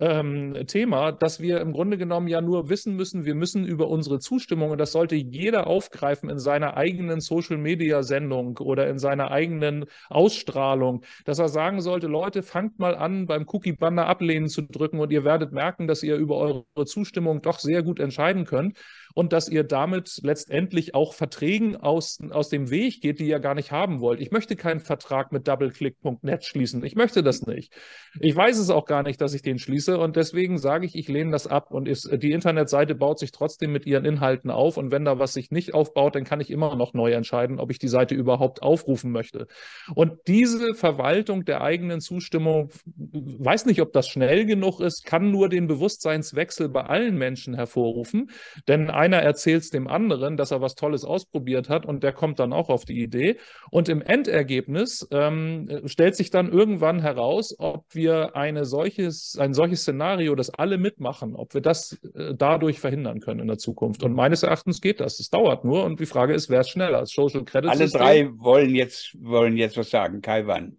ähm, 0.02 0.66
Thema, 0.66 1.12
dass 1.12 1.40
wir 1.40 1.62
im 1.62 1.74
Grunde 1.74 1.98
genommen 1.98 2.28
ja 2.28 2.42
nur 2.42 2.70
wissen 2.70 2.96
müssen, 2.96 3.24
wir 3.24 3.36
müssen 3.36 3.66
über 3.66 3.88
unsere 3.88 4.20
Zustimmung, 4.20 4.72
und 4.72 4.80
das 4.80 4.92
sollte 4.92 5.16
jeder 5.16 5.68
aufgreifen 5.68 6.30
in 6.30 6.40
seiner 6.40 6.76
eigenen 6.76 7.22
Social-Media-Sendung 7.22 8.58
oder 8.58 8.88
in 8.90 8.98
seiner 8.98 9.30
eigenen 9.30 9.86
Ausstrahlung, 10.10 11.04
dass 11.26 11.38
er 11.38 11.50
sagen 11.50 11.82
sollte, 11.82 12.08
Leute, 12.08 12.42
fangt 12.42 12.80
mal 12.80 12.96
an, 12.96 13.28
beim 13.28 13.46
Cookie-Banner 13.48 14.08
ablehnen 14.08 14.50
zu 14.50 14.64
drücken 14.64 15.00
und 15.00 15.12
ihr 15.12 15.24
werdet 15.24 15.52
merken, 15.52 15.88
dass 15.88 16.02
ihr 16.02 16.16
über 16.16 16.38
eure 16.38 16.86
Zustimmung 16.86 17.44
doch 17.44 17.60
sehr 17.60 17.84
gut 17.84 18.00
entscheiden 18.00 18.46
könnt 18.46 18.78
und 19.14 19.34
dass 19.34 19.50
ihr 19.50 19.64
damit 19.64 20.20
letztendlich 20.24 20.96
auch 20.96 21.14
Verträgen 21.14 21.76
aus, 21.76 22.20
aus 22.32 22.50
dem 22.50 22.70
Weg 22.70 23.02
geht, 23.02 23.20
die 23.20 23.28
ihr 23.28 23.40
gar 23.40 23.56
nicht 23.56 23.72
haben 23.72 24.00
wollt. 24.00 24.20
Ich 24.20 24.32
möchte 24.32 24.56
keinen 24.56 24.80
Vertrag 24.80 25.32
mit 25.32 25.48
doubleclick.net 25.48 26.46
schließen. 26.46 26.84
Ich 26.84 26.96
möchte 26.96 27.24
das 27.24 27.46
nicht. 27.46 27.74
Ich 28.20 28.36
weiß 28.36 28.58
es 28.58 28.70
auch 28.70 28.86
gar 28.86 29.04
nicht, 29.04 29.22
dass 29.22 29.34
ich 29.34 29.42
den 29.42 29.60
schließe 29.60 29.98
und 29.98 30.16
deswegen 30.16 30.58
sage 30.58 30.86
ich, 30.86 30.96
ich 30.96 31.08
lehne 31.08 31.32
das 31.32 31.48
ab 31.48 31.72
und 31.72 31.88
ist, 31.88 32.10
die 32.22 32.32
Internetseite 32.32 32.96
baut 32.96 33.20
sich 33.20 33.32
trotzdem 33.32 33.72
mit 33.72 33.86
ihren 33.86 34.06
Inhalten 34.06 34.50
auf 34.50 34.78
und 34.78 34.92
wenn 34.92 35.06
da 35.06 35.20
was 35.20 35.34
sich 35.34 35.52
nicht 35.52 35.74
aufbaut, 35.74 36.16
dann 36.16 36.24
kann 36.24 36.42
ich 36.42 36.50
immer 36.50 36.76
noch 36.76 36.94
neu 36.94 37.12
entscheiden, 37.12 37.60
ob 37.60 37.72
ich 37.72 37.80
die 37.80 37.88
Seite 37.88 38.16
überhaupt 38.16 38.62
aufrufen 38.62 39.12
möchte. 39.12 39.48
Und 39.96 40.20
diese 40.28 40.74
Verwaltung 40.74 41.46
der 41.46 41.62
eigenen 41.62 42.02
Zustimmung, 42.02 42.70
weiß 42.86 43.66
nicht, 43.66 43.82
ob 43.82 43.94
das 43.94 44.08
schnell 44.08 44.46
genug 44.46 44.80
ist, 44.80 45.06
kann 45.06 45.32
nur 45.32 45.50
den 45.50 45.68
Bewusstseinswechsel 45.68 46.70
bei 46.70 46.84
allen 46.84 47.18
Menschen 47.18 47.54
hervorrufen, 47.54 48.32
denn 48.68 48.90
einer 49.02 49.18
erzählt 49.18 49.64
es 49.64 49.70
dem 49.72 49.88
anderen, 49.88 50.38
dass 50.38 50.52
er 50.52 50.62
was 50.62 50.76
Tolles 50.76 51.04
ausprobiert 51.04 51.70
hat 51.70 51.88
und 51.88 52.04
der 52.04 52.14
kommt 52.14 52.38
dann 52.38 52.54
auch 52.54 52.70
auf 52.70 52.86
die 52.86 53.02
Idee. 53.02 53.38
Und 53.72 53.90
im 53.90 54.02
Endergebnis 54.02 55.08
ähm, 55.12 55.82
stellt 55.86 56.16
sich 56.16 56.30
dann 56.30 56.52
irgendwann 56.52 57.02
heraus, 57.02 57.56
ob 57.58 57.86
wir 57.94 58.36
eine 58.36 58.66
solches, 58.66 59.38
ein 59.40 59.56
solches 59.56 59.82
Szenario, 59.82 60.36
das 60.36 60.52
alle 60.52 60.78
mitmachen, 60.78 61.36
ob 61.36 61.56
wir 61.56 61.62
das 61.62 62.00
äh, 62.14 62.36
dadurch 62.38 62.80
verhindern 62.80 63.22
können 63.22 63.40
in 63.40 63.48
der 63.48 63.58
Zukunft. 63.58 64.04
Und 64.04 64.14
meines 64.14 64.44
Erachtens 64.44 64.82
geht 64.82 65.00
das. 65.00 65.20
Es 65.20 65.32
dauert 65.32 65.66
nur 65.66 65.84
und 65.84 66.00
die 66.00 66.06
Frage 66.06 66.36
ist, 66.36 66.50
wer 66.50 66.62
ist 66.62 66.70
schneller? 66.70 67.06
Social 67.08 67.44
Credit 67.44 67.72
Alle 67.72 67.90
drei 67.90 68.30
wollen 68.38 68.76
jetzt, 68.76 69.18
wollen 69.20 69.58
jetzt 69.58 69.78
was 69.78 69.90
sagen. 69.90 70.22
Kai, 70.22 70.46
wann? 70.46 70.78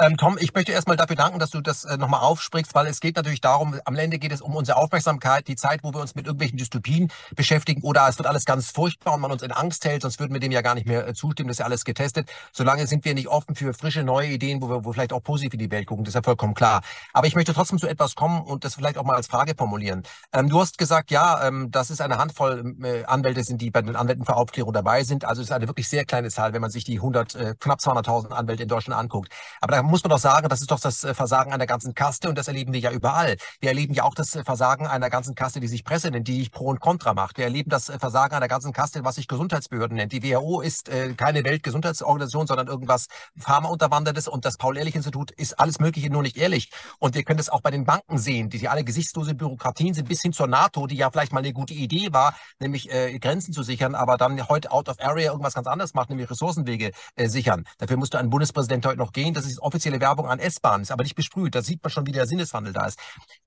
Ähm, 0.00 0.16
Tom, 0.16 0.38
ich 0.38 0.54
möchte 0.54 0.70
erstmal 0.70 0.96
dafür 0.96 1.16
danken, 1.16 1.40
dass 1.40 1.50
du 1.50 1.60
das 1.60 1.84
äh, 1.84 1.96
nochmal 1.96 2.20
aufsprichst, 2.20 2.72
weil 2.72 2.86
es 2.86 3.00
geht 3.00 3.16
natürlich 3.16 3.40
darum, 3.40 3.80
am 3.84 3.96
Ende 3.96 4.20
geht 4.20 4.30
es 4.30 4.40
um 4.40 4.54
unsere 4.54 4.78
Aufmerksamkeit, 4.78 5.48
die 5.48 5.56
Zeit, 5.56 5.80
wo 5.82 5.92
wir 5.92 6.00
uns 6.00 6.14
mit 6.14 6.26
irgendwelchen 6.26 6.56
Dystopien 6.56 7.10
beschäftigen 7.34 7.82
oder 7.82 8.06
es 8.08 8.16
wird 8.16 8.28
alles 8.28 8.44
ganz 8.44 8.70
furchtbar 8.70 9.14
und 9.14 9.20
man 9.20 9.32
uns 9.32 9.42
in 9.42 9.50
Angst 9.50 9.84
hält, 9.84 10.02
sonst 10.02 10.20
würden 10.20 10.32
wir 10.32 10.38
dem 10.38 10.52
ja 10.52 10.62
gar 10.62 10.76
nicht 10.76 10.86
mehr 10.86 11.08
äh, 11.08 11.14
zustimmen, 11.14 11.48
das 11.48 11.56
ist 11.56 11.58
ja 11.58 11.64
alles 11.64 11.84
getestet. 11.84 12.30
Solange 12.52 12.86
sind 12.86 13.04
wir 13.04 13.12
nicht 13.14 13.26
offen 13.26 13.56
für 13.56 13.74
frische, 13.74 14.04
neue 14.04 14.28
Ideen, 14.28 14.62
wo 14.62 14.68
wir 14.70 14.84
wo 14.84 14.92
vielleicht 14.92 15.12
auch 15.12 15.20
positiv 15.20 15.54
in 15.54 15.58
die 15.58 15.70
Welt 15.72 15.88
gucken, 15.88 16.04
das 16.04 16.12
ist 16.12 16.14
ja 16.14 16.22
vollkommen 16.22 16.54
klar. 16.54 16.82
Aber 17.12 17.26
ich 17.26 17.34
möchte 17.34 17.52
trotzdem 17.52 17.80
zu 17.80 17.88
etwas 17.88 18.14
kommen 18.14 18.42
und 18.42 18.62
das 18.64 18.76
vielleicht 18.76 18.98
auch 18.98 19.04
mal 19.04 19.16
als 19.16 19.26
Frage 19.26 19.54
formulieren. 19.56 20.04
Ähm, 20.32 20.48
du 20.48 20.60
hast 20.60 20.78
gesagt, 20.78 21.10
ja, 21.10 21.44
ähm, 21.44 21.72
dass 21.72 21.90
es 21.90 22.00
eine 22.00 22.18
Handvoll 22.18 22.76
äh, 22.84 23.04
Anwälte 23.04 23.42
sind, 23.42 23.60
die 23.60 23.72
bei 23.72 23.82
den 23.82 23.96
Anwälten 23.96 24.24
für 24.24 24.36
Aufklärung 24.36 24.72
dabei 24.72 25.02
sind. 25.02 25.24
Also 25.24 25.42
es 25.42 25.48
ist 25.48 25.52
eine 25.52 25.66
wirklich 25.66 25.88
sehr 25.88 26.04
kleine 26.04 26.30
Zahl, 26.30 26.52
wenn 26.52 26.60
man 26.62 26.70
sich 26.70 26.84
die 26.84 26.98
100, 26.98 27.34
äh, 27.34 27.54
knapp 27.58 27.80
200.000 27.80 28.30
Anwälte 28.30 28.62
in 28.62 28.68
Deutschland 28.68 28.96
anguckt. 29.00 29.32
Aber 29.60 29.72
da 29.72 29.87
muss 29.88 30.04
man 30.04 30.10
doch 30.10 30.18
sagen, 30.18 30.48
das 30.48 30.60
ist 30.60 30.70
doch 30.70 30.80
das 30.80 31.02
äh, 31.04 31.14
Versagen 31.14 31.52
einer 31.52 31.66
ganzen 31.66 31.94
Kaste 31.94 32.28
und 32.28 32.36
das 32.36 32.48
erleben 32.48 32.72
wir 32.72 32.80
ja 32.80 32.90
überall. 32.90 33.36
Wir 33.60 33.70
erleben 33.70 33.94
ja 33.94 34.04
auch 34.04 34.14
das 34.14 34.36
äh, 34.36 34.44
Versagen 34.44 34.86
einer 34.86 35.10
ganzen 35.10 35.34
Kaste, 35.34 35.60
die 35.60 35.66
sich 35.66 35.84
Presse 35.84 36.10
nennt, 36.10 36.28
die 36.28 36.38
sich 36.38 36.52
Pro 36.52 36.66
und 36.66 36.80
Contra 36.80 37.14
macht. 37.14 37.38
Wir 37.38 37.44
erleben 37.44 37.70
das 37.70 37.88
äh, 37.88 37.98
Versagen 37.98 38.34
einer 38.34 38.48
ganzen 38.48 38.72
Kaste, 38.72 39.04
was 39.04 39.16
sich 39.16 39.28
Gesundheitsbehörden 39.28 39.96
nennt. 39.96 40.12
Die 40.12 40.22
WHO 40.22 40.60
ist 40.60 40.88
äh, 40.88 41.14
keine 41.14 41.42
Weltgesundheitsorganisation, 41.44 42.46
sondern 42.46 42.68
irgendwas 42.68 43.06
Pharmaunterwandertes 43.38 44.28
und 44.28 44.44
das 44.44 44.56
Paul-Ehrlich-Institut 44.58 45.30
ist 45.32 45.58
alles 45.58 45.80
Mögliche, 45.80 46.10
nur 46.10 46.22
nicht 46.22 46.36
ehrlich. 46.36 46.70
Und 46.98 47.14
wir 47.14 47.24
können 47.24 47.38
das 47.38 47.48
auch 47.48 47.62
bei 47.62 47.70
den 47.70 47.84
Banken 47.84 48.18
sehen, 48.18 48.50
die, 48.50 48.58
die 48.58 48.68
alle 48.68 48.84
gesichtslose 48.84 49.34
Bürokratien 49.34 49.94
sind, 49.94 50.08
bis 50.08 50.20
hin 50.20 50.32
zur 50.32 50.46
NATO, 50.46 50.86
die 50.86 50.96
ja 50.96 51.10
vielleicht 51.10 51.32
mal 51.32 51.40
eine 51.40 51.52
gute 51.52 51.74
Idee 51.74 52.12
war, 52.12 52.34
nämlich 52.58 52.90
äh, 52.92 53.18
Grenzen 53.18 53.52
zu 53.52 53.62
sichern, 53.62 53.94
aber 53.94 54.16
dann 54.16 54.48
heute 54.48 54.70
out 54.70 54.88
of 54.88 55.00
area 55.00 55.30
irgendwas 55.30 55.54
ganz 55.54 55.66
anderes 55.66 55.94
macht, 55.94 56.10
nämlich 56.10 56.30
Ressourcenwege 56.30 56.92
äh, 57.16 57.28
sichern. 57.28 57.64
Dafür 57.78 57.96
musste 57.96 58.18
ein 58.18 58.30
Bundespräsident 58.30 58.84
heute 58.84 58.98
noch 58.98 59.12
gehen. 59.12 59.34
Das 59.34 59.46
ist 59.46 59.62
offizielle 59.78 60.00
Werbung 60.00 60.28
an 60.28 60.38
S 60.40 60.58
S-Bahn, 60.58 60.82
ist 60.82 60.90
aber 60.90 61.04
nicht 61.04 61.14
besprüht. 61.14 61.54
Da 61.54 61.62
sieht 61.62 61.82
man 61.82 61.90
schon, 61.90 62.06
wie 62.06 62.12
der 62.12 62.26
Sinneswandel 62.26 62.72
da 62.72 62.86
ist. 62.86 62.98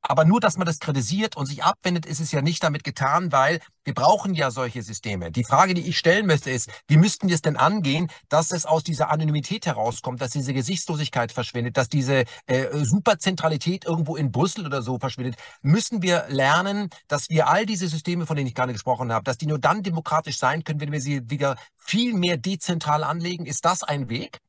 Aber 0.01 0.23
nur, 0.23 0.39
dass 0.39 0.57
man 0.57 0.65
das 0.65 0.79
kritisiert 0.79 1.35
und 1.35 1.45
sich 1.45 1.63
abwendet, 1.63 2.05
ist 2.05 2.19
es 2.19 2.31
ja 2.31 2.41
nicht 2.41 2.63
damit 2.63 2.83
getan, 2.83 3.31
weil 3.31 3.59
wir 3.83 3.93
brauchen 3.93 4.33
ja 4.33 4.51
solche 4.51 4.81
Systeme. 4.81 5.31
Die 5.31 5.43
Frage, 5.43 5.73
die 5.73 5.81
ich 5.81 5.97
stellen 5.97 6.25
möchte, 6.25 6.51
ist, 6.51 6.69
wie 6.87 6.97
müssten 6.97 7.27
wir 7.27 7.35
es 7.35 7.41
denn 7.41 7.57
angehen, 7.57 8.09
dass 8.29 8.51
es 8.51 8.65
aus 8.65 8.83
dieser 8.83 9.09
Anonymität 9.09 9.65
herauskommt, 9.65 10.21
dass 10.21 10.31
diese 10.31 10.53
Gesichtslosigkeit 10.53 11.31
verschwindet, 11.31 11.75
dass 11.77 11.89
diese 11.89 12.23
äh, 12.45 12.85
Superzentralität 12.85 13.85
irgendwo 13.85 14.15
in 14.15 14.31
Brüssel 14.31 14.65
oder 14.65 14.81
so 14.81 14.97
verschwindet? 14.97 15.35
Müssen 15.61 16.01
wir 16.01 16.25
lernen, 16.29 16.89
dass 17.07 17.29
wir 17.29 17.49
all 17.49 17.65
diese 17.65 17.87
Systeme, 17.87 18.25
von 18.25 18.37
denen 18.37 18.47
ich 18.47 18.55
gerade 18.55 18.73
gesprochen 18.73 19.11
habe, 19.11 19.23
dass 19.23 19.37
die 19.37 19.47
nur 19.47 19.59
dann 19.59 19.83
demokratisch 19.83 20.37
sein 20.37 20.63
können, 20.63 20.79
wenn 20.79 20.91
wir 20.91 21.01
sie 21.01 21.29
wieder 21.29 21.57
viel 21.77 22.13
mehr 22.13 22.37
dezentral 22.37 23.03
anlegen? 23.03 23.45
Ist 23.45 23.65
das 23.65 23.83
ein 23.83 24.07
Weg? 24.07 24.39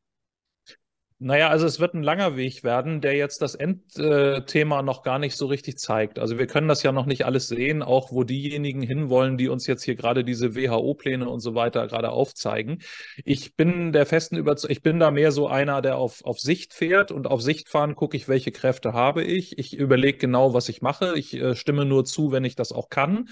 Naja, 1.25 1.51
also 1.51 1.67
es 1.67 1.79
wird 1.79 1.95
ein 1.95 2.03
langer 2.03 2.37
Weg 2.37 2.65
werden, 2.65 3.01
der 3.01 3.15
jetzt 3.15 3.43
das 3.43 3.55
Endthema 3.55 4.83
noch 4.83 5.05
gar 5.05 5.21
nicht 5.21 5.37
so 5.37 5.47
richtig 5.47 5.79
zeigt. 5.79 6.19
Also 6.19 6.37
wir 6.37 6.49
können 6.49 6.67
das 6.67 6.83
ja 6.83 6.91
noch 6.91 7.07
nicht 7.07 7.25
alles 7.25 7.47
sehen, 7.47 7.85
auch 7.85 8.11
wo 8.11 8.25
diejenigen 8.25 8.83
hinwollen, 8.83 9.39
die 9.39 9.49
uns 9.49 9.69
jetzt 9.69 9.85
hier 9.85 9.95
gerade 9.95 10.25
diese 10.25 10.57
WHO-Pläne 10.57 11.29
und 11.29 11.39
so 11.39 11.55
weiter 11.55 11.87
gerade 11.87 12.11
aufzeigen. 12.11 12.83
Ich 13.25 13.55
bin 13.55 13.93
der 13.93 14.05
festen 14.05 14.37
Überzeugung, 14.37 14.73
ich 14.73 14.83
bin 14.83 14.99
da 14.99 15.13
mehr 15.13 15.31
so 15.31 15.47
einer, 15.47 15.81
der 15.81 15.97
auf, 15.97 16.25
auf 16.25 16.41
Sicht 16.41 16.75
fährt 16.75 17.13
und 17.13 17.29
auf 17.29 17.41
Sicht 17.41 17.69
fahren 17.69 17.95
gucke 17.95 18.17
ich, 18.17 18.27
welche 18.27 18.51
Kräfte 18.51 18.93
habe 18.93 19.23
ich. 19.23 19.57
Ich 19.59 19.77
überlege 19.77 20.19
genau, 20.19 20.55
was 20.55 20.69
ich 20.69 20.83
mache. 20.83 21.17
Ich 21.17 21.35
äh, 21.35 21.55
stimme 21.55 21.85
nur 21.85 22.05
zu, 22.05 22.33
wenn 22.33 22.45
ich 22.45 22.57
das 22.57 22.73
auch 22.73 22.89
kann 22.89 23.29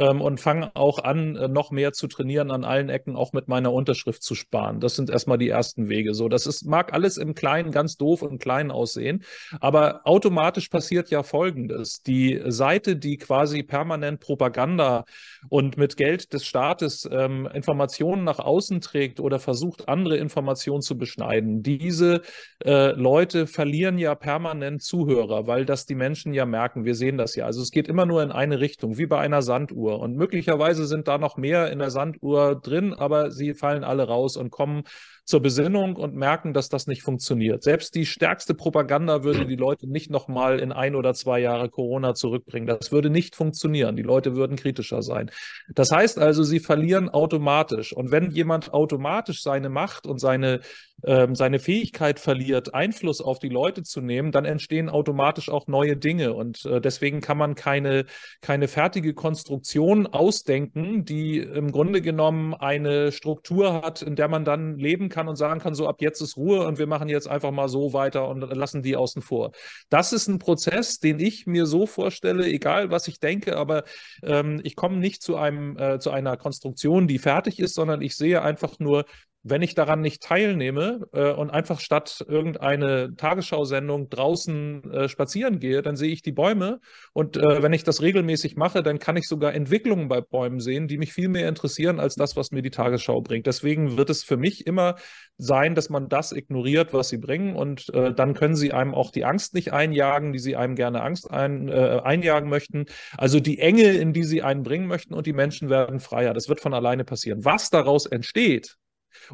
ähm, 0.00 0.20
und 0.20 0.40
fange 0.40 0.74
auch 0.74 0.98
an, 1.04 1.36
äh, 1.36 1.46
noch 1.46 1.70
mehr 1.70 1.92
zu 1.92 2.08
trainieren 2.08 2.50
an 2.50 2.64
allen 2.64 2.88
Ecken, 2.88 3.14
auch 3.14 3.32
mit 3.32 3.46
meiner 3.46 3.72
Unterschrift 3.72 4.24
zu 4.24 4.34
sparen. 4.34 4.80
Das 4.80 4.96
sind 4.96 5.08
erstmal 5.08 5.38
die 5.38 5.48
ersten 5.48 5.88
Wege. 5.88 6.14
So, 6.14 6.28
das 6.28 6.48
ist, 6.48 6.64
mag 6.64 6.92
alles 6.92 7.16
im 7.16 7.27
im 7.28 7.34
Kleinen 7.34 7.70
ganz 7.70 7.96
doof 7.96 8.22
und 8.22 8.40
klein 8.40 8.70
aussehen. 8.70 9.22
Aber 9.60 10.00
automatisch 10.04 10.68
passiert 10.68 11.10
ja 11.10 11.22
Folgendes. 11.22 12.02
Die 12.02 12.40
Seite, 12.46 12.96
die 12.96 13.18
quasi 13.18 13.62
permanent 13.62 14.20
Propaganda 14.20 15.04
und 15.48 15.76
mit 15.76 15.96
Geld 15.96 16.32
des 16.32 16.46
Staates 16.46 17.08
ähm, 17.10 17.48
Informationen 17.52 18.24
nach 18.24 18.38
außen 18.38 18.80
trägt 18.80 19.20
oder 19.20 19.38
versucht, 19.38 19.88
andere 19.88 20.16
Informationen 20.16 20.82
zu 20.82 20.96
beschneiden, 20.96 21.62
diese 21.62 22.22
äh, 22.64 22.92
Leute 22.92 23.46
verlieren 23.46 23.98
ja 23.98 24.14
permanent 24.14 24.82
Zuhörer, 24.82 25.46
weil 25.46 25.64
das 25.64 25.86
die 25.86 25.94
Menschen 25.94 26.32
ja 26.32 26.46
merken. 26.46 26.84
Wir 26.84 26.94
sehen 26.94 27.18
das 27.18 27.36
ja. 27.36 27.44
Also 27.46 27.62
es 27.62 27.70
geht 27.70 27.88
immer 27.88 28.06
nur 28.06 28.22
in 28.22 28.32
eine 28.32 28.60
Richtung, 28.60 28.98
wie 28.98 29.06
bei 29.06 29.18
einer 29.18 29.42
Sanduhr. 29.42 30.00
Und 30.00 30.16
möglicherweise 30.16 30.86
sind 30.86 31.08
da 31.08 31.18
noch 31.18 31.36
mehr 31.36 31.70
in 31.70 31.78
der 31.78 31.90
Sanduhr 31.90 32.54
drin, 32.60 32.94
aber 32.94 33.30
sie 33.30 33.54
fallen 33.54 33.84
alle 33.84 34.04
raus 34.04 34.36
und 34.36 34.50
kommen 34.50 34.84
zur 35.28 35.42
Besinnung 35.42 35.96
und 35.96 36.14
merken, 36.14 36.54
dass 36.54 36.70
das 36.70 36.86
nicht 36.86 37.02
funktioniert. 37.02 37.62
Selbst 37.62 37.94
die 37.94 38.06
stärkste 38.06 38.54
Propaganda 38.54 39.24
würde 39.24 39.44
die 39.44 39.56
Leute 39.56 39.86
nicht 39.86 40.10
nochmal 40.10 40.58
in 40.58 40.72
ein 40.72 40.94
oder 40.94 41.12
zwei 41.12 41.38
Jahre 41.38 41.68
Corona 41.68 42.14
zurückbringen. 42.14 42.66
Das 42.66 42.92
würde 42.92 43.10
nicht 43.10 43.36
funktionieren. 43.36 43.94
Die 43.94 44.02
Leute 44.02 44.36
würden 44.36 44.56
kritischer 44.56 45.02
sein. 45.02 45.30
Das 45.68 45.90
heißt 45.90 46.18
also, 46.18 46.44
sie 46.44 46.60
verlieren 46.60 47.10
automatisch. 47.10 47.92
Und 47.92 48.10
wenn 48.10 48.30
jemand 48.30 48.72
automatisch 48.72 49.42
seine 49.42 49.68
Macht 49.68 50.06
und 50.06 50.18
seine, 50.18 50.60
ähm, 51.04 51.34
seine 51.34 51.58
Fähigkeit 51.58 52.18
verliert, 52.18 52.74
Einfluss 52.74 53.20
auf 53.20 53.38
die 53.38 53.48
Leute 53.48 53.82
zu 53.82 54.00
nehmen, 54.00 54.32
dann 54.32 54.44
entstehen 54.44 54.88
automatisch 54.88 55.48
auch 55.48 55.66
neue 55.68 55.96
Dinge. 55.96 56.34
Und 56.34 56.64
äh, 56.64 56.80
deswegen 56.80 57.20
kann 57.20 57.38
man 57.38 57.54
keine, 57.54 58.04
keine 58.40 58.68
fertige 58.68 59.14
Konstruktion 59.14 60.06
ausdenken, 60.06 61.04
die 61.04 61.38
im 61.38 61.70
Grunde 61.70 62.02
genommen 62.02 62.54
eine 62.54 63.12
Struktur 63.12 63.82
hat, 63.82 64.02
in 64.02 64.16
der 64.16 64.28
man 64.28 64.44
dann 64.44 64.76
leben 64.76 65.08
kann 65.08 65.28
und 65.28 65.36
sagen 65.36 65.60
kann, 65.60 65.74
so 65.74 65.88
ab 65.88 66.00
jetzt 66.00 66.20
ist 66.20 66.36
Ruhe 66.36 66.66
und 66.66 66.78
wir 66.78 66.86
machen 66.86 67.08
jetzt 67.08 67.28
einfach 67.28 67.52
mal 67.52 67.68
so 67.68 67.92
weiter 67.92 68.28
und 68.28 68.40
lassen 68.40 68.82
die 68.82 68.96
außen 68.96 69.22
vor. 69.22 69.52
Das 69.90 70.12
ist 70.12 70.28
ein 70.28 70.38
Prozess, 70.38 70.98
den 70.98 71.20
ich 71.20 71.46
mir 71.46 71.66
so 71.66 71.86
vorstelle, 71.86 72.46
egal 72.46 72.90
was 72.90 73.08
ich 73.08 73.20
denke, 73.20 73.56
aber 73.56 73.84
ähm, 74.22 74.60
ich 74.64 74.74
komme 74.74 74.96
nicht 74.96 75.22
zu 75.22 75.36
einem 75.36 75.76
äh, 75.78 75.98
zu 75.98 76.10
einer 76.10 76.36
Konstruktion, 76.36 77.06
die 77.06 77.18
fertig 77.18 77.60
ist, 77.60 77.74
sondern 77.74 78.02
ich 78.02 78.16
sehe 78.16 78.42
einfach 78.42 78.78
nur, 78.78 79.04
wenn 79.42 79.62
ich 79.62 79.74
daran 79.74 80.00
nicht 80.00 80.22
teilnehme 80.22 81.06
äh, 81.12 81.32
und 81.32 81.50
einfach 81.50 81.80
statt 81.80 82.24
irgendeine 82.26 83.14
Tagesschausendung 83.16 84.10
draußen 84.10 84.92
äh, 84.92 85.08
spazieren 85.08 85.58
gehe, 85.60 85.82
dann 85.82 85.96
sehe 85.96 86.12
ich 86.12 86.22
die 86.22 86.32
Bäume 86.32 86.80
und 87.12 87.36
äh, 87.36 87.62
wenn 87.62 87.72
ich 87.72 87.84
das 87.84 88.02
regelmäßig 88.02 88.56
mache, 88.56 88.82
dann 88.82 88.98
kann 88.98 89.16
ich 89.16 89.28
sogar 89.28 89.54
Entwicklungen 89.54 90.08
bei 90.08 90.20
Bäumen 90.20 90.60
sehen, 90.60 90.88
die 90.88 90.98
mich 90.98 91.12
viel 91.12 91.28
mehr 91.28 91.48
interessieren 91.48 92.00
als 92.00 92.14
das, 92.14 92.36
was 92.36 92.50
mir 92.50 92.62
die 92.62 92.70
Tagesschau 92.70 93.20
bringt. 93.20 93.46
Deswegen 93.46 93.96
wird 93.96 94.10
es 94.10 94.24
für 94.24 94.36
mich 94.36 94.66
immer 94.66 94.96
sein, 95.36 95.74
dass 95.74 95.88
man 95.88 96.08
das 96.08 96.32
ignoriert, 96.32 96.92
was 96.92 97.08
sie 97.08 97.18
bringen 97.18 97.54
und 97.54 97.92
äh, 97.94 98.12
dann 98.12 98.34
können 98.34 98.56
sie 98.56 98.72
einem 98.72 98.94
auch 98.94 99.10
die 99.10 99.24
Angst 99.24 99.54
nicht 99.54 99.72
einjagen, 99.72 100.32
die 100.32 100.40
sie 100.40 100.56
einem 100.56 100.74
gerne 100.74 101.02
Angst 101.02 101.30
ein, 101.30 101.68
äh, 101.68 102.00
einjagen 102.02 102.50
möchten. 102.50 102.86
Also 103.16 103.38
die 103.40 103.58
Enge, 103.58 103.92
in 103.92 104.12
die 104.12 104.24
sie 104.24 104.42
einen 104.42 104.62
bringen 104.62 104.86
möchten 104.86 105.14
und 105.14 105.26
die 105.26 105.32
Menschen 105.32 105.70
werden 105.70 106.00
freier. 106.00 106.34
Das 106.34 106.48
wird 106.48 106.60
von 106.60 106.74
alleine 106.74 107.04
passieren. 107.04 107.44
Was 107.44 107.70
daraus 107.70 108.06
entsteht, 108.06 108.76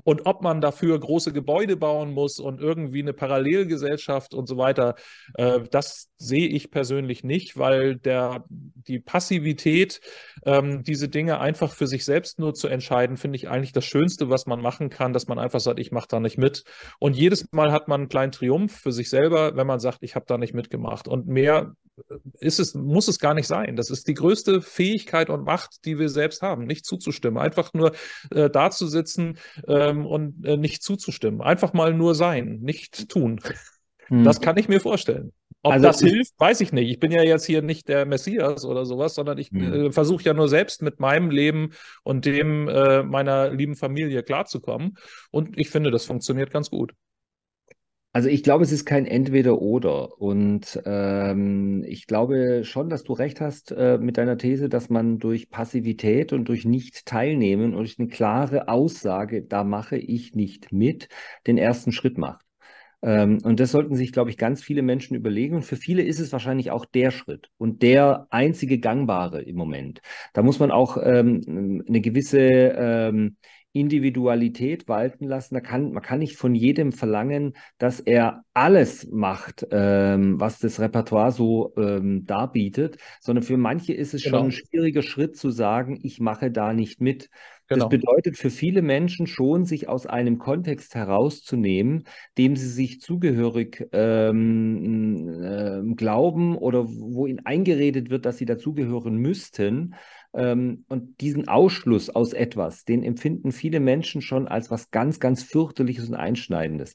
und 0.04 0.26
ob 0.26 0.42
man 0.42 0.60
dafür 0.60 0.98
große 0.98 1.32
Gebäude 1.32 1.76
bauen 1.76 2.12
muss 2.12 2.38
und 2.38 2.60
irgendwie 2.60 3.02
eine 3.02 3.12
Parallelgesellschaft 3.12 4.34
und 4.34 4.48
so 4.48 4.56
weiter, 4.56 4.94
äh, 5.34 5.60
das 5.70 6.10
sehe 6.16 6.48
ich 6.48 6.70
persönlich 6.70 7.24
nicht, 7.24 7.58
weil 7.58 7.96
der, 7.96 8.44
die 8.48 8.98
Passivität, 8.98 10.00
ähm, 10.44 10.82
diese 10.82 11.08
Dinge 11.08 11.40
einfach 11.40 11.72
für 11.72 11.86
sich 11.86 12.04
selbst 12.04 12.38
nur 12.38 12.54
zu 12.54 12.68
entscheiden, 12.68 13.16
finde 13.16 13.36
ich 13.36 13.48
eigentlich 13.48 13.72
das 13.72 13.84
Schönste, 13.84 14.30
was 14.30 14.46
man 14.46 14.60
machen 14.60 14.90
kann, 14.90 15.12
dass 15.12 15.26
man 15.26 15.38
einfach 15.38 15.60
sagt, 15.60 15.78
ich 15.78 15.92
mache 15.92 16.08
da 16.08 16.20
nicht 16.20 16.38
mit. 16.38 16.64
Und 16.98 17.16
jedes 17.16 17.46
Mal 17.52 17.72
hat 17.72 17.88
man 17.88 18.02
einen 18.02 18.08
kleinen 18.08 18.32
Triumph 18.32 18.76
für 18.76 18.92
sich 18.92 19.10
selber, 19.10 19.56
wenn 19.56 19.66
man 19.66 19.80
sagt, 19.80 19.98
ich 20.02 20.14
habe 20.14 20.26
da 20.26 20.38
nicht 20.38 20.54
mitgemacht. 20.54 21.08
Und 21.08 21.26
mehr 21.26 21.74
ist 22.40 22.58
es, 22.58 22.74
muss 22.74 23.08
es 23.08 23.18
gar 23.18 23.34
nicht 23.34 23.46
sein. 23.46 23.76
Das 23.76 23.90
ist 23.90 24.08
die 24.08 24.14
größte 24.14 24.60
Fähigkeit 24.60 25.30
und 25.30 25.44
Macht, 25.44 25.84
die 25.84 25.98
wir 25.98 26.08
selbst 26.08 26.42
haben, 26.42 26.64
nicht 26.64 26.84
zuzustimmen. 26.84 27.38
Einfach 27.38 27.72
nur 27.72 27.92
äh, 28.30 28.50
da 28.50 28.70
zu 28.70 28.86
sitzen 28.86 29.38
ähm, 29.68 30.06
und 30.06 30.44
äh, 30.44 30.56
nicht 30.56 30.82
zuzustimmen. 30.82 31.40
Einfach 31.40 31.72
mal 31.72 31.94
nur 31.94 32.14
sein, 32.14 32.58
nicht 32.62 33.08
tun. 33.08 33.40
Hm. 34.08 34.24
Das 34.24 34.40
kann 34.40 34.56
ich 34.56 34.68
mir 34.68 34.80
vorstellen. 34.80 35.32
Ob 35.62 35.72
also 35.72 35.86
das 35.86 36.00
hilft, 36.00 36.34
weiß 36.38 36.60
ich 36.60 36.72
nicht. 36.72 36.90
Ich 36.90 37.00
bin 37.00 37.10
ja 37.10 37.22
jetzt 37.22 37.46
hier 37.46 37.62
nicht 37.62 37.88
der 37.88 38.04
Messias 38.04 38.66
oder 38.66 38.84
sowas, 38.84 39.14
sondern 39.14 39.38
ich 39.38 39.50
hm. 39.50 39.86
äh, 39.86 39.92
versuche 39.92 40.24
ja 40.24 40.34
nur 40.34 40.48
selbst 40.48 40.82
mit 40.82 41.00
meinem 41.00 41.30
Leben 41.30 41.70
und 42.02 42.26
dem 42.26 42.68
äh, 42.68 43.02
meiner 43.02 43.50
lieben 43.50 43.74
Familie 43.74 44.22
klarzukommen. 44.22 44.98
Und 45.30 45.58
ich 45.58 45.70
finde, 45.70 45.90
das 45.90 46.04
funktioniert 46.04 46.50
ganz 46.50 46.68
gut. 46.68 46.92
Also 48.14 48.28
ich 48.28 48.44
glaube, 48.44 48.62
es 48.62 48.70
ist 48.70 48.84
kein 48.84 49.06
Entweder-Oder. 49.06 50.20
Und 50.20 50.80
ähm, 50.86 51.82
ich 51.84 52.06
glaube 52.06 52.62
schon, 52.62 52.88
dass 52.88 53.02
du 53.02 53.12
recht 53.12 53.40
hast 53.40 53.72
äh, 53.72 53.98
mit 53.98 54.18
deiner 54.18 54.38
These, 54.38 54.68
dass 54.68 54.88
man 54.88 55.18
durch 55.18 55.50
Passivität 55.50 56.32
und 56.32 56.44
durch 56.48 56.64
Nicht-Teilnehmen 56.64 57.74
und 57.74 57.78
durch 57.78 57.98
eine 57.98 58.06
klare 58.06 58.68
Aussage, 58.68 59.42
da 59.42 59.64
mache 59.64 59.96
ich 59.96 60.32
nicht 60.32 60.70
mit, 60.72 61.08
den 61.48 61.58
ersten 61.58 61.90
Schritt 61.90 62.16
macht. 62.16 62.44
Ähm, 63.02 63.40
und 63.42 63.58
das 63.58 63.72
sollten 63.72 63.96
sich, 63.96 64.12
glaube 64.12 64.30
ich, 64.30 64.38
ganz 64.38 64.62
viele 64.62 64.82
Menschen 64.82 65.16
überlegen. 65.16 65.56
Und 65.56 65.64
für 65.64 65.76
viele 65.76 66.02
ist 66.02 66.20
es 66.20 66.30
wahrscheinlich 66.30 66.70
auch 66.70 66.84
der 66.84 67.10
Schritt 67.10 67.50
und 67.58 67.82
der 67.82 68.28
einzige 68.30 68.78
gangbare 68.78 69.42
im 69.42 69.56
Moment. 69.56 70.02
Da 70.34 70.42
muss 70.44 70.60
man 70.60 70.70
auch 70.70 70.98
ähm, 71.02 71.82
eine 71.88 72.00
gewisse 72.00 72.38
ähm, 72.38 73.36
Individualität 73.74 74.86
walten 74.88 75.26
lassen. 75.26 75.54
Da 75.54 75.60
kann, 75.60 75.92
man 75.92 76.02
kann 76.02 76.20
nicht 76.20 76.36
von 76.36 76.54
jedem 76.54 76.92
verlangen, 76.92 77.54
dass 77.76 77.98
er 77.98 78.44
alles 78.54 79.08
macht, 79.10 79.66
ähm, 79.72 80.40
was 80.40 80.60
das 80.60 80.78
Repertoire 80.78 81.32
so 81.32 81.74
ähm, 81.76 82.24
darbietet, 82.24 82.98
sondern 83.20 83.42
für 83.42 83.56
manche 83.56 83.92
ist 83.92 84.14
es 84.14 84.22
genau. 84.22 84.38
schon 84.38 84.46
ein 84.46 84.52
schwieriger 84.52 85.02
Schritt 85.02 85.36
zu 85.36 85.50
sagen, 85.50 85.98
ich 86.02 86.20
mache 86.20 86.52
da 86.52 86.72
nicht 86.72 87.00
mit. 87.00 87.30
Genau. 87.66 87.88
Das 87.88 87.88
bedeutet 87.88 88.36
für 88.36 88.50
viele 88.50 88.80
Menschen 88.80 89.26
schon, 89.26 89.64
sich 89.64 89.88
aus 89.88 90.06
einem 90.06 90.38
Kontext 90.38 90.94
herauszunehmen, 90.94 92.04
dem 92.38 92.54
sie 92.56 92.68
sich 92.68 93.00
zugehörig 93.00 93.88
ähm, 93.92 95.28
äh, 95.42 95.94
glauben 95.94 96.56
oder 96.56 96.86
wo 96.86 97.26
ihnen 97.26 97.44
eingeredet 97.44 98.10
wird, 98.10 98.24
dass 98.24 98.36
sie 98.36 98.44
dazugehören 98.44 99.16
müssten. 99.16 99.94
Ähm, 100.34 100.84
und 100.88 101.20
diesen 101.20 101.48
Ausschluss 101.48 102.10
aus 102.10 102.32
etwas, 102.32 102.84
den 102.84 103.02
empfinden 103.02 103.52
viele 103.52 103.80
Menschen 103.80 104.20
schon 104.20 104.48
als 104.48 104.70
was 104.70 104.90
ganz, 104.90 105.20
ganz 105.20 105.42
fürchterliches 105.42 106.08
und 106.08 106.14
einschneidendes. 106.16 106.94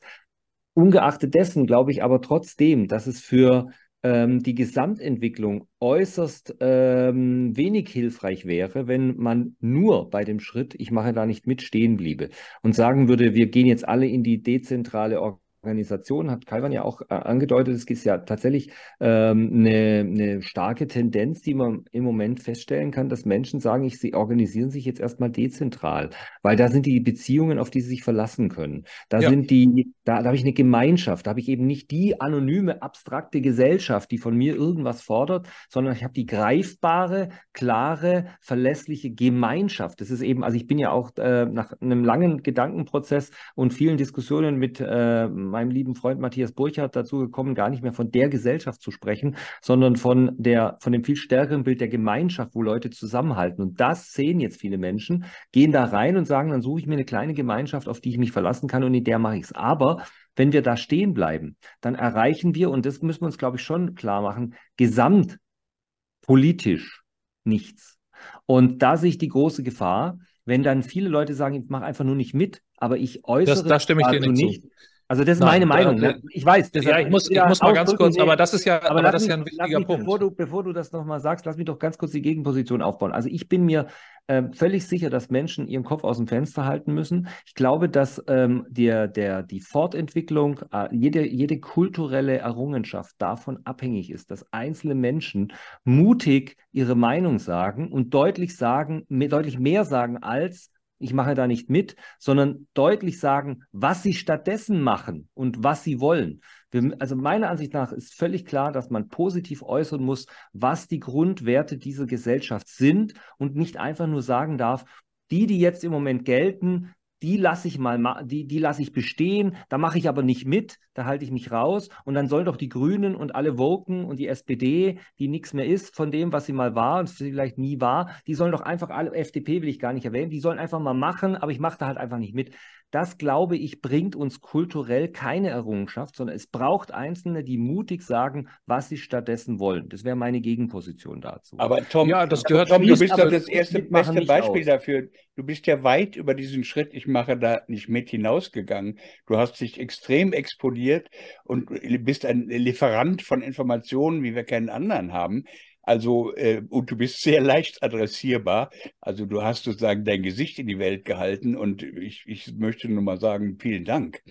Ungeachtet 0.73 1.35
dessen 1.35 1.65
glaube 1.65 1.91
ich 1.91 2.03
aber 2.03 2.21
trotzdem, 2.21 2.87
dass 2.87 3.07
es 3.07 3.21
für 3.21 3.69
ähm, 4.03 4.43
die 4.43 4.55
Gesamtentwicklung 4.55 5.67
äußerst 5.79 6.55
ähm, 6.59 7.55
wenig 7.55 7.89
hilfreich 7.89 8.45
wäre, 8.45 8.87
wenn 8.87 9.17
man 9.17 9.55
nur 9.59 10.09
bei 10.09 10.23
dem 10.23 10.39
Schritt, 10.39 10.75
ich 10.77 10.91
mache 10.91 11.13
da 11.13 11.25
nicht 11.25 11.47
mit, 11.47 11.61
stehen 11.61 11.97
bliebe 11.97 12.29
und 12.61 12.75
sagen 12.75 13.07
würde, 13.07 13.33
wir 13.33 13.47
gehen 13.47 13.67
jetzt 13.67 13.87
alle 13.87 14.07
in 14.07 14.23
die 14.23 14.41
dezentrale 14.41 15.21
Organisation. 15.21 15.48
Organisation, 15.61 16.31
hat 16.31 16.45
Kalvan 16.45 16.71
ja 16.71 16.83
auch 16.83 17.01
äh, 17.01 17.13
angedeutet, 17.13 17.75
es 17.75 17.83
ist 17.83 18.05
ja 18.05 18.17
tatsächlich 18.19 18.71
ähm, 18.99 19.51
eine, 19.53 19.99
eine, 19.99 20.41
starke 20.41 20.87
Tendenz, 20.87 21.41
die 21.41 21.53
man 21.53 21.83
im 21.91 22.03
Moment 22.03 22.41
feststellen 22.41 22.91
kann, 22.91 23.09
dass 23.09 23.25
Menschen 23.25 23.59
sagen, 23.59 23.83
ich, 23.83 23.99
sie 23.99 24.13
organisieren 24.13 24.69
sich 24.69 24.85
jetzt 24.85 25.01
erstmal 25.01 25.29
dezentral, 25.29 26.11
weil 26.43 26.55
da 26.55 26.69
sind 26.69 26.85
die 26.85 27.01
Beziehungen, 27.01 27.59
auf 27.59 27.69
die 27.69 27.81
sie 27.81 27.89
sich 27.89 28.03
verlassen 28.03 28.49
können. 28.49 28.85
Da 29.09 29.19
ja. 29.19 29.29
sind 29.29 29.49
die, 29.49 29.93
da, 30.05 30.19
da 30.19 30.25
habe 30.25 30.35
ich 30.35 30.43
eine 30.43 30.53
Gemeinschaft, 30.53 31.25
da 31.25 31.31
habe 31.31 31.41
ich 31.41 31.49
eben 31.49 31.65
nicht 31.65 31.91
die 31.91 32.21
anonyme, 32.21 32.81
abstrakte 32.81 33.41
Gesellschaft, 33.41 34.11
die 34.11 34.17
von 34.17 34.35
mir 34.35 34.55
irgendwas 34.55 35.01
fordert, 35.01 35.47
sondern 35.67 35.93
ich 35.93 36.03
habe 36.03 36.13
die 36.13 36.25
greifbare, 36.25 37.29
klare, 37.51 38.27
verlässliche 38.39 39.11
Gemeinschaft. 39.11 39.99
Das 39.99 40.09
ist 40.09 40.21
eben, 40.21 40.43
also 40.43 40.55
ich 40.55 40.67
bin 40.67 40.79
ja 40.79 40.91
auch 40.91 41.11
äh, 41.17 41.45
nach 41.45 41.73
einem 41.81 42.05
langen 42.05 42.43
Gedankenprozess 42.43 43.31
und 43.55 43.73
vielen 43.73 43.97
Diskussionen 43.97 44.55
mit 44.55 44.79
äh, 44.79 45.27
meinem 45.49 45.71
lieben 45.71 45.95
Freund 45.95 46.19
Matthias 46.19 46.51
Burchardt 46.51 46.95
dazu 46.95 47.19
gekommen, 47.19 47.55
gar 47.55 47.69
nicht 47.69 47.83
mehr 47.83 47.93
von 47.93 48.11
der 48.11 48.29
Gesellschaft 48.29 48.81
zu 48.81 48.91
sprechen, 48.91 49.35
sondern 49.61 49.95
von 49.95 50.31
der, 50.37 50.77
von 50.81 50.93
dem 50.93 51.03
viel 51.03 51.15
stärkeren 51.15 51.63
Bild 51.63 51.81
der 51.81 51.87
Gemeinschaft, 51.87 52.55
wo 52.55 52.61
Leute 52.61 52.89
zusammenhalten. 52.89 53.61
Und 53.61 53.79
das 53.79 54.11
sehen 54.11 54.39
jetzt 54.39 54.59
viele 54.59 54.77
Menschen, 54.77 55.25
gehen 55.51 55.71
da 55.71 55.85
rein 55.85 56.17
und 56.17 56.25
sagen, 56.25 56.51
dann 56.51 56.61
suche 56.61 56.79
ich 56.79 56.87
mir 56.87 56.93
eine 56.93 57.05
kleine 57.05 57.33
Gemeinschaft, 57.33 57.87
auf 57.87 58.01
die 58.01 58.09
ich 58.09 58.17
mich 58.17 58.31
verlassen 58.31 58.67
kann 58.67 58.83
und 58.83 58.93
in 58.93 59.03
der 59.03 59.19
mache 59.19 59.37
ich 59.37 59.43
es. 59.43 59.53
Aber 59.53 60.03
wenn 60.35 60.53
wir 60.53 60.61
da 60.61 60.77
stehen 60.77 61.13
bleiben, 61.13 61.57
dann 61.81 61.95
erreichen 61.95 62.55
wir, 62.55 62.69
und 62.69 62.85
das 62.85 63.01
müssen 63.01 63.21
wir 63.21 63.27
uns, 63.27 63.37
glaube 63.37 63.57
ich, 63.57 63.63
schon 63.63 63.95
klar 63.95 64.21
machen, 64.21 64.55
gesamtpolitisch 64.77 67.03
nichts. 67.43 67.97
Und 68.45 68.81
da 68.81 68.95
sehe 68.97 69.09
ich 69.09 69.17
die 69.17 69.27
große 69.27 69.63
Gefahr, 69.63 70.19
wenn 70.45 70.63
dann 70.63 70.83
viele 70.83 71.09
Leute 71.09 71.35
sagen, 71.35 71.55
ich 71.55 71.69
mache 71.69 71.85
einfach 71.85 72.05
nur 72.05 72.15
nicht 72.15 72.33
mit, 72.33 72.61
aber 72.77 72.97
ich 72.97 73.25
äußere 73.25 73.55
das, 73.55 73.65
da 73.65 73.79
stimme 73.79 74.01
ich 74.01 74.07
dir 74.07 74.19
nicht, 74.19 74.31
nicht 74.31 74.63
also 75.11 75.23
das 75.23 75.37
ist 75.37 75.39
Nein, 75.39 75.49
meine 75.49 75.65
Meinung. 75.65 75.95
Ne? 75.95 76.21
Ich 76.29 76.45
weiß. 76.45 76.69
Ja, 76.75 76.99
ich 76.99 77.09
muss, 77.09 77.31
ich 77.31 77.43
muss 77.43 77.59
mal 77.63 77.73
ganz 77.73 77.95
kurz, 77.95 78.19
aber 78.19 78.35
das 78.35 78.53
ist 78.53 78.63
ja, 78.65 78.77
aber, 78.77 78.91
aber 78.91 79.11
das 79.11 79.23
ist 79.23 79.27
ja 79.27 79.33
ein 79.33 79.45
wichtiger 79.45 79.79
mich, 79.79 79.87
Punkt. 79.87 80.03
Bevor 80.03 80.19
du, 80.19 80.29
bevor 80.29 80.63
du 80.63 80.71
das 80.71 80.91
nochmal 80.91 81.19
sagst, 81.19 81.47
lass 81.47 81.57
mich 81.57 81.65
doch 81.65 81.79
ganz 81.79 81.97
kurz 81.97 82.11
die 82.11 82.21
Gegenposition 82.21 82.83
aufbauen. 82.83 83.11
Also 83.11 83.27
ich 83.27 83.49
bin 83.49 83.65
mir 83.65 83.87
äh, 84.27 84.43
völlig 84.53 84.85
sicher, 84.85 85.09
dass 85.09 85.31
Menschen 85.31 85.67
ihren 85.67 85.83
Kopf 85.83 86.03
aus 86.03 86.17
dem 86.17 86.27
Fenster 86.27 86.65
halten 86.65 86.93
müssen. 86.93 87.27
Ich 87.47 87.55
glaube, 87.55 87.89
dass 87.89 88.23
ähm, 88.27 88.67
der, 88.69 89.07
der, 89.07 89.41
die 89.41 89.61
Fortentwicklung, 89.61 90.59
äh, 90.71 90.95
jede, 90.95 91.27
jede 91.27 91.59
kulturelle 91.59 92.37
Errungenschaft 92.37 93.15
davon 93.17 93.61
abhängig 93.63 94.11
ist, 94.11 94.29
dass 94.29 94.45
einzelne 94.53 94.93
Menschen 94.93 95.53
mutig 95.83 96.55
ihre 96.71 96.93
Meinung 96.93 97.39
sagen 97.39 97.91
und 97.91 98.13
deutlich 98.13 98.55
sagen, 98.55 99.05
mehr, 99.09 99.29
deutlich 99.29 99.57
mehr 99.57 99.85
sagen 99.85 100.17
als 100.17 100.69
ich 100.99 101.13
mache 101.13 101.33
da 101.33 101.47
nicht 101.47 101.69
mit, 101.69 101.95
sondern 102.19 102.67
deutlich 102.73 103.19
sagen, 103.19 103.63
was 103.71 104.03
sie 104.03 104.13
stattdessen 104.13 104.81
machen 104.81 105.29
und 105.33 105.63
was 105.63 105.83
sie 105.83 105.99
wollen. 105.99 106.41
Wir, 106.71 106.95
also 106.99 107.15
meiner 107.15 107.49
Ansicht 107.49 107.73
nach 107.73 107.91
ist 107.91 108.13
völlig 108.13 108.45
klar, 108.45 108.71
dass 108.71 108.89
man 108.89 109.07
positiv 109.07 109.63
äußern 109.63 110.03
muss, 110.03 110.27
was 110.53 110.87
die 110.87 110.99
Grundwerte 110.99 111.77
dieser 111.77 112.05
Gesellschaft 112.05 112.67
sind 112.67 113.13
und 113.37 113.55
nicht 113.55 113.77
einfach 113.77 114.07
nur 114.07 114.21
sagen 114.21 114.57
darf, 114.57 114.85
die, 115.31 115.47
die 115.47 115.59
jetzt 115.59 115.83
im 115.83 115.91
Moment 115.91 116.25
gelten, 116.25 116.93
die 117.21 117.37
lasse 117.37 117.67
ich 117.67 117.77
mal, 117.79 118.23
die, 118.25 118.45
die 118.47 118.59
lasse 118.59 118.81
ich 118.81 118.93
bestehen, 118.93 119.55
da 119.69 119.77
mache 119.77 119.97
ich 119.97 120.07
aber 120.07 120.23
nicht 120.23 120.45
mit, 120.45 120.77
da 120.93 121.05
halte 121.05 121.25
ich 121.25 121.31
mich 121.31 121.51
raus 121.51 121.89
und 122.05 122.13
dann 122.13 122.27
sollen 122.27 122.45
doch 122.45 122.57
die 122.57 122.69
Grünen 122.69 123.15
und 123.15 123.35
alle 123.35 123.57
Woken 123.57 124.05
und 124.05 124.17
die 124.17 124.27
SPD, 124.27 124.99
die 125.19 125.27
nichts 125.27 125.53
mehr 125.53 125.65
ist 125.65 125.95
von 125.95 126.11
dem, 126.11 126.31
was 126.31 126.45
sie 126.45 126.53
mal 126.53 126.75
war 126.75 126.99
und 126.99 127.09
vielleicht 127.09 127.57
nie 127.57 127.79
war, 127.81 128.09
die 128.27 128.35
sollen 128.35 128.51
doch 128.51 128.61
einfach 128.61 128.89
alle, 128.89 129.13
FDP 129.13 129.61
will 129.61 129.69
ich 129.69 129.79
gar 129.79 129.93
nicht 129.93 130.05
erwähnen, 130.05 130.29
die 130.29 130.39
sollen 130.39 130.59
einfach 130.59 130.79
mal 130.79 130.93
machen, 130.93 131.35
aber 131.35 131.51
ich 131.51 131.59
mache 131.59 131.77
da 131.77 131.87
halt 131.87 131.97
einfach 131.97 132.17
nicht 132.17 132.35
mit. 132.35 132.53
Das, 132.91 133.17
glaube 133.17 133.55
ich, 133.55 133.81
bringt 133.81 134.15
uns 134.15 134.41
kulturell 134.41 135.09
keine 135.09 135.49
Errungenschaft, 135.49 136.15
sondern 136.15 136.35
es 136.35 136.47
braucht 136.47 136.91
Einzelne, 136.91 137.43
die 137.43 137.57
mutig 137.57 138.01
sagen, 138.01 138.49
was 138.65 138.89
sie 138.89 138.97
stattdessen 138.97 139.59
wollen. 139.59 139.89
Das 139.89 140.03
wäre 140.03 140.15
meine 140.15 140.41
Gegenposition 140.41 141.21
dazu. 141.21 141.55
Aber 141.59 141.87
Tom, 141.87 142.09
ja, 142.09 142.25
das 142.25 142.43
gehört 142.43 142.69
Tom, 142.69 142.85
du 142.85 142.97
bist 142.97 143.13
doch 143.13 143.29
das 143.29 143.47
erste 143.47 143.83
beste 143.83 144.25
Beispiel 144.25 144.61
aus. 144.61 144.65
dafür. 144.65 145.07
Du 145.35 145.43
bist 145.43 145.67
ja 145.67 145.83
weit 145.83 146.15
über 146.15 146.33
diesen 146.33 146.63
Schritt, 146.63 146.93
ich 146.93 147.07
mache 147.07 147.37
da 147.37 147.61
nicht 147.67 147.89
mit 147.89 148.09
hinausgegangen. 148.09 148.99
Du 149.27 149.37
hast 149.37 149.59
dich 149.61 149.79
extrem 149.79 150.33
exponiert 150.33 151.09
und 151.43 151.69
bist 152.03 152.25
ein 152.25 152.47
Lieferant 152.47 153.21
von 153.21 153.41
Informationen, 153.41 154.23
wie 154.23 154.35
wir 154.35 154.43
keinen 154.43 154.69
anderen 154.69 155.13
haben. 155.13 155.45
Also, 155.89 156.35
äh, 156.35 156.61
und 156.69 156.91
du 156.91 156.95
bist 156.97 157.19
sehr 157.23 157.41
leicht 157.41 157.81
adressierbar. 157.81 158.69
Also, 159.01 159.25
du 159.25 159.41
hast 159.41 159.63
sozusagen 159.63 160.05
dein 160.05 160.21
Gesicht 160.21 160.59
in 160.59 160.67
die 160.67 160.77
Welt 160.77 161.03
gehalten 161.03 161.55
und 161.57 161.81
ich, 161.81 162.23
ich 162.27 162.53
möchte 162.53 162.87
nur 162.87 163.01
mal 163.01 163.19
sagen, 163.19 163.57
vielen 163.59 163.85
Dank. 163.85 164.21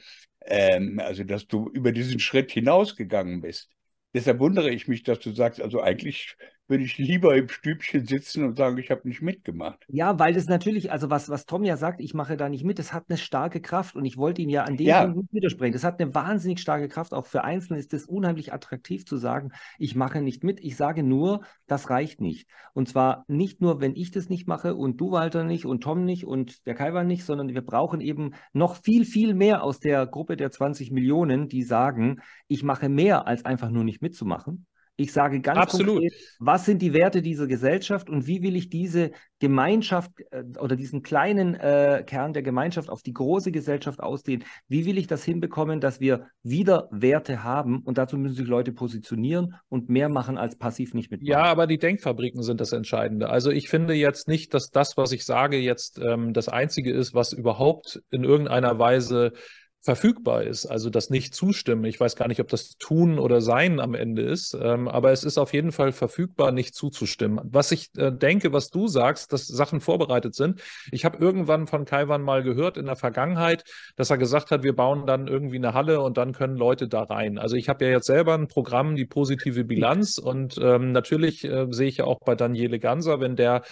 Ähm, 0.46 1.00
also, 1.00 1.24
dass 1.24 1.48
du 1.48 1.68
über 1.70 1.90
diesen 1.90 2.20
Schritt 2.20 2.52
hinausgegangen 2.52 3.40
bist. 3.40 3.70
Deshalb 4.14 4.38
wundere 4.38 4.70
ich 4.70 4.86
mich, 4.86 5.02
dass 5.02 5.18
du 5.18 5.32
sagst, 5.32 5.60
also 5.60 5.82
eigentlich 5.82 6.36
würde 6.68 6.84
ich 6.84 6.98
lieber 6.98 7.34
im 7.36 7.48
Stübchen 7.48 8.06
sitzen 8.06 8.44
und 8.44 8.56
sagen, 8.56 8.76
ich 8.78 8.90
habe 8.90 9.08
nicht 9.08 9.22
mitgemacht. 9.22 9.84
Ja, 9.88 10.18
weil 10.18 10.34
das 10.34 10.46
natürlich, 10.46 10.92
also 10.92 11.08
was, 11.10 11.28
was 11.30 11.46
Tom 11.46 11.64
ja 11.64 11.76
sagt, 11.76 12.00
ich 12.00 12.14
mache 12.14 12.36
da 12.36 12.48
nicht 12.48 12.64
mit, 12.64 12.78
das 12.78 12.92
hat 12.92 13.06
eine 13.08 13.16
starke 13.18 13.60
Kraft 13.60 13.96
und 13.96 14.04
ich 14.04 14.18
wollte 14.18 14.42
ihm 14.42 14.50
ja 14.50 14.64
an 14.64 14.76
dem 14.76 14.86
ja. 14.86 15.02
Punkt 15.02 15.16
nicht 15.16 15.32
widersprechen. 15.32 15.72
Das 15.72 15.84
hat 15.84 16.00
eine 16.00 16.14
wahnsinnig 16.14 16.60
starke 16.60 16.88
Kraft. 16.88 17.14
Auch 17.14 17.26
für 17.26 17.42
Einzelne 17.42 17.78
ist 17.78 17.94
es 17.94 18.06
unheimlich 18.06 18.52
attraktiv 18.52 19.06
zu 19.06 19.16
sagen, 19.16 19.50
ich 19.78 19.96
mache 19.96 20.20
nicht 20.20 20.44
mit. 20.44 20.60
Ich 20.60 20.76
sage 20.76 21.02
nur, 21.02 21.40
das 21.66 21.90
reicht 21.90 22.20
nicht. 22.20 22.48
Und 22.74 22.88
zwar 22.88 23.24
nicht 23.28 23.60
nur, 23.60 23.80
wenn 23.80 23.96
ich 23.96 24.10
das 24.10 24.28
nicht 24.28 24.46
mache 24.46 24.74
und 24.74 25.00
du, 25.00 25.10
Walter, 25.10 25.44
nicht 25.44 25.64
und 25.64 25.82
Tom 25.82 26.04
nicht 26.04 26.26
und 26.26 26.66
der 26.66 26.74
Kaiwan 26.74 27.06
nicht, 27.06 27.24
sondern 27.24 27.48
wir 27.48 27.62
brauchen 27.62 28.00
eben 28.00 28.34
noch 28.52 28.76
viel, 28.76 29.04
viel 29.04 29.34
mehr 29.34 29.62
aus 29.62 29.80
der 29.80 30.06
Gruppe 30.06 30.36
der 30.36 30.50
20 30.50 30.90
Millionen, 30.90 31.48
die 31.48 31.62
sagen, 31.62 32.20
ich 32.46 32.62
mache 32.62 32.88
mehr 32.88 33.26
als 33.26 33.44
einfach 33.44 33.70
nur 33.70 33.84
nicht 33.84 34.02
mitzumachen. 34.02 34.66
Ich 35.00 35.12
sage 35.12 35.40
ganz 35.40 35.60
Absolut. 35.60 36.00
konkret, 36.00 36.12
was 36.40 36.64
sind 36.64 36.82
die 36.82 36.92
Werte 36.92 37.22
dieser 37.22 37.46
Gesellschaft 37.46 38.10
und 38.10 38.26
wie 38.26 38.42
will 38.42 38.56
ich 38.56 38.68
diese 38.68 39.12
Gemeinschaft 39.38 40.10
äh, 40.32 40.42
oder 40.58 40.74
diesen 40.74 41.04
kleinen 41.04 41.54
äh, 41.54 42.02
Kern 42.04 42.32
der 42.32 42.42
Gemeinschaft 42.42 42.90
auf 42.90 43.02
die 43.02 43.12
große 43.12 43.52
Gesellschaft 43.52 44.00
ausdehnen? 44.00 44.44
Wie 44.66 44.86
will 44.86 44.98
ich 44.98 45.06
das 45.06 45.22
hinbekommen, 45.22 45.80
dass 45.80 46.00
wir 46.00 46.26
wieder 46.42 46.88
Werte 46.90 47.44
haben? 47.44 47.78
Und 47.84 47.96
dazu 47.96 48.18
müssen 48.18 48.34
sich 48.34 48.48
Leute 48.48 48.72
positionieren 48.72 49.54
und 49.68 49.88
mehr 49.88 50.08
machen 50.08 50.36
als 50.36 50.56
passiv 50.56 50.94
nicht 50.94 51.12
mitmachen. 51.12 51.30
Ja, 51.30 51.44
aber 51.44 51.68
die 51.68 51.78
Denkfabriken 51.78 52.42
sind 52.42 52.60
das 52.60 52.72
Entscheidende. 52.72 53.30
Also 53.30 53.52
ich 53.52 53.68
finde 53.68 53.94
jetzt 53.94 54.26
nicht, 54.26 54.52
dass 54.52 54.70
das, 54.70 54.96
was 54.96 55.12
ich 55.12 55.24
sage, 55.24 55.58
jetzt 55.58 56.00
ähm, 56.00 56.32
das 56.32 56.48
Einzige 56.48 56.92
ist, 56.92 57.14
was 57.14 57.32
überhaupt 57.32 58.02
in 58.10 58.24
irgendeiner 58.24 58.80
Weise 58.80 59.32
verfügbar 59.80 60.42
ist, 60.42 60.66
also 60.66 60.90
das 60.90 61.08
nicht 61.08 61.34
zustimmen. 61.34 61.84
Ich 61.84 62.00
weiß 62.00 62.16
gar 62.16 62.28
nicht, 62.28 62.40
ob 62.40 62.48
das 62.48 62.76
tun 62.78 63.18
oder 63.18 63.40
sein 63.40 63.78
am 63.78 63.94
Ende 63.94 64.22
ist, 64.22 64.56
ähm, 64.60 64.88
aber 64.88 65.12
es 65.12 65.22
ist 65.22 65.38
auf 65.38 65.52
jeden 65.52 65.70
Fall 65.70 65.92
verfügbar, 65.92 66.50
nicht 66.50 66.74
zuzustimmen. 66.74 67.40
Was 67.44 67.70
ich 67.70 67.90
äh, 67.96 68.10
denke, 68.10 68.52
was 68.52 68.70
du 68.70 68.88
sagst, 68.88 69.32
dass 69.32 69.46
Sachen 69.46 69.80
vorbereitet 69.80 70.34
sind. 70.34 70.60
Ich 70.90 71.04
habe 71.04 71.18
irgendwann 71.18 71.66
von 71.68 71.84
Kaiwan 71.84 72.22
mal 72.22 72.42
gehört 72.42 72.76
in 72.76 72.86
der 72.86 72.96
Vergangenheit, 72.96 73.64
dass 73.96 74.10
er 74.10 74.18
gesagt 74.18 74.50
hat, 74.50 74.64
wir 74.64 74.74
bauen 74.74 75.06
dann 75.06 75.28
irgendwie 75.28 75.56
eine 75.56 75.74
Halle 75.74 76.00
und 76.00 76.16
dann 76.18 76.32
können 76.32 76.56
Leute 76.56 76.88
da 76.88 77.04
rein. 77.04 77.38
Also 77.38 77.56
ich 77.56 77.68
habe 77.68 77.84
ja 77.84 77.92
jetzt 77.92 78.06
selber 78.06 78.34
ein 78.34 78.48
Programm, 78.48 78.96
die 78.96 79.06
positive 79.06 79.64
Bilanz 79.64 80.18
und 80.18 80.58
ähm, 80.60 80.90
natürlich 80.90 81.44
äh, 81.44 81.66
sehe 81.70 81.88
ich 81.88 81.98
ja 81.98 82.04
auch 82.04 82.18
bei 82.20 82.34
Daniele 82.34 82.80
Ganser, 82.80 83.20
wenn 83.20 83.36
der 83.36 83.62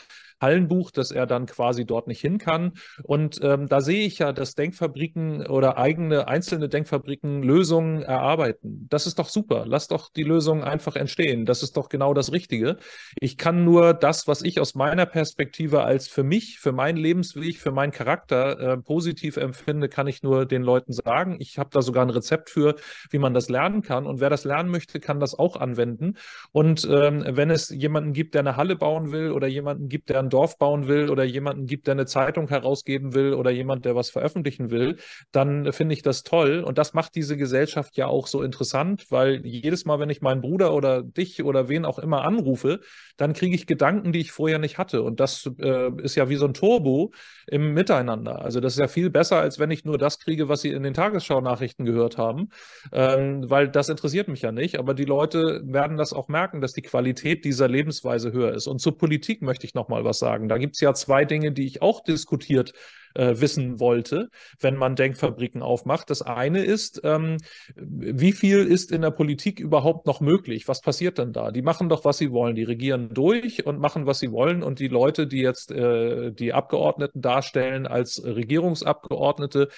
Hallenbuch, 0.41 0.91
dass 0.91 1.11
er 1.11 1.27
dann 1.27 1.47
quasi 1.47 1.85
dort 1.85 2.07
nicht 2.07 2.21
hin 2.21 2.39
kann. 2.39 2.73
Und 3.03 3.41
ähm, 3.43 3.69
da 3.69 3.81
sehe 3.81 4.07
ich 4.07 4.19
ja, 4.19 4.33
dass 4.33 4.55
Denkfabriken 4.55 5.47
oder 5.47 5.79
eigene 5.79 6.29
einzelne 6.29 6.69
Denkfabriken 6.69 7.43
Lösungen 7.43 8.03
erarbeiten. 8.03 8.87
Das 8.91 9.07
ist 9.07 9.19
doch 9.19 9.29
super. 9.29 9.65
Lass 9.67 9.89
doch 9.89 10.11
die 10.11 10.23
Lösungen 10.23 10.63
einfach 10.63 10.97
entstehen. 10.97 11.47
Das 11.47 11.63
ist 11.63 11.77
doch 11.77 11.89
genau 11.89 12.15
das 12.15 12.33
Richtige. 12.33 12.77
Ich 13.19 13.39
kann 13.39 13.65
nur 13.65 13.95
das, 13.95 14.29
was 14.29 14.43
ich 14.43 14.61
aus 14.61 14.75
meiner 14.75 15.07
Perspektive 15.07 15.83
als 15.83 16.09
für 16.09 16.23
mich, 16.23 16.59
für 16.59 16.73
meinen 16.73 16.97
Lebensweg, 16.97 17.59
für 17.59 17.73
meinen 17.73 17.93
Charakter 17.93 18.59
äh, 18.59 18.77
positiv 18.77 19.37
empfinde, 19.37 19.89
kann 19.89 20.07
ich 20.07 20.23
nur 20.23 20.47
den 20.47 20.63
Leuten 20.63 20.93
sagen. 20.93 21.37
Ich 21.39 21.59
habe 21.59 21.71
da 21.73 21.83
sogar 21.83 22.05
ein 22.05 22.11
Rezept 22.11 22.51
für, 22.51 22.77
wie 23.11 23.19
man 23.19 23.35
das 23.35 23.49
lernen 23.49 23.83
kann. 23.83 24.07
Und 24.07 24.21
wer 24.21 24.31
das 24.31 24.45
lernen 24.45 24.71
möchte, 24.71 25.01
kann 25.01 25.21
das 25.21 25.35
auch 25.35 25.57
anwenden. 25.57 26.17
Und 26.53 26.87
ähm, 26.91 27.25
wenn 27.27 27.51
es 27.51 27.71
jemanden 27.71 28.13
gibt, 28.13 28.35
der 28.35 28.41
eine 28.41 28.57
Halle 28.57 28.77
bauen 28.77 29.13
will 29.13 29.33
oder 29.33 29.47
jemanden 29.47 29.89
gibt, 29.89 30.11
der 30.11 30.26
ein 30.27 30.31
Dorf 30.31 30.59
bauen 30.59 30.89
will 30.89 31.11
oder 31.11 31.25
jemanden 31.25 31.67
gibt, 31.67 31.87
der 31.87 31.93
eine 31.93 32.07
Zeitung 32.07 32.49
herausgeben 32.49 33.15
will 33.15 33.35
oder 33.35 33.51
jemand, 33.51 33.85
der 33.85 33.95
was 33.95 34.11
veröffentlichen 34.11 34.71
will, 34.71 34.99
dann 35.33 35.73
finde 35.73 35.95
ich 35.95 36.03
das 36.03 36.23
toll. 36.23 36.63
Und 36.65 36.79
das 36.79 36.95
macht 36.95 37.15
diese 37.15 37.37
Gesellschaft 37.37 37.97
ja 37.97 38.07
auch 38.07 38.27
so 38.27 38.43
interessant, 38.43 39.11
weil 39.11 39.47
jedes 39.47 39.85
Mal, 39.85 39.99
wenn 40.01 40.11
ich 40.11 40.21
meinen 40.21 40.41
Bruder 40.41 40.75
oder 40.75 41.03
dich 41.03 41.43
oder 41.43 41.69
wen 41.69 41.85
auch 41.85 41.99
immer 41.99 42.23
anrufe, 42.23 42.81
dann 43.17 43.33
kriege 43.33 43.55
ich 43.55 43.67
Gedanken, 43.67 44.13
die 44.13 44.21
ich 44.21 44.33
vorher 44.33 44.59
nicht 44.59 44.79
hatte. 44.79 45.03
Und 45.03 45.21
das 45.21 45.51
äh, 45.59 45.91
ist 46.03 46.17
ja 46.17 46.29
wie 46.29 46.37
so 46.37 46.47
ein 46.47 46.55
Turbo 46.55 47.13
im 47.47 47.73
Miteinander. 47.73 48.43
Also 48.43 48.61
das 48.61 48.75
ist 48.75 48.79
ja 48.79 48.89
viel 48.89 49.11
besser, 49.11 49.37
als 49.37 49.59
wenn 49.59 49.71
ich 49.71 49.85
nur 49.85 49.99
das 49.99 50.19
kriege, 50.19 50.49
was 50.49 50.61
Sie 50.61 50.71
in 50.71 50.83
den 50.83 50.95
Tagesschau-Nachrichten 50.95 51.85
gehört 51.85 52.19
haben, 52.19 52.49
ähm, 52.93 53.49
weil 53.49 53.69
das 53.69 53.89
interessiert 53.89 54.29
mich 54.29 54.43
ja 54.43 54.53
nicht. 54.53 54.79
Aber 54.79 54.95
die 54.95 55.05
Leute 55.05 55.63
werden 55.65 55.97
das 55.97 56.13
auch 56.13 56.29
merken, 56.29 56.61
dass 56.61 56.73
die 56.73 56.83
Qualität 56.83 57.45
dieser 57.45 57.69
Lebensweise 57.69 58.33
höher 58.33 58.53
ist. 58.53 58.67
Und 58.67 58.81
zur 58.81 58.99
Politik 58.99 59.43
möchte 59.43 59.67
ich 59.67 59.75
noch 59.75 59.89
mal 59.89 60.05
was 60.05 60.16
sagen. 60.19 60.49
Da 60.49 60.59
gibt 60.59 60.75
es 60.75 60.81
ja 60.81 60.95
zwei 60.95 61.25
Dinge, 61.25 61.53
die 61.53 61.67
ich 61.67 61.83
auch 61.83 62.03
diskutiert 62.03 62.73
äh, 63.15 63.35
wissen 63.37 63.81
wollte, 63.81 64.29
wenn 64.61 64.77
man 64.77 64.97
Denkfabriken 64.97 65.63
aufmacht. 65.63 66.11
Das 66.11 66.23
eine 66.23 66.65
ist, 66.65 67.01
ähm, 67.05 67.39
wie 67.77 68.33
viel 68.33 68.67
ist 68.67 68.93
in 68.93 69.03
der 69.03 69.11
Politik 69.11 69.61
überhaupt 69.61 70.07
noch 70.07 70.21
möglich? 70.21 70.69
Was 70.69 70.81
passiert 70.81 71.19
denn 71.19 71.33
da? 71.33 71.51
Die 71.51 71.63
machen 71.63 71.89
doch, 71.89 72.05
was 72.05 72.19
sie 72.19 72.33
wollen. 72.33 72.55
Die 72.55 72.65
regieren 72.65 73.11
durch 73.13 73.67
und 73.67 73.79
machen, 73.79 74.07
was 74.07 74.19
sie 74.19 74.33
wollen. 74.33 74.63
Und 74.63 74.79
die 74.79 74.89
Leute, 74.89 75.27
die 75.27 75.41
jetzt 75.41 75.71
äh, 75.71 76.33
die 76.33 76.53
Abgeordneten 76.53 77.21
darstellen 77.21 77.87
als 77.87 78.23
Regierungsabgeordnete, 78.25 79.69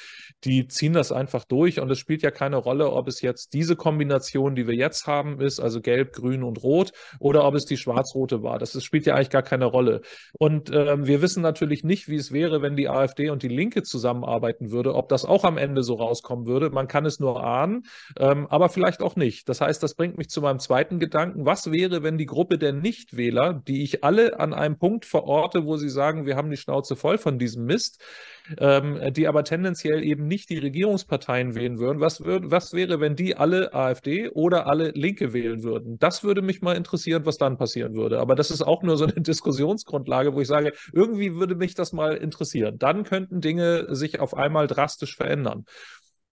die 0.45 0.69
ziehen 0.69 0.93
das 0.93 1.13
einfach 1.13 1.45
durch. 1.45 1.81
Und 1.81 1.91
es 1.91 1.99
spielt 1.99 2.23
ja 2.23 2.31
keine 2.31 2.57
Rolle, 2.57 2.93
ob 2.93 3.09
es 3.09 3.21
jetzt 3.21 3.53
diese 3.55 3.77
Kombination, 3.77 4.55
die 4.55 4.67
wir 4.67 4.75
jetzt 4.75 5.07
haben, 5.07 5.41
ist, 5.41 5.61
also 5.61 5.81
gelb, 5.81 6.13
grün 6.13 6.43
und 6.43 6.63
rot, 6.63 6.93
oder 7.19 7.45
ob 7.45 7.55
es 7.55 7.65
die 7.65 7.77
schwarz-rote 7.77 8.43
war. 8.43 8.59
Das, 8.59 8.73
das 8.73 8.85
spielt 8.85 9.07
ja 9.07 9.15
eigentlich 9.15 9.31
gar 9.31 9.43
keine 9.43 9.67
Rolle. 9.67 10.03
Und 10.39 10.71
ähm, 10.73 11.07
wir 11.07 11.23
wissen 11.23 11.43
natürlich 11.43 11.85
nicht, 11.85 12.09
wie 12.09 12.17
es 12.17 12.33
wäre, 12.33 12.63
wenn 12.63 12.77
die 12.77 12.89
AfD 12.89 13.28
und 13.33 13.43
die 13.43 13.49
Linke 13.49 13.83
zusammenarbeiten 13.83 14.71
würde, 14.71 14.95
ob 14.95 15.09
das 15.09 15.25
auch 15.25 15.45
am 15.45 15.59
Ende 15.59 15.83
so 15.83 15.95
rauskommen 15.95 16.47
würde. 16.47 16.71
Man 16.71 16.89
kann 16.89 17.07
es 17.07 17.21
nur 17.21 17.43
ahnen, 17.43 17.85
ähm, 18.19 18.47
aber 18.49 18.69
vielleicht 18.69 19.03
auch 19.03 19.17
nicht. 19.17 19.49
Das 19.49 19.61
heißt, 19.61 19.83
das 19.83 19.95
bringt 19.95 20.19
mich 20.19 20.29
zu 20.29 20.41
meinem 20.41 20.59
zweiten 20.59 20.99
Gedanken. 20.99 21.47
Was 21.47 21.71
wäre, 21.71 22.03
wenn 22.03 22.19
die 22.19 22.27
Gruppe 22.27 22.59
der 22.59 22.73
Nichtwähler, 22.73 23.55
die 23.55 23.83
ich 23.83 24.05
alle 24.05 24.39
an 24.41 24.53
einem 24.53 24.79
Punkt 24.79 25.05
verorte, 25.05 25.65
wo 25.65 25.77
sie 25.77 25.91
sagen, 25.91 26.27
wir 26.27 26.37
haben 26.37 26.51
die 26.51 26.57
Schnauze 26.57 26.97
voll 26.97 27.19
von 27.19 27.39
diesem 27.39 27.65
Mist, 27.65 28.03
ähm, 28.59 29.01
die 29.13 29.29
aber 29.29 29.45
tendenziell 29.45 30.03
eben 30.05 30.27
nicht 30.27 30.51
die 30.51 30.59
Regierungsparteien 30.59 31.55
wählen 31.55 31.79
würden. 31.79 32.01
Was, 32.01 32.25
würd, 32.25 32.51
was 32.51 32.73
wäre, 32.73 33.01
wenn 33.01 33.17
die 33.17 33.37
alle 33.37 33.75
AfD 33.75 34.29
oder 34.31 34.67
alle 34.67 34.91
Linke 34.91 35.33
wählen 35.33 35.63
würden? 35.63 35.99
Das 35.99 36.25
würde 36.25 36.43
mich 36.43 36.63
mal 36.63 36.77
interessieren, 36.77 37.27
was 37.27 37.37
dann 37.37 37.59
passieren 37.59 37.95
würde. 37.95 38.21
Aber 38.21 38.35
das 38.35 38.51
ist 38.51 38.63
auch 38.63 38.83
nur 38.83 38.97
so 38.97 39.05
eine 39.05 39.13
Diskussionsgrundlage, 39.23 40.35
wo 40.35 40.41
ich 40.41 40.49
sage, 40.49 40.73
irgendwie 40.93 41.35
würde 41.35 41.55
mich 41.55 41.75
das 41.75 41.93
mal 41.93 42.17
interessieren. 42.17 42.79
Dann 42.79 43.05
könnten 43.05 43.41
Dinge 43.41 43.95
sich 43.95 44.21
auf 44.21 44.35
einmal 44.35 44.67
drastisch 44.67 45.17
verändern. 45.17 45.65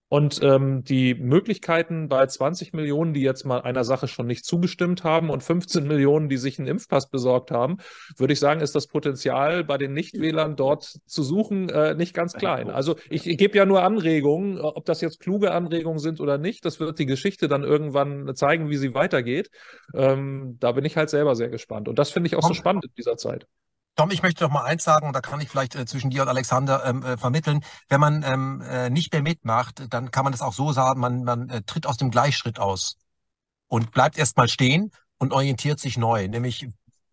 Und 0.09 0.41
ähm, 0.43 0.85
die 0.85 1.15
Möglichkeiten 1.15 2.09
bei 2.09 2.25
20 2.25 2.73
Millionen, 2.73 3.13
die 3.13 3.23
jetzt 3.23 3.45
mal 3.45 3.63
einer 3.63 3.83
Sache 3.83 4.07
schon 4.07 4.27
nicht 4.27 4.45
zugestimmt 4.45 5.03
haben 5.03 5.31
und 5.31 5.43
15 5.43 5.87
Millionen, 5.87 6.29
die 6.29 6.37
sich 6.37 6.59
einen 6.59 6.69
Impfpass 6.69 7.11
besorgt 7.11 7.51
haben, 7.51 7.79
würde 8.17 8.33
ich 8.33 8.39
sagen, 8.39 8.61
ist 8.61 8.77
das 8.77 8.87
Potenzial 8.87 9.65
bei 9.65 9.79
den 9.79 9.93
Nichtwählern 9.93 10.55
dort 10.55 10.85
zu 11.07 11.23
suchen 11.25 11.69
äh, 11.71 11.95
nicht 11.95 12.15
ganz 12.15 12.35
klein. 12.35 12.71
Also 12.71 12.95
ich, 13.11 13.27
ich 13.27 13.37
gebe 13.37 13.59
ja 13.59 13.67
nur 13.67 13.83
Anregungen, 13.83 14.61
ob 14.61 14.85
das 14.85 15.01
jetzt 15.01 15.19
kluge 15.19 15.51
Anregungen 15.51 15.99
sind 15.99 16.21
oder 16.21 16.39
nicht, 16.39 16.65
das 16.65 16.79
wird 16.79 17.01
die 17.01 17.07
Geschichte 17.07 17.49
dann 17.49 17.65
irgendwann 17.65 18.33
zeigen, 18.37 18.71
wie 18.71 18.77
sie 18.77 18.95
weitergeht. 18.95 19.51
Ähm, 19.93 20.57
da 20.61 20.73
bin 20.73 20.85
ich 20.85 20.97
halt 20.97 21.11
selber 21.11 21.35
sehr 21.35 21.49
gespannt. 21.49 21.89
Und 21.89 21.99
das 21.99 22.11
finde 22.11 22.29
ich 22.29 22.37
auch 22.37 22.47
so 22.47 22.55
spannend 22.55 22.85
in 22.85 22.93
dieser 22.97 23.17
Zeit. 23.17 23.47
Tom, 23.97 24.11
ich 24.11 24.23
möchte 24.23 24.45
noch 24.45 24.51
mal 24.51 24.65
eins 24.65 24.85
sagen, 24.85 25.07
und 25.07 25.15
da 25.15 25.23
kann 25.23 25.41
ich 25.41 25.49
vielleicht 25.49 25.75
äh, 25.75 25.87
zwischen 25.87 26.11
dir 26.11 26.21
und 26.23 26.29
Alexander 26.29 26.85
ähm, 26.85 27.03
äh, 27.03 27.17
vermitteln. 27.17 27.65
Wenn 27.89 28.01
man 28.01 28.23
ähm, 28.23 28.61
äh, 28.61 28.91
nicht 28.91 29.11
mehr 29.11 29.23
mitmacht, 29.23 29.87
dann 29.89 30.11
kann 30.11 30.25
man 30.25 30.33
das 30.33 30.43
auch 30.43 30.53
so 30.53 30.71
sagen, 30.73 31.01
man, 31.01 31.25
man 31.25 31.49
äh, 31.49 31.63
tritt 31.63 31.87
aus 31.87 31.97
dem 31.97 32.11
Gleichschritt 32.11 32.59
aus 32.59 32.99
und 33.69 33.93
bleibt 33.93 34.19
erstmal 34.19 34.49
stehen 34.49 34.91
und 35.19 35.33
orientiert 35.33 35.81
sich 35.81 35.97
neu. 35.97 36.29
Nämlich, 36.29 36.69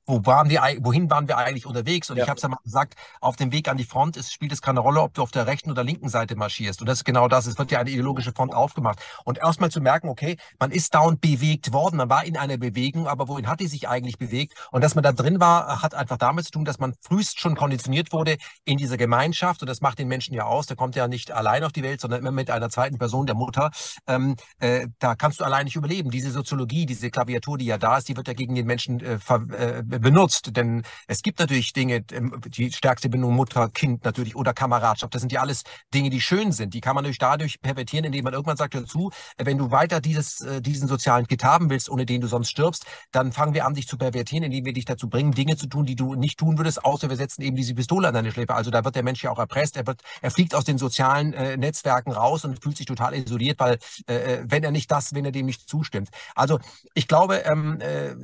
wo 0.05 0.25
waren 0.25 0.49
wir, 0.49 0.61
wohin 0.81 1.09
waren 1.09 1.27
wir 1.27 1.37
eigentlich 1.37 1.65
unterwegs? 1.65 2.09
Und 2.09 2.17
ja. 2.17 2.23
ich 2.23 2.29
habe 2.29 2.37
es 2.37 2.43
ja 2.43 2.49
mal 2.49 2.57
gesagt, 2.63 2.95
auf 3.21 3.35
dem 3.35 3.51
Weg 3.51 3.69
an 3.69 3.77
die 3.77 3.85
Front 3.85 4.17
ist, 4.17 4.33
spielt 4.33 4.51
es 4.51 4.61
keine 4.61 4.81
Rolle, 4.81 5.01
ob 5.01 5.13
du 5.13 5.21
auf 5.21 5.31
der 5.31 5.47
rechten 5.47 5.71
oder 5.71 5.83
linken 5.83 6.09
Seite 6.09 6.35
marschierst. 6.35 6.81
Und 6.81 6.87
das 6.87 6.99
ist 6.99 7.03
genau 7.05 7.27
das. 7.27 7.45
Es 7.45 7.57
wird 7.57 7.71
ja 7.71 7.79
eine 7.79 7.89
ideologische 7.89 8.33
Front 8.33 8.53
aufgemacht. 8.53 8.99
Und 9.23 9.37
erstmal 9.37 9.71
zu 9.71 9.81
merken, 9.81 10.09
okay, 10.09 10.37
man 10.59 10.71
ist 10.71 10.93
dauernd 10.93 11.21
bewegt 11.21 11.71
worden, 11.71 11.97
man 11.97 12.09
war 12.09 12.25
in 12.25 12.37
einer 12.37 12.57
Bewegung, 12.57 13.07
aber 13.07 13.27
wohin 13.27 13.47
hat 13.47 13.59
die 13.59 13.67
sich 13.67 13.87
eigentlich 13.87 14.17
bewegt? 14.17 14.53
Und 14.71 14.83
dass 14.83 14.95
man 14.95 15.03
da 15.03 15.13
drin 15.13 15.39
war, 15.39 15.81
hat 15.81 15.95
einfach 15.95 16.17
damit 16.17 16.45
zu 16.45 16.51
tun, 16.51 16.65
dass 16.65 16.79
man 16.79 16.93
frühest 17.01 17.39
schon 17.39 17.55
konditioniert 17.55 18.11
wurde 18.11 18.37
in 18.65 18.77
dieser 18.77 18.97
Gemeinschaft. 18.97 19.61
Und 19.61 19.67
das 19.67 19.81
macht 19.81 19.99
den 19.99 20.07
Menschen 20.07 20.33
ja 20.33 20.45
aus. 20.45 20.67
Der 20.67 20.75
kommt 20.75 20.95
ja 20.95 21.07
nicht 21.07 21.31
allein 21.31 21.63
auf 21.63 21.71
die 21.71 21.83
Welt, 21.83 22.01
sondern 22.01 22.19
immer 22.19 22.31
mit 22.31 22.49
einer 22.49 22.69
zweiten 22.69 22.97
Person, 22.97 23.25
der 23.25 23.35
Mutter. 23.35 23.71
Ähm, 24.07 24.35
äh, 24.59 24.87
da 24.99 25.15
kannst 25.15 25.39
du 25.39 25.45
allein 25.45 25.65
nicht 25.65 25.75
überleben. 25.75 26.11
Diese 26.11 26.31
Soziologie, 26.31 26.85
diese 26.85 27.09
Klaviatur, 27.09 27.57
die 27.57 27.65
ja 27.65 27.77
da 27.77 27.97
ist, 27.97 28.09
die 28.09 28.17
wird 28.17 28.27
ja 28.27 28.33
gegen 28.33 28.55
den 28.55 28.65
Menschen 28.65 28.99
äh, 28.99 29.13
äh, 29.13 29.83
benutzt. 29.99 30.55
Denn 30.55 30.83
es 31.07 31.21
gibt 31.21 31.39
natürlich 31.39 31.73
Dinge, 31.73 32.03
ähm, 32.11 32.39
die 32.47 32.71
stärkste 32.71 33.09
Bindung 33.09 33.35
Mutter-Kind 33.35 34.03
natürlich 34.05 34.35
oder 34.35 34.53
Kameradschaft. 34.53 35.13
Das 35.13 35.21
sind 35.21 35.31
ja 35.31 35.41
alles 35.41 35.63
Dinge, 35.93 36.09
die 36.09 36.21
schön 36.21 36.51
sind. 36.51 36.73
Die 36.73 36.81
kann 36.81 36.95
man 36.95 37.03
natürlich 37.03 37.19
dadurch 37.19 37.61
pervertieren, 37.61 38.05
indem 38.05 38.23
man 38.23 38.33
irgendwann 38.33 38.57
sagt, 38.57 38.75
dazu, 38.75 39.11
wenn 39.37 39.57
du 39.57 39.71
weiter 39.71 40.01
dieses, 40.01 40.41
äh, 40.41 40.61
diesen 40.61 40.87
sozialen 40.87 41.27
Kit 41.27 41.43
haben 41.43 41.69
willst, 41.69 41.89
ohne 41.89 42.05
den 42.05 42.21
du 42.21 42.27
sonst 42.27 42.49
stirbst, 42.49 42.85
dann 43.11 43.31
fangen 43.31 43.53
wir 43.53 43.65
an, 43.65 43.73
dich 43.73 43.87
zu 43.87 43.97
pervertieren, 43.97 44.43
indem 44.43 44.65
wir 44.65 44.73
dich 44.73 44.85
dazu 44.85 45.09
bringen, 45.09 45.31
Dinge 45.31 45.57
zu 45.57 45.67
tun, 45.67 45.85
die 45.85 45.95
du 45.95 46.15
nicht 46.15 46.39
tun 46.39 46.57
würdest, 46.57 46.83
außer 46.85 47.09
wir 47.09 47.17
setzen 47.17 47.41
eben 47.41 47.55
diese 47.55 47.75
Pistole 47.75 48.07
an 48.07 48.13
deine 48.13 48.31
Schläfe. 48.31 48.55
Also 48.55 48.71
da 48.71 48.83
wird 48.83 48.95
der 48.95 49.03
Mensch 49.03 49.23
ja 49.23 49.31
auch 49.31 49.39
erpresst. 49.39 49.77
Er, 49.77 49.87
wird, 49.87 50.01
er 50.21 50.31
fliegt 50.31 50.55
aus 50.55 50.63
den 50.63 50.77
sozialen 50.77 51.33
äh, 51.33 51.57
Netzwerken 51.57 52.11
raus 52.11 52.45
und 52.45 52.61
fühlt 52.61 52.77
sich 52.77 52.85
total 52.85 53.13
isoliert, 53.13 53.59
weil 53.59 53.77
äh, 54.07 54.15
äh 54.15 54.43
wenn 54.47 54.63
er 54.63 54.71
nicht 54.71 54.91
das, 54.91 55.13
wenn 55.13 55.25
er 55.25 55.31
dem 55.31 55.45
nicht 55.45 55.69
zustimmt. 55.69 56.09
Also 56.35 56.59
ich 56.93 57.07
glaube, 57.07 57.37
ähm, 57.45 57.79
äh, 57.79 58.15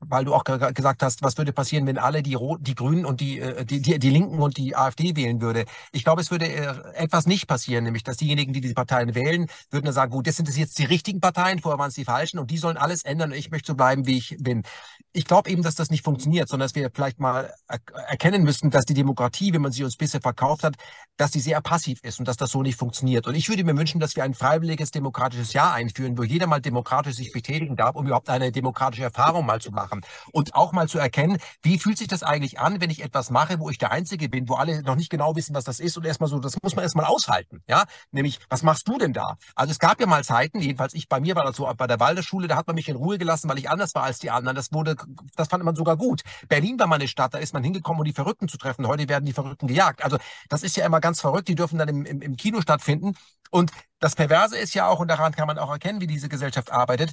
weil 0.00 0.24
du 0.24 0.34
auch 0.34 0.44
gesagt 0.44 1.02
hast, 1.02 1.05
was 1.20 1.38
würde 1.38 1.52
passieren, 1.52 1.86
wenn 1.86 1.98
alle 1.98 2.22
die 2.22 2.34
Roten, 2.34 2.64
die 2.64 2.74
Grünen 2.74 3.04
und 3.04 3.20
die, 3.20 3.40
äh, 3.40 3.64
die, 3.64 3.80
die, 3.80 3.98
die 3.98 4.10
Linken 4.10 4.38
und 4.38 4.56
die 4.56 4.76
AfD 4.76 5.16
wählen 5.16 5.40
würde. 5.40 5.64
Ich 5.92 6.04
glaube, 6.04 6.20
es 6.20 6.30
würde 6.30 6.46
äh, 6.46 6.74
etwas 6.94 7.26
nicht 7.26 7.46
passieren, 7.46 7.84
nämlich 7.84 8.02
dass 8.02 8.16
diejenigen, 8.16 8.52
die 8.52 8.60
diese 8.60 8.74
Parteien 8.74 9.14
wählen, 9.14 9.46
würden 9.70 9.84
dann 9.84 9.94
sagen, 9.94 10.10
gut, 10.10 10.26
das 10.26 10.36
sind 10.36 10.54
jetzt 10.56 10.78
die 10.78 10.84
richtigen 10.84 11.20
Parteien, 11.20 11.60
vorher 11.60 11.78
waren 11.78 11.88
es 11.88 11.94
die 11.94 12.04
falschen 12.04 12.38
und 12.38 12.50
die 12.50 12.58
sollen 12.58 12.76
alles 12.76 13.04
ändern 13.04 13.30
und 13.32 13.38
ich 13.38 13.50
möchte 13.50 13.72
so 13.72 13.74
bleiben, 13.74 14.06
wie 14.06 14.18
ich 14.18 14.36
bin. 14.40 14.62
Ich 15.12 15.24
glaube 15.24 15.50
eben, 15.50 15.62
dass 15.62 15.74
das 15.74 15.90
nicht 15.90 16.04
funktioniert, 16.04 16.48
sondern 16.48 16.66
dass 16.66 16.74
wir 16.74 16.90
vielleicht 16.92 17.18
mal 17.18 17.52
erkennen 18.08 18.42
müssen, 18.42 18.70
dass 18.70 18.84
die 18.84 18.94
Demokratie, 18.94 19.52
wie 19.52 19.58
man 19.58 19.72
sie 19.72 19.84
uns 19.84 19.96
bisher 19.96 20.20
verkauft 20.20 20.64
hat, 20.64 20.76
dass 21.16 21.30
die 21.30 21.40
sehr 21.40 21.60
passiv 21.60 22.00
ist 22.02 22.18
und 22.18 22.28
dass 22.28 22.36
das 22.36 22.50
so 22.50 22.62
nicht 22.62 22.78
funktioniert. 22.78 23.26
Und 23.26 23.34
ich 23.34 23.48
würde 23.48 23.64
mir 23.64 23.76
wünschen, 23.76 24.00
dass 24.00 24.16
wir 24.16 24.24
ein 24.24 24.34
freiwilliges 24.34 24.90
demokratisches 24.90 25.52
Jahr 25.52 25.72
einführen, 25.72 26.18
wo 26.18 26.22
jeder 26.22 26.46
mal 26.46 26.60
demokratisch 26.60 27.14
sich 27.14 27.32
betätigen 27.32 27.76
darf, 27.76 27.96
um 27.96 28.06
überhaupt 28.06 28.28
eine 28.28 28.52
demokratische 28.52 29.04
Erfahrung 29.04 29.46
mal 29.46 29.60
zu 29.60 29.70
machen 29.70 30.02
und 30.32 30.54
auch 30.54 30.72
mal 30.72 30.88
zu 30.88 30.95
erkennen, 30.98 31.38
wie 31.62 31.78
fühlt 31.78 31.98
sich 31.98 32.08
das 32.08 32.22
eigentlich 32.22 32.58
an, 32.60 32.80
wenn 32.80 32.90
ich 32.90 33.02
etwas 33.02 33.30
mache, 33.30 33.58
wo 33.60 33.70
ich 33.70 33.78
der 33.78 33.90
Einzige 33.90 34.28
bin, 34.28 34.48
wo 34.48 34.54
alle 34.54 34.82
noch 34.82 34.96
nicht 34.96 35.10
genau 35.10 35.36
wissen, 35.36 35.54
was 35.54 35.64
das 35.64 35.80
ist 35.80 35.96
und 35.96 36.06
erstmal 36.06 36.28
so, 36.28 36.38
das 36.38 36.56
muss 36.62 36.74
man 36.74 36.82
erstmal 36.82 37.06
aushalten, 37.06 37.62
ja, 37.68 37.84
nämlich, 38.10 38.40
was 38.48 38.62
machst 38.62 38.88
du 38.88 38.98
denn 38.98 39.12
da? 39.12 39.36
Also 39.54 39.70
es 39.70 39.78
gab 39.78 40.00
ja 40.00 40.06
mal 40.06 40.24
Zeiten, 40.24 40.60
jedenfalls 40.60 40.94
ich, 40.94 41.08
bei 41.08 41.20
mir 41.20 41.36
war 41.36 41.44
das 41.44 41.56
so, 41.56 41.70
bei 41.76 41.86
der 41.86 42.00
Waldorfschule, 42.00 42.48
da 42.48 42.56
hat 42.56 42.66
man 42.66 42.76
mich 42.76 42.88
in 42.88 42.96
Ruhe 42.96 43.18
gelassen, 43.18 43.48
weil 43.48 43.58
ich 43.58 43.70
anders 43.70 43.94
war 43.94 44.04
als 44.04 44.18
die 44.18 44.30
anderen, 44.30 44.56
das 44.56 44.72
wurde, 44.72 44.96
das 45.36 45.48
fand 45.48 45.64
man 45.64 45.76
sogar 45.76 45.96
gut. 45.96 46.22
Berlin 46.48 46.78
war 46.78 46.86
mal 46.86 46.96
eine 46.96 47.08
Stadt, 47.08 47.34
da 47.34 47.38
ist 47.38 47.54
man 47.54 47.64
hingekommen, 47.64 48.00
um 48.00 48.04
die 48.04 48.12
Verrückten 48.12 48.48
zu 48.48 48.58
treffen, 48.58 48.86
heute 48.86 49.08
werden 49.08 49.24
die 49.24 49.32
Verrückten 49.32 49.66
gejagt. 49.66 50.04
Also 50.04 50.18
das 50.48 50.62
ist 50.62 50.76
ja 50.76 50.86
immer 50.86 51.00
ganz 51.00 51.20
verrückt, 51.20 51.48
die 51.48 51.54
dürfen 51.54 51.78
dann 51.78 51.88
im, 51.88 52.04
im, 52.04 52.22
im 52.22 52.36
Kino 52.36 52.60
stattfinden 52.60 53.14
und 53.50 53.70
das 54.00 54.14
Perverse 54.14 54.56
ist 54.58 54.74
ja 54.74 54.88
auch, 54.88 55.00
und 55.00 55.08
daran 55.08 55.32
kann 55.32 55.46
man 55.46 55.58
auch 55.58 55.70
erkennen, 55.70 56.00
wie 56.00 56.06
diese 56.06 56.28
Gesellschaft 56.28 56.70
arbeitet, 56.70 57.12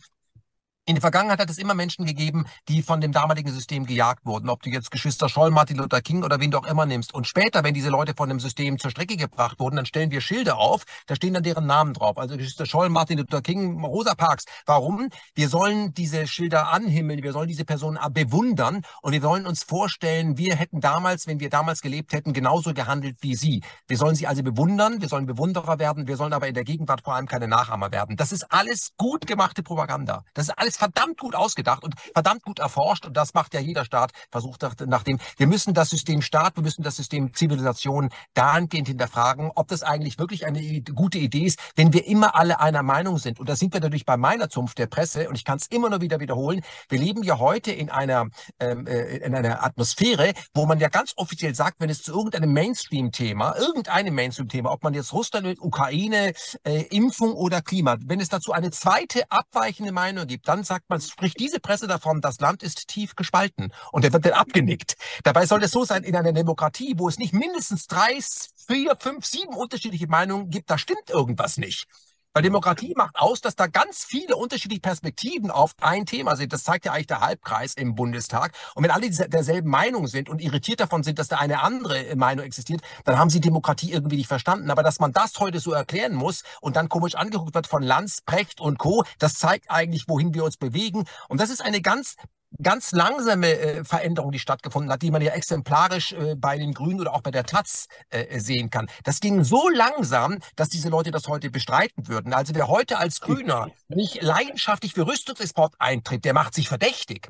In 0.86 0.96
der 0.96 1.02
Vergangenheit 1.02 1.40
hat 1.40 1.50
es 1.50 1.60
immer 1.60 1.76
Menschen 1.76 2.06
gegeben, 2.06 2.44
die 2.68 2.84
von 2.84 3.00
dem 3.00 3.14
damaligen 3.14 3.50
System 3.54 3.86
gejagt 3.86 4.26
wurden. 4.26 4.50
Ob 4.50 4.62
du 4.64 4.70
jetzt 4.70 4.92
Geschwister 4.92 5.30
Scholl, 5.30 5.50
Martin 5.50 5.78
Luther 5.78 6.02
King 6.02 6.26
oder 6.26 6.42
wen 6.42 6.52
du 6.52 6.58
auch 6.58 6.66
immer 6.66 6.86
nimmst. 6.86 7.14
Und 7.14 7.26
später, 7.26 7.64
wenn 7.64 7.74
diese 7.74 7.88
Leute 7.88 8.14
von 8.18 8.28
dem 8.28 8.42
System 8.42 8.78
zur 8.78 8.92
Strecke 8.92 9.16
gebracht 9.16 9.62
wurden, 9.62 9.78
dann 9.78 9.86
stellen 9.86 10.12
wir 10.12 10.20
Schilder 10.20 10.58
auf, 10.58 10.84
da 11.08 11.16
stehen 11.16 11.36
dann 11.36 11.44
deren 11.44 11.68
Namen 11.68 11.94
drauf. 11.94 12.18
Also 12.18 12.36
Geschwister 12.36 12.66
Scholl, 12.66 12.90
Martin 12.90 13.18
Luther 13.18 13.42
King, 13.42 13.82
Rosa 13.82 14.14
Parks. 14.14 14.44
Warum? 14.66 15.08
Wir 15.36 15.48
sollen 15.48 15.94
diese 15.94 16.28
Schilder 16.28 16.68
anhimmeln, 16.74 17.24
wir 17.24 17.32
sollen 17.32 17.48
diese 17.48 17.64
Personen 17.64 17.98
bewundern 18.12 18.82
und 19.02 19.14
wir 19.14 19.24
wollen 19.24 19.48
uns 19.48 19.64
vorstellen, 19.64 20.38
wir 20.38 20.58
hätten 20.58 20.82
damals, 20.82 21.28
wenn 21.28 21.40
wir 21.40 21.50
damals 21.50 21.80
gelebt 21.82 22.12
hätten, 22.12 22.34
genauso 22.34 22.74
gehandelt 22.74 23.20
wie 23.22 23.38
sie. 23.38 23.62
Wir 23.88 23.96
sollen 23.96 24.16
sie 24.16 24.28
also 24.28 24.44
bewundern, 24.44 25.00
wir 25.00 25.08
sollen 25.08 25.28
Bewunderer 25.28 25.80
werden, 25.80 26.08
wir 26.08 26.18
sollen 26.18 26.34
aber 26.34 26.50
in 26.50 26.56
der 26.56 26.66
Gegenwart 26.66 27.06
vor 27.06 27.16
allem 27.16 27.28
keine 27.28 27.48
Nachahmer 27.48 27.94
werden. 27.94 28.18
Das 28.18 28.34
ist 28.34 28.52
alles 28.52 28.92
gut 28.98 29.28
gemachte 29.28 29.64
Propaganda. 29.64 30.26
Das 30.34 30.50
ist 30.50 30.58
alles 30.58 30.73
ist 30.74 30.80
verdammt 30.80 31.20
gut 31.20 31.36
ausgedacht 31.36 31.84
und 31.84 31.96
verdammt 32.14 32.44
gut 32.44 32.60
erforscht. 32.60 33.06
Und 33.06 33.16
das 33.16 33.34
macht 33.34 33.54
ja 33.54 33.60
jeder 33.60 33.86
Staat, 33.86 34.12
versucht 34.32 34.62
nach 34.86 35.04
dem. 35.04 35.20
Wir 35.38 35.48
müssen 35.48 35.74
das 35.74 35.90
System 35.90 36.22
Staat, 36.22 36.56
wir 36.56 36.64
müssen 36.64 36.84
das 36.84 36.96
System 36.96 37.34
Zivilisation 37.34 38.10
dahingehend 38.34 38.88
hinterfragen, 38.88 39.52
ob 39.56 39.68
das 39.68 39.84
eigentlich 39.84 40.18
wirklich 40.20 40.46
eine 40.46 40.82
gute 40.82 41.20
Idee 41.20 41.46
ist, 41.46 41.60
wenn 41.76 41.94
wir 41.94 42.06
immer 42.08 42.36
alle 42.36 42.60
einer 42.60 42.84
Meinung 42.84 43.18
sind. 43.18 43.40
Und 43.40 43.50
da 43.50 43.56
sind 43.56 43.74
wir 43.74 43.82
natürlich 43.82 44.06
bei 44.06 44.18
meiner 44.18 44.50
Zunft 44.50 44.78
der 44.78 44.88
Presse. 44.88 45.30
Und 45.30 45.36
ich 45.36 45.46
kann 45.46 45.58
es 45.58 45.68
immer 45.68 45.90
nur 45.90 46.02
wieder 46.02 46.20
wiederholen. 46.20 46.62
Wir 46.90 47.00
leben 47.00 47.24
ja 47.24 47.40
heute 47.40 47.72
in 47.72 47.90
einer, 47.90 48.28
ähm, 48.60 48.88
äh, 48.88 49.18
in 49.18 49.36
einer 49.36 49.64
Atmosphäre, 49.64 50.34
wo 50.54 50.66
man 50.66 50.80
ja 50.80 50.90
ganz 50.90 51.14
offiziell 51.18 51.56
sagt, 51.56 51.80
wenn 51.80 51.90
es 51.90 52.02
zu 52.02 52.14
irgendeinem 52.14 52.54
Mainstream-Thema, 52.54 53.56
irgendeinem 53.58 54.16
Mainstream-Thema, 54.16 54.72
ob 54.72 54.84
man 54.84 54.94
jetzt 54.94 55.14
Russland, 55.14 55.44
Ukraine, 55.60 56.34
äh, 56.64 56.84
Impfung 56.90 57.34
oder 57.34 57.62
Klima, 57.62 57.98
wenn 58.06 58.20
es 58.20 58.30
dazu 58.30 58.52
eine 58.52 58.72
zweite 58.72 59.30
abweichende 59.30 59.92
Meinung 59.92 60.28
gibt, 60.28 60.48
dann 60.48 60.63
sagt 60.64 60.90
man, 60.90 61.02
spricht 61.02 61.40
diese 61.40 61.60
Presse 61.60 61.88
davon, 61.88 62.22
das 62.22 62.40
Land 62.40 62.64
ist 62.64 62.88
tief 62.88 63.16
gespalten 63.16 63.72
und 63.92 64.06
er 64.06 64.14
wird 64.14 64.26
dann 64.26 64.34
abgenickt. 64.34 64.96
Dabei 65.24 65.46
soll 65.46 65.64
es 65.64 65.72
so 65.72 65.86
sein, 65.86 66.04
in 66.04 66.16
einer 66.16 66.34
Demokratie, 66.34 66.94
wo 66.98 67.08
es 67.08 67.18
nicht 67.18 67.34
mindestens 67.34 67.88
drei, 67.88 68.20
vier, 68.68 68.96
fünf, 69.00 69.26
sieben 69.26 69.54
unterschiedliche 69.54 70.08
Meinungen 70.08 70.50
gibt, 70.50 70.70
da 70.70 70.78
stimmt 70.78 71.10
irgendwas 71.10 71.58
nicht. 71.58 71.88
Weil 72.36 72.42
Demokratie 72.42 72.96
macht 72.96 73.20
aus, 73.20 73.42
dass 73.42 73.56
da 73.56 73.68
ganz 73.68 74.06
viele 74.06 74.36
unterschiedliche 74.36 74.82
Perspektiven 74.82 75.52
auf 75.52 75.76
ein 75.82 76.08
Thema 76.08 76.36
sind. 76.36 76.52
Das 76.52 76.64
zeigt 76.64 76.86
ja 76.86 76.92
eigentlich 76.92 77.06
der 77.06 77.22
Halbkreis 77.22 77.76
im 77.76 77.94
Bundestag. 77.94 78.54
Und 78.74 78.84
wenn 78.84 78.90
alle 78.90 79.08
derselben 79.12 79.70
Meinung 79.70 80.08
sind 80.08 80.30
und 80.30 80.42
irritiert 80.42 80.80
davon 80.80 81.04
sind, 81.04 81.20
dass 81.20 81.28
da 81.28 81.38
eine 81.38 81.62
andere 81.62 82.16
Meinung 82.16 82.44
existiert, 82.44 82.82
dann 83.04 83.20
haben 83.20 83.30
sie 83.30 83.40
Demokratie 83.40 83.92
irgendwie 83.92 84.18
nicht 84.18 84.28
verstanden. 84.28 84.72
Aber 84.72 84.82
dass 84.82 85.00
man 85.00 85.14
das 85.14 85.40
heute 85.40 85.60
so 85.60 85.74
erklären 85.74 86.16
muss 86.16 86.42
und 86.60 86.76
dann 86.76 86.90
komisch 86.90 87.14
angeguckt 87.14 87.54
wird 87.54 87.68
von 87.68 87.84
Lanz, 87.84 88.22
Precht 88.26 88.60
und 88.60 88.80
Co., 88.80 89.04
das 89.20 89.36
zeigt 89.36 89.70
eigentlich, 89.70 90.06
wohin 90.08 90.34
wir 90.34 90.44
uns 90.44 90.58
bewegen. 90.58 91.06
Und 91.30 91.40
das 91.40 91.52
ist 91.52 91.62
eine 91.62 91.82
ganz 91.82 92.16
ganz 92.62 92.92
langsame 92.92 93.58
äh, 93.58 93.84
Veränderung, 93.84 94.32
die 94.32 94.40
stattgefunden 94.40 94.92
hat, 94.92 95.02
die 95.02 95.12
man 95.12 95.22
ja 95.22 95.34
exemplarisch 95.34 96.14
äh, 96.14 96.36
bei 96.36 96.58
den 96.58 96.74
Grünen 96.74 97.00
oder 97.00 97.14
auch 97.14 97.22
bei 97.22 97.32
der 97.32 97.46
Taz 97.46 97.88
äh, 98.10 98.40
sehen 98.40 98.70
kann. 98.70 98.88
Das 99.04 99.20
ging 99.20 99.44
so 99.44 99.70
langsam, 99.70 100.40
dass 100.56 100.70
diese 100.70 100.90
Leute 100.90 101.12
das 101.12 101.28
heute 101.28 101.50
bestreiten 101.50 102.08
würden. 102.08 102.34
Also 102.34 102.54
wer 102.56 102.68
heute 102.68 102.98
als 102.98 103.22
Grüner 103.22 103.70
nicht 103.88 104.22
leidenschaftlich 104.22 104.94
für 104.94 105.08
Rüstungsexport 105.08 105.76
eintritt, 105.80 106.26
der 106.26 106.34
macht 106.34 106.54
sich 106.54 106.68
verdächtig. 106.68 107.30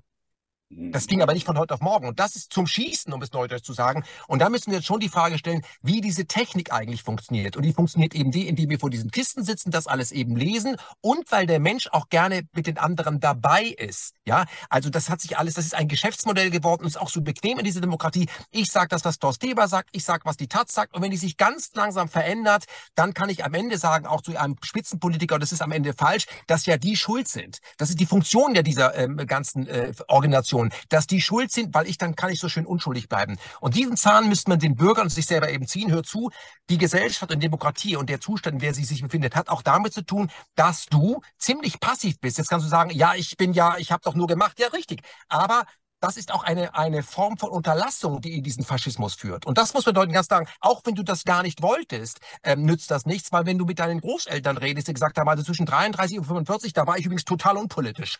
Das 0.75 1.07
ging 1.07 1.21
aber 1.21 1.33
nicht 1.33 1.45
von 1.45 1.57
heute 1.57 1.73
auf 1.73 1.81
morgen. 1.81 2.07
Und 2.07 2.19
das 2.19 2.35
ist 2.35 2.51
zum 2.51 2.67
Schießen, 2.67 3.11
um 3.13 3.21
es 3.21 3.31
neudeutsch 3.31 3.63
zu 3.63 3.73
sagen. 3.73 4.03
Und 4.27 4.39
da 4.39 4.49
müssen 4.49 4.71
wir 4.71 4.77
jetzt 4.77 4.87
schon 4.87 4.99
die 4.99 5.09
Frage 5.09 5.37
stellen, 5.37 5.61
wie 5.81 6.01
diese 6.01 6.25
Technik 6.25 6.71
eigentlich 6.71 7.03
funktioniert. 7.03 7.55
Und 7.55 7.63
die 7.63 7.73
funktioniert 7.73 8.15
eben 8.15 8.31
die, 8.31 8.47
indem 8.47 8.69
wir 8.69 8.79
vor 8.79 8.89
diesen 8.89 9.11
Kisten 9.11 9.43
sitzen, 9.43 9.71
das 9.71 9.87
alles 9.87 10.11
eben 10.11 10.35
lesen 10.35 10.77
und 11.01 11.31
weil 11.31 11.45
der 11.45 11.59
Mensch 11.59 11.87
auch 11.91 12.09
gerne 12.09 12.43
mit 12.53 12.67
den 12.67 12.77
anderen 12.77 13.19
dabei 13.19 13.63
ist. 13.63 14.13
Ja, 14.25 14.45
also 14.69 14.89
das 14.89 15.09
hat 15.09 15.21
sich 15.21 15.37
alles, 15.37 15.55
das 15.55 15.65
ist 15.65 15.75
ein 15.75 15.87
Geschäftsmodell 15.87 16.49
geworden 16.49 16.83
und 16.83 16.87
ist 16.87 16.99
auch 16.99 17.09
so 17.09 17.21
bequem 17.21 17.59
in 17.59 17.65
dieser 17.65 17.81
Demokratie. 17.81 18.27
Ich 18.51 18.71
sage 18.71 18.87
das, 18.89 19.05
was 19.05 19.19
Thorst 19.19 19.43
Deber 19.43 19.67
sagt, 19.67 19.89
ich 19.91 20.03
sage, 20.03 20.21
was 20.25 20.37
die 20.37 20.47
Taz 20.47 20.73
sagt. 20.73 20.95
Und 20.95 21.01
wenn 21.01 21.11
die 21.11 21.17
sich 21.17 21.37
ganz 21.37 21.71
langsam 21.73 22.07
verändert, 22.07 22.65
dann 22.95 23.13
kann 23.13 23.29
ich 23.29 23.43
am 23.43 23.53
Ende 23.53 23.77
sagen, 23.77 24.05
auch 24.05 24.21
zu 24.21 24.37
einem 24.37 24.55
Spitzenpolitiker, 24.63 25.35
und 25.35 25.41
das 25.41 25.51
ist 25.51 25.61
am 25.61 25.71
Ende 25.71 25.93
falsch, 25.93 26.25
dass 26.47 26.65
ja 26.65 26.77
die 26.77 26.95
schuld 26.95 27.27
sind. 27.27 27.59
Das 27.77 27.89
ist 27.89 27.99
die 27.99 28.05
Funktion 28.05 28.55
ja 28.55 28.61
dieser 28.61 28.95
ähm, 28.95 29.17
ganzen 29.17 29.67
äh, 29.67 29.93
Organisation. 30.07 30.62
Person, 30.69 30.87
dass 30.89 31.07
die 31.07 31.21
schuld 31.21 31.51
sind, 31.51 31.73
weil 31.73 31.87
ich 31.87 31.97
dann 31.97 32.15
kann 32.15 32.31
ich 32.31 32.39
so 32.39 32.49
schön 32.49 32.65
unschuldig 32.65 33.09
bleiben. 33.09 33.37
Und 33.59 33.75
diesen 33.75 33.97
Zahn 33.97 34.29
müsste 34.29 34.49
man 34.49 34.59
den 34.59 34.75
Bürgern 34.75 35.03
und 35.03 35.09
sich 35.09 35.25
selber 35.25 35.49
eben 35.49 35.67
ziehen. 35.67 35.91
Hör 35.91 36.03
zu, 36.03 36.29
die 36.69 36.77
Gesellschaft 36.77 37.31
und 37.31 37.41
Demokratie 37.41 37.95
und 37.95 38.09
der 38.09 38.19
Zustand, 38.19 38.55
in 38.55 38.59
der 38.59 38.73
sie 38.73 38.83
sich 38.83 39.01
befindet, 39.01 39.35
hat 39.35 39.49
auch 39.49 39.61
damit 39.61 39.93
zu 39.93 40.03
tun, 40.03 40.29
dass 40.55 40.85
du 40.85 41.21
ziemlich 41.37 41.79
passiv 41.79 42.19
bist. 42.19 42.37
Jetzt 42.37 42.49
kannst 42.49 42.65
du 42.65 42.69
sagen, 42.69 42.91
ja, 42.91 43.13
ich 43.15 43.37
bin 43.37 43.53
ja, 43.53 43.77
ich 43.77 43.91
habe 43.91 44.01
doch 44.03 44.15
nur 44.15 44.27
gemacht. 44.27 44.59
Ja, 44.59 44.67
richtig. 44.67 45.01
Aber 45.27 45.65
das 45.99 46.17
ist 46.17 46.33
auch 46.33 46.43
eine, 46.43 46.75
eine 46.75 47.01
Form 47.01 47.37
von 47.37 47.49
Unterlassung, 47.49 48.19
die 48.19 48.37
in 48.37 48.43
diesen 48.43 48.65
Faschismus 48.65 49.15
führt. 49.15 49.45
Und 49.45 49.57
das 49.57 49.73
muss 49.73 49.85
man 49.85 49.95
Leuten 49.95 50.11
ganz 50.11 50.27
sagen, 50.27 50.47
auch 50.59 50.81
wenn 50.83 50.95
du 50.95 51.03
das 51.03 51.23
gar 51.23 51.43
nicht 51.43 51.61
wolltest, 51.61 52.19
ähm, 52.43 52.65
nützt 52.65 52.91
das 52.91 53.05
nichts, 53.05 53.31
weil 53.31 53.45
wenn 53.45 53.57
du 53.57 53.65
mit 53.65 53.79
deinen 53.79 54.01
Großeltern 54.01 54.57
redest, 54.57 54.89
die 54.89 54.93
gesagt 54.93 55.17
haben, 55.17 55.29
also 55.29 55.43
zwischen 55.43 55.65
33 55.65 56.19
und 56.19 56.25
45, 56.25 56.73
da 56.73 56.85
war 56.87 56.97
ich 56.97 57.05
übrigens 57.05 57.23
total 57.23 57.55
unpolitisch. 57.55 58.19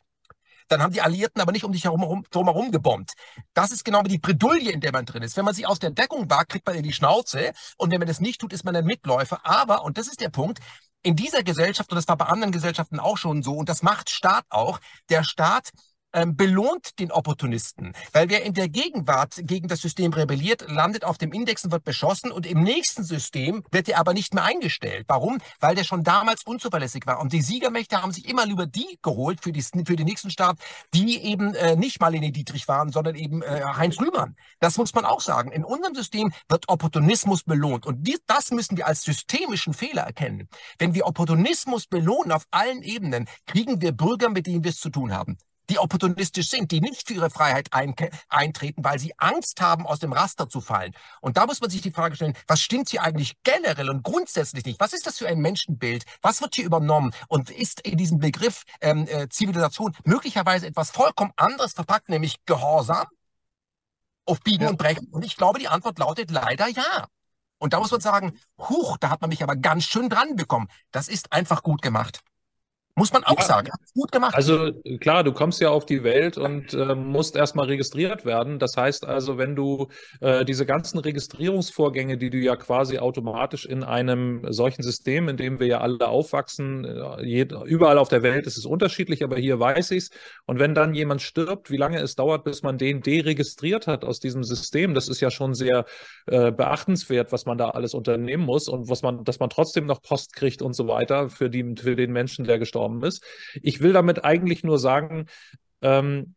Dann 0.74 0.82
haben 0.82 0.94
die 0.94 1.02
Alliierten 1.02 1.40
aber 1.40 1.52
nicht 1.52 1.64
um 1.64 1.72
dich 1.72 1.84
herum, 1.84 2.26
drumherum 2.32 2.72
gebombt. 2.72 3.14
Das 3.54 3.72
ist 3.72 3.86
genau 3.86 4.02
die 4.02 4.18
Bredouille, 4.18 4.72
in 4.72 4.82
der 4.82 4.92
man 4.92 5.06
drin 5.06 5.22
ist. 5.22 5.38
Wenn 5.38 5.46
man 5.46 5.54
sich 5.54 5.68
aus 5.68 5.78
der 5.78 5.92
Deckung 5.92 6.30
wagt, 6.32 6.50
kriegt 6.50 6.66
man 6.66 6.76
in 6.76 6.84
die 6.84 6.94
Schnauze. 6.94 7.54
Und 7.78 7.92
wenn 7.92 8.00
man 8.00 8.08
das 8.08 8.20
nicht 8.20 8.42
tut, 8.42 8.54
ist 8.54 8.66
man 8.66 8.76
ein 8.76 8.86
Mitläufer. 8.86 9.46
Aber, 9.46 9.84
und 9.84 10.00
das 10.00 10.08
ist 10.08 10.20
der 10.20 10.30
Punkt, 10.30 10.60
in 11.04 11.16
dieser 11.16 11.44
Gesellschaft, 11.44 11.92
und 11.92 11.98
das 11.98 12.08
war 12.08 12.18
bei 12.18 12.26
anderen 12.26 12.52
Gesellschaften 12.52 13.00
auch 13.00 13.18
schon 13.18 13.44
so, 13.44 13.54
und 13.54 13.70
das 13.70 13.84
macht 13.84 14.10
Staat 14.10 14.46
auch, 14.50 14.80
der 15.10 15.24
Staat 15.24 15.70
ähm, 16.14 16.36
belohnt 16.36 17.00
den 17.00 17.12
Opportunisten. 17.12 17.94
Weil 18.12 18.30
wer 18.30 18.44
in 18.44 18.54
der 18.54 18.70
Gegenwart 18.70 19.36
gegen 19.42 19.68
das 19.68 19.82
System 19.82 20.14
rebelliert, 20.14 20.70
landet 20.70 21.04
auf 21.04 21.18
dem 21.18 21.32
Index 21.32 21.66
und 21.66 21.72
wird 21.72 21.84
beschossen 21.84 22.32
und 22.32 22.46
im 22.46 22.64
nächsten 22.64 23.04
System 23.04 23.64
wird 23.72 23.90
er 23.90 24.00
aber 24.00 24.14
nicht 24.14 24.34
mehr 24.34 24.44
eingestellt. 24.44 25.06
Warum? 25.08 25.40
Weil 25.60 25.76
der 25.76 25.84
schon 25.84 26.04
damals 26.04 26.44
unzuverlässig 26.44 27.06
war. 27.06 27.20
Und 27.20 27.34
die 27.34 27.42
Siegermächte 27.42 28.02
haben 28.02 28.12
sich 28.12 28.30
immer 28.30 28.46
lieber 28.46 28.66
die 28.66 29.00
geholt 29.02 29.44
für, 29.44 29.52
die, 29.52 29.62
für 29.62 29.96
den 29.96 30.06
nächsten 30.06 30.30
Staat, 30.30 30.58
die 30.94 31.24
eben 31.24 31.54
äh, 31.56 31.76
nicht 31.76 32.00
Marlene 32.00 32.32
Dietrich 32.32 32.68
waren, 32.68 32.92
sondern 32.92 33.16
eben 33.16 33.42
äh, 33.42 33.64
Heinz 33.64 34.00
Rühmann. 34.00 34.36
Das 34.60 34.78
muss 34.78 34.94
man 34.94 35.06
auch 35.06 35.22
sagen. 35.22 35.52
In 35.52 35.64
unserem 35.64 35.96
System 35.96 36.32
wird 36.50 36.70
Opportunismus 36.70 37.44
belohnt. 37.44 37.86
Und 37.86 38.08
die, 38.08 38.18
das 38.28 38.52
müssen 38.52 38.78
wir 38.78 38.88
als 38.88 39.04
systemischen 39.04 39.74
Fehler 39.74 40.04
erkennen. 40.04 40.48
Wenn 40.78 40.94
wir 40.94 41.06
Opportunismus 41.08 41.88
belohnen 41.88 42.32
auf 42.32 42.46
allen 42.52 42.82
Ebenen, 42.84 43.28
kriegen 43.46 43.82
wir 43.82 43.92
Bürger, 43.92 44.30
mit 44.30 44.48
denen 44.48 44.64
wir 44.64 44.72
es 44.72 44.80
zu 44.80 44.90
tun 44.90 45.14
haben 45.14 45.38
die 45.70 45.80
opportunistisch 45.80 46.50
sind, 46.50 46.72
die 46.72 46.82
nicht 46.82 47.08
für 47.08 47.14
ihre 47.14 47.30
Freiheit 47.30 47.74
ein, 47.74 47.96
eintreten, 48.30 48.84
weil 48.84 49.00
sie 49.00 49.14
Angst 49.18 49.62
haben, 49.62 49.86
aus 49.86 50.00
dem 50.00 50.14
Raster 50.14 50.50
zu 50.50 50.62
fallen. 50.62 50.94
Und 51.22 51.38
da 51.38 51.46
muss 51.46 51.62
man 51.62 51.70
sich 51.70 51.82
die 51.82 51.92
Frage 51.92 52.16
stellen, 52.16 52.36
was 52.48 52.62
stimmt 52.62 52.90
hier 52.90 53.04
eigentlich 53.04 53.36
generell 53.44 53.90
und 53.90 54.04
grundsätzlich 54.04 54.66
nicht? 54.66 54.80
Was 54.80 54.94
ist 54.94 55.08
das 55.08 55.18
für 55.18 55.28
ein 55.28 55.40
Menschenbild? 55.40 56.06
Was 56.22 56.42
wird 56.42 56.56
hier 56.56 56.66
übernommen? 56.66 57.14
Und 57.28 57.50
ist 57.50 57.82
in 57.82 57.98
diesem 57.98 58.20
Begriff 58.20 58.64
ähm, 58.82 59.08
äh, 59.08 59.30
Zivilisation 59.30 59.96
möglicherweise 60.04 60.68
etwas 60.68 60.92
vollkommen 60.92 61.32
anderes 61.36 61.74
verpackt, 61.74 62.10
nämlich 62.10 62.46
Gehorsam 62.46 63.08
auf 64.26 64.40
Biegen 64.42 64.64
ja. 64.64 64.70
und 64.70 64.78
Brechen? 64.78 65.08
Und 65.12 65.24
ich 65.24 65.38
glaube, 65.38 65.60
die 65.60 65.68
Antwort 65.68 66.00
lautet 66.00 66.32
leider 66.32 66.68
ja. 66.68 67.08
Und 67.58 67.72
da 67.72 67.80
muss 67.80 67.92
man 67.92 68.02
sagen, 68.02 68.38
huch, 68.58 68.98
da 68.98 69.10
hat 69.10 69.22
man 69.22 69.30
mich 69.30 69.42
aber 69.42 69.56
ganz 69.56 69.86
schön 69.86 70.10
dran 70.10 70.36
bekommen. 70.36 70.68
Das 70.92 71.08
ist 71.08 71.32
einfach 71.32 71.64
gut 71.64 71.82
gemacht. 71.82 72.20
Muss 72.96 73.12
man 73.12 73.24
auch 73.24 73.40
ja, 73.40 73.44
sagen. 73.44 73.72
Gut 73.96 74.12
gemacht. 74.12 74.36
Also 74.36 74.72
klar, 75.00 75.24
du 75.24 75.32
kommst 75.32 75.60
ja 75.60 75.70
auf 75.70 75.84
die 75.88 76.04
Welt 76.04 76.38
und 76.38 76.76
äh, 76.76 76.94
musst 76.94 77.36
erstmal 77.36 77.66
registriert 77.66 78.24
werden. 78.24 78.60
Das 78.60 78.78
heißt 78.78 79.08
also, 79.08 79.40
wenn 79.40 79.56
du 79.56 79.88
äh, 80.22 80.46
diese 80.46 80.68
ganzen 80.68 81.00
Registrierungsvorgänge, 81.00 82.20
die 82.20 82.30
du 82.30 82.38
ja 82.38 82.56
quasi 82.56 83.00
automatisch 83.00 83.66
in 83.66 83.84
einem 83.84 84.46
solchen 84.54 84.84
System, 84.84 85.28
in 85.28 85.38
dem 85.38 85.60
wir 85.60 85.66
ja 85.66 85.82
alle 85.82 86.08
aufwachsen, 86.08 86.86
äh, 86.86 87.42
überall 87.66 87.98
auf 87.98 88.10
der 88.10 88.22
Welt 88.22 88.46
ist 88.46 88.58
es 88.58 88.66
unterschiedlich, 88.68 89.24
aber 89.24 89.38
hier 89.38 89.60
weiß 89.60 89.90
ich 89.90 90.04
es. 90.04 90.10
Und 90.46 90.60
wenn 90.60 90.76
dann 90.76 90.94
jemand 90.94 91.24
stirbt, 91.24 91.72
wie 91.72 91.78
lange 91.78 92.00
es 92.00 92.14
dauert, 92.14 92.44
bis 92.44 92.62
man 92.62 92.78
den 92.78 93.02
deregistriert 93.02 93.88
hat 93.88 94.06
aus 94.06 94.20
diesem 94.20 94.44
System, 94.44 94.94
das 94.94 95.08
ist 95.08 95.20
ja 95.20 95.32
schon 95.32 95.56
sehr 95.56 95.86
äh, 96.28 96.52
beachtenswert, 96.52 97.32
was 97.32 97.48
man 97.48 97.58
da 97.58 97.70
alles 97.70 97.96
unternehmen 97.96 98.46
muss 98.46 98.68
und 98.68 98.88
was 98.88 99.02
man, 99.02 99.24
dass 99.24 99.40
man 99.40 99.50
trotzdem 99.50 99.88
noch 99.88 100.04
Post 100.04 100.36
kriegt 100.36 100.62
und 100.62 100.74
so 100.74 100.88
weiter 100.88 101.30
für, 101.30 101.50
die, 101.50 101.74
für 101.76 101.96
den 101.96 102.12
Menschen, 102.12 102.46
der 102.46 102.60
gestorben 102.60 102.83
gestorben 102.84 103.04
ist. 103.04 103.24
Ich 103.62 103.82
will 103.82 103.94
damit 103.94 104.24
eigentlich 104.24 104.64
nur 104.64 104.80
sagen, 104.80 105.28
ähm, 105.82 106.36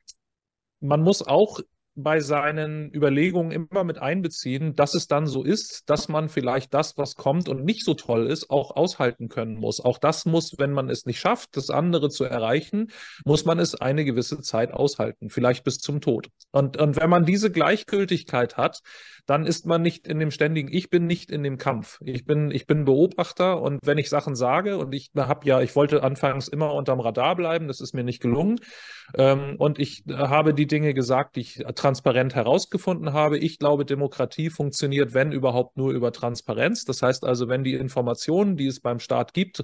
man 0.80 1.02
muss 1.02 1.22
auch 1.22 1.60
bei 1.96 2.20
seinen 2.20 2.92
Überlegungen 2.94 3.50
immer 3.50 3.82
mit 3.82 3.98
einbeziehen, 3.98 4.76
dass 4.76 4.94
es 4.94 5.08
dann 5.08 5.26
so 5.26 5.42
ist, 5.42 5.88
dass 5.88 6.08
man 6.08 6.28
vielleicht 6.28 6.74
das, 6.74 6.98
was 6.98 7.16
kommt 7.16 7.48
und 7.48 7.64
nicht 7.64 7.84
so 7.84 7.94
toll 7.94 8.26
ist, 8.26 8.50
auch 8.50 8.76
aushalten 8.76 9.28
können 9.28 9.56
muss. 9.56 9.80
Auch 9.80 9.96
das 9.96 10.26
muss, 10.26 10.58
wenn 10.58 10.72
man 10.72 10.90
es 10.90 11.06
nicht 11.06 11.18
schafft, 11.18 11.56
das 11.56 11.70
andere 11.70 12.10
zu 12.10 12.24
erreichen, 12.24 12.88
muss 13.24 13.46
man 13.46 13.58
es 13.58 13.74
eine 13.74 14.04
gewisse 14.04 14.42
Zeit 14.42 14.72
aushalten, 14.72 15.30
vielleicht 15.30 15.64
bis 15.64 15.78
zum 15.78 16.02
Tod. 16.02 16.28
Und, 16.52 16.76
und 16.76 16.96
wenn 16.96 17.08
man 17.08 17.24
diese 17.24 17.50
Gleichgültigkeit 17.50 18.58
hat, 18.58 18.82
dann 19.24 19.46
ist 19.46 19.66
man 19.66 19.82
nicht 19.82 20.06
in 20.06 20.20
dem 20.20 20.30
ständigen, 20.30 20.72
ich 20.72 20.90
bin 20.90 21.06
nicht 21.06 21.30
in 21.30 21.42
dem 21.42 21.58
Kampf. 21.58 21.98
Ich 22.04 22.24
bin, 22.26 22.50
ich 22.50 22.66
bin 22.66 22.84
Beobachter 22.84 23.60
und 23.60 23.80
wenn 23.84 23.98
ich 23.98 24.08
Sachen 24.08 24.36
sage 24.36 24.78
und 24.78 24.92
ich 24.94 25.10
habe 25.16 25.46
ja, 25.46 25.60
ich 25.62 25.74
wollte 25.74 26.02
anfangs 26.02 26.46
immer 26.46 26.74
unterm 26.74 27.00
Radar 27.00 27.34
bleiben, 27.34 27.68
das 27.68 27.80
ist 27.80 27.94
mir 27.94 28.04
nicht 28.04 28.20
gelungen. 28.20 28.60
Ähm, 29.14 29.56
und 29.58 29.78
ich 29.78 30.04
habe 30.08 30.54
die 30.54 30.66
Dinge 30.66 30.94
gesagt, 30.94 31.36
die 31.36 31.40
ich 31.40 31.66
transparent 31.86 32.34
herausgefunden 32.34 33.12
habe. 33.12 33.38
Ich 33.38 33.60
glaube, 33.60 33.84
Demokratie 33.84 34.50
funktioniert, 34.50 35.14
wenn 35.14 35.30
überhaupt, 35.30 35.76
nur 35.76 35.92
über 35.92 36.10
Transparenz. 36.10 36.84
Das 36.84 37.00
heißt 37.00 37.22
also, 37.22 37.48
wenn 37.48 37.62
die 37.62 37.74
Informationen, 37.74 38.56
die 38.56 38.66
es 38.66 38.80
beim 38.80 38.98
Staat 38.98 39.34
gibt, 39.34 39.62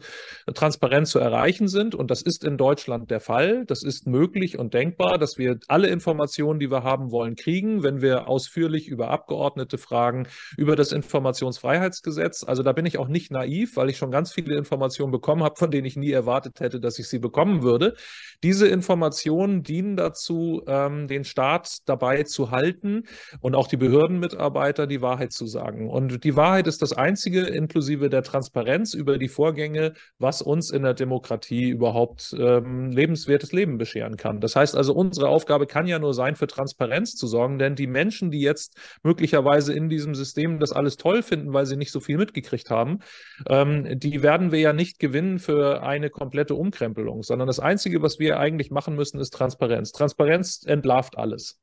transparent 0.55 1.09
zu 1.09 1.19
erreichen 1.19 1.66
sind, 1.66 1.97
und 1.97 2.12
das 2.12 2.23
ist 2.23 2.44
in 2.44 2.57
Deutschland 2.57 3.11
der 3.11 3.19
Fall, 3.19 3.65
das 3.66 3.82
ist 3.82 4.07
möglich 4.07 4.57
und 4.57 4.73
denkbar, 4.73 5.19
dass 5.19 5.36
wir 5.36 5.59
alle 5.66 5.89
Informationen, 5.89 6.61
die 6.61 6.70
wir 6.70 6.85
haben 6.85 7.11
wollen, 7.11 7.35
kriegen, 7.35 7.82
wenn 7.82 8.01
wir 8.01 8.28
ausführlich 8.28 8.86
über 8.86 9.11
Abgeordnete 9.11 9.77
fragen, 9.77 10.28
über 10.57 10.77
das 10.77 10.93
Informationsfreiheitsgesetz. 10.93 12.44
Also 12.44 12.62
da 12.62 12.73
bin 12.73 12.86
ich 12.86 12.99
auch 12.99 13.09
nicht 13.09 13.32
naiv, 13.32 13.77
weil 13.77 13.90
ich 13.90 13.97
schon 13.97 14.12
ganz 14.12 14.32
viele 14.32 14.57
Informationen 14.57 15.11
bekommen 15.11 15.43
habe, 15.43 15.57
von 15.57 15.73
denen 15.73 15.86
ich 15.86 15.97
nie 15.97 16.12
erwartet 16.12 16.61
hätte, 16.61 16.78
dass 16.78 17.01
ich 17.01 17.09
sie 17.09 17.19
bekommen 17.19 17.65
würde. 17.65 17.97
Diese 18.44 18.69
Informationen 18.69 19.65
dienen 19.65 19.97
dazu, 19.97 20.62
ähm, 20.69 21.09
den 21.09 21.24
Staat 21.24 21.78
dabei 21.86 22.11
zu 22.24 22.51
halten 22.51 23.05
und 23.40 23.55
auch 23.55 23.66
die 23.66 23.76
Behördenmitarbeiter 23.76 24.86
die 24.86 25.02
Wahrheit 25.02 25.32
zu 25.32 25.47
sagen. 25.47 25.89
Und 25.89 26.24
die 26.24 26.36
Wahrheit 26.36 26.66
ist 26.66 26.82
das 26.82 26.93
Einzige, 26.93 27.40
inklusive 27.43 28.09
der 28.09 28.22
Transparenz 28.22 28.94
über 28.94 29.18
die 29.18 29.28
Vorgänge, 29.28 29.94
was 30.18 30.43
uns 30.43 30.70
in 30.70 30.82
der 30.82 30.94
Demokratie 30.94 31.68
überhaupt 31.70 32.34
ähm, 32.39 32.90
lebenswertes 32.90 33.52
Leben 33.52 33.78
bescheren 33.78 34.16
kann. 34.16 34.40
Das 34.40 34.56
heißt 34.56 34.76
also, 34.76 34.94
unsere 34.94 35.28
Aufgabe 35.28 35.66
kann 35.66 35.86
ja 35.86 35.98
nur 35.98 36.14
sein, 36.14 36.36
für 36.36 36.47
Transparenz 36.47 37.14
zu 37.14 37.26
sorgen, 37.26 37.59
denn 37.59 37.74
die 37.74 37.86
Menschen, 37.86 38.30
die 38.30 38.40
jetzt 38.40 38.76
möglicherweise 39.02 39.72
in 39.72 39.89
diesem 39.89 40.14
System 40.14 40.59
das 40.59 40.72
alles 40.72 40.97
toll 40.97 41.22
finden, 41.22 41.52
weil 41.52 41.66
sie 41.66 41.76
nicht 41.76 41.93
so 41.93 42.01
viel 42.01 42.18
mitgekriegt 42.18 42.70
haben, 42.70 43.01
ähm, 43.48 43.98
die 43.98 44.22
werden 44.22 44.52
wir 44.52 44.60
ja 44.60 44.72
nicht 44.72 44.98
gewinnen 44.98 45.39
für 45.39 45.82
eine 45.82 46.10
komplette 46.10 46.55
Umkrempelung, 46.55 47.22
sondern 47.22 47.47
das 47.47 47.60
Einzige, 47.60 48.02
was 48.02 48.18
wir 48.18 48.39
eigentlich 48.39 48.70
machen 48.70 48.94
müssen, 48.94 49.20
ist 49.20 49.30
Transparenz. 49.30 49.93
Transparenz 49.93 50.62
entlarvt 50.64 51.18
alles. 51.18 51.60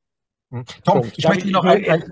Hm. 0.52 0.66
Tom, 0.84 1.02
Punkt. 1.02 1.18
ich 1.18 1.24
Darf 1.24 1.34
möchte 1.34 1.48
ich 1.48 1.54
noch 1.54 1.66
ein, 1.66 1.88
ein 1.88 2.12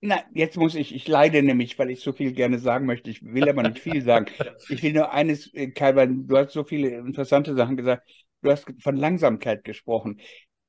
na, 0.00 0.22
jetzt 0.32 0.56
muss 0.56 0.76
ich, 0.76 0.94
ich 0.94 1.08
leide 1.08 1.42
nämlich, 1.42 1.76
weil 1.78 1.90
ich 1.90 2.00
so 2.00 2.12
viel 2.12 2.32
gerne 2.32 2.60
sagen 2.60 2.86
möchte. 2.86 3.10
Ich 3.10 3.24
will 3.24 3.48
aber 3.48 3.64
nicht 3.64 3.80
viel 3.80 4.02
sagen. 4.02 4.26
Ich 4.68 4.82
will 4.82 4.92
nur 4.92 5.12
eines, 5.12 5.52
äh, 5.54 5.70
Kai, 5.70 5.96
weil 5.96 6.08
du 6.08 6.36
hast 6.36 6.52
so 6.52 6.62
viele 6.62 6.90
interessante 6.90 7.54
Sachen 7.56 7.76
gesagt. 7.76 8.08
Du 8.42 8.50
hast 8.50 8.66
von 8.80 8.96
Langsamkeit 8.96 9.64
gesprochen. 9.64 10.20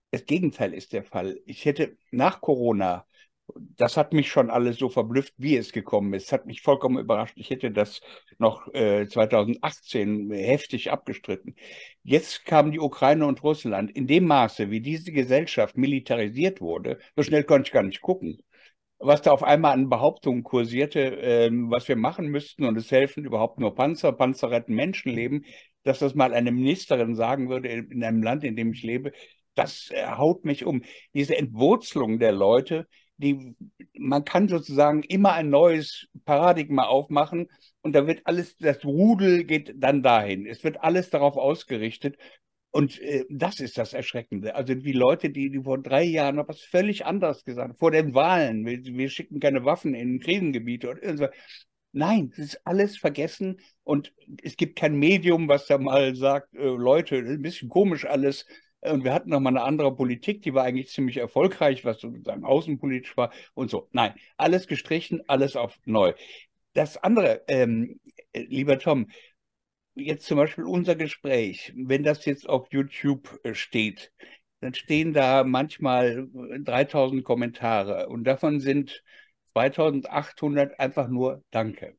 Das 0.09 0.25
Gegenteil 0.25 0.73
ist 0.73 0.93
der 0.93 1.03
Fall. 1.03 1.39
Ich 1.45 1.65
hätte 1.65 1.95
nach 2.09 2.41
Corona 2.41 3.05
das 3.55 3.97
hat 3.97 4.13
mich 4.13 4.31
schon 4.31 4.49
alles 4.49 4.77
so 4.77 4.89
verblüfft, 4.89 5.34
wie 5.38 5.57
es 5.57 5.71
gekommen 5.71 6.13
ist. 6.13 6.31
Hat 6.31 6.45
mich 6.45 6.61
vollkommen 6.61 6.99
überrascht. 6.99 7.35
Ich 7.38 7.49
hätte 7.49 7.71
das 7.71 8.01
noch 8.38 8.67
äh, 8.73 9.07
2018 9.07 10.31
heftig 10.31 10.91
abgestritten. 10.91 11.55
Jetzt 12.03 12.45
kamen 12.45 12.71
die 12.71 12.80
Ukraine 12.80 13.26
und 13.26 13.43
Russland. 13.43 13.91
In 13.91 14.07
dem 14.07 14.26
Maße, 14.26 14.69
wie 14.71 14.81
diese 14.81 15.11
Gesellschaft 15.11 15.77
militarisiert 15.77 16.61
wurde, 16.61 16.99
so 17.15 17.23
schnell 17.23 17.43
konnte 17.43 17.67
ich 17.67 17.73
gar 17.73 17.84
nicht 17.84 18.01
gucken. 18.01 18.39
Was 18.99 19.21
da 19.21 19.31
auf 19.31 19.43
einmal 19.43 19.73
an 19.73 19.89
Behauptungen 19.89 20.43
kursierte, 20.43 21.21
äh, 21.21 21.49
was 21.51 21.88
wir 21.88 21.95
machen 21.95 22.27
müssten 22.27 22.65
und 22.65 22.77
es 22.77 22.91
helfen 22.91 23.23
überhaupt 23.26 23.59
nur 23.59 23.73
Panzer, 23.76 24.11
Panzer 24.11 24.51
retten 24.51 24.76
Menschenleben, 24.76 25.45
dass 25.84 25.99
das 25.99 26.15
mal 26.15 26.34
eine 26.34 26.51
Ministerin 26.51 27.15
sagen 27.15 27.49
würde 27.49 27.69
in 27.69 28.03
einem 28.03 28.21
Land, 28.23 28.43
in 28.43 28.57
dem 28.57 28.73
ich 28.73 28.84
lebe, 28.84 29.13
das 29.55 29.89
äh, 29.91 30.05
haut 30.05 30.45
mich 30.45 30.65
um. 30.65 30.84
Diese 31.13 31.38
Entwurzelung 31.38 32.19
der 32.19 32.31
Leute, 32.31 32.88
die, 33.19 33.55
man 33.97 34.23
kann 34.25 34.47
sozusagen 34.47 35.03
immer 35.03 35.33
ein 35.33 35.49
neues 35.49 36.07
Paradigma 36.25 36.83
aufmachen 36.83 37.49
und 37.81 37.93
da 37.93 38.07
wird 38.07 38.21
alles, 38.25 38.55
das 38.57 38.83
Rudel 38.85 39.43
geht 39.43 39.73
dann 39.77 40.01
dahin. 40.03 40.45
Es 40.45 40.63
wird 40.63 40.81
alles 40.81 41.09
darauf 41.09 41.37
ausgerichtet. 41.37 42.17
Und 42.71 42.99
äh, 43.01 43.25
das 43.29 43.59
ist 43.59 43.77
das 43.77 43.93
Erschreckende. 43.93 44.55
Also 44.55 44.75
die 44.75 44.93
Leute, 44.93 45.29
die, 45.31 45.49
die 45.49 45.63
vor 45.63 45.79
drei 45.81 46.03
Jahren 46.03 46.35
noch 46.35 46.47
was 46.47 46.61
völlig 46.61 47.05
anderes 47.05 47.43
gesagt 47.43 47.69
haben, 47.69 47.77
vor 47.77 47.91
den 47.91 48.13
Wahlen, 48.13 48.65
wir, 48.65 48.83
wir 48.83 49.09
schicken 49.09 49.39
keine 49.39 49.65
Waffen 49.65 49.95
in 49.95 50.19
Krisengebiete 50.19 50.89
und 50.91 51.17
so. 51.17 51.27
Nein, 51.91 52.29
es 52.33 52.39
ist 52.39 52.67
alles 52.67 52.97
vergessen 52.97 53.59
und 53.83 54.13
es 54.43 54.55
gibt 54.55 54.77
kein 54.77 54.95
Medium, 54.95 55.47
was 55.47 55.65
da 55.65 55.79
mal 55.79 56.15
sagt, 56.15 56.53
äh, 56.53 56.59
Leute, 56.59 57.17
ein 57.17 57.41
bisschen 57.41 57.69
komisch 57.69 58.05
alles, 58.05 58.45
und 58.81 59.03
wir 59.03 59.14
hatten 59.14 59.30
noch 59.30 59.39
mal 59.39 59.49
eine 59.49 59.64
andere 59.64 59.95
Politik, 59.95 60.41
die 60.41 60.53
war 60.53 60.64
eigentlich 60.64 60.89
ziemlich 60.89 61.18
erfolgreich, 61.18 61.84
was 61.85 61.99
sozusagen 61.99 62.45
außenpolitisch 62.45 63.18
war 63.18 63.31
und 63.53 63.69
so. 63.69 63.89
Nein, 63.91 64.14
alles 64.38 64.68
gestrichen, 64.68 65.22
alles 65.27 65.56
auf 65.56 65.77
neu. 65.85 66.14
Das 66.73 66.97
andere, 66.97 67.43
ähm, 67.47 67.99
äh, 68.34 68.41
lieber 68.41 68.80
Tom, 68.80 69.07
jetzt 69.95 70.26
zum 70.26 70.38
Beispiel 70.38 70.64
unser 70.65 70.95
Gespräch, 70.95 71.73
wenn 71.76 72.03
das 72.03 72.26
jetzt 72.26 72.47
auf 72.47 72.68
YouTube 72.72 73.39
äh, 73.43 73.53
steht, 73.53 74.11
dann 74.61 74.73
stehen 74.73 75.14
da 75.14 75.43
manchmal 75.43 76.27
3000 76.34 77.23
Kommentare 77.23 78.10
und 78.10 78.23
davon 78.26 78.60
sind 78.60 79.03
2800 79.53 80.80
einfach 80.80 81.07
nur 81.07 81.43
Danke. 81.51 81.97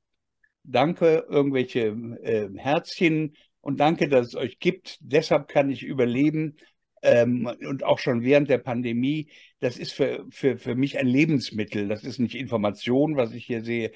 Danke, 0.63 1.27
irgendwelche 1.29 1.89
äh, 2.23 2.49
Herzchen 2.57 3.35
und 3.61 3.81
danke, 3.81 4.09
dass 4.09 4.29
es 4.29 4.35
euch 4.35 4.59
gibt. 4.59 4.99
Deshalb 5.01 5.49
kann 5.49 5.71
ich 5.71 5.83
überleben 5.83 6.57
ähm, 7.03 7.51
und 7.67 7.83
auch 7.85 7.99
schon 7.99 8.23
während 8.23 8.51
der 8.51 8.59
Pandemie, 8.59 9.31
das 9.61 9.79
ist 9.79 9.93
für, 9.93 10.27
für, 10.31 10.59
für 10.59 10.75
mich 10.75 10.99
ein 10.99 11.07
Lebensmittel. 11.07 11.89
Das 11.89 12.05
ist 12.05 12.19
nicht 12.19 12.35
Information, 12.35 13.17
was 13.17 13.33
ich 13.33 13.45
hier 13.47 13.63
sehe. 13.63 13.93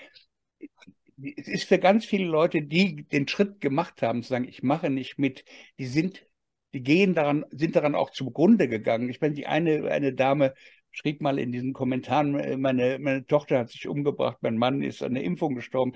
Es 1.36 1.48
ist 1.48 1.64
für 1.64 1.78
ganz 1.78 2.04
viele 2.04 2.24
Leute, 2.24 2.62
die 2.62 3.04
den 3.04 3.28
Schritt 3.28 3.60
gemacht 3.60 4.02
haben, 4.02 4.22
zu 4.22 4.30
sagen, 4.30 4.48
ich 4.48 4.62
mache 4.62 4.90
nicht 4.90 5.18
mit, 5.18 5.44
die 5.78 5.86
sind, 5.86 6.26
die 6.72 6.82
gehen 6.82 7.14
daran, 7.14 7.44
sind 7.50 7.76
daran 7.76 7.94
auch 7.94 8.10
zugrunde 8.10 8.68
gegangen. 8.68 9.08
Ich 9.08 9.20
meine, 9.20 9.34
die 9.34 9.46
eine, 9.46 9.90
eine 9.90 10.12
Dame 10.12 10.54
schrieb 10.90 11.20
mal 11.20 11.38
in 11.38 11.52
diesen 11.52 11.72
Kommentaren, 11.72 12.60
meine, 12.60 12.98
meine 12.98 13.26
Tochter 13.26 13.58
hat 13.58 13.70
sich 13.70 13.86
umgebracht, 13.86 14.38
mein 14.40 14.56
Mann 14.56 14.82
ist 14.82 15.02
an 15.02 15.14
der 15.14 15.24
Impfung 15.24 15.54
gestorben. 15.54 15.92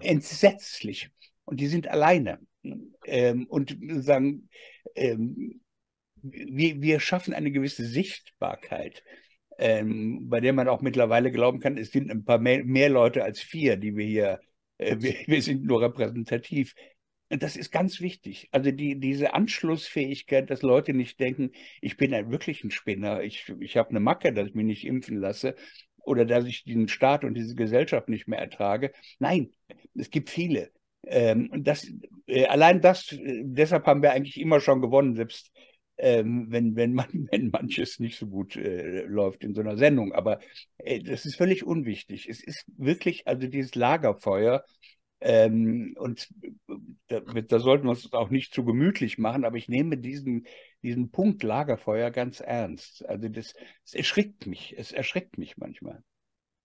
Entsetzlich. 0.00 1.10
Und 1.44 1.60
die 1.60 1.66
sind 1.66 1.88
alleine. 1.88 2.38
Ähm, 3.06 3.46
und 3.46 3.76
sagen, 4.02 4.48
ähm, 4.94 5.60
wir, 6.22 6.80
wir 6.80 7.00
schaffen 7.00 7.34
eine 7.34 7.50
gewisse 7.50 7.84
Sichtbarkeit, 7.84 9.02
ähm, 9.58 10.28
bei 10.28 10.40
der 10.40 10.52
man 10.52 10.68
auch 10.68 10.80
mittlerweile 10.80 11.30
glauben 11.30 11.60
kann, 11.60 11.76
es 11.76 11.92
sind 11.92 12.10
ein 12.10 12.24
paar 12.24 12.38
mehr, 12.38 12.64
mehr 12.64 12.88
Leute 12.88 13.22
als 13.22 13.40
vier, 13.40 13.76
die 13.76 13.96
wir 13.96 14.06
hier, 14.06 14.40
äh, 14.78 14.96
wir, 15.00 15.14
wir, 15.26 15.42
sind 15.42 15.64
nur 15.64 15.82
repräsentativ. 15.82 16.74
Und 17.30 17.42
das 17.42 17.56
ist 17.56 17.70
ganz 17.70 18.00
wichtig. 18.00 18.48
Also 18.52 18.70
die, 18.70 18.98
diese 18.98 19.34
Anschlussfähigkeit, 19.34 20.50
dass 20.50 20.62
Leute 20.62 20.94
nicht 20.94 21.18
denken, 21.20 21.50
ich 21.80 21.96
bin 21.96 22.14
ein 22.14 22.30
wirklich 22.30 22.64
ein 22.64 22.70
Spinner, 22.70 23.22
ich, 23.22 23.52
ich 23.60 23.76
habe 23.76 23.90
eine 23.90 24.00
Macke, 24.00 24.32
dass 24.32 24.48
ich 24.48 24.54
mich 24.54 24.66
nicht 24.66 24.86
impfen 24.86 25.18
lasse 25.18 25.56
oder 25.98 26.24
dass 26.24 26.44
ich 26.46 26.64
den 26.64 26.88
Staat 26.88 27.24
und 27.24 27.34
diese 27.34 27.54
Gesellschaft 27.54 28.08
nicht 28.08 28.28
mehr 28.28 28.38
ertrage. 28.38 28.92
Nein, 29.18 29.52
es 29.94 30.10
gibt 30.10 30.30
viele. 30.30 30.70
Ähm, 31.06 31.50
das, 31.64 31.86
äh, 32.26 32.46
allein 32.46 32.80
das, 32.80 33.12
äh, 33.12 33.42
deshalb 33.44 33.86
haben 33.86 34.02
wir 34.02 34.12
eigentlich 34.12 34.40
immer 34.40 34.60
schon 34.60 34.80
gewonnen, 34.80 35.14
selbst 35.14 35.52
ähm, 35.96 36.46
wenn, 36.50 36.76
wenn, 36.76 36.94
man, 36.94 37.06
wenn 37.30 37.50
manches 37.50 37.98
nicht 38.00 38.18
so 38.18 38.26
gut 38.26 38.56
äh, 38.56 39.02
läuft 39.02 39.44
in 39.44 39.54
so 39.54 39.60
einer 39.60 39.76
Sendung. 39.76 40.12
Aber 40.12 40.40
äh, 40.78 41.00
das 41.02 41.26
ist 41.26 41.36
völlig 41.36 41.64
unwichtig. 41.64 42.28
Es 42.28 42.42
ist 42.42 42.64
wirklich, 42.76 43.26
also 43.26 43.46
dieses 43.46 43.74
Lagerfeuer, 43.74 44.64
ähm, 45.20 45.94
und 45.98 46.28
da, 47.08 47.20
da, 47.20 47.58
sollten 47.58 47.84
wir 47.84 47.90
uns 47.90 48.12
auch 48.12 48.28
nicht 48.28 48.52
zu 48.52 48.62
gemütlich 48.62 49.16
machen, 49.16 49.46
aber 49.46 49.56
ich 49.56 49.68
nehme 49.68 49.96
diesen, 49.96 50.46
diesen 50.82 51.10
Punkt 51.10 51.42
Lagerfeuer 51.42 52.10
ganz 52.10 52.40
ernst. 52.40 53.06
Also 53.08 53.28
das, 53.28 53.54
das 53.84 53.94
erschrickt 53.94 54.46
mich, 54.46 54.74
es 54.76 54.92
erschreckt 54.92 55.38
mich 55.38 55.56
manchmal. 55.56 56.02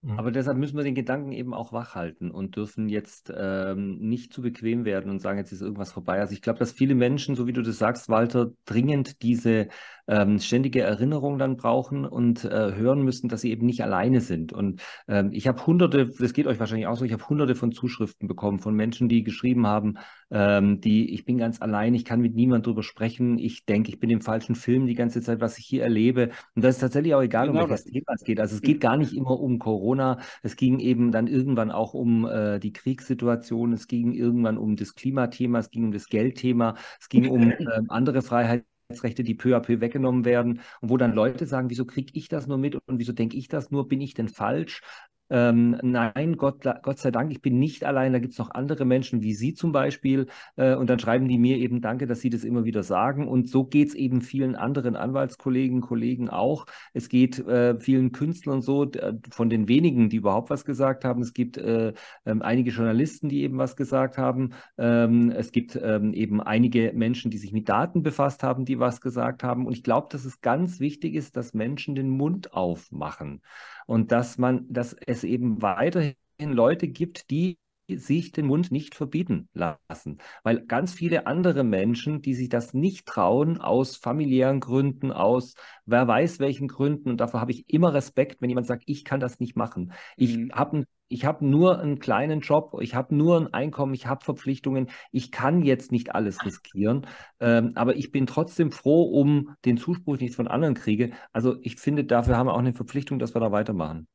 Mhm. 0.01 0.17
Aber 0.17 0.31
deshalb 0.31 0.57
müssen 0.57 0.77
wir 0.77 0.83
den 0.85 0.95
Gedanken 0.95 1.33
eben 1.33 1.53
auch 1.53 1.73
wachhalten 1.73 2.31
und 2.31 2.55
dürfen 2.55 2.87
jetzt 2.87 3.33
ähm, 3.35 3.99
nicht 3.99 4.31
zu 4.31 4.41
bequem 4.41 4.85
werden 4.85 5.11
und 5.11 5.19
sagen, 5.19 5.37
jetzt 5.37 5.51
ist 5.51 5.61
irgendwas 5.61 5.91
vorbei. 5.91 6.19
Also 6.19 6.33
ich 6.33 6.41
glaube, 6.41 6.59
dass 6.59 6.71
viele 6.71 6.95
Menschen, 6.95 7.35
so 7.35 7.47
wie 7.47 7.53
du 7.53 7.61
das 7.61 7.77
sagst, 7.77 8.07
Walter, 8.07 8.51
dringend 8.65 9.21
diese 9.21 9.67
ähm, 10.07 10.39
ständige 10.39 10.81
Erinnerung 10.81 11.37
dann 11.37 11.57
brauchen 11.57 12.05
und 12.05 12.45
äh, 12.45 12.73
hören 12.75 13.03
müssen, 13.03 13.27
dass 13.27 13.41
sie 13.41 13.51
eben 13.51 13.65
nicht 13.65 13.83
alleine 13.83 14.21
sind. 14.21 14.53
Und 14.53 14.81
ähm, 15.07 15.31
ich 15.33 15.47
habe 15.47 15.65
hunderte, 15.65 16.07
das 16.07 16.31
geht 16.31 16.47
euch 16.47 16.59
wahrscheinlich 16.59 16.87
auch 16.87 16.95
so, 16.95 17.03
ich 17.03 17.13
habe 17.13 17.27
hunderte 17.27 17.55
von 17.55 17.73
Zuschriften 17.73 18.27
bekommen 18.27 18.59
von 18.59 18.73
Menschen, 18.75 19.09
die 19.09 19.23
geschrieben 19.23 19.67
haben, 19.67 19.97
ähm, 20.31 20.79
die, 20.79 21.13
ich 21.13 21.25
bin 21.25 21.37
ganz 21.37 21.61
allein, 21.61 21.93
ich 21.93 22.05
kann 22.05 22.21
mit 22.21 22.35
niemand 22.35 22.65
drüber 22.65 22.83
sprechen, 22.83 23.37
ich 23.37 23.65
denke, 23.65 23.89
ich 23.89 23.99
bin 23.99 24.09
im 24.09 24.21
falschen 24.21 24.55
Film 24.55 24.87
die 24.87 24.95
ganze 24.95 25.21
Zeit, 25.21 25.41
was 25.41 25.57
ich 25.57 25.65
hier 25.65 25.83
erlebe. 25.83 26.29
Und 26.55 26.63
das 26.63 26.75
ist 26.75 26.81
tatsächlich 26.81 27.13
auch 27.13 27.21
egal, 27.21 27.47
genau 27.47 27.63
um 27.63 27.69
welches 27.69 27.85
Thema 27.85 28.13
es 28.13 28.23
geht. 28.23 28.39
Also 28.39 28.55
es 28.55 28.61
geht 28.61 28.79
gar 28.79 28.95
nicht 28.95 29.13
immer 29.13 29.39
um 29.39 29.59
Corona 29.59 29.88
Corona. 29.89 30.19
Es 30.43 30.55
ging 30.55 30.79
eben 30.79 31.11
dann 31.11 31.27
irgendwann 31.27 31.71
auch 31.71 31.93
um 31.93 32.25
äh, 32.25 32.59
die 32.59 32.73
Kriegssituation, 32.73 33.73
es 33.73 33.87
ging 33.87 34.13
irgendwann 34.13 34.57
um 34.57 34.75
das 34.75 34.95
Klimathema, 34.95 35.59
es 35.59 35.71
ging 35.71 35.85
um 35.85 35.91
das 35.91 36.07
Geldthema, 36.07 36.75
es 36.99 37.09
ging 37.09 37.29
um 37.29 37.51
äh, 37.51 37.81
andere 37.87 38.21
Freiheitsrechte, 38.21 39.23
die 39.23 39.35
peu 39.35 39.55
à 39.55 39.59
peu 39.61 39.81
weggenommen 39.81 40.25
werden. 40.25 40.61
Und 40.81 40.89
wo 40.89 40.97
dann 40.97 41.13
Leute 41.13 41.45
sagen, 41.45 41.69
wieso 41.69 41.85
kriege 41.85 42.11
ich 42.13 42.29
das 42.29 42.47
nur 42.47 42.57
mit 42.57 42.75
und 42.75 42.99
wieso 42.99 43.13
denke 43.13 43.37
ich 43.37 43.47
das 43.47 43.71
nur, 43.71 43.87
bin 43.87 44.01
ich 44.01 44.13
denn 44.13 44.29
falsch? 44.29 44.81
Ähm, 45.29 45.77
nein, 45.81 46.37
Gott, 46.37 46.63
Gott 46.81 46.99
sei 46.99 47.11
Dank, 47.11 47.31
ich 47.31 47.41
bin 47.41 47.59
nicht 47.59 47.83
allein, 47.83 48.13
da 48.13 48.19
gibt 48.19 48.33
es 48.33 48.39
noch 48.39 48.51
andere 48.51 48.85
Menschen 48.85 49.21
wie 49.21 49.33
Sie 49.33 49.53
zum 49.53 49.71
Beispiel. 49.71 50.27
Äh, 50.55 50.75
und 50.75 50.89
dann 50.89 50.99
schreiben 50.99 51.27
die 51.27 51.37
mir 51.37 51.57
eben 51.57 51.81
Danke, 51.81 52.07
dass 52.07 52.21
Sie 52.21 52.29
das 52.29 52.43
immer 52.43 52.63
wieder 52.65 52.83
sagen. 52.83 53.27
Und 53.27 53.49
so 53.49 53.63
geht 53.63 53.89
es 53.89 53.93
eben 53.95 54.21
vielen 54.21 54.55
anderen 54.55 54.95
Anwaltskollegen, 54.95 55.81
Kollegen 55.81 56.29
auch. 56.29 56.65
Es 56.93 57.09
geht 57.09 57.39
äh, 57.39 57.79
vielen 57.79 58.11
Künstlern 58.11 58.61
so, 58.61 58.89
von 59.31 59.49
den 59.49 59.67
wenigen, 59.67 60.09
die 60.09 60.17
überhaupt 60.17 60.49
was 60.49 60.65
gesagt 60.65 61.05
haben. 61.05 61.21
Es 61.21 61.33
gibt 61.33 61.57
äh, 61.57 61.93
ähm, 62.25 62.41
einige 62.41 62.71
Journalisten, 62.71 63.29
die 63.29 63.43
eben 63.43 63.57
was 63.57 63.75
gesagt 63.75 64.17
haben. 64.17 64.51
Ähm, 64.77 65.31
es 65.31 65.51
gibt 65.51 65.79
ähm, 65.81 66.13
eben 66.13 66.41
einige 66.41 66.91
Menschen, 66.93 67.31
die 67.31 67.37
sich 67.37 67.53
mit 67.53 67.69
Daten 67.69 68.03
befasst 68.03 68.43
haben, 68.43 68.65
die 68.65 68.79
was 68.79 69.01
gesagt 69.01 69.43
haben. 69.43 69.65
Und 69.65 69.73
ich 69.73 69.83
glaube, 69.83 70.07
dass 70.11 70.25
es 70.25 70.41
ganz 70.41 70.79
wichtig 70.79 71.15
ist, 71.15 71.35
dass 71.37 71.53
Menschen 71.53 71.95
den 71.95 72.09
Mund 72.09 72.53
aufmachen 72.53 73.41
und 73.89 74.11
dass 74.11 74.37
man, 74.37 74.67
dass 74.69 74.95
es 75.07 75.23
eben 75.23 75.63
weiterhin 75.63 76.13
Leute 76.37 76.87
gibt, 76.87 77.31
die 77.31 77.57
sich 77.87 78.31
den 78.31 78.45
Mund 78.45 78.71
nicht 78.71 78.93
verbieten 78.93 79.49
lassen. 79.51 80.19
Weil 80.43 80.63
ganz 80.67 80.93
viele 80.93 81.25
andere 81.25 81.63
Menschen, 81.63 82.21
die 82.21 82.35
sich 82.35 82.49
das 82.49 82.75
nicht 82.75 83.07
trauen, 83.07 83.59
aus 83.59 83.95
familiären 83.95 84.59
Gründen, 84.59 85.11
aus 85.11 85.55
wer 85.87 86.07
weiß 86.07 86.37
welchen 86.37 86.67
Gründen, 86.67 87.09
und 87.09 87.19
dafür 87.19 87.41
habe 87.41 87.51
ich 87.51 87.67
immer 87.67 87.91
Respekt, 87.91 88.43
wenn 88.43 88.49
jemand 88.49 88.67
sagt, 88.67 88.83
ich 88.85 89.03
kann 89.03 89.19
das 89.19 89.39
nicht 89.39 89.55
machen. 89.55 89.91
Ich 90.17 90.37
mhm. 90.37 90.51
habe 90.51 90.83
ich 91.09 91.25
habe 91.25 91.45
nur 91.45 91.79
einen 91.79 91.99
kleinen 91.99 92.39
Job, 92.39 92.77
ich 92.81 92.95
habe 92.95 93.13
nur 93.15 93.37
ein 93.39 93.53
Einkommen, 93.53 93.93
ich 93.93 94.05
habe 94.05 94.23
Verpflichtungen, 94.23 94.89
ich 95.11 95.31
kann 95.31 95.63
jetzt 95.63 95.91
nicht 95.91 96.15
alles 96.15 96.45
riskieren, 96.45 97.07
ähm, 97.39 97.73
aber 97.75 97.95
ich 97.95 98.11
bin 98.11 98.27
trotzdem 98.27 98.71
froh 98.71 99.03
um 99.03 99.55
den 99.65 99.77
Zuspruch, 99.77 100.17
den 100.17 100.27
ich 100.27 100.35
von 100.35 100.47
anderen 100.47 100.75
kriege. 100.75 101.11
Also 101.33 101.57
ich 101.61 101.75
finde, 101.77 102.05
dafür 102.05 102.37
haben 102.37 102.47
wir 102.47 102.53
auch 102.53 102.59
eine 102.59 102.73
Verpflichtung, 102.73 103.19
dass 103.19 103.35
wir 103.35 103.41
da 103.41 103.51
weitermachen. 103.51 104.07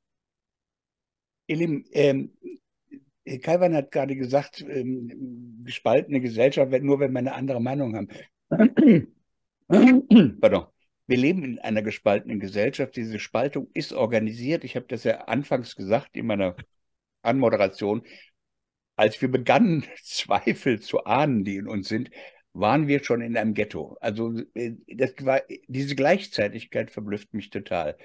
Ihr 1.47 1.57
Lieben, 1.57 1.85
ähm, 1.93 2.33
Kalvan 3.43 3.75
hat 3.75 3.91
gerade 3.91 4.17
gesagt, 4.17 4.65
ähm, 4.69 5.63
gespaltene 5.65 6.21
Gesellschaft, 6.21 6.71
nur 6.83 7.01
wenn 7.01 7.13
wir 7.13 7.19
eine 7.19 7.35
andere 7.35 7.61
Meinung 7.61 7.97
haben. 7.97 8.09
Pardon. 10.41 10.67
Wir 11.07 11.19
leben 11.19 11.45
in 11.45 11.59
einer 11.59 11.83
gespaltenen 11.83 12.41
Gesellschaft. 12.41 12.97
Diese 12.97 13.19
Spaltung 13.19 13.69
ist 13.75 13.93
organisiert. 13.93 14.65
Ich 14.65 14.75
habe 14.75 14.87
das 14.89 15.05
ja 15.05 15.23
anfangs 15.25 15.77
gesagt 15.77 16.17
in 16.17 16.27
meiner 16.27 16.57
Anmoderation, 17.25 18.03
als 18.97 19.21
wir 19.21 19.31
begannen, 19.31 19.85
Zweifel 20.03 20.81
zu 20.81 21.05
ahnen, 21.05 21.45
die 21.45 21.57
in 21.57 21.69
uns 21.69 21.89
sind, 21.89 22.11
waren 22.53 22.87
wir 22.87 23.03
schon 23.03 23.21
in 23.21 23.37
einem 23.37 23.55
Ghetto. 23.55 23.97
Also 24.01 24.33
äh, 24.55 24.73
das 24.95 25.13
war, 25.21 25.43
diese 25.67 25.97
Gleichzeitigkeit 25.97 26.91
verblüfft 26.91 27.35
mich 27.35 27.51
total. 27.51 27.97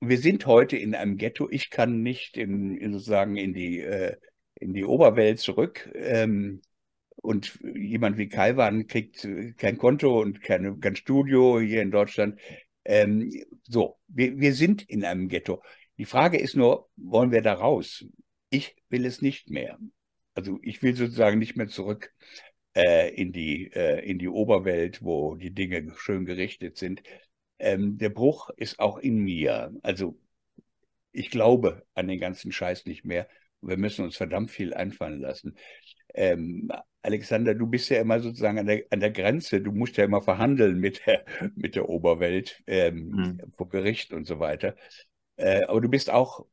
Wir 0.00 0.18
sind 0.18 0.46
heute 0.46 0.76
in 0.76 0.94
einem 0.94 1.16
Ghetto. 1.16 1.48
Ich 1.50 1.70
kann 1.70 2.02
nicht 2.02 2.36
in, 2.36 2.76
in 2.76 2.92
sozusagen 2.92 3.36
in 3.36 3.54
die, 3.54 3.80
äh, 3.80 4.16
in 4.60 4.74
die 4.74 4.84
Oberwelt 4.84 5.38
zurück. 5.38 5.90
Ähm, 5.94 6.60
und 7.16 7.58
jemand 7.74 8.18
wie 8.18 8.28
Kalwan 8.28 8.86
kriegt 8.86 9.24
äh, 9.24 9.52
kein 9.52 9.78
Konto 9.78 10.20
und 10.20 10.42
keine, 10.42 10.76
kein 10.76 10.96
Studio 10.96 11.58
hier 11.58 11.80
in 11.80 11.90
Deutschland. 11.90 12.38
Ähm, 12.84 13.32
so, 13.62 13.98
wir, 14.06 14.38
wir 14.38 14.54
sind 14.54 14.82
in 14.82 15.04
einem 15.04 15.28
Ghetto. 15.28 15.62
Die 15.98 16.04
Frage 16.04 16.38
ist 16.38 16.56
nur, 16.56 16.90
wollen 16.96 17.32
wir 17.32 17.40
da 17.40 17.54
raus? 17.54 18.04
Ich 18.56 18.74
will 18.88 19.04
es 19.04 19.20
nicht 19.20 19.50
mehr. 19.50 19.78
Also 20.34 20.58
ich 20.62 20.82
will 20.82 20.96
sozusagen 20.96 21.38
nicht 21.38 21.56
mehr 21.56 21.68
zurück 21.68 22.14
äh, 22.74 23.14
in, 23.14 23.30
die, 23.32 23.70
äh, 23.74 24.00
in 24.08 24.18
die 24.18 24.28
Oberwelt, 24.28 25.02
wo 25.02 25.34
die 25.34 25.52
Dinge 25.52 25.92
schön 25.98 26.24
gerichtet 26.24 26.78
sind. 26.78 27.02
Ähm, 27.58 27.98
der 27.98 28.08
Bruch 28.08 28.48
ist 28.56 28.78
auch 28.78 28.96
in 28.96 29.18
mir. 29.18 29.74
Also 29.82 30.18
ich 31.12 31.28
glaube 31.28 31.84
an 31.92 32.08
den 32.08 32.18
ganzen 32.18 32.50
Scheiß 32.50 32.86
nicht 32.86 33.04
mehr. 33.04 33.28
Wir 33.60 33.76
müssen 33.76 34.06
uns 34.06 34.16
verdammt 34.16 34.50
viel 34.50 34.72
einfallen 34.72 35.20
lassen. 35.20 35.54
Ähm, 36.14 36.70
Alexander, 37.02 37.54
du 37.54 37.66
bist 37.66 37.90
ja 37.90 38.00
immer 38.00 38.20
sozusagen 38.20 38.58
an 38.58 38.66
der, 38.66 38.84
an 38.88 39.00
der 39.00 39.10
Grenze. 39.10 39.60
Du 39.60 39.70
musst 39.70 39.98
ja 39.98 40.04
immer 40.04 40.22
verhandeln 40.22 40.78
mit 40.78 41.06
der, 41.06 41.26
mit 41.54 41.74
der 41.76 41.90
Oberwelt 41.90 42.62
ähm, 42.66 43.08
mhm. 43.08 43.52
vor 43.54 43.68
Gericht 43.68 44.14
und 44.14 44.26
so 44.26 44.38
weiter. 44.40 44.76
Äh, 45.36 45.64
aber 45.64 45.82
du 45.82 45.90
bist 45.90 46.08
auch 46.10 46.46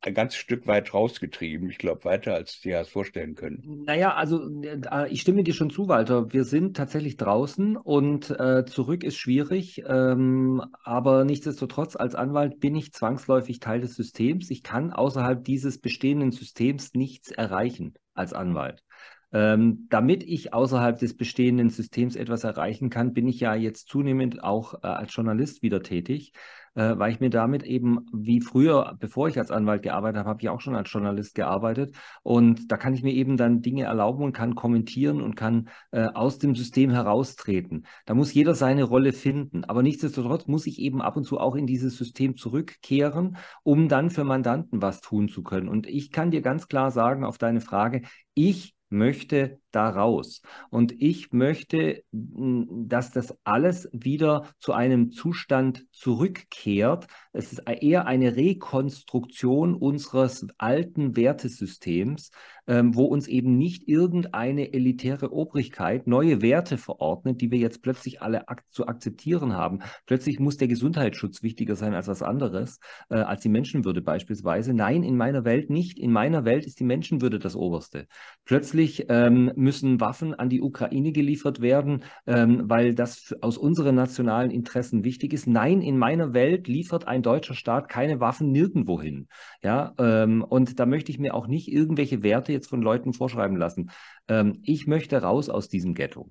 ein 0.00 0.14
ganzes 0.14 0.38
Stück 0.38 0.66
weit 0.66 0.94
rausgetrieben. 0.94 1.70
Ich 1.70 1.78
glaube, 1.78 2.04
weiter, 2.04 2.34
als 2.34 2.60
dir 2.60 2.78
das 2.78 2.88
vorstellen 2.88 3.34
können. 3.34 3.82
Naja, 3.84 4.14
also 4.14 4.48
äh, 4.62 5.08
ich 5.10 5.20
stimme 5.20 5.42
dir 5.42 5.54
schon 5.54 5.70
zu, 5.70 5.88
Walter. 5.88 6.32
Wir 6.32 6.44
sind 6.44 6.76
tatsächlich 6.76 7.16
draußen 7.16 7.76
und 7.76 8.30
äh, 8.30 8.64
zurück 8.64 9.02
ist 9.02 9.16
schwierig. 9.16 9.82
Ähm, 9.86 10.62
aber 10.84 11.24
nichtsdestotrotz, 11.24 11.96
als 11.96 12.14
Anwalt 12.14 12.60
bin 12.60 12.76
ich 12.76 12.92
zwangsläufig 12.92 13.58
Teil 13.58 13.80
des 13.80 13.96
Systems. 13.96 14.50
Ich 14.50 14.62
kann 14.62 14.92
außerhalb 14.92 15.44
dieses 15.44 15.80
bestehenden 15.80 16.30
Systems 16.30 16.94
nichts 16.94 17.32
erreichen 17.32 17.94
als 18.14 18.32
Anwalt. 18.32 18.84
Ähm, 19.30 19.88
damit 19.90 20.22
ich 20.22 20.54
außerhalb 20.54 20.98
des 20.98 21.14
bestehenden 21.16 21.68
Systems 21.70 22.16
etwas 22.16 22.44
erreichen 22.44 22.88
kann, 22.88 23.12
bin 23.12 23.28
ich 23.28 23.40
ja 23.40 23.54
jetzt 23.54 23.88
zunehmend 23.88 24.42
auch 24.42 24.74
äh, 24.82 24.86
als 24.86 25.14
Journalist 25.14 25.62
wieder 25.62 25.82
tätig 25.82 26.32
äh, 26.74 26.96
weil 26.96 27.12
ich 27.12 27.20
mir 27.20 27.30
damit 27.30 27.62
eben, 27.62 28.06
wie 28.12 28.40
früher, 28.40 28.96
bevor 28.98 29.28
ich 29.28 29.38
als 29.38 29.50
Anwalt 29.50 29.82
gearbeitet 29.82 30.18
habe, 30.20 30.28
habe 30.28 30.42
ich 30.42 30.48
auch 30.48 30.60
schon 30.60 30.74
als 30.74 30.92
Journalist 30.92 31.34
gearbeitet. 31.34 31.94
Und 32.22 32.70
da 32.70 32.76
kann 32.76 32.94
ich 32.94 33.02
mir 33.02 33.12
eben 33.12 33.36
dann 33.36 33.62
Dinge 33.62 33.84
erlauben 33.84 34.24
und 34.24 34.32
kann 34.32 34.54
kommentieren 34.54 35.20
und 35.20 35.34
kann 35.34 35.68
äh, 35.90 36.06
aus 36.06 36.38
dem 36.38 36.54
System 36.54 36.90
heraustreten. 36.90 37.86
Da 38.06 38.14
muss 38.14 38.32
jeder 38.34 38.54
seine 38.54 38.84
Rolle 38.84 39.12
finden. 39.12 39.64
Aber 39.64 39.82
nichtsdestotrotz 39.82 40.46
muss 40.46 40.66
ich 40.66 40.78
eben 40.78 41.02
ab 41.02 41.16
und 41.16 41.24
zu 41.24 41.38
auch 41.38 41.56
in 41.56 41.66
dieses 41.66 41.96
System 41.96 42.36
zurückkehren, 42.36 43.36
um 43.62 43.88
dann 43.88 44.10
für 44.10 44.24
Mandanten 44.24 44.80
was 44.82 45.00
tun 45.00 45.28
zu 45.28 45.42
können. 45.42 45.68
Und 45.68 45.86
ich 45.86 46.12
kann 46.12 46.30
dir 46.30 46.42
ganz 46.42 46.68
klar 46.68 46.90
sagen 46.90 47.24
auf 47.24 47.38
deine 47.38 47.60
Frage, 47.60 48.02
ich 48.34 48.77
möchte 48.88 49.60
da 49.70 49.90
raus. 49.90 50.42
Und 50.70 50.94
ich 51.00 51.32
möchte, 51.32 52.02
dass 52.12 53.10
das 53.10 53.36
alles 53.44 53.88
wieder 53.92 54.48
zu 54.58 54.72
einem 54.72 55.10
Zustand 55.10 55.86
zurückkehrt. 55.92 57.06
Es 57.32 57.52
ist 57.52 57.62
eher 57.66 58.06
eine 58.06 58.36
Rekonstruktion 58.36 59.74
unseres 59.74 60.46
alten 60.56 61.16
Wertesystems, 61.16 62.30
ähm, 62.68 62.94
wo 62.94 63.04
uns 63.04 63.26
eben 63.26 63.56
nicht 63.56 63.88
irgendeine 63.88 64.72
elitäre 64.72 65.32
Obrigkeit 65.32 66.06
neue 66.06 66.42
Werte 66.42 66.78
verordnet, 66.78 67.40
die 67.40 67.50
wir 67.50 67.58
jetzt 67.58 67.82
plötzlich 67.82 68.22
alle 68.22 68.48
ak 68.48 68.62
zu 68.70 68.86
akzeptieren 68.86 69.54
haben. 69.54 69.80
Plötzlich 70.06 70.38
muss 70.38 70.58
der 70.58 70.68
Gesundheitsschutz 70.68 71.42
wichtiger 71.42 71.74
sein 71.74 71.94
als 71.94 72.06
was 72.06 72.22
anderes, 72.22 72.78
äh, 73.08 73.16
als 73.16 73.42
die 73.42 73.48
Menschenwürde 73.48 74.02
beispielsweise. 74.02 74.74
Nein, 74.74 75.02
in 75.02 75.16
meiner 75.16 75.44
Welt 75.44 75.70
nicht. 75.70 75.98
In 75.98 76.12
meiner 76.12 76.44
Welt 76.44 76.66
ist 76.66 76.78
die 76.78 76.84
Menschenwürde 76.84 77.38
das 77.38 77.56
Oberste. 77.56 78.06
Plötzlich 78.44 79.06
ähm, 79.08 79.50
müssen 79.56 80.00
Waffen 80.00 80.34
an 80.34 80.50
die 80.50 80.60
Ukraine 80.60 81.12
geliefert 81.12 81.60
werden, 81.60 82.04
ähm, 82.26 82.62
weil 82.64 82.94
das 82.94 83.34
aus 83.40 83.56
unseren 83.56 83.94
nationalen 83.94 84.50
Interessen 84.50 85.04
wichtig 85.04 85.32
ist. 85.32 85.46
Nein, 85.46 85.80
in 85.80 85.96
meiner 85.96 86.34
Welt 86.34 86.68
liefert 86.68 87.08
ein 87.08 87.22
deutscher 87.22 87.54
Staat 87.54 87.88
keine 87.88 88.20
Waffen 88.20 88.52
nirgendwo 88.52 89.00
hin. 89.00 89.28
Ja, 89.62 89.94
ähm, 89.98 90.44
und 90.44 90.78
da 90.78 90.84
möchte 90.84 91.10
ich 91.10 91.18
mir 91.18 91.34
auch 91.34 91.46
nicht 91.46 91.72
irgendwelche 91.72 92.22
Werte 92.22 92.57
jetzt 92.58 92.68
von 92.68 92.82
Leuten 92.82 93.12
vorschreiben 93.12 93.56
lassen. 93.56 93.90
Ähm, 94.28 94.60
ich 94.64 94.86
möchte 94.86 95.20
raus 95.22 95.48
aus 95.48 95.68
diesem 95.68 95.94
Ghetto. 95.94 96.30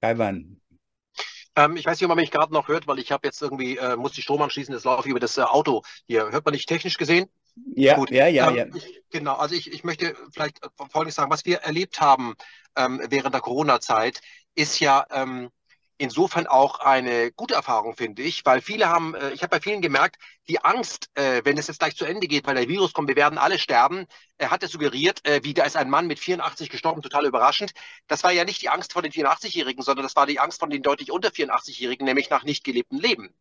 Taiwan. 0.00 0.60
Ähm, 1.54 1.76
ich 1.76 1.84
weiß 1.84 1.98
nicht, 1.98 2.04
ob 2.04 2.08
man 2.08 2.16
mich 2.18 2.30
gerade 2.30 2.52
noch 2.52 2.68
hört, 2.68 2.86
weil 2.86 2.98
ich 2.98 3.12
habe 3.12 3.26
jetzt 3.26 3.40
irgendwie, 3.42 3.76
äh, 3.76 3.96
muss 3.96 4.12
die 4.12 4.22
Strom 4.22 4.42
anschließen, 4.42 4.72
das 4.72 4.84
laufe 4.84 5.06
ich 5.06 5.10
über 5.10 5.20
das 5.20 5.36
äh, 5.36 5.42
Auto 5.42 5.82
hier. 6.06 6.30
Hört 6.30 6.44
man 6.44 6.52
nicht 6.52 6.68
technisch 6.68 6.96
gesehen? 6.96 7.28
Ja, 7.74 7.96
Gut. 7.96 8.10
ja, 8.10 8.26
ja, 8.26 8.50
ähm, 8.50 8.56
ja. 8.56 8.66
Ich, 8.74 9.02
genau, 9.10 9.34
also 9.34 9.54
ich, 9.54 9.70
ich 9.70 9.84
möchte 9.84 10.16
vielleicht 10.32 10.64
äh, 10.64 10.68
Folgendes 10.90 11.16
sagen. 11.16 11.30
Was 11.30 11.44
wir 11.44 11.58
erlebt 11.58 12.00
haben 12.00 12.34
ähm, 12.76 13.02
während 13.08 13.34
der 13.34 13.42
Corona-Zeit, 13.42 14.20
ist 14.54 14.80
ja 14.80 15.04
ähm, 15.10 15.50
insofern 16.02 16.48
auch 16.48 16.80
eine 16.80 17.30
gute 17.32 17.54
Erfahrung, 17.54 17.94
finde 17.94 18.22
ich, 18.22 18.44
weil 18.44 18.60
viele 18.60 18.88
haben, 18.88 19.14
äh, 19.14 19.30
ich 19.30 19.42
habe 19.42 19.50
bei 19.50 19.60
vielen 19.60 19.80
gemerkt, 19.80 20.16
die 20.48 20.62
Angst, 20.64 21.08
äh, 21.14 21.42
wenn 21.44 21.56
es 21.56 21.68
jetzt 21.68 21.78
gleich 21.78 21.96
zu 21.96 22.04
Ende 22.04 22.26
geht, 22.26 22.44
weil 22.46 22.56
der 22.56 22.68
Virus 22.68 22.92
kommt, 22.92 23.08
wir 23.08 23.14
werden 23.16 23.38
alle 23.38 23.58
sterben, 23.58 24.06
er 24.36 24.50
hatte 24.50 24.66
suggeriert, 24.66 25.24
äh, 25.24 25.40
wie 25.44 25.54
da 25.54 25.64
ist 25.64 25.76
ein 25.76 25.88
Mann 25.88 26.08
mit 26.08 26.18
84 26.18 26.70
gestorben, 26.70 27.02
total 27.02 27.24
überraschend. 27.26 27.72
Das 28.08 28.24
war 28.24 28.32
ja 28.32 28.44
nicht 28.44 28.62
die 28.62 28.68
Angst 28.68 28.92
vor 28.92 29.02
den 29.02 29.12
84-Jährigen, 29.12 29.82
sondern 29.84 30.02
das 30.02 30.16
war 30.16 30.26
die 30.26 30.40
Angst 30.40 30.58
von 30.58 30.70
den 30.70 30.82
deutlich 30.82 31.12
unter 31.12 31.30
84-Jährigen, 31.30 32.04
nämlich 32.04 32.30
nach 32.30 32.42
nicht 32.42 32.64
gelebtem 32.64 32.98
Leben. 32.98 33.32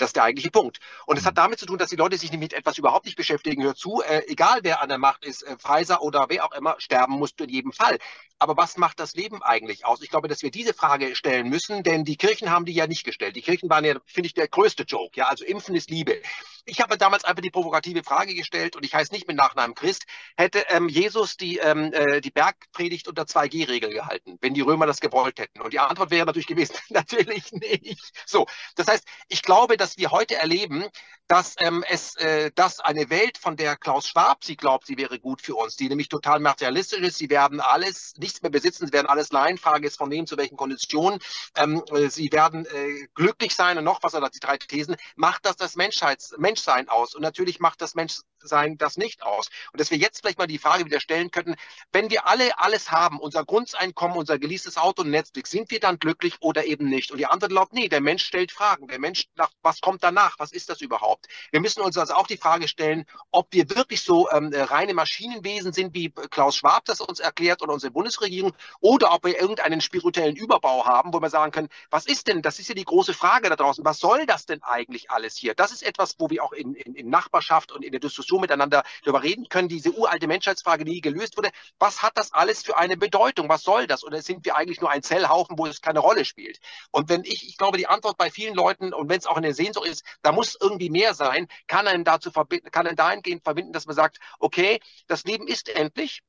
Das 0.00 0.08
ist 0.08 0.16
der 0.16 0.24
eigentliche 0.24 0.50
Punkt. 0.50 0.78
Und 1.04 1.18
es 1.18 1.26
hat 1.26 1.36
damit 1.36 1.58
zu 1.58 1.66
tun, 1.66 1.76
dass 1.76 1.90
die 1.90 1.96
Leute 1.96 2.16
sich 2.16 2.32
mit 2.32 2.54
etwas 2.54 2.78
überhaupt 2.78 3.04
nicht 3.04 3.16
beschäftigen. 3.16 3.62
Hör 3.62 3.74
zu, 3.74 4.02
äh, 4.02 4.22
egal 4.28 4.60
wer 4.62 4.80
an 4.80 4.88
der 4.88 4.96
Macht 4.96 5.26
ist, 5.26 5.42
äh, 5.42 5.56
Pfizer 5.58 6.00
oder 6.00 6.26
wer 6.30 6.46
auch 6.46 6.52
immer, 6.52 6.76
sterben 6.78 7.14
musst 7.14 7.38
du 7.38 7.44
in 7.44 7.50
jedem 7.50 7.72
Fall. 7.72 7.98
Aber 8.38 8.56
was 8.56 8.78
macht 8.78 8.98
das 8.98 9.12
Leben 9.14 9.42
eigentlich 9.42 9.84
aus? 9.84 10.00
Ich 10.00 10.08
glaube, 10.08 10.26
dass 10.26 10.40
wir 10.40 10.50
diese 10.50 10.72
Frage 10.72 11.14
stellen 11.14 11.50
müssen, 11.50 11.82
denn 11.82 12.04
die 12.04 12.16
Kirchen 12.16 12.50
haben 12.50 12.64
die 12.64 12.72
ja 12.72 12.86
nicht 12.86 13.04
gestellt. 13.04 13.36
Die 13.36 13.42
Kirchen 13.42 13.68
waren 13.68 13.84
ja, 13.84 13.96
finde 14.06 14.28
ich, 14.28 14.34
der 14.34 14.48
größte 14.48 14.84
Joke. 14.84 15.12
Ja, 15.14 15.28
also 15.28 15.44
Impfen 15.44 15.74
ist 15.74 15.90
Liebe. 15.90 16.22
Ich 16.64 16.80
habe 16.80 16.98
damals 16.98 17.24
einfach 17.24 17.42
die 17.42 17.50
provokative 17.50 18.02
Frage 18.02 18.34
gestellt 18.34 18.76
und 18.76 18.84
ich 18.84 18.94
heiße 18.94 19.12
nicht 19.12 19.26
mit 19.26 19.36
Nachnamen 19.36 19.74
Christ. 19.74 20.04
Hätte 20.36 20.64
ähm, 20.68 20.88
Jesus 20.88 21.36
die, 21.36 21.58
ähm, 21.58 21.92
äh, 21.92 22.20
die 22.20 22.30
Bergpredigt 22.30 23.08
unter 23.08 23.22
2G-Regel 23.22 23.90
gehalten, 23.90 24.38
wenn 24.40 24.54
die 24.54 24.60
Römer 24.60 24.86
das 24.86 25.00
gewollt 25.00 25.38
hätten? 25.38 25.60
Und 25.60 25.72
die 25.72 25.78
Antwort 25.78 26.10
wäre 26.10 26.26
natürlich 26.26 26.46
gewesen, 26.46 26.74
natürlich 26.88 27.52
nicht. 27.52 28.12
So, 28.26 28.46
das 28.76 28.86
heißt, 28.86 29.06
ich 29.28 29.42
glaube, 29.42 29.76
dass 29.76 29.98
wir 29.98 30.10
heute 30.10 30.36
erleben, 30.36 30.84
dass 31.30 31.54
ähm, 31.60 31.84
es, 31.88 32.16
äh, 32.16 32.50
dass 32.56 32.80
eine 32.80 33.08
Welt, 33.08 33.38
von 33.38 33.56
der 33.56 33.76
Klaus 33.76 34.08
Schwab 34.08 34.42
sie 34.42 34.56
glaubt, 34.56 34.86
sie 34.86 34.98
wäre 34.98 35.20
gut 35.20 35.40
für 35.40 35.54
uns, 35.54 35.76
die 35.76 35.88
nämlich 35.88 36.08
total 36.08 36.40
materialistisch 36.40 37.00
ist, 37.00 37.18
sie 37.18 37.30
werden 37.30 37.60
alles, 37.60 38.14
nichts 38.18 38.42
mehr 38.42 38.50
besitzen, 38.50 38.86
sie 38.86 38.92
werden 38.92 39.06
alles 39.06 39.30
leihen, 39.30 39.56
Frage 39.56 39.86
ist 39.86 39.96
von 39.96 40.10
wem, 40.10 40.26
zu 40.26 40.36
welchen 40.36 40.56
Konditionen, 40.56 41.20
ähm, 41.56 41.84
äh, 41.92 42.08
sie 42.08 42.32
werden 42.32 42.66
äh, 42.66 43.06
glücklich 43.14 43.54
sein 43.54 43.78
und 43.78 43.84
noch 43.84 44.02
was, 44.02 44.14
oder 44.16 44.28
die 44.28 44.40
drei 44.40 44.58
Thesen, 44.58 44.96
macht 45.14 45.46
das 45.46 45.56
das 45.56 45.76
Menschheits, 45.76 46.34
Menschsein 46.60 46.88
aus. 46.88 47.14
Und 47.14 47.22
natürlich 47.22 47.60
macht 47.60 47.80
das 47.80 47.94
Menschsein 48.40 48.78
das 48.78 48.96
nicht 48.96 49.22
aus. 49.22 49.48
Und 49.72 49.80
dass 49.80 49.90
wir 49.90 49.98
jetzt 49.98 50.20
vielleicht 50.20 50.38
mal 50.38 50.46
die 50.46 50.58
Frage 50.58 50.84
wieder 50.84 51.00
stellen 51.00 51.30
könnten, 51.30 51.56
wenn 51.92 52.10
wir 52.10 52.26
alle 52.26 52.58
alles 52.58 52.90
haben, 52.90 53.18
unser 53.18 53.44
Grundeinkommen, 53.44 54.16
unser 54.16 54.38
geleastes 54.38 54.76
Auto 54.76 55.02
und 55.02 55.10
Netflix, 55.10 55.50
sind 55.50 55.70
wir 55.70 55.80
dann 55.80 55.98
glücklich 55.98 56.36
oder 56.40 56.64
eben 56.64 56.88
nicht? 56.88 57.10
Und 57.10 57.18
die 57.18 57.26
Antwort 57.26 57.52
lautet, 57.52 57.74
nee, 57.74 57.88
der 57.88 58.00
Mensch 58.00 58.24
stellt 58.24 58.52
Fragen, 58.52 58.88
der 58.88 58.98
Mensch 58.98 59.26
nach, 59.34 59.50
was 59.62 59.80
kommt 59.80 60.02
danach, 60.02 60.38
was 60.38 60.52
ist 60.52 60.68
das 60.68 60.80
überhaupt? 60.80 60.90
überhaupt? 60.90 61.26
Wir 61.50 61.60
müssen 61.60 61.82
uns 61.82 61.96
also 61.96 62.14
auch 62.14 62.26
die 62.26 62.36
Frage 62.36 62.68
stellen, 62.68 63.04
ob 63.30 63.48
wir 63.52 63.68
wirklich 63.70 64.02
so 64.02 64.30
ähm, 64.30 64.52
reine 64.52 64.94
Maschinenwesen 64.94 65.72
sind, 65.72 65.94
wie 65.94 66.10
Klaus 66.30 66.56
Schwab 66.56 66.84
das 66.84 67.00
uns 67.00 67.20
erklärt 67.20 67.62
oder 67.62 67.72
unsere 67.72 67.92
Bundesregierung, 67.92 68.52
oder 68.80 69.12
ob 69.12 69.24
wir 69.24 69.40
irgendeinen 69.40 69.80
spirituellen 69.80 70.36
Überbau 70.36 70.84
haben, 70.86 71.12
wo 71.12 71.20
wir 71.20 71.30
sagen 71.30 71.52
können, 71.52 71.68
was 71.90 72.06
ist 72.06 72.26
denn, 72.26 72.42
das 72.42 72.58
ist 72.58 72.68
ja 72.68 72.74
die 72.74 72.84
große 72.84 73.14
Frage 73.14 73.48
da 73.48 73.56
draußen, 73.56 73.84
was 73.84 73.98
soll 73.98 74.26
das 74.26 74.46
denn 74.46 74.62
eigentlich 74.62 75.10
alles 75.10 75.36
hier? 75.36 75.54
Das 75.54 75.72
ist 75.72 75.82
etwas, 75.82 76.16
wo 76.18 76.30
wir 76.30 76.42
auch 76.44 76.52
in, 76.52 76.74
in, 76.74 76.94
in 76.94 77.08
Nachbarschaft 77.08 77.72
und 77.72 77.84
in 77.84 77.92
der 77.92 78.00
Diskussion 78.00 78.29
miteinander 78.38 78.82
darüber 79.04 79.22
reden 79.22 79.48
können, 79.48 79.68
diese 79.68 79.92
uralte 79.92 80.26
Menschheitsfrage, 80.26 80.84
die 80.84 80.92
nie 80.92 81.00
gelöst 81.00 81.36
wurde. 81.36 81.50
Was 81.78 82.02
hat 82.02 82.12
das 82.16 82.32
alles 82.32 82.62
für 82.62 82.76
eine 82.76 82.96
Bedeutung? 82.96 83.48
Was 83.48 83.62
soll 83.62 83.86
das? 83.86 84.04
Oder 84.04 84.22
sind 84.22 84.44
wir 84.44 84.56
eigentlich 84.56 84.80
nur 84.80 84.90
ein 84.90 85.02
Zellhaufen, 85.02 85.58
wo 85.58 85.66
es 85.66 85.80
keine 85.80 86.00
Rolle 86.00 86.24
spielt? 86.24 86.58
Und 86.90 87.08
wenn 87.08 87.24
ich, 87.24 87.48
ich 87.48 87.56
glaube, 87.56 87.78
die 87.78 87.86
Antwort 87.86 88.16
bei 88.16 88.30
vielen 88.30 88.54
Leuten, 88.54 88.92
und 88.92 89.08
wenn 89.08 89.18
es 89.18 89.26
auch 89.26 89.36
in 89.36 89.42
der 89.42 89.54
Sehnsucht 89.54 89.86
ist, 89.86 90.04
da 90.22 90.32
muss 90.32 90.56
irgendwie 90.60 90.90
mehr 90.90 91.14
sein, 91.14 91.48
kann 91.66 91.86
einen 91.86 92.04
dazu 92.04 92.30
kann 92.30 92.86
einen 92.86 92.96
dahingehend 92.96 93.44
verbinden, 93.44 93.72
dass 93.72 93.86
man 93.86 93.96
sagt, 93.96 94.18
okay, 94.38 94.80
das 95.06 95.24
Leben 95.24 95.46
ist 95.46 95.68
endlich, 95.68 96.22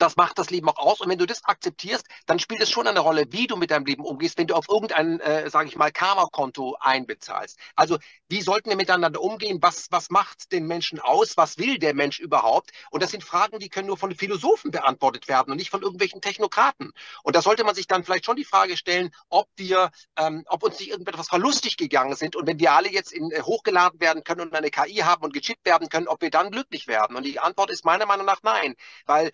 das 0.00 0.16
macht 0.16 0.38
das 0.38 0.50
Leben 0.50 0.68
auch 0.68 0.78
aus. 0.78 1.00
Und 1.00 1.08
wenn 1.08 1.18
du 1.18 1.26
das 1.26 1.44
akzeptierst, 1.44 2.06
dann 2.26 2.38
spielt 2.38 2.60
es 2.60 2.70
schon 2.70 2.86
eine 2.86 3.00
Rolle, 3.00 3.26
wie 3.30 3.46
du 3.46 3.56
mit 3.56 3.70
deinem 3.70 3.84
Leben 3.84 4.04
umgehst, 4.04 4.38
wenn 4.38 4.46
du 4.46 4.54
auf 4.54 4.68
irgendein, 4.68 5.20
äh, 5.20 5.48
sage 5.50 5.68
ich 5.68 5.76
mal, 5.76 5.92
Karma-Konto 5.92 6.76
einbezahlst. 6.80 7.58
Also 7.76 7.98
wie 8.28 8.42
sollten 8.42 8.70
wir 8.70 8.76
miteinander 8.76 9.20
umgehen? 9.20 9.58
Was, 9.60 9.88
was 9.90 10.10
macht 10.10 10.52
den 10.52 10.66
Menschen 10.66 11.00
aus? 11.00 11.36
Was 11.36 11.58
will 11.58 11.78
der 11.78 11.94
Mensch 11.94 12.18
überhaupt? 12.18 12.70
Und 12.90 13.02
das 13.02 13.10
sind 13.10 13.24
Fragen, 13.24 13.58
die 13.58 13.68
können 13.68 13.88
nur 13.88 13.98
von 13.98 14.14
Philosophen 14.14 14.70
beantwortet 14.70 15.28
werden 15.28 15.50
und 15.50 15.56
nicht 15.56 15.70
von 15.70 15.82
irgendwelchen 15.82 16.20
Technokraten. 16.20 16.92
Und 17.22 17.36
da 17.36 17.42
sollte 17.42 17.64
man 17.64 17.74
sich 17.74 17.86
dann 17.86 18.04
vielleicht 18.04 18.24
schon 18.24 18.36
die 18.36 18.44
Frage 18.44 18.76
stellen, 18.76 19.10
ob 19.28 19.48
wir, 19.56 19.90
ähm, 20.16 20.44
ob 20.48 20.62
uns 20.62 20.78
nicht 20.78 20.90
irgendetwas 20.90 21.28
verlustig 21.28 21.76
gegangen 21.76 22.16
sind. 22.16 22.36
Und 22.36 22.46
wenn 22.46 22.58
wir 22.58 22.72
alle 22.72 22.90
jetzt 22.90 23.12
in, 23.12 23.30
äh, 23.30 23.42
hochgeladen 23.42 24.00
werden 24.00 24.24
können 24.24 24.42
und 24.42 24.54
eine 24.54 24.70
KI 24.70 24.96
haben 24.98 25.24
und 25.24 25.34
gechippt 25.34 25.66
werden 25.66 25.88
können, 25.88 26.08
ob 26.08 26.22
wir 26.22 26.30
dann 26.30 26.50
glücklich 26.50 26.86
werden. 26.86 27.16
Und 27.16 27.24
die 27.24 27.38
Antwort 27.40 27.70
ist 27.70 27.84
meiner 27.84 28.06
Meinung 28.06 28.26
nach 28.26 28.40
nein, 28.42 28.74
weil 29.06 29.30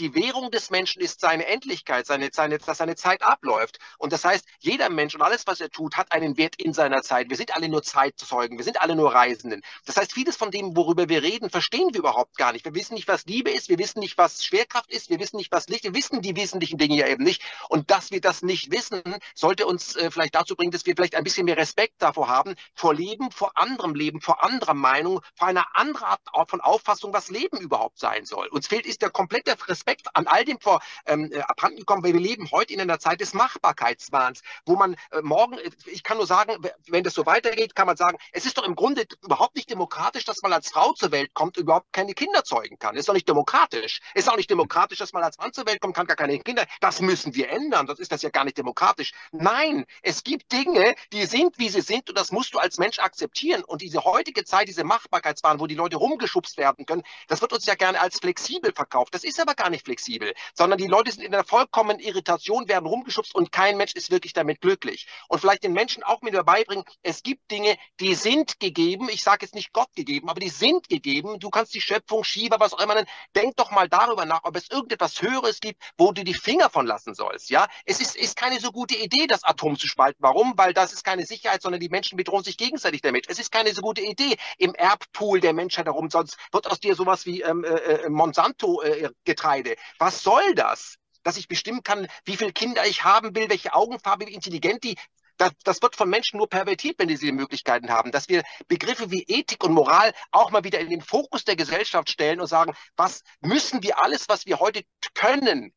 die 0.00 0.14
Währung 0.14 0.50
des 0.50 0.70
Menschen 0.70 1.02
ist 1.02 1.20
seine 1.20 1.46
Endlichkeit, 1.46 2.06
seine, 2.06 2.30
seine, 2.32 2.56
dass 2.58 2.78
seine 2.78 2.96
Zeit 2.96 3.22
abläuft. 3.22 3.78
Und 3.98 4.14
das 4.14 4.24
heißt, 4.24 4.46
jeder 4.58 4.88
Mensch 4.88 5.14
und 5.14 5.20
alles, 5.20 5.46
was 5.46 5.60
er 5.60 5.70
tut, 5.70 5.96
hat 5.96 6.10
einen 6.12 6.38
Wert 6.38 6.56
in 6.56 6.72
seiner 6.72 7.02
Zeit. 7.02 7.28
Wir 7.28 7.36
sind 7.36 7.54
alle 7.54 7.68
nur 7.68 7.82
Zeitzeugen, 7.82 8.56
wir 8.56 8.64
sind 8.64 8.80
alle 8.80 8.96
nur 8.96 9.14
Reisenden. 9.14 9.60
Das 9.84 9.98
heißt, 9.98 10.12
vieles 10.12 10.36
von 10.36 10.50
dem, 10.50 10.74
worüber 10.74 11.10
wir 11.10 11.22
reden, 11.22 11.50
verstehen 11.50 11.92
wir 11.92 12.00
überhaupt 12.00 12.38
gar 12.38 12.52
nicht. 12.52 12.64
Wir 12.64 12.74
wissen 12.74 12.94
nicht, 12.94 13.08
was 13.08 13.26
Liebe 13.26 13.50
ist, 13.50 13.68
wir 13.68 13.78
wissen 13.78 14.00
nicht, 14.00 14.16
was 14.16 14.42
Schwerkraft 14.42 14.90
ist, 14.90 15.10
wir 15.10 15.20
wissen 15.20 15.36
nicht, 15.36 15.52
was 15.52 15.68
Licht, 15.68 15.84
wir 15.84 15.94
wissen 15.94 16.22
die 16.22 16.34
wesentlichen 16.34 16.78
Dinge 16.78 16.96
ja 16.96 17.06
eben 17.06 17.22
nicht. 17.22 17.42
Und 17.68 17.90
dass 17.90 18.10
wir 18.10 18.22
das 18.22 18.42
nicht 18.42 18.70
wissen, 18.70 19.02
sollte 19.34 19.66
uns 19.66 19.96
äh, 19.96 20.10
vielleicht 20.10 20.34
dazu 20.34 20.56
bringen, 20.56 20.72
dass 20.72 20.86
wir 20.86 20.94
vielleicht 20.96 21.14
ein 21.14 21.24
bisschen 21.24 21.44
mehr 21.44 21.58
Respekt 21.58 21.96
davor 21.98 22.28
haben, 22.28 22.54
vor 22.74 22.94
Leben, 22.94 23.30
vor 23.30 23.52
anderem 23.58 23.94
Leben, 23.94 24.22
vor 24.22 24.42
anderer 24.42 24.74
Meinung, 24.74 25.20
vor 25.34 25.48
einer 25.48 25.66
anderen 25.74 26.06
Art 26.32 26.50
von 26.50 26.62
Auffassung, 26.62 27.12
was 27.12 27.28
Leben 27.28 27.58
überhaupt 27.58 27.98
sein 27.98 28.24
soll. 28.24 28.46
Uns 28.48 28.66
fehlt 28.66 28.86
ist 28.86 29.02
der 29.02 29.10
komplette 29.10 29.56
Respekt 29.68 29.89
Respekt 29.90 30.06
an 30.14 30.26
all 30.26 30.44
dem 30.44 30.60
vor 30.60 30.80
ähm, 31.06 31.30
äh, 31.32 31.40
abhanden 31.40 31.78
gekommen, 31.78 32.04
weil 32.04 32.12
wir 32.12 32.20
leben 32.20 32.50
heute 32.50 32.72
in 32.72 32.80
einer 32.80 32.98
Zeit 32.98 33.20
des 33.20 33.34
Machbarkeitswahns, 33.34 34.42
wo 34.66 34.76
man 34.76 34.94
äh, 35.10 35.20
morgen, 35.22 35.58
äh, 35.58 35.70
ich 35.86 36.02
kann 36.02 36.16
nur 36.16 36.26
sagen, 36.26 36.56
wenn 36.86 37.02
das 37.04 37.14
so 37.14 37.26
weitergeht, 37.26 37.74
kann 37.74 37.86
man 37.86 37.96
sagen, 37.96 38.18
es 38.32 38.46
ist 38.46 38.56
doch 38.56 38.64
im 38.64 38.76
Grunde 38.76 39.04
überhaupt 39.24 39.56
nicht 39.56 39.70
demokratisch, 39.70 40.24
dass 40.24 40.42
man 40.42 40.52
als 40.52 40.70
Frau 40.70 40.92
zur 40.92 41.10
Welt 41.10 41.34
kommt 41.34 41.56
und 41.58 41.64
überhaupt 41.64 41.92
keine 41.92 42.14
Kinder 42.14 42.44
zeugen 42.44 42.78
kann. 42.78 42.96
Ist 42.96 43.08
doch 43.08 43.14
nicht 43.14 43.28
demokratisch. 43.28 44.00
Ist 44.14 44.30
auch 44.30 44.36
nicht 44.36 44.50
demokratisch, 44.50 44.98
dass 44.98 45.12
man 45.12 45.22
als 45.22 45.38
Mann 45.38 45.52
zur 45.52 45.66
Welt 45.66 45.80
kommt, 45.80 45.96
kann 45.96 46.06
gar 46.06 46.16
keine 46.16 46.38
Kinder. 46.38 46.66
Das 46.80 47.00
müssen 47.00 47.34
wir 47.34 47.50
ändern. 47.50 47.86
Das 47.86 47.98
ist 47.98 48.12
das 48.12 48.22
ja 48.22 48.30
gar 48.30 48.44
nicht 48.44 48.58
demokratisch. 48.58 49.12
Nein, 49.32 49.86
es 50.02 50.22
gibt 50.22 50.52
Dinge, 50.52 50.94
die 51.12 51.26
sind, 51.26 51.58
wie 51.58 51.68
sie 51.68 51.80
sind 51.80 52.08
und 52.08 52.16
das 52.16 52.30
musst 52.30 52.54
du 52.54 52.58
als 52.58 52.78
Mensch 52.78 52.98
akzeptieren. 52.98 53.64
Und 53.64 53.82
diese 53.82 54.04
heutige 54.04 54.44
Zeit, 54.44 54.68
diese 54.68 54.84
Machbarkeitswahn, 54.84 55.58
wo 55.58 55.66
die 55.66 55.74
Leute 55.74 55.96
rumgeschubst 55.96 56.56
werden 56.56 56.86
können, 56.86 57.02
das 57.26 57.40
wird 57.40 57.52
uns 57.52 57.66
ja 57.66 57.74
gerne 57.74 58.00
als 58.00 58.18
flexibel 58.18 58.72
verkauft. 58.72 59.14
Das 59.14 59.24
ist 59.24 59.40
aber 59.40 59.54
gar 59.54 59.69
nicht 59.70 59.80
nicht 59.80 59.86
flexibel, 59.86 60.34
sondern 60.54 60.78
die 60.78 60.86
Leute 60.86 61.10
sind 61.10 61.24
in 61.24 61.34
einer 61.34 61.44
vollkommenen 61.44 62.00
Irritation, 62.00 62.68
werden 62.68 62.86
rumgeschubst 62.86 63.34
und 63.34 63.52
kein 63.52 63.76
Mensch 63.76 63.94
ist 63.94 64.10
wirklich 64.10 64.32
damit 64.32 64.60
glücklich. 64.60 65.06
Und 65.28 65.40
vielleicht 65.40 65.64
den 65.64 65.72
Menschen 65.72 66.02
auch 66.02 66.22
mit 66.22 66.34
dabei 66.34 66.64
bringen, 66.64 66.84
es 67.02 67.22
gibt 67.22 67.50
Dinge, 67.50 67.76
die 67.98 68.14
sind 68.14 68.60
gegeben, 68.60 69.08
ich 69.10 69.22
sage 69.22 69.44
jetzt 69.44 69.54
nicht 69.54 69.72
Gott 69.72 69.88
gegeben, 69.94 70.28
aber 70.28 70.40
die 70.40 70.48
sind 70.48 70.88
gegeben. 70.88 71.38
Du 71.38 71.50
kannst 71.50 71.74
die 71.74 71.80
Schöpfung, 71.80 72.24
Shiva, 72.24 72.60
was 72.60 72.72
auch 72.72 72.80
immer 72.80 72.94
nennen. 72.94 73.08
Denk 73.34 73.56
doch 73.56 73.70
mal 73.70 73.88
darüber 73.88 74.24
nach, 74.24 74.44
ob 74.44 74.56
es 74.56 74.70
irgendetwas 74.70 75.20
Höheres 75.22 75.60
gibt, 75.60 75.82
wo 75.96 76.12
du 76.12 76.24
die 76.24 76.34
Finger 76.34 76.70
von 76.70 76.86
lassen 76.86 77.14
sollst. 77.14 77.50
Ja, 77.50 77.66
es 77.84 78.00
ist, 78.00 78.16
ist 78.16 78.36
keine 78.36 78.60
so 78.60 78.72
gute 78.72 78.96
Idee, 78.96 79.26
das 79.26 79.44
Atom 79.44 79.78
zu 79.78 79.86
spalten. 79.86 80.18
Warum? 80.22 80.54
Weil 80.56 80.74
das 80.74 80.92
ist 80.92 81.04
keine 81.04 81.26
Sicherheit, 81.26 81.62
sondern 81.62 81.80
die 81.80 81.88
Menschen 81.88 82.16
bedrohen 82.16 82.44
sich 82.44 82.56
gegenseitig 82.56 83.00
damit. 83.00 83.28
Es 83.28 83.38
ist 83.38 83.50
keine 83.50 83.72
so 83.72 83.82
gute 83.82 84.02
Idee 84.02 84.36
im 84.58 84.74
Erbpool 84.74 85.40
der 85.40 85.52
Menschheit 85.52 85.86
herum, 85.86 86.10
sonst 86.10 86.36
wird 86.52 86.70
aus 86.70 86.80
dir 86.80 86.94
sowas 86.94 87.26
wie 87.26 87.42
ähm, 87.42 87.64
äh, 87.64 87.68
äh 87.68 88.10
Monsanto-Getreide. 88.10 89.59
Freude. 89.60 89.76
Was 89.98 90.22
soll 90.22 90.54
das? 90.54 90.96
Dass 91.22 91.36
ich 91.36 91.48
bestimmen 91.48 91.82
kann, 91.82 92.06
wie 92.24 92.36
viele 92.36 92.52
Kinder 92.52 92.86
ich 92.86 93.04
haben 93.04 93.34
will, 93.34 93.50
welche 93.50 93.74
Augenfarbe, 93.74 94.26
wie 94.26 94.34
intelligent 94.34 94.84
die 94.84 94.96
das, 95.36 95.52
das, 95.64 95.80
wird 95.80 95.96
von 95.96 96.10
Menschen 96.10 96.36
nur 96.36 96.50
pervertiert, 96.50 96.98
wenn 96.98 97.08
die 97.08 97.16
diese 97.16 97.32
Möglichkeiten 97.32 97.88
haben, 97.88 98.12
dass 98.12 98.28
wir 98.28 98.42
Begriffe 98.68 99.10
wie 99.10 99.22
Ethik 99.22 99.64
und 99.64 99.72
Moral 99.72 100.12
auch 100.32 100.50
mal 100.50 100.64
wieder 100.64 100.78
in 100.80 100.90
den 100.90 101.00
Fokus 101.00 101.46
der 101.46 101.56
Gesellschaft 101.56 102.10
stellen 102.10 102.40
und 102.40 102.46
sagen, 102.46 102.74
was 102.94 103.22
müssen 103.40 103.82
wir 103.82 104.04
alles, 104.04 104.28
was 104.28 104.44
wir 104.44 104.60
heute 104.60 104.82
können, 105.14 105.72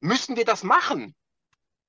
müssen 0.00 0.36
wir 0.36 0.46
das 0.46 0.62
machen? 0.62 1.14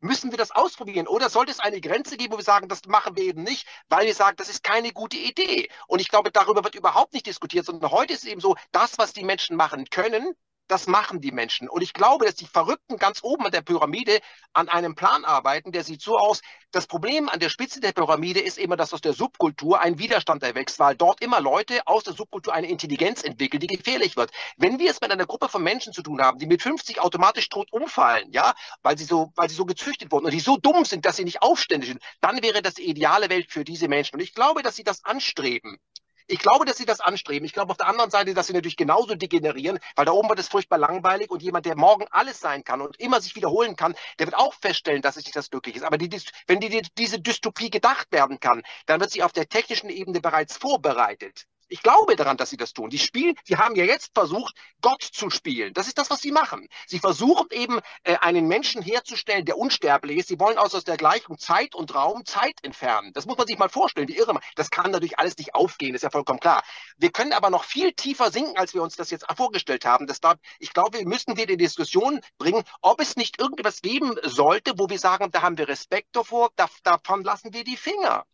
Müssen 0.01 0.31
wir 0.31 0.37
das 0.37 0.51
ausprobieren? 0.51 1.07
Oder 1.07 1.29
sollte 1.29 1.53
es 1.53 1.61
eine 1.61 1.79
Grenze 1.79 2.17
geben, 2.17 2.33
wo 2.33 2.37
wir 2.37 2.43
sagen, 2.43 2.67
das 2.67 2.85
machen 2.87 3.15
wir 3.15 3.23
eben 3.23 3.43
nicht, 3.43 3.65
weil 3.87 4.07
wir 4.07 4.13
sagen, 4.13 4.35
das 4.35 4.49
ist 4.49 4.61
keine 4.61 4.91
gute 4.91 5.15
Idee? 5.15 5.69
Und 5.87 6.01
ich 6.01 6.09
glaube, 6.09 6.29
darüber 6.29 6.65
wird 6.65 6.75
überhaupt 6.75 7.13
nicht 7.13 7.25
diskutiert, 7.25 7.65
sondern 7.65 7.89
heute 7.89 8.13
ist 8.13 8.25
eben 8.25 8.41
so, 8.41 8.57
das, 8.73 8.97
was 8.97 9.13
die 9.13 9.23
Menschen 9.23 9.55
machen 9.55 9.89
können, 9.89 10.35
das 10.67 10.87
machen 10.87 11.21
die 11.21 11.31
Menschen. 11.31 11.69
Und 11.69 11.81
ich 11.81 11.93
glaube, 11.93 12.25
dass 12.25 12.35
die 12.35 12.45
Verrückten 12.45 12.97
ganz 12.97 13.23
oben 13.23 13.45
an 13.45 13.51
der 13.51 13.61
Pyramide 13.61 14.19
an 14.53 14.69
einem 14.69 14.95
Plan 14.95 15.25
arbeiten, 15.25 15.71
der 15.71 15.83
sieht 15.83 16.01
so 16.01 16.17
aus. 16.17 16.41
Das 16.71 16.87
Problem 16.87 17.29
an 17.29 17.39
der 17.39 17.49
Spitze 17.49 17.79
der 17.79 17.91
Pyramide 17.91 18.39
ist 18.39 18.57
immer, 18.57 18.75
dass 18.75 18.93
aus 18.93 19.01
der 19.01 19.13
Subkultur 19.13 19.79
ein 19.79 19.99
Widerstand 19.99 20.43
erwächst, 20.43 20.79
weil 20.79 20.95
dort 20.95 21.21
immer 21.21 21.39
Leute 21.39 21.85
aus 21.85 22.03
der 22.03 22.13
Subkultur 22.13 22.53
eine 22.53 22.67
Intelligenz 22.67 23.23
entwickeln, 23.23 23.59
die 23.59 23.67
gefährlich 23.67 24.17
wird. 24.17 24.31
Wenn 24.57 24.79
wir 24.79 24.91
es 24.91 25.01
mit 25.01 25.11
einer 25.11 25.25
Gruppe 25.25 25.49
von 25.49 25.63
Menschen 25.63 25.93
zu 25.93 26.01
tun 26.01 26.21
haben, 26.21 26.39
die 26.39 26.47
mit 26.47 26.61
50 26.61 26.99
automatisch 26.99 27.49
tot 27.49 27.71
umfallen, 27.71 28.31
ja, 28.31 28.53
weil 28.81 28.97
sie 28.97 29.05
so, 29.05 29.31
weil 29.35 29.49
sie 29.49 29.55
so 29.55 29.65
gezüchtet 29.65 30.11
wurden 30.11 30.25
und 30.25 30.33
die 30.33 30.39
so 30.39 30.57
dumm 30.57 30.85
sind, 30.85 31.05
dass 31.05 31.17
sie 31.17 31.23
nicht 31.25 31.41
aufständig 31.41 31.89
sind, 31.89 32.01
dann 32.21 32.41
wäre 32.41 32.61
das 32.61 32.75
die 32.75 32.89
ideale 32.89 33.29
Welt 33.29 33.51
für 33.51 33.63
diese 33.63 33.87
Menschen. 33.87 34.15
Und 34.15 34.21
ich 34.21 34.33
glaube, 34.33 34.63
dass 34.63 34.75
sie 34.75 34.83
das 34.83 35.03
anstreben. 35.05 35.77
Ich 36.27 36.39
glaube, 36.39 36.65
dass 36.65 36.77
sie 36.77 36.85
das 36.85 37.01
anstreben. 37.01 37.45
Ich 37.45 37.53
glaube 37.53 37.71
auf 37.71 37.77
der 37.77 37.87
anderen 37.87 38.09
Seite, 38.09 38.33
dass 38.33 38.47
sie 38.47 38.53
natürlich 38.53 38.77
genauso 38.77 39.13
degenerieren, 39.13 39.79
weil 39.95 40.05
da 40.05 40.11
oben 40.11 40.27
wird 40.29 40.39
es 40.39 40.47
furchtbar 40.47 40.79
langweilig 40.79 41.29
und 41.29 41.43
jemand, 41.43 41.67
der 41.67 41.75
morgen 41.75 42.05
alles 42.09 42.39
sein 42.39 42.63
kann 42.63 42.81
und 42.81 42.99
immer 42.99 43.21
sich 43.21 43.35
wiederholen 43.35 43.75
kann, 43.75 43.95
der 44.17 44.27
wird 44.27 44.35
auch 44.35 44.53
feststellen, 44.55 45.03
dass 45.03 45.17
es 45.17 45.25
nicht 45.25 45.35
das 45.35 45.51
glücklich 45.51 45.75
ist. 45.75 45.83
Aber 45.83 45.99
die, 45.99 46.09
wenn 46.47 46.59
die, 46.59 46.81
diese 46.97 47.19
Dystopie 47.19 47.69
gedacht 47.69 48.11
werden 48.11 48.39
kann, 48.39 48.63
dann 48.87 48.99
wird 49.01 49.11
sie 49.11 49.21
auf 49.21 49.33
der 49.33 49.47
technischen 49.49 49.89
Ebene 49.89 50.19
bereits 50.19 50.57
vorbereitet. 50.57 51.45
Ich 51.67 51.81
glaube 51.81 52.15
daran, 52.15 52.37
dass 52.37 52.51
sie 52.51 52.57
das 52.57 52.73
tun. 52.73 52.91
Die 52.91 52.99
spielen, 52.99 53.35
die 53.47 53.57
haben 53.57 53.75
ja 53.75 53.85
jetzt 53.85 54.11
versucht, 54.13 54.55
Gott 54.81 55.01
zu 55.01 55.31
spielen. 55.31 55.73
Das 55.73 55.87
ist 55.87 55.97
das, 55.97 56.11
was 56.11 56.21
sie 56.21 56.31
machen. 56.31 56.67
Sie 56.85 56.99
versuchen 56.99 57.47
eben, 57.51 57.79
äh, 58.03 58.17
einen 58.17 58.47
Menschen 58.47 58.83
herzustellen, 58.83 59.45
der 59.45 59.57
unsterblich 59.57 60.19
ist. 60.19 60.27
Sie 60.27 60.39
wollen 60.39 60.59
aus, 60.59 60.75
aus 60.75 60.83
der 60.83 60.97
Gleichung 60.97 61.39
Zeit 61.39 61.73
und 61.73 61.95
Raum 61.95 62.23
Zeit 62.25 62.63
entfernen. 62.63 63.13
Das 63.13 63.25
muss 63.25 63.37
man 63.37 63.47
sich 63.47 63.57
mal 63.57 63.69
vorstellen, 63.69 64.07
wie 64.07 64.17
irre. 64.17 64.39
Das 64.55 64.69
kann 64.69 64.91
natürlich 64.91 65.17
alles 65.17 65.37
nicht 65.37 65.55
aufgehen, 65.55 65.95
ist 65.95 66.03
ja 66.03 66.11
vollkommen 66.11 66.39
klar. 66.39 66.63
Wir 66.97 67.11
können 67.11 67.33
aber 67.33 67.49
noch 67.49 67.63
viel 67.63 67.93
tiefer 67.93 68.31
sinken, 68.31 68.57
als 68.57 68.73
wir 68.75 68.83
uns 68.83 68.95
das 68.95 69.09
jetzt 69.09 69.25
vorgestellt 69.35 69.85
haben. 69.85 70.05
Das 70.05 70.21
da, 70.21 70.35
ich 70.59 70.71
glaube, 70.71 70.99
wir 70.99 71.07
müssen 71.07 71.35
wir 71.35 71.47
die 71.47 71.57
Diskussion 71.57 72.21
bringen, 72.37 72.63
ob 72.81 73.01
es 73.01 73.15
nicht 73.15 73.39
irgendetwas 73.39 73.81
geben 73.81 74.15
sollte, 74.23 74.73
wo 74.77 74.89
wir 74.89 74.99
sagen, 74.99 75.31
da 75.31 75.41
haben 75.41 75.57
wir 75.57 75.67
Respekt 75.67 76.15
davor, 76.15 76.51
davon 76.83 77.23
lassen 77.23 77.53
wir 77.53 77.63
die 77.63 77.77
Finger. 77.77 78.25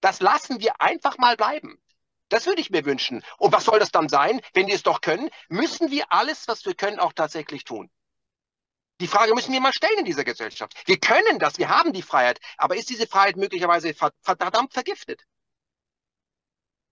Das 0.00 0.20
lassen 0.20 0.60
wir 0.60 0.80
einfach 0.80 1.18
mal 1.18 1.36
bleiben. 1.36 1.78
Das 2.30 2.46
würde 2.46 2.62
ich 2.62 2.70
mir 2.70 2.86
wünschen. 2.86 3.22
Und 3.38 3.52
was 3.52 3.64
soll 3.64 3.78
das 3.78 3.90
dann 3.90 4.08
sein? 4.08 4.40
Wenn 4.54 4.66
die 4.66 4.72
es 4.72 4.82
doch 4.82 5.02
können, 5.02 5.28
müssen 5.48 5.90
wir 5.90 6.10
alles, 6.10 6.48
was 6.48 6.64
wir 6.64 6.74
können, 6.74 6.98
auch 6.98 7.12
tatsächlich 7.12 7.64
tun. 7.64 7.90
Die 9.00 9.06
Frage 9.06 9.34
müssen 9.34 9.52
wir 9.52 9.60
mal 9.60 9.72
stellen 9.72 9.98
in 9.98 10.04
dieser 10.04 10.24
Gesellschaft. 10.24 10.74
Wir 10.86 10.98
können 10.98 11.38
das, 11.38 11.58
wir 11.58 11.68
haben 11.68 11.92
die 11.92 12.02
Freiheit, 12.02 12.38
aber 12.56 12.76
ist 12.76 12.90
diese 12.90 13.06
Freiheit 13.06 13.36
möglicherweise 13.36 13.94
verdammt 14.22 14.72
vergiftet? 14.72 15.24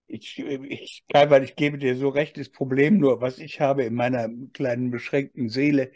Ich, 0.07 0.39
ich, 0.39 1.05
Kalbert, 1.13 1.45
ich 1.45 1.55
gebe 1.55 1.77
dir 1.77 1.95
so 1.97 2.09
recht, 2.09 2.39
das 2.39 2.49
Problem 2.49 2.99
nur, 2.99 3.21
was 3.21 3.39
ich 3.39 3.61
habe 3.61 3.85
in 3.85 3.95
meiner 3.95 4.31
kleinen 4.55 4.91
beschränkten 4.91 5.51
Seele, 5.51 5.93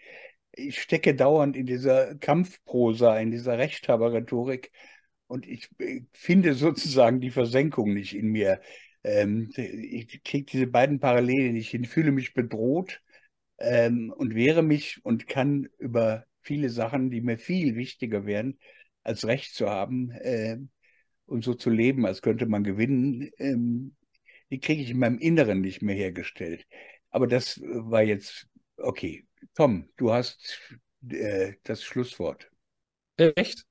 ich 0.52 0.82
stecke 0.82 1.14
dauernd 1.14 1.56
in 1.56 1.64
dieser 1.64 2.14
Kampfprosa, 2.16 3.19
in 3.19 3.31
dieser 3.31 3.56
Rechthaber-Rhetorik 3.56 4.70
und 5.28 5.47
ich 5.47 5.70
finde 6.12 6.52
sozusagen 6.52 7.23
die 7.23 7.31
Versenkung 7.31 7.94
nicht 7.94 8.14
in 8.14 8.27
mir 8.28 8.60
ähm, 9.05 9.51
ich 9.57 10.23
kriege 10.24 10.47
diese 10.47 10.66
beiden 10.66 11.01
Parallelen 11.01 11.55
nicht 11.55 11.70
hin, 11.70 11.85
fühle 11.85 12.12
mich 12.12 12.35
bedroht 12.35 13.01
ähm, 13.59 14.12
und 14.16 14.35
wehre 14.35 14.62
mich 14.62 15.05
und 15.05 15.27
kann 15.27 15.69
über 15.79 16.27
viele 16.43 16.70
Sachen, 16.70 17.11
die 17.11 17.20
mir 17.20 17.39
viel 17.39 17.77
wichtiger 17.77 18.27
wären, 18.27 18.59
als 19.03 19.27
Recht 19.27 19.55
zu 19.55 19.69
haben 19.69 20.11
äh, 20.12 20.59
und 21.27 21.45
so 21.45 21.55
zu 21.55 21.70
leben, 21.70 22.07
als 22.07 22.23
könnte 22.23 22.47
man 22.47 22.65
gewinnen, 22.65 23.31
ähm, 23.39 23.97
die 24.51 24.61
kriege 24.61 24.83
ich 24.83 24.91
in 24.91 24.99
meinem 24.99 25.19
Inneren 25.19 25.62
nicht 25.62 25.83
mehr 25.83 25.97
hergestellt. 25.97 26.66
Aber 27.11 27.27
das 27.27 27.61
war 27.62 28.03
jetzt, 28.03 28.47
okay. 28.77 29.27
Tom, 29.55 29.89
du 29.97 30.12
hast 30.12 30.61
äh, 31.09 31.55
das 31.65 31.83
Schlusswort. 31.83 32.52
Echt? 33.16 33.64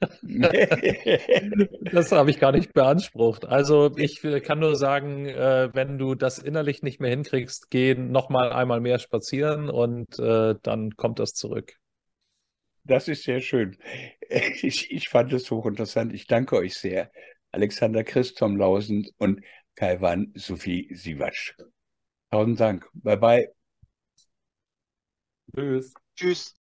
das 1.92 2.12
habe 2.12 2.30
ich 2.30 2.40
gar 2.40 2.52
nicht 2.52 2.72
beansprucht. 2.72 3.44
Also 3.44 3.96
ich 3.96 4.20
kann 4.42 4.58
nur 4.58 4.76
sagen, 4.76 5.26
äh, 5.26 5.70
wenn 5.72 5.98
du 5.98 6.14
das 6.14 6.38
innerlich 6.38 6.82
nicht 6.82 7.00
mehr 7.00 7.10
hinkriegst, 7.10 7.70
geh 7.70 7.94
noch 7.94 8.28
mal 8.28 8.52
einmal 8.52 8.80
mehr 8.80 8.98
spazieren 8.98 9.70
und 9.70 10.18
äh, 10.18 10.56
dann 10.62 10.96
kommt 10.96 11.18
das 11.18 11.34
zurück. 11.34 11.78
Das 12.84 13.08
ist 13.08 13.24
sehr 13.24 13.40
schön. 13.40 13.76
Ich, 14.62 14.90
ich 14.90 15.10
fand 15.10 15.30
es 15.34 15.50
hochinteressant. 15.50 16.14
Ich 16.14 16.26
danke 16.26 16.56
euch 16.56 16.72
sehr. 16.74 17.12
Alexander 17.50 18.02
Christ, 18.02 18.38
Tom 18.38 18.56
Lausen 18.56 19.06
und 19.18 19.42
Kaiwan 19.74 20.32
Sophie 20.34 20.88
Siewatsch. 20.94 21.52
Tausend 22.30 22.58
Dank. 22.58 22.88
Bye 22.94 23.18
bye. 23.18 23.48
Tschüss. 25.54 25.92
Tschüss. 26.16 26.61